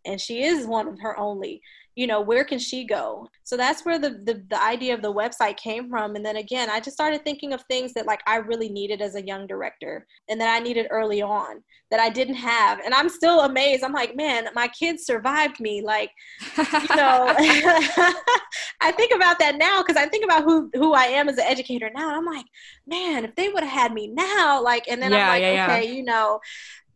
And 0.04 0.20
she 0.20 0.44
is 0.44 0.66
one 0.66 0.86
of 0.86 1.00
her 1.00 1.18
only 1.18 1.62
you 1.96 2.06
know 2.06 2.20
where 2.20 2.44
can 2.44 2.58
she 2.58 2.84
go? 2.84 3.26
So 3.42 3.56
that's 3.56 3.84
where 3.84 3.98
the, 3.98 4.10
the 4.10 4.44
the 4.50 4.62
idea 4.62 4.92
of 4.92 5.00
the 5.00 5.12
website 5.12 5.56
came 5.56 5.88
from. 5.88 6.14
And 6.14 6.24
then 6.24 6.36
again 6.36 6.68
i 6.70 6.78
just 6.78 6.94
started 6.94 7.24
thinking 7.24 7.54
of 7.54 7.62
things 7.62 7.94
that 7.94 8.06
like 8.06 8.20
i 8.26 8.36
really 8.36 8.68
needed 8.68 9.00
as 9.00 9.14
a 9.14 9.26
young 9.26 9.46
director 9.46 10.06
and 10.28 10.40
that 10.40 10.54
i 10.54 10.60
needed 10.60 10.86
early 10.90 11.22
on 11.22 11.62
that 11.90 11.98
i 11.98 12.10
didn't 12.10 12.34
have. 12.34 12.80
And 12.84 12.92
i'm 12.92 13.08
still 13.08 13.40
amazed. 13.40 13.82
I'm 13.82 13.94
like 13.94 14.14
man 14.14 14.48
my 14.54 14.68
kids 14.68 15.06
survived 15.06 15.58
me. 15.58 15.82
Like 15.82 16.10
you 16.58 16.96
know 16.96 17.34
i 18.82 18.92
think 18.92 19.12
about 19.14 19.38
that 19.38 19.56
now 19.56 19.82
because 19.82 19.96
i 19.96 20.06
think 20.06 20.24
about 20.24 20.44
who 20.44 20.70
who 20.74 20.92
i 20.92 21.04
am 21.04 21.28
as 21.28 21.38
an 21.38 21.44
educator 21.44 21.90
now. 21.94 22.08
And 22.08 22.16
i'm 22.16 22.26
like 22.26 22.46
man 22.86 23.24
if 23.24 23.34
they 23.36 23.48
would 23.48 23.62
have 23.62 23.72
had 23.72 23.92
me 23.94 24.08
now 24.08 24.62
like 24.62 24.86
and 24.86 25.02
then 25.02 25.12
yeah, 25.12 25.22
i'm 25.22 25.28
like 25.28 25.42
yeah, 25.42 25.64
okay 25.64 25.86
yeah. 25.86 25.92
you 25.92 26.04
know 26.04 26.40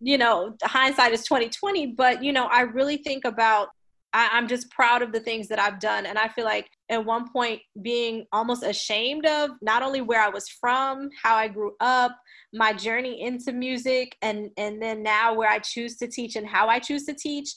you 0.00 0.18
know 0.18 0.56
hindsight 0.62 1.12
is 1.12 1.24
2020 1.24 1.88
but 1.88 2.22
you 2.22 2.32
know 2.32 2.46
i 2.46 2.62
really 2.62 2.98
think 2.98 3.24
about 3.24 3.68
I, 4.12 4.38
am 4.38 4.48
just 4.48 4.70
proud 4.70 5.02
of 5.02 5.12
the 5.12 5.20
things 5.20 5.48
that 5.48 5.58
I've 5.58 5.78
done. 5.78 6.06
And 6.06 6.18
I 6.18 6.28
feel 6.28 6.44
like 6.44 6.68
at 6.88 7.04
one 7.04 7.30
point 7.30 7.60
being 7.82 8.26
almost 8.32 8.62
ashamed 8.62 9.26
of 9.26 9.50
not 9.62 9.82
only 9.82 10.00
where 10.00 10.22
I 10.22 10.28
was 10.28 10.48
from, 10.48 11.10
how 11.22 11.36
I 11.36 11.48
grew 11.48 11.74
up, 11.80 12.16
my 12.52 12.72
journey 12.72 13.22
into 13.22 13.52
music, 13.52 14.16
and 14.22 14.50
and 14.56 14.82
then 14.82 15.02
now 15.02 15.34
where 15.34 15.48
I 15.48 15.60
choose 15.60 15.96
to 15.98 16.08
teach 16.08 16.36
and 16.36 16.46
how 16.46 16.68
I 16.68 16.78
choose 16.78 17.04
to 17.06 17.14
teach. 17.14 17.54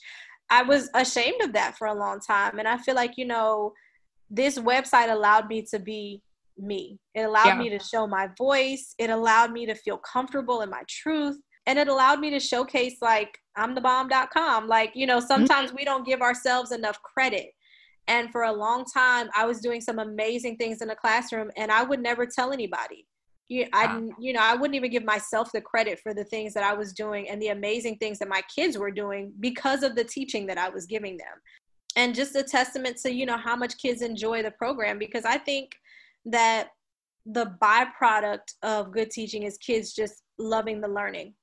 I 0.49 0.61
was 0.61 0.89
ashamed 0.93 1.41
of 1.41 1.53
that 1.53 1.77
for 1.77 1.87
a 1.87 1.93
long 1.93 2.19
time. 2.19 2.59
And 2.59 2.67
I 2.67 2.77
feel 2.77 2.95
like, 2.95 3.17
you 3.17 3.25
know, 3.25 3.73
this 4.29 4.59
website 4.59 5.11
allowed 5.11 5.47
me 5.47 5.65
to 5.71 5.79
be 5.79 6.21
me. 6.57 6.99
It 7.15 7.21
allowed 7.21 7.45
yeah. 7.45 7.57
me 7.57 7.69
to 7.69 7.79
show 7.79 8.05
my 8.05 8.29
voice. 8.37 8.93
It 8.99 9.09
allowed 9.09 9.51
me 9.51 9.65
to 9.65 9.73
feel 9.73 9.97
comfortable 9.97 10.61
in 10.61 10.69
my 10.69 10.83
truth 10.87 11.37
and 11.65 11.79
it 11.79 11.87
allowed 11.87 12.19
me 12.19 12.29
to 12.31 12.39
showcase 12.39 12.97
like 13.01 13.37
i'm 13.55 13.75
the 13.75 13.81
bomb.com 13.81 14.67
like 14.67 14.91
you 14.95 15.05
know 15.05 15.19
sometimes 15.19 15.69
mm-hmm. 15.69 15.77
we 15.77 15.85
don't 15.85 16.05
give 16.05 16.21
ourselves 16.21 16.71
enough 16.71 17.01
credit. 17.01 17.49
And 18.07 18.31
for 18.31 18.43
a 18.43 18.51
long 18.51 18.83
time 18.85 19.29
i 19.35 19.45
was 19.45 19.59
doing 19.59 19.79
some 19.79 19.99
amazing 19.99 20.57
things 20.57 20.81
in 20.81 20.89
the 20.89 20.95
classroom 20.95 21.49
and 21.55 21.71
i 21.71 21.83
would 21.83 22.01
never 22.01 22.25
tell 22.25 22.51
anybody. 22.51 23.07
You, 23.49 23.67
I, 23.73 24.01
you 24.19 24.33
know, 24.33 24.39
I 24.41 24.55
wouldn't 24.55 24.75
even 24.75 24.89
give 24.89 25.03
myself 25.03 25.51
the 25.51 25.61
credit 25.61 25.99
for 25.99 26.13
the 26.13 26.23
things 26.23 26.53
that 26.53 26.63
I 26.63 26.73
was 26.73 26.93
doing 26.93 27.29
and 27.29 27.41
the 27.41 27.49
amazing 27.49 27.97
things 27.97 28.17
that 28.19 28.29
my 28.29 28.41
kids 28.55 28.77
were 28.77 28.89
doing 28.89 29.33
because 29.41 29.83
of 29.83 29.95
the 29.95 30.03
teaching 30.03 30.47
that 30.47 30.57
I 30.57 30.69
was 30.69 30.85
giving 30.85 31.17
them. 31.17 31.37
And 31.95 32.15
just 32.15 32.35
a 32.35 32.41
testament 32.41 32.97
to, 33.03 33.13
you 33.13 33.25
know, 33.25 33.37
how 33.37 33.55
much 33.55 33.77
kids 33.77 34.01
enjoy 34.01 34.41
the 34.41 34.51
program 34.51 34.97
because 34.97 35.25
I 35.25 35.37
think 35.37 35.71
that 36.25 36.69
the 37.25 37.53
byproduct 37.61 38.53
of 38.63 38.91
good 38.91 39.11
teaching 39.11 39.43
is 39.43 39.57
kids 39.57 39.93
just 39.93 40.23
loving 40.39 40.81
the 40.81 40.87
learning 40.87 41.33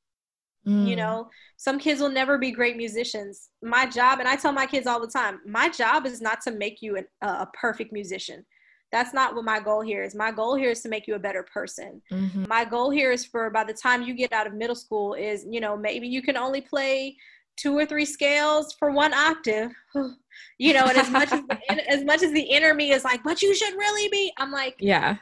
Mm. 0.66 0.86
You 0.86 0.96
know, 0.96 1.30
some 1.56 1.78
kids 1.78 2.00
will 2.00 2.10
never 2.10 2.38
be 2.38 2.50
great 2.50 2.76
musicians. 2.76 3.48
My 3.62 3.86
job, 3.86 4.18
and 4.18 4.28
I 4.28 4.36
tell 4.36 4.52
my 4.52 4.66
kids 4.66 4.86
all 4.86 5.00
the 5.00 5.06
time, 5.06 5.40
my 5.46 5.68
job 5.68 6.06
is 6.06 6.20
not 6.20 6.40
to 6.42 6.50
make 6.50 6.82
you 6.82 6.96
an, 6.96 7.06
a 7.22 7.46
perfect 7.54 7.92
musician. 7.92 8.44
That's 8.92 9.14
not 9.14 9.34
what 9.34 9.44
my 9.44 9.60
goal 9.60 9.82
here 9.82 10.02
is. 10.02 10.14
My 10.14 10.32
goal 10.32 10.56
here 10.56 10.70
is 10.70 10.82
to 10.82 10.88
make 10.88 11.06
you 11.06 11.14
a 11.14 11.18
better 11.18 11.44
person. 11.44 12.02
Mm-hmm. 12.10 12.46
My 12.48 12.64
goal 12.64 12.90
here 12.90 13.12
is 13.12 13.24
for 13.24 13.48
by 13.50 13.64
the 13.64 13.72
time 13.72 14.02
you 14.02 14.14
get 14.14 14.32
out 14.32 14.46
of 14.46 14.54
middle 14.54 14.74
school 14.74 15.14
is, 15.14 15.46
you 15.48 15.60
know, 15.60 15.76
maybe 15.76 16.08
you 16.08 16.22
can 16.22 16.36
only 16.36 16.60
play 16.60 17.16
two 17.56 17.76
or 17.76 17.86
three 17.86 18.04
scales 18.04 18.74
for 18.78 18.90
one 18.90 19.14
octave. 19.14 19.70
you 20.58 20.72
know, 20.72 20.86
and 20.86 20.98
as 20.98 21.10
much 21.10 21.32
as 21.32 21.40
the, 21.48 21.90
as 21.90 22.04
much 22.04 22.22
as 22.22 22.32
the 22.32 22.42
inner 22.42 22.74
me 22.74 22.90
is 22.92 23.04
like, 23.04 23.22
but 23.22 23.42
you 23.42 23.54
should 23.54 23.74
really 23.74 24.08
be. 24.08 24.32
I'm 24.38 24.50
like, 24.50 24.76
yeah, 24.80 25.16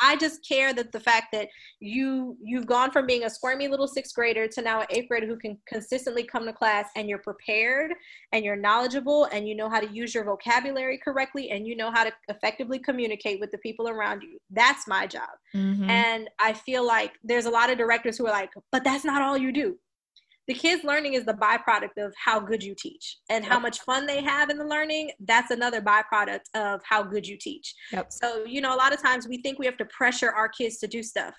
I 0.00 0.16
just 0.16 0.46
care 0.46 0.72
that 0.72 0.92
the 0.92 1.00
fact 1.00 1.26
that 1.32 1.48
you 1.80 2.36
you've 2.42 2.66
gone 2.66 2.90
from 2.90 3.06
being 3.06 3.24
a 3.24 3.30
squirmy 3.30 3.68
little 3.68 3.88
sixth 3.88 4.14
grader 4.14 4.48
to 4.48 4.62
now 4.62 4.80
an 4.80 4.86
eighth 4.90 5.08
grader 5.08 5.26
who 5.26 5.36
can 5.36 5.58
consistently 5.66 6.24
come 6.24 6.46
to 6.46 6.52
class 6.52 6.88
and 6.96 7.08
you're 7.08 7.18
prepared 7.18 7.92
and 8.32 8.44
you're 8.44 8.56
knowledgeable 8.56 9.24
and 9.26 9.48
you 9.48 9.54
know 9.54 9.68
how 9.68 9.80
to 9.80 9.88
use 9.90 10.14
your 10.14 10.24
vocabulary 10.24 10.98
correctly 10.98 11.50
and 11.50 11.66
you 11.66 11.76
know 11.76 11.90
how 11.90 12.04
to 12.04 12.12
effectively 12.28 12.78
communicate 12.78 13.40
with 13.40 13.50
the 13.50 13.58
people 13.58 13.88
around 13.88 14.22
you. 14.22 14.38
That's 14.50 14.86
my 14.88 15.06
job. 15.06 15.30
Mm-hmm. 15.54 15.88
And 15.90 16.30
I 16.38 16.52
feel 16.52 16.86
like 16.86 17.12
there's 17.22 17.46
a 17.46 17.50
lot 17.50 17.70
of 17.70 17.78
directors 17.78 18.16
who 18.18 18.26
are 18.26 18.32
like, 18.32 18.50
but 18.72 18.84
that's 18.84 19.04
not 19.04 19.22
all 19.22 19.36
you 19.36 19.52
do 19.52 19.78
the 20.50 20.54
kids 20.54 20.82
learning 20.82 21.14
is 21.14 21.24
the 21.24 21.34
byproduct 21.34 21.96
of 21.96 22.12
how 22.16 22.40
good 22.40 22.60
you 22.60 22.74
teach 22.74 23.18
and 23.28 23.44
how 23.44 23.56
much 23.56 23.78
fun 23.82 24.04
they 24.04 24.20
have 24.20 24.50
in 24.50 24.58
the 24.58 24.66
learning. 24.66 25.12
That's 25.20 25.52
another 25.52 25.80
byproduct 25.80 26.40
of 26.56 26.80
how 26.82 27.04
good 27.04 27.24
you 27.24 27.36
teach. 27.36 27.72
Yep. 27.92 28.12
so 28.12 28.44
you 28.44 28.60
know 28.60 28.74
a 28.74 28.80
lot 28.84 28.92
of 28.92 29.00
times 29.00 29.28
we 29.28 29.40
think 29.42 29.60
we 29.60 29.66
have 29.66 29.76
to 29.76 29.84
pressure 29.84 30.32
our 30.32 30.48
kids 30.48 30.78
to 30.78 30.88
do 30.88 31.04
stuff. 31.04 31.36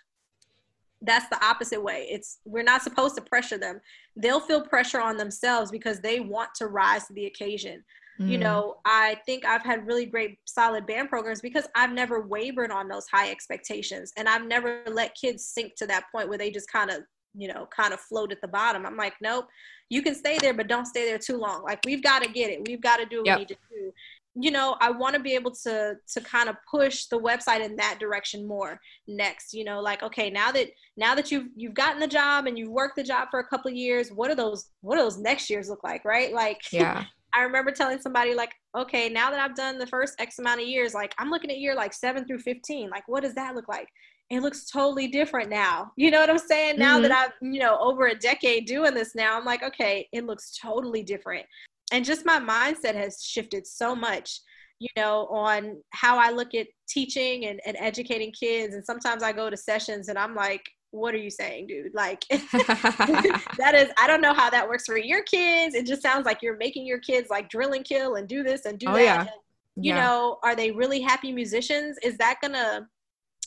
That's 1.02 1.28
the 1.28 1.46
opposite 1.46 1.84
way. 1.84 2.08
It's 2.10 2.38
we're 2.46 2.64
not 2.64 2.84
supposed 2.84 3.16
to 3.16 3.22
pressure 3.22 3.58
them. 3.58 3.82
They'll 4.16 4.40
feel 4.40 4.62
pressure 4.62 5.02
on 5.02 5.18
themselves 5.18 5.72
because 5.72 6.00
they 6.00 6.22
want 6.22 6.52
to 6.56 6.68
rise 6.68 7.08
to 7.08 7.14
the 7.14 7.26
occasion. 7.26 7.84
Mm. 8.20 8.30
you 8.30 8.38
know 8.38 8.76
i 8.84 9.18
think 9.26 9.46
i've 9.46 9.64
had 9.64 9.88
really 9.88 10.06
great 10.06 10.38
solid 10.44 10.86
band 10.86 11.08
programs 11.08 11.40
because 11.40 11.70
i've 11.76 11.94
never 11.94 12.20
wavered 12.28 12.70
on 12.70 12.90
those 12.90 13.08
high 13.08 13.32
expectations 13.32 14.12
and 14.18 14.28
i've 14.28 14.46
never 14.46 14.84
let 14.86 15.16
kids 15.16 15.46
sink 15.46 15.76
to 15.78 15.88
that 15.88 16.04
point 16.12 16.28
where 16.28 16.38
they 16.38 16.52
just 16.52 16.70
kind 16.70 16.92
of 16.92 17.04
you 17.36 17.48
know, 17.48 17.68
kind 17.76 17.94
of 17.94 18.00
float 18.00 18.32
at 18.32 18.42
the 18.42 18.48
bottom. 18.48 18.86
I'm 18.86 18.98
like, 18.98 19.14
nope, 19.22 19.46
you 19.90 20.02
can 20.02 20.16
stay 20.16 20.38
there, 20.40 20.54
but 20.54 20.68
don't 20.68 20.86
stay 20.86 21.06
there 21.06 21.18
too 21.18 21.38
long. 21.38 21.64
Like 21.64 21.80
we've 21.86 22.04
got 22.04 22.24
to 22.24 22.30
get 22.32 22.50
it. 22.50 22.68
We've 22.68 22.82
got 22.82 22.98
to 22.98 23.06
do 23.06 23.18
what 23.18 23.26
yep. 23.26 23.38
we 23.38 23.42
need 23.42 23.48
to 23.50 23.58
do. 23.70 23.92
you 24.36 24.50
know 24.50 24.78
i 24.80 24.90
want 24.90 25.14
to 25.14 25.22
be 25.22 25.36
able 25.36 25.52
to 25.52 25.96
to 26.08 26.22
kind 26.22 26.48
of 26.48 26.56
push 26.70 27.08
the 27.08 27.20
website 27.20 27.60
in 27.60 27.76
that 27.76 27.98
direction 28.00 28.48
more 28.48 28.80
next 29.06 29.54
you 29.54 29.66
know 29.66 29.82
like 29.82 30.02
okay 30.04 30.30
now 30.30 30.54
that 30.54 30.68
now 30.96 31.14
that 31.14 31.32
you've 31.32 31.48
you've 31.58 31.74
gotten 31.74 32.00
the 32.00 32.08
job 32.08 32.46
and 32.48 32.58
you've 32.58 32.70
worked 32.70 32.96
the 32.96 33.04
job 33.04 33.28
for 33.30 33.42
a 33.42 33.48
couple 33.48 33.70
of 33.70 33.76
years 33.76 34.10
what 34.10 34.32
are 34.32 34.36
those 34.36 34.70
what 34.80 34.96
do 34.96 35.02
those 35.02 35.18
next 35.18 35.50
years 35.50 35.68
look 35.68 35.84
like 35.84 36.06
right 36.06 36.32
like 36.34 36.62
yeah 36.72 37.04
i 37.34 37.42
remember 37.42 37.72
telling 37.72 38.00
somebody 38.00 38.34
like 38.34 38.54
okay 38.74 39.10
now 39.10 39.30
that 39.30 39.40
i've 39.42 39.56
done 39.56 39.78
the 39.78 39.88
first 39.88 40.16
x 40.18 40.40
amount 40.40 40.62
of 40.62 40.68
years 40.68 40.94
like 40.94 41.14
i'm 41.18 41.30
looking 41.30 41.52
at 41.52 41.60
year 41.60 41.76
like 41.76 41.94
7 41.94 42.26
through 42.26 42.40
15 42.40 42.90
like 42.90 43.04
what 43.08 43.24
does 43.24 43.36
that 43.36 43.54
look 43.54 43.68
like 43.68 43.90
it 44.32 44.42
looks 44.42 44.66
totally 44.66 45.08
different 45.08 45.50
now. 45.50 45.92
You 45.98 46.10
know 46.10 46.22
what 46.22 46.30
I'm 46.30 46.38
saying? 46.38 46.80
Now 46.80 46.94
mm-hmm. 46.94 47.04
that 47.04 47.12
I've, 47.12 47.32
you 47.42 47.60
know, 47.60 47.78
over 47.80 48.08
a 48.08 48.16
decade 48.16 48.66
doing 48.66 48.94
this 48.94 49.14
now, 49.14 49.38
I'm 49.38 49.44
like, 49.44 49.62
okay, 49.62 50.08
it 50.14 50.26
looks 50.26 50.58
totally 50.58 51.04
different. 51.04 51.46
And 51.92 52.06
just 52.06 52.26
my 52.26 52.40
mindset 52.40 52.96
has 52.96 53.22
shifted 53.22 53.68
so 53.68 53.94
much, 53.94 54.40
you 54.80 54.88
know, 54.96 55.28
on 55.28 55.82
how 55.90 56.18
I 56.18 56.32
look 56.32 56.56
at 56.56 56.68
teaching 56.88 57.46
and, 57.48 57.60
and 57.66 57.76
educating 57.78 58.32
kids. 58.32 58.74
And 58.74 58.86
sometimes 58.86 59.22
I 59.22 59.34
go 59.34 59.50
to 59.50 59.58
sessions 59.58 60.08
and 60.08 60.18
I'm 60.18 60.34
like, 60.34 60.64
what 60.92 61.14
are 61.14 61.18
you 61.20 61.30
saying, 61.30 61.68
dude? 61.68 61.94
Like, 61.94 62.26
that 62.30 63.74
is, 63.76 63.90
I 64.00 64.08
don't 64.08 64.22
know 64.22 64.34
how 64.34 64.50
that 64.50 64.68
works 64.68 64.86
for 64.86 64.98
your 64.98 65.24
kids. 65.24 65.76
It 65.76 65.86
just 65.86 66.02
sounds 66.02 66.26
like 66.26 66.42
you're 66.42 66.58
making 66.58 66.86
your 66.86 67.00
kids 67.00 67.30
like 67.30 67.50
drill 67.50 67.74
and 67.74 67.84
kill 67.84 68.16
and 68.16 68.30
do 68.30 68.44
this 68.44 68.64
and 68.64 68.80
do 68.80 68.88
oh, 68.88 68.94
that. 68.94 69.04
Yeah. 69.04 69.20
And, 69.20 69.30
you 69.76 69.94
yeah. 69.94 70.06
know, 70.06 70.38
are 70.44 70.56
they 70.56 70.72
really 70.72 71.02
happy 71.02 71.34
musicians? 71.34 71.98
Is 72.04 72.18
that 72.18 72.38
gonna 72.42 72.88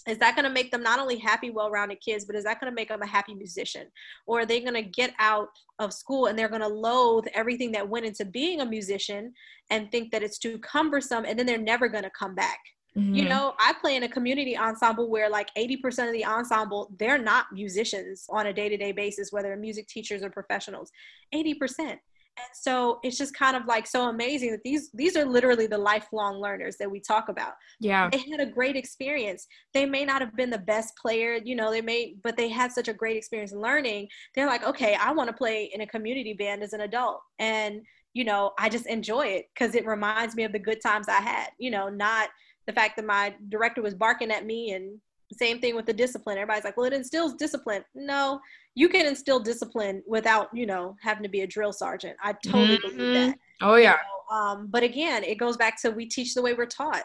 is 0.08 0.18
that 0.18 0.36
going 0.36 0.44
to 0.44 0.50
make 0.50 0.70
them 0.70 0.82
not 0.82 0.98
only 0.98 1.16
happy 1.16 1.50
well-rounded 1.50 2.00
kids 2.00 2.24
but 2.24 2.36
is 2.36 2.44
that 2.44 2.60
going 2.60 2.70
to 2.70 2.74
make 2.74 2.88
them 2.88 3.02
a 3.02 3.06
happy 3.06 3.34
musician? 3.34 3.86
Or 4.26 4.40
are 4.40 4.46
they 4.46 4.60
going 4.60 4.74
to 4.74 4.82
get 4.82 5.12
out 5.18 5.48
of 5.78 5.92
school 5.92 6.26
and 6.26 6.38
they're 6.38 6.48
going 6.48 6.60
to 6.60 6.68
loathe 6.68 7.26
everything 7.34 7.72
that 7.72 7.88
went 7.88 8.06
into 8.06 8.24
being 8.24 8.60
a 8.60 8.66
musician 8.66 9.32
and 9.70 9.90
think 9.90 10.12
that 10.12 10.22
it's 10.22 10.38
too 10.38 10.58
cumbersome 10.58 11.24
and 11.24 11.38
then 11.38 11.46
they're 11.46 11.58
never 11.58 11.88
going 11.88 12.04
to 12.04 12.10
come 12.10 12.34
back? 12.34 12.58
Mm-hmm. 12.96 13.12
you 13.12 13.28
know 13.28 13.54
i 13.58 13.72
play 13.80 13.96
in 13.96 14.04
a 14.04 14.08
community 14.08 14.56
ensemble 14.56 15.10
where 15.10 15.28
like 15.28 15.48
80% 15.58 16.06
of 16.06 16.12
the 16.12 16.24
ensemble 16.24 16.92
they're 16.96 17.18
not 17.18 17.46
musicians 17.52 18.24
on 18.28 18.46
a 18.46 18.52
day-to-day 18.52 18.92
basis 18.92 19.32
whether 19.32 19.56
music 19.56 19.88
teachers 19.88 20.22
or 20.22 20.30
professionals. 20.30 20.92
80% 21.34 21.98
and 22.36 22.48
so 22.54 22.98
it's 23.02 23.16
just 23.16 23.34
kind 23.34 23.56
of 23.56 23.66
like 23.66 23.86
so 23.86 24.08
amazing 24.08 24.50
that 24.50 24.62
these 24.64 24.90
these 24.92 25.16
are 25.16 25.24
literally 25.24 25.66
the 25.66 25.78
lifelong 25.78 26.40
learners 26.40 26.76
that 26.78 26.90
we 26.90 27.00
talk 27.00 27.28
about. 27.28 27.52
Yeah. 27.80 28.08
They 28.10 28.18
had 28.18 28.40
a 28.40 28.46
great 28.46 28.76
experience. 28.76 29.46
They 29.72 29.86
may 29.86 30.04
not 30.04 30.20
have 30.20 30.34
been 30.36 30.50
the 30.50 30.58
best 30.58 30.94
player 30.96 31.38
you 31.44 31.54
know 31.54 31.70
they 31.70 31.82
may 31.82 32.16
but 32.22 32.36
they 32.36 32.48
had 32.48 32.72
such 32.72 32.88
a 32.88 32.94
great 32.94 33.16
experience 33.16 33.52
learning. 33.52 34.08
They're 34.34 34.46
like 34.46 34.64
okay 34.64 34.96
i 35.00 35.12
want 35.12 35.28
to 35.28 35.36
play 35.36 35.70
in 35.74 35.80
a 35.82 35.86
community 35.86 36.34
band 36.34 36.62
as 36.62 36.72
an 36.72 36.80
adult. 36.82 37.20
And 37.38 37.82
you 38.14 38.24
know 38.24 38.52
i 38.58 38.68
just 38.68 38.86
enjoy 38.86 39.26
it 39.26 39.46
because 39.52 39.74
it 39.74 39.84
reminds 39.84 40.36
me 40.36 40.44
of 40.44 40.52
the 40.52 40.58
good 40.58 40.80
times 40.80 41.08
i 41.08 41.20
had 41.20 41.48
you 41.58 41.68
know 41.68 41.88
not 41.88 42.28
the 42.66 42.72
fact 42.72 42.96
that 42.96 43.04
my 43.04 43.34
director 43.48 43.82
was 43.82 43.94
barking 43.94 44.30
at 44.30 44.46
me 44.46 44.70
and 44.70 45.00
same 45.34 45.60
thing 45.60 45.76
with 45.76 45.86
the 45.86 45.92
discipline. 45.92 46.38
Everybody's 46.38 46.64
like 46.64 46.76
well 46.76 46.86
it 46.86 46.92
instills 46.92 47.34
discipline. 47.34 47.84
No 47.94 48.40
you 48.74 48.88
can 48.88 49.06
instill 49.06 49.40
discipline 49.40 50.02
without 50.06 50.48
you 50.52 50.66
know 50.66 50.96
having 51.00 51.22
to 51.22 51.28
be 51.28 51.42
a 51.42 51.46
drill 51.46 51.72
sergeant. 51.72 52.16
I 52.22 52.34
totally 52.44 52.78
mm-hmm. 52.78 52.96
believe 52.96 53.14
that. 53.14 53.38
Oh 53.60 53.76
yeah. 53.76 53.96
Um, 54.32 54.68
but 54.70 54.82
again 54.82 55.24
it 55.24 55.36
goes 55.36 55.56
back 55.56 55.80
to 55.82 55.90
we 55.90 56.06
teach 56.06 56.34
the 56.34 56.42
way 56.42 56.54
we're 56.54 56.66
taught. 56.66 57.04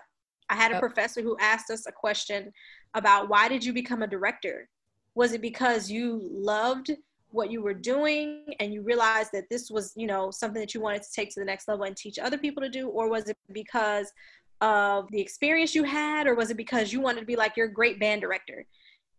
I 0.49 0.55
had 0.55 0.71
a 0.71 0.75
yep. 0.75 0.81
professor 0.81 1.21
who 1.21 1.37
asked 1.39 1.69
us 1.69 1.85
a 1.85 1.91
question 1.91 2.51
about 2.95 3.29
why 3.29 3.47
did 3.47 3.63
you 3.63 3.73
become 3.73 4.01
a 4.01 4.07
director? 4.07 4.67
Was 5.15 5.33
it 5.33 5.41
because 5.41 5.91
you 5.91 6.27
loved 6.31 6.91
what 7.31 7.51
you 7.51 7.61
were 7.61 7.75
doing 7.75 8.43
and 8.59 8.73
you 8.73 8.81
realized 8.81 9.29
that 9.31 9.43
this 9.51 9.69
was 9.69 9.93
you 9.95 10.07
know 10.07 10.31
something 10.31 10.59
that 10.59 10.73
you 10.73 10.81
wanted 10.81 11.03
to 11.03 11.11
take 11.15 11.29
to 11.29 11.39
the 11.39 11.45
next 11.45 11.67
level 11.67 11.85
and 11.85 11.95
teach 11.95 12.17
other 12.17 12.37
people 12.37 12.63
to 12.63 12.69
do? 12.69 12.87
Or 12.87 13.09
was 13.09 13.29
it 13.29 13.37
because 13.53 14.11
of 14.61 15.09
the 15.11 15.21
experience 15.21 15.73
you 15.73 15.83
had 15.83 16.27
or 16.27 16.35
was 16.35 16.49
it 16.51 16.57
because 16.57 16.91
you 16.91 16.99
wanted 16.99 17.21
to 17.21 17.25
be 17.25 17.35
like 17.35 17.55
your 17.55 17.67
great 17.67 17.99
band 17.99 18.21
director 18.21 18.65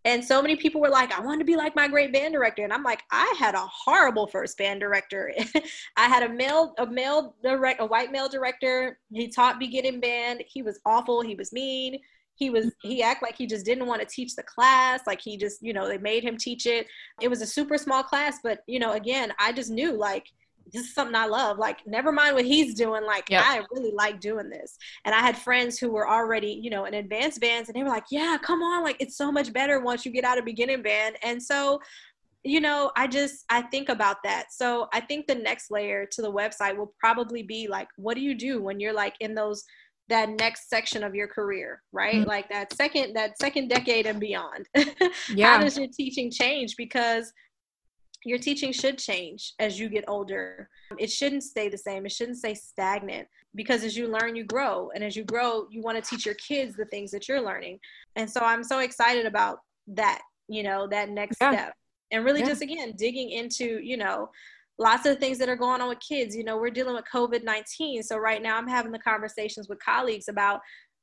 and 0.04 0.24
so 0.24 0.40
many 0.40 0.56
people 0.56 0.80
were 0.80 0.88
like, 0.88 1.12
I 1.12 1.20
want 1.20 1.40
to 1.40 1.44
be 1.44 1.56
like 1.56 1.76
my 1.76 1.86
great 1.86 2.12
band 2.12 2.32
director. 2.32 2.64
And 2.64 2.72
I'm 2.72 2.82
like, 2.82 3.02
I 3.12 3.34
had 3.38 3.54
a 3.54 3.66
horrible 3.66 4.26
first 4.26 4.56
band 4.56 4.80
director. 4.80 5.32
I 5.96 6.08
had 6.08 6.22
a 6.22 6.28
male, 6.28 6.74
a 6.78 6.86
male 6.86 7.34
direct, 7.42 7.82
a 7.82 7.86
white 7.86 8.10
male 8.10 8.28
director. 8.28 8.98
He 9.12 9.28
taught 9.28 9.58
beginning 9.58 10.00
band. 10.00 10.42
He 10.46 10.62
was 10.62 10.80
awful. 10.86 11.20
He 11.20 11.34
was 11.34 11.52
mean. 11.52 11.98
He 12.34 12.48
was, 12.48 12.72
he 12.80 13.00
mm-hmm. 13.00 13.10
acted 13.10 13.26
like 13.26 13.36
he 13.36 13.46
just 13.46 13.66
didn't 13.66 13.86
want 13.86 14.00
to 14.00 14.06
teach 14.06 14.34
the 14.34 14.42
class. 14.42 15.00
Like 15.06 15.20
he 15.20 15.36
just, 15.36 15.62
you 15.62 15.74
know, 15.74 15.86
they 15.86 15.98
made 15.98 16.22
him 16.22 16.38
teach 16.38 16.64
it. 16.64 16.86
It 17.20 17.28
was 17.28 17.42
a 17.42 17.46
super 17.46 17.76
small 17.76 18.02
class, 18.02 18.38
but 18.42 18.60
you 18.66 18.78
know, 18.78 18.92
again, 18.92 19.34
I 19.38 19.52
just 19.52 19.70
knew 19.70 19.92
like 19.92 20.24
this 20.72 20.86
is 20.86 20.94
something 20.94 21.16
I 21.16 21.26
love. 21.26 21.58
Like, 21.58 21.86
never 21.86 22.12
mind 22.12 22.34
what 22.34 22.44
he's 22.44 22.74
doing. 22.74 23.04
Like, 23.04 23.28
yep. 23.28 23.44
I 23.44 23.62
really 23.72 23.92
like 23.92 24.20
doing 24.20 24.48
this. 24.48 24.76
And 25.04 25.14
I 25.14 25.20
had 25.20 25.36
friends 25.36 25.78
who 25.78 25.90
were 25.90 26.08
already, 26.08 26.58
you 26.62 26.70
know, 26.70 26.84
in 26.84 26.94
advanced 26.94 27.40
bands, 27.40 27.68
and 27.68 27.76
they 27.76 27.82
were 27.82 27.88
like, 27.88 28.06
"Yeah, 28.10 28.36
come 28.42 28.62
on! 28.62 28.82
Like, 28.82 28.96
it's 29.00 29.16
so 29.16 29.32
much 29.32 29.52
better 29.52 29.80
once 29.80 30.06
you 30.06 30.12
get 30.12 30.24
out 30.24 30.38
of 30.38 30.44
beginning 30.44 30.82
band." 30.82 31.16
And 31.22 31.42
so, 31.42 31.80
you 32.42 32.60
know, 32.60 32.90
I 32.96 33.06
just 33.06 33.44
I 33.50 33.62
think 33.62 33.88
about 33.88 34.18
that. 34.24 34.52
So 34.52 34.88
I 34.92 35.00
think 35.00 35.26
the 35.26 35.34
next 35.34 35.70
layer 35.70 36.06
to 36.12 36.22
the 36.22 36.32
website 36.32 36.76
will 36.76 36.94
probably 36.98 37.42
be 37.42 37.68
like, 37.68 37.88
what 37.96 38.14
do 38.14 38.20
you 38.20 38.34
do 38.34 38.62
when 38.62 38.80
you're 38.80 38.94
like 38.94 39.14
in 39.20 39.34
those 39.34 39.64
that 40.08 40.28
next 40.28 40.68
section 40.68 41.04
of 41.04 41.14
your 41.14 41.28
career, 41.28 41.82
right? 41.92 42.16
Mm-hmm. 42.16 42.28
Like 42.28 42.48
that 42.50 42.72
second 42.72 43.14
that 43.14 43.38
second 43.38 43.68
decade 43.68 44.06
and 44.06 44.20
beyond. 44.20 44.68
Yeah. 45.34 45.56
How 45.56 45.62
does 45.62 45.78
your 45.78 45.88
teaching 45.88 46.30
change? 46.30 46.76
Because 46.76 47.32
your 48.24 48.38
teaching 48.38 48.72
should 48.72 48.98
change 48.98 49.54
as 49.58 49.78
you 49.78 49.88
get 49.88 50.04
older. 50.08 50.68
It 50.98 51.10
shouldn't 51.10 51.42
stay 51.42 51.68
the 51.68 51.78
same. 51.78 52.04
It 52.04 52.12
shouldn't 52.12 52.38
stay 52.38 52.54
stagnant 52.54 53.26
because 53.54 53.82
as 53.82 53.96
you 53.96 54.08
learn, 54.08 54.36
you 54.36 54.44
grow. 54.44 54.90
And 54.94 55.02
as 55.02 55.16
you 55.16 55.24
grow, 55.24 55.66
you 55.70 55.82
want 55.82 56.02
to 56.02 56.08
teach 56.08 56.26
your 56.26 56.34
kids 56.36 56.76
the 56.76 56.84
things 56.86 57.10
that 57.12 57.28
you're 57.28 57.40
learning. 57.40 57.78
And 58.16 58.30
so 58.30 58.40
I'm 58.40 58.62
so 58.62 58.80
excited 58.80 59.26
about 59.26 59.60
that, 59.88 60.20
you 60.48 60.62
know, 60.62 60.86
that 60.88 61.10
next 61.10 61.38
yeah. 61.40 61.52
step. 61.52 61.74
And 62.12 62.24
really 62.24 62.40
yeah. 62.40 62.46
just 62.46 62.62
again, 62.62 62.94
digging 62.96 63.30
into, 63.30 63.80
you 63.82 63.96
know, 63.96 64.28
lots 64.78 65.06
of 65.06 65.18
things 65.18 65.38
that 65.38 65.48
are 65.48 65.56
going 65.56 65.80
on 65.80 65.88
with 65.88 66.00
kids. 66.00 66.34
You 66.34 66.44
know, 66.44 66.56
we're 66.56 66.70
dealing 66.70 66.94
with 66.94 67.04
COVID 67.12 67.44
19. 67.44 68.02
So 68.02 68.16
right 68.18 68.42
now 68.42 68.56
I'm 68.56 68.68
having 68.68 68.92
the 68.92 68.98
conversations 68.98 69.68
with 69.68 69.78
colleagues 69.78 70.28
about 70.28 70.60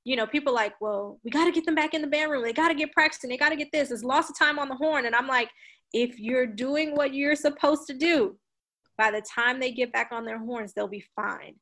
you 0.07 0.15
know, 0.15 0.25
people 0.25 0.53
like, 0.53 0.73
well, 0.79 1.19
we 1.25 1.29
got 1.29 1.43
to 1.45 1.51
get 1.51 1.65
them 1.65 1.75
back 1.75 1.93
in 1.93 1.99
the 1.99 2.07
band 2.07 2.31
room. 2.31 2.41
They 2.41 2.53
got 2.53 2.69
to 2.69 2.73
get 2.73 2.93
practicing. 2.93 3.29
They 3.29 3.35
got 3.35 3.49
to 3.49 3.57
get 3.57 3.73
this. 3.73 3.91
It's 3.91 4.03
lots 4.03 4.29
of 4.29 4.39
time 4.39 4.57
on 4.57 4.69
the 4.69 4.75
horn. 4.75 5.05
And 5.05 5.13
I'm 5.13 5.27
like, 5.27 5.49
if 5.91 6.17
you're 6.17 6.47
doing 6.47 6.95
what 6.95 7.13
you're 7.13 7.35
supposed 7.35 7.87
to 7.87 7.93
do, 7.93 8.37
by 8.97 9.11
the 9.11 9.21
time 9.21 9.59
they 9.59 9.73
get 9.73 9.91
back 9.91 10.13
on 10.13 10.23
their 10.23 10.39
horns, 10.39 10.71
they'll 10.71 10.87
be 10.87 11.03
fine. 11.13 11.55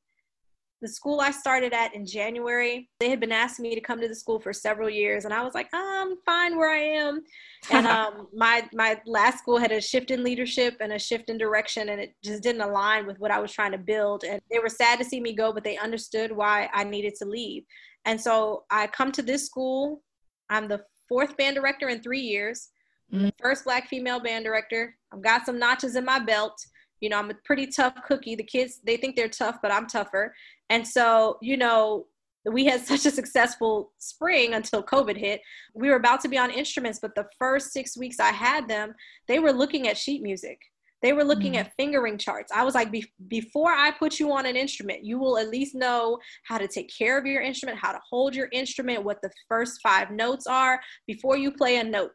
The 0.83 0.87
school 0.87 1.21
I 1.21 1.31
started 1.31 1.73
at 1.73 1.95
in 1.95 2.05
January, 2.05 2.87
they 2.99 3.09
had 3.09 3.19
been 3.19 3.31
asking 3.31 3.63
me 3.63 3.73
to 3.73 3.81
come 3.81 3.99
to 3.99 4.07
the 4.07 4.13
school 4.13 4.39
for 4.39 4.53
several 4.53 4.89
years, 4.89 5.25
and 5.25 5.33
I 5.33 5.41
was 5.41 5.55
like, 5.55 5.69
I'm 5.73 6.15
fine 6.23 6.55
where 6.55 6.69
I 6.69 6.81
am. 6.99 7.23
And 7.71 7.87
um, 7.97 8.27
my 8.35 8.69
my 8.73 9.01
last 9.07 9.39
school 9.39 9.57
had 9.57 9.71
a 9.71 9.81
shift 9.81 10.11
in 10.11 10.23
leadership 10.23 10.75
and 10.81 10.93
a 10.93 10.99
shift 10.99 11.31
in 11.31 11.39
direction, 11.39 11.89
and 11.89 11.99
it 11.99 12.13
just 12.23 12.43
didn't 12.43 12.61
align 12.61 13.07
with 13.07 13.17
what 13.19 13.31
I 13.31 13.39
was 13.39 13.51
trying 13.51 13.71
to 13.71 13.79
build. 13.79 14.25
And 14.25 14.39
they 14.51 14.59
were 14.59 14.69
sad 14.69 14.99
to 14.99 15.05
see 15.05 15.19
me 15.19 15.33
go, 15.33 15.51
but 15.51 15.63
they 15.63 15.77
understood 15.77 16.31
why 16.31 16.69
I 16.71 16.83
needed 16.83 17.15
to 17.15 17.25
leave. 17.25 17.63
And 18.05 18.19
so 18.19 18.63
I 18.69 18.87
come 18.87 19.11
to 19.13 19.21
this 19.21 19.45
school. 19.45 20.01
I'm 20.49 20.67
the 20.67 20.83
fourth 21.09 21.35
band 21.37 21.55
director 21.55 21.89
in 21.89 22.01
three 22.01 22.21
years. 22.21 22.69
Mm-hmm. 23.13 23.29
First 23.41 23.65
black 23.65 23.87
female 23.87 24.19
band 24.19 24.45
director. 24.45 24.95
I've 25.13 25.21
got 25.21 25.45
some 25.45 25.59
notches 25.59 25.95
in 25.95 26.05
my 26.05 26.19
belt. 26.19 26.57
You 27.01 27.09
know, 27.09 27.19
I'm 27.19 27.29
a 27.29 27.35
pretty 27.45 27.67
tough 27.67 27.95
cookie. 28.07 28.35
The 28.35 28.43
kids, 28.43 28.79
they 28.83 28.97
think 28.97 29.15
they're 29.15 29.27
tough, 29.27 29.57
but 29.61 29.71
I'm 29.71 29.87
tougher. 29.87 30.33
And 30.69 30.87
so, 30.87 31.37
you 31.41 31.57
know, 31.57 32.07
we 32.45 32.65
had 32.65 32.81
such 32.85 33.05
a 33.05 33.11
successful 33.11 33.91
spring 33.97 34.53
until 34.53 34.83
COVID 34.83 35.17
hit. 35.17 35.41
We 35.73 35.89
were 35.89 35.95
about 35.95 36.21
to 36.21 36.29
be 36.29 36.37
on 36.37 36.51
instruments, 36.51 36.99
but 37.01 37.15
the 37.15 37.27
first 37.37 37.73
six 37.73 37.97
weeks 37.97 38.19
I 38.19 38.31
had 38.31 38.67
them, 38.67 38.93
they 39.27 39.39
were 39.39 39.51
looking 39.51 39.87
at 39.87 39.97
sheet 39.97 40.21
music. 40.21 40.59
They 41.05 41.13
were 41.13 41.23
looking 41.23 41.53
mm. 41.53 41.57
at 41.57 41.71
fingering 41.77 42.17
charts. 42.17 42.51
I 42.51 42.63
was 42.63 42.73
like, 42.73 42.89
Be- 42.89 43.13
before 43.27 43.71
I 43.71 43.91
put 43.91 44.19
you 44.19 44.33
on 44.33 44.47
an 44.47 44.55
instrument, 44.55 45.05
you 45.05 45.19
will 45.19 45.37
at 45.37 45.49
least 45.49 45.75
know 45.75 46.17
how 46.45 46.57
to 46.57 46.67
take 46.67 46.91
care 46.97 47.15
of 47.15 47.27
your 47.27 47.43
instrument, 47.43 47.77
how 47.77 47.91
to 47.91 47.99
hold 48.09 48.35
your 48.35 48.49
instrument, 48.51 49.03
what 49.03 49.21
the 49.21 49.29
first 49.47 49.81
five 49.83 50.09
notes 50.09 50.47
are 50.47 50.81
before 51.05 51.37
you 51.37 51.51
play 51.51 51.77
a 51.77 51.83
note. 51.83 52.09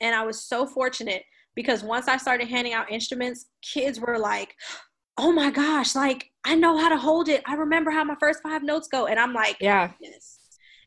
And 0.00 0.14
I 0.14 0.24
was 0.24 0.44
so 0.44 0.64
fortunate 0.64 1.24
because 1.56 1.82
once 1.82 2.06
I 2.06 2.18
started 2.18 2.46
handing 2.46 2.72
out 2.72 2.88
instruments, 2.88 3.46
kids 3.62 3.98
were 3.98 4.16
like, 4.16 4.54
oh 5.18 5.32
my 5.32 5.50
gosh, 5.50 5.96
like 5.96 6.30
I 6.44 6.54
know 6.54 6.78
how 6.78 6.88
to 6.88 6.96
hold 6.96 7.28
it. 7.28 7.42
I 7.46 7.54
remember 7.54 7.90
how 7.90 8.04
my 8.04 8.16
first 8.20 8.44
five 8.44 8.62
notes 8.62 8.86
go. 8.86 9.08
And 9.08 9.18
I'm 9.18 9.34
like, 9.34 9.56
yeah. 9.60 9.90
Yes. 10.00 10.38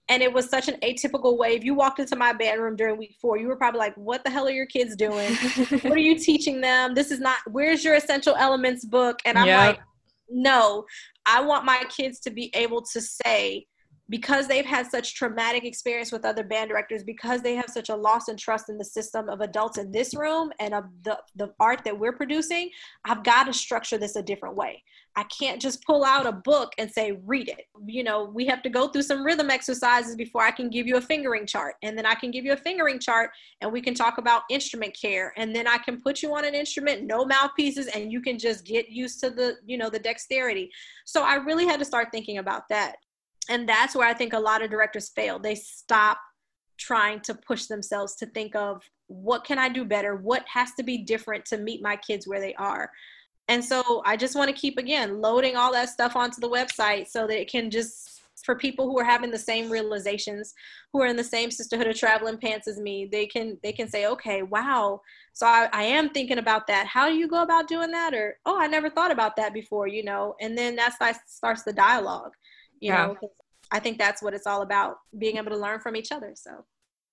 And 0.08 0.22
it 0.22 0.32
was 0.32 0.50
such 0.50 0.68
an 0.68 0.76
atypical 0.84 1.38
way. 1.38 1.56
If 1.56 1.64
you 1.64 1.74
walked 1.74 2.00
into 2.00 2.16
my 2.16 2.32
band 2.32 2.62
room 2.62 2.76
during 2.76 2.98
week 2.98 3.16
four, 3.20 3.38
you 3.38 3.48
were 3.48 3.56
probably 3.56 3.80
like, 3.80 3.96
what 3.96 4.24
the 4.24 4.30
hell 4.30 4.48
are 4.48 4.52
your 4.52 4.68
kids 4.68 4.96
doing? 4.96 5.34
what 5.82 5.94
are 5.94 5.98
you 5.98 6.20
teaching 6.20 6.62
them? 6.62 6.94
This 6.94 7.10
is 7.10 7.20
not, 7.20 7.38
where's 7.50 7.84
your 7.84 7.96
essential 7.96 8.36
elements 8.36 8.86
book? 8.86 9.20
And 9.26 9.38
I'm 9.38 9.48
yep. 9.48 9.68
like, 9.68 9.80
no, 10.30 10.86
I 11.26 11.42
want 11.42 11.66
my 11.66 11.84
kids 11.90 12.20
to 12.22 12.30
be 12.30 12.52
able 12.54 12.84
to 12.94 13.02
say, 13.02 13.66
because 14.10 14.48
they've 14.48 14.66
had 14.66 14.86
such 14.86 15.16
traumatic 15.16 15.64
experience 15.64 16.12
with 16.12 16.26
other 16.26 16.44
band 16.44 16.70
directors 16.70 17.04
because 17.04 17.42
they 17.42 17.56
have 17.56 17.70
such 17.70 17.90
a 17.90 17.96
loss 17.96 18.28
and 18.28 18.38
trust 18.38 18.70
in 18.70 18.78
the 18.78 18.86
system 18.86 19.30
of 19.30 19.42
adults 19.42 19.78
in 19.78 19.92
this 19.92 20.14
room 20.14 20.52
and 20.60 20.74
of 20.74 20.86
the, 21.04 21.18
the 21.36 21.52
art 21.60 21.84
that 21.84 21.98
we're 21.98 22.14
producing 22.14 22.70
i've 23.06 23.24
got 23.24 23.46
to 23.46 23.54
structure 23.54 23.98
this 23.98 24.16
a 24.16 24.22
different 24.22 24.56
way. 24.56 24.84
I 25.18 25.24
can't 25.24 25.62
just 25.62 25.86
pull 25.86 26.04
out 26.04 26.26
a 26.26 26.32
book 26.34 26.74
and 26.78 26.92
say 26.92 27.18
read 27.26 27.48
it. 27.48 27.68
You 27.88 28.04
know 28.04 28.26
we 28.26 28.46
have 28.48 28.62
to 28.64 28.70
go 28.70 28.90
through 28.90 29.04
some 29.04 29.24
rhythm 29.24 29.50
exercises 29.50 30.16
before 30.16 30.42
i 30.42 30.52
can 30.52 30.70
give 30.70 30.88
you 30.88 30.98
a 30.98 31.02
fingering 31.02 31.46
chart 31.46 31.76
and 31.84 31.98
then 31.98 32.06
i 32.06 32.16
can 32.16 32.32
give 32.32 32.46
you 32.46 32.54
a 32.54 32.58
fingering 32.58 33.00
chart 33.00 33.32
and 33.62 33.72
we 33.72 33.82
can 33.82 33.94
talk 33.94 34.18
about 34.18 34.44
instrument 34.50 34.96
care 35.00 35.34
and 35.38 35.56
then 35.56 35.68
i 35.68 35.78
can 35.78 36.02
put 36.02 36.22
you 36.22 36.36
on 36.36 36.46
an 36.46 36.54
instrument 36.54 37.04
no 37.04 37.26
mouthpieces 37.26 37.88
and 37.88 38.12
you 38.12 38.22
can 38.22 38.38
just 38.38 38.66
get 38.66 38.90
used 38.90 39.20
to 39.22 39.30
the 39.30 39.56
you 39.66 39.78
know 39.78 39.90
the 39.90 40.00
dexterity. 40.00 40.70
So 41.06 41.24
i 41.24 41.36
really 41.36 41.66
had 41.66 41.80
to 41.80 41.86
start 41.86 42.10
thinking 42.12 42.40
about 42.40 42.64
that 42.70 42.96
and 43.50 43.68
that's 43.68 43.96
where 43.96 44.08
i 44.08 44.14
think 44.14 44.34
a 44.34 44.40
lot 44.40 44.64
of 44.64 44.70
directors 44.70 45.10
fail. 45.10 45.40
They 45.40 45.56
stop 45.56 46.18
trying 46.78 47.22
to 47.22 47.34
push 47.34 47.66
themselves 47.66 48.16
to 48.16 48.26
think 48.26 48.56
of 48.56 48.82
what 49.08 49.44
can 49.44 49.60
i 49.60 49.70
do 49.70 49.86
better? 49.86 50.16
What 50.16 50.44
has 50.48 50.74
to 50.76 50.84
be 50.84 51.00
different 51.00 51.46
to 51.46 51.58
meet 51.58 51.82
my 51.82 51.96
kids 51.96 52.28
where 52.28 52.42
they 52.42 52.54
are? 52.56 52.92
And 53.48 53.64
so 53.64 54.02
i 54.06 54.18
just 54.18 54.36
want 54.36 54.50
to 54.50 54.62
keep 54.62 54.78
again 54.78 55.22
loading 55.22 55.56
all 55.56 55.72
that 55.74 55.90
stuff 55.90 56.16
onto 56.16 56.42
the 56.42 56.50
website 56.50 57.08
so 57.08 57.28
that 57.28 57.40
it 57.40 57.50
can 57.50 57.70
just 57.70 58.16
for 58.44 58.56
people 58.56 58.86
who 58.86 59.00
are 59.00 59.06
having 59.06 59.32
the 59.32 59.38
same 59.38 59.70
realizations 59.70 60.54
who 60.92 61.02
are 61.02 61.08
in 61.08 61.16
the 61.16 61.24
same 61.24 61.50
sisterhood 61.50 61.88
of 61.88 61.96
traveling 61.96 62.38
pants 62.38 62.68
as 62.68 62.80
me 62.80 63.08
they 63.12 63.26
can 63.26 63.58
they 63.64 63.72
can 63.72 63.88
say 63.88 64.06
okay 64.08 64.44
wow. 64.44 65.02
So 65.34 65.46
I, 65.46 65.68
I 65.74 65.84
am 65.84 66.10
thinking 66.10 66.38
about 66.38 66.66
that. 66.68 66.88
How 66.88 67.10
do 67.10 67.16
you 67.16 67.28
go 67.28 67.42
about 67.42 67.68
doing 67.68 67.92
that? 67.92 68.14
Or 68.14 68.38
oh 68.46 68.60
i 68.60 68.68
never 68.68 68.90
thought 68.90 69.12
about 69.12 69.36
that 69.38 69.54
before 69.54 69.88
you 69.88 70.04
know? 70.04 70.36
And 70.42 70.58
then 70.58 70.76
that's 70.76 70.98
that 71.00 71.30
starts 71.30 71.64
the 71.64 71.74
dialogue 71.74 72.34
you 72.86 72.92
yeah. 72.92 73.08
know 73.08 73.18
i 73.72 73.80
think 73.80 73.98
that's 73.98 74.22
what 74.22 74.34
it's 74.34 74.48
all 74.48 74.62
about 74.62 74.98
being 75.18 75.38
able 75.38 75.50
to 75.50 75.58
learn 75.58 75.80
from 75.80 75.96
each 75.96 76.12
other 76.12 76.34
so 76.36 76.66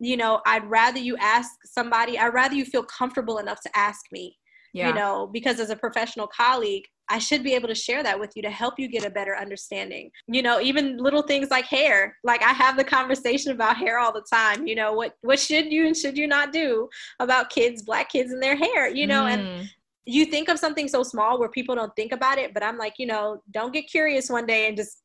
you 0.00 0.16
know, 0.16 0.40
I'd 0.46 0.68
rather 0.68 0.98
you 0.98 1.16
ask 1.18 1.50
somebody, 1.64 2.18
I'd 2.18 2.34
rather 2.34 2.54
you 2.54 2.64
feel 2.64 2.82
comfortable 2.82 3.38
enough 3.38 3.60
to 3.62 3.70
ask 3.76 4.00
me. 4.12 4.36
Yeah. 4.72 4.88
You 4.88 4.94
know, 4.94 5.30
because 5.32 5.60
as 5.60 5.70
a 5.70 5.76
professional 5.76 6.26
colleague, 6.26 6.82
I 7.10 7.18
should 7.18 7.42
be 7.42 7.54
able 7.54 7.68
to 7.68 7.74
share 7.74 8.02
that 8.02 8.18
with 8.18 8.32
you 8.34 8.42
to 8.42 8.50
help 8.50 8.78
you 8.78 8.88
get 8.88 9.04
a 9.04 9.10
better 9.10 9.36
understanding. 9.36 10.10
You 10.26 10.42
know, 10.42 10.60
even 10.60 10.96
little 10.96 11.22
things 11.22 11.50
like 11.50 11.66
hair. 11.66 12.16
Like 12.24 12.42
I 12.42 12.52
have 12.52 12.76
the 12.76 12.84
conversation 12.84 13.52
about 13.52 13.76
hair 13.76 13.98
all 13.98 14.12
the 14.12 14.24
time. 14.32 14.66
You 14.66 14.74
know, 14.74 14.92
what 14.92 15.14
what 15.22 15.38
should 15.38 15.70
you 15.72 15.86
and 15.86 15.96
should 15.96 16.16
you 16.16 16.26
not 16.26 16.52
do 16.52 16.88
about 17.20 17.50
kids, 17.50 17.82
black 17.82 18.10
kids 18.10 18.32
and 18.32 18.42
their 18.42 18.56
hair, 18.56 18.88
you 18.88 19.06
know, 19.06 19.24
mm. 19.24 19.34
and 19.34 19.68
you 20.06 20.26
think 20.26 20.48
of 20.48 20.58
something 20.58 20.88
so 20.88 21.02
small 21.02 21.38
where 21.38 21.48
people 21.48 21.74
don't 21.74 21.94
think 21.96 22.12
about 22.12 22.38
it, 22.38 22.52
but 22.52 22.62
I'm 22.62 22.76
like, 22.76 22.94
you 22.98 23.06
know, 23.06 23.42
don't 23.50 23.72
get 23.72 23.88
curious 23.88 24.28
one 24.28 24.46
day 24.46 24.68
and 24.68 24.76
just, 24.76 25.02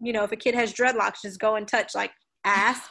you 0.00 0.12
know, 0.12 0.24
if 0.24 0.32
a 0.32 0.36
kid 0.36 0.54
has 0.54 0.72
dreadlocks, 0.72 1.22
just 1.22 1.40
go 1.40 1.56
and 1.56 1.66
touch 1.66 1.94
like 1.94 2.10
ask 2.44 2.90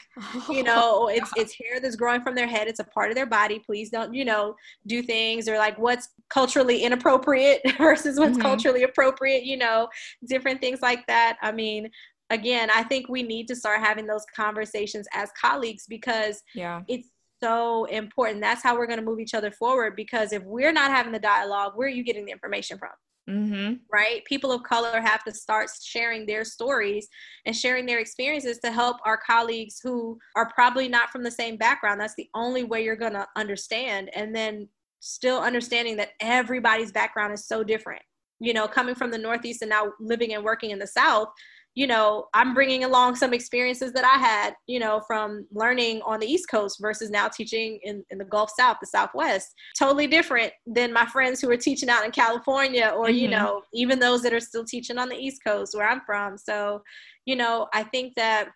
you 0.49 0.64
know 0.69 1.10
it's 1.10 1.30
it's 1.36 1.53
hair 1.53 1.80
that's 1.82 1.95
growing 1.95 2.22
from 2.22 2.36
their 2.36 2.48
head 2.48 2.68
it's 2.68 2.80
a 2.80 2.86
part 2.86 3.10
of 3.10 3.15
their 3.15 3.26
body 3.26 3.60
please 3.60 3.90
don't 3.90 4.14
you 4.14 4.23
know 4.23 4.56
do 4.88 5.02
things 5.02 5.48
or 5.48 5.57
like 5.57 5.78
what's 5.78 6.10
culturally 6.30 6.84
inappropriate 6.84 7.61
versus 7.78 8.19
what's 8.19 8.34
mm-hmm. 8.34 8.41
culturally 8.41 8.84
appropriate 8.84 9.44
you 9.44 9.57
know 9.57 9.88
different 10.28 10.61
things 10.61 10.82
like 10.82 11.06
that. 11.07 11.38
I 11.41 11.52
mean 11.52 11.90
again 12.30 12.69
i 12.73 12.82
think 12.82 13.10
we 13.10 13.23
need 13.23 13.45
to 13.45 13.56
start 13.56 13.82
having 13.82 14.07
those 14.07 14.23
conversations 14.34 15.06
as 15.14 15.30
colleagues 15.40 15.86
because 15.88 16.41
yeah. 16.56 16.82
it's 16.88 17.10
so 17.44 17.86
important. 17.86 18.41
That's 18.41 18.64
how 18.64 18.78
we're 18.78 18.88
going 18.88 18.99
to 18.99 19.06
move 19.06 19.19
each 19.19 19.34
other 19.34 19.52
forward 19.52 19.95
because 19.95 20.32
if 20.32 20.44
we're 20.44 20.72
not 20.72 20.91
having 20.91 21.11
the 21.11 21.19
dialogue 21.19 21.73
where 21.76 21.88
are 21.88 21.91
you 21.91 22.03
getting 22.03 22.26
the 22.26 22.32
information 22.32 22.78
from 22.78 22.91
Mm-hmm. 23.30 23.76
Right? 23.91 24.26
People 24.26 24.52
of 24.52 24.64
color 24.64 24.99
have 24.99 25.23
to 25.23 25.34
start 25.34 25.69
sharing 25.81 26.26
their 26.26 26.43
stories 26.43 27.07
and 27.45 27.56
sharing 27.56 27.85
their 27.85 27.99
experiences 27.99 28.60
to 28.60 28.72
help 28.72 28.98
our 29.06 29.18
colleagues 29.18 29.80
who 29.81 30.18
are 30.35 30.52
probably 30.53 30.88
not 30.88 31.10
from 31.10 31.23
the 31.23 31.31
same 31.31 31.56
background. 31.56 32.02
That's 32.02 32.15
the 32.15 32.30
only 32.34 32.64
way 32.64 32.84
you're 32.84 32.95
going 32.95 33.14
to 33.14 33.27
understand. 33.35 34.10
And 34.15 34.35
then 34.35 34.68
still 34.99 35.39
understanding 35.39 35.98
that 35.98 36.11
everybody's 36.19 36.91
background 36.91 37.34
is 37.34 37.45
so 37.45 37.64
different. 37.64 38.02
You 38.39 38.53
know, 38.53 38.68
coming 38.68 38.95
from 38.95 39.11
the 39.11 39.18
Northeast 39.18 39.61
and 39.61 39.69
now 39.69 39.93
living 39.99 40.34
and 40.34 40.43
working 40.43 40.72
in 40.72 40.80
the 40.80 40.88
South, 40.88 41.30
you 41.73 41.88
know, 41.88 42.26
I'm 42.34 42.53
bringing 42.53 42.84
along 42.84 43.15
some 43.15 43.34
experiences 43.34 43.93
that 43.93 44.03
I 44.03 44.18
had, 44.18 44.56
you 44.68 44.80
know, 44.80 45.02
from 45.07 45.48
learning 45.53 46.02
on 46.02 46.19
the 46.19 46.27
East 46.27 46.49
Coast 46.49 46.80
versus 46.81 47.10
now 47.10 47.30
teaching 47.30 47.80
in, 47.84 48.03
in 48.10 48.18
the 48.18 48.26
Gulf 48.26 48.52
South, 48.57 48.77
the 48.81 48.88
Southwest. 48.88 49.53
Totally 49.80 50.07
different 50.07 50.52
than 50.65 50.91
my 50.91 51.06
friends 51.06 51.39
who 51.39 51.49
are 51.49 51.57
teaching 51.57 51.89
out 51.89 52.03
in 52.03 52.11
California 52.11 52.91
or, 52.95 53.06
mm-hmm. 53.06 53.15
you 53.15 53.30
know, 53.30 53.61
even 53.73 53.99
those 53.99 54.22
that 54.23 54.34
are 54.34 54.41
still 54.41 54.65
teaching 54.65 54.98
on 54.98 55.07
the 55.07 55.15
East 55.15 55.41
Coast 55.45 55.73
where 55.73 55.88
I'm 55.88 56.02
from. 56.06 56.38
So, 56.38 56.84
you 57.26 57.38
know, 57.38 57.68
I 57.73 57.84
think 57.84 58.15
that 58.15 58.49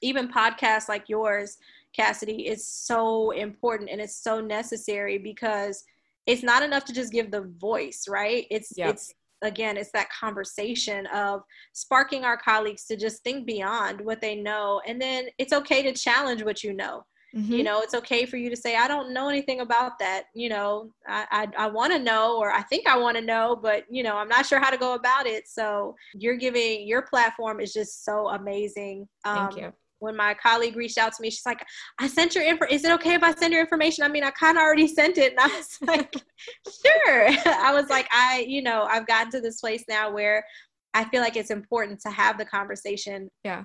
even 0.00 0.28
podcasts 0.28 0.88
like 0.88 1.10
yours, 1.10 1.58
Cassidy, 1.94 2.46
is 2.48 2.66
so 2.66 3.32
important 3.32 3.90
and 3.90 4.00
it's 4.00 4.22
so 4.22 4.40
necessary 4.40 5.18
because 5.18 5.84
it's 6.26 6.42
not 6.42 6.62
enough 6.62 6.84
to 6.86 6.94
just 6.94 7.12
give 7.12 7.30
the 7.30 7.52
voice, 7.58 8.06
right? 8.08 8.46
It's 8.50 8.72
yep. 8.76 8.90
it's 8.90 9.12
again 9.42 9.76
it's 9.76 9.92
that 9.92 10.08
conversation 10.10 11.06
of 11.06 11.42
sparking 11.72 12.24
our 12.24 12.36
colleagues 12.36 12.84
to 12.86 12.96
just 12.96 13.22
think 13.22 13.46
beyond 13.46 14.00
what 14.00 14.20
they 14.20 14.36
know. 14.36 14.80
And 14.86 15.00
then 15.00 15.26
it's 15.38 15.52
okay 15.52 15.82
to 15.82 15.92
challenge 15.92 16.42
what 16.42 16.62
you 16.64 16.72
know. 16.72 17.04
Mm-hmm. 17.32 17.52
you 17.52 17.62
know 17.62 17.80
it's 17.80 17.94
okay 17.94 18.26
for 18.26 18.38
you 18.38 18.50
to 18.50 18.56
say 18.56 18.74
i 18.74 18.88
don't 18.88 19.14
know 19.14 19.28
anything 19.28 19.60
about 19.60 20.00
that. 20.00 20.24
You 20.34 20.48
know 20.48 20.90
i 21.06 21.24
i, 21.30 21.64
I 21.64 21.66
want 21.68 21.92
to 21.92 21.98
know 22.00 22.36
or 22.36 22.50
i 22.50 22.62
think 22.62 22.88
i 22.88 22.98
want 22.98 23.16
to 23.16 23.22
know 23.22 23.54
but 23.54 23.84
you 23.88 24.02
know 24.02 24.16
i'm 24.16 24.26
not 24.28 24.46
sure 24.46 24.58
how 24.58 24.70
to 24.70 24.76
go 24.76 24.94
about 24.94 25.26
it. 25.26 25.46
So 25.46 25.94
you're 26.12 26.34
giving 26.36 26.88
your 26.88 27.02
platform 27.02 27.60
is 27.60 27.72
just 27.72 28.04
so 28.04 28.30
amazing. 28.30 29.06
Um, 29.24 29.36
thank 29.36 29.60
you 29.60 29.72
when 30.00 30.16
my 30.16 30.34
colleague 30.34 30.76
reached 30.76 30.98
out 30.98 31.12
to 31.12 31.22
me, 31.22 31.30
she's 31.30 31.46
like, 31.46 31.64
I 31.98 32.08
sent 32.08 32.34
your 32.34 32.44
info. 32.44 32.66
Is 32.68 32.84
it 32.84 32.90
okay 32.92 33.14
if 33.14 33.22
I 33.22 33.32
send 33.34 33.52
your 33.52 33.62
information? 33.62 34.04
I 34.04 34.08
mean, 34.08 34.24
I 34.24 34.30
kind 34.30 34.56
of 34.58 34.62
already 34.62 34.88
sent 34.88 35.18
it. 35.18 35.32
And 35.32 35.40
I 35.40 35.46
was 35.46 35.78
like, 35.82 36.14
sure. 36.14 37.28
I 37.46 37.72
was 37.72 37.88
like, 37.88 38.08
I, 38.10 38.44
you 38.48 38.62
know, 38.62 38.82
I've 38.90 39.06
gotten 39.06 39.30
to 39.32 39.40
this 39.40 39.60
place 39.60 39.84
now 39.88 40.10
where 40.10 40.44
I 40.94 41.04
feel 41.04 41.20
like 41.20 41.36
it's 41.36 41.50
important 41.50 42.00
to 42.00 42.10
have 42.10 42.38
the 42.38 42.44
conversation. 42.44 43.28
Yeah. 43.44 43.64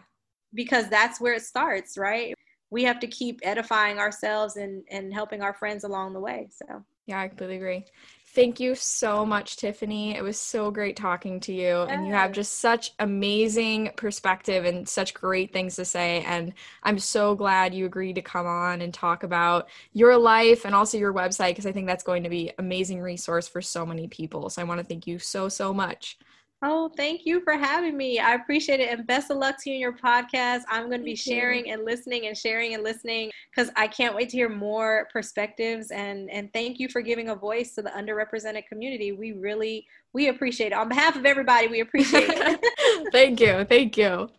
Because 0.54 0.90
that's 0.90 1.20
where 1.20 1.34
it 1.34 1.44
starts, 1.44 1.98
right? 1.98 2.34
We 2.70 2.84
have 2.84 3.00
to 3.00 3.08
keep 3.08 3.40
edifying 3.44 3.98
ourselves 4.00 4.58
and, 4.58 4.84
and 4.92 5.14
helping 5.14 5.42
our 5.42 5.54
friends 5.54 5.84
along 5.84 6.14
the 6.14 6.20
way. 6.20 6.50
So, 6.52 6.84
yeah, 7.08 7.20
I 7.22 7.28
completely 7.28 7.58
agree. 7.58 7.86
Thank 8.36 8.60
you 8.60 8.76
so 8.76 9.26
much, 9.26 9.56
Tiffany. 9.56 10.14
It 10.14 10.22
was 10.22 10.38
so 10.38 10.70
great 10.70 10.98
talking 10.98 11.40
to 11.40 11.54
you. 11.54 11.84
And 11.84 12.06
you 12.06 12.12
have 12.12 12.34
just 12.34 12.60
such 12.60 12.92
amazing 13.00 13.92
perspective 13.96 14.66
and 14.66 14.88
such 14.90 15.14
great 15.14 15.54
things 15.54 15.78
to 15.78 15.86
say. 15.86 16.22
And 16.26 16.52
I'm 16.84 17.00
so 17.00 17.34
glad 17.34 17.74
you 17.74 17.86
agreed 17.86 18.16
to 18.16 18.22
come 18.22 18.46
on 18.46 18.82
and 18.82 18.94
talk 18.94 19.24
about 19.24 19.70
your 19.94 20.18
life 20.18 20.66
and 20.66 20.76
also 20.76 20.98
your 20.98 21.14
website 21.14 21.52
because 21.52 21.66
I 21.66 21.72
think 21.72 21.88
that's 21.88 22.04
going 22.04 22.24
to 22.24 22.30
be 22.30 22.52
amazing 22.60 23.02
resource 23.02 23.48
for 23.48 23.62
so 23.62 23.86
many 23.86 24.10
people. 24.10 24.50
So 24.50 24.62
I 24.62 24.66
want 24.66 24.82
to 24.82 24.86
thank 24.86 25.08
you 25.08 25.18
so, 25.18 25.48
so 25.48 25.74
much. 25.74 26.18
Oh, 26.62 26.90
thank 26.96 27.26
you 27.26 27.42
for 27.42 27.54
having 27.54 27.98
me. 27.98 28.20
I 28.20 28.34
appreciate 28.34 28.80
it. 28.80 28.90
And 28.90 29.06
best 29.06 29.30
of 29.30 29.38
luck 29.38 29.62
to 29.62 29.70
you 29.70 29.76
in 29.76 29.82
your 29.82 29.94
podcast. 29.96 30.62
I'm 30.70 30.88
going 30.88 31.02
to 31.02 31.06
be 31.06 31.16
sharing 31.16 31.70
and 31.70 31.84
listening 31.86 32.28
and 32.28 32.36
sharing 32.36 32.74
and 32.74 32.84
listening 32.84 33.30
because 33.54 33.72
I 33.76 33.88
can't 33.88 34.16
wait 34.16 34.30
to 34.30 34.38
hear 34.38 34.50
more 34.50 35.08
perspectives. 35.12 35.92
And, 35.92 36.30
and 36.32 36.52
thank 36.54 36.80
you 36.80 36.90
for 36.90 37.02
giving 37.02 37.30
a 37.30 37.36
voice 37.36 37.76
to 37.76 37.82
the 37.82 37.90
underrepresented 37.90 38.66
community. 38.68 39.12
We 39.12 39.34
really, 39.34 39.86
we 40.14 40.30
appreciate 40.30 40.68
it. 40.68 40.74
On 40.74 40.90
behalf 40.90 41.16
of 41.16 41.26
everybody, 41.26 41.68
we 41.68 41.82
appreciate 41.82 42.30
it. 42.30 43.12
thank 43.12 43.40
you. 43.40 43.66
Thank 43.66 43.98
you. 43.98 44.30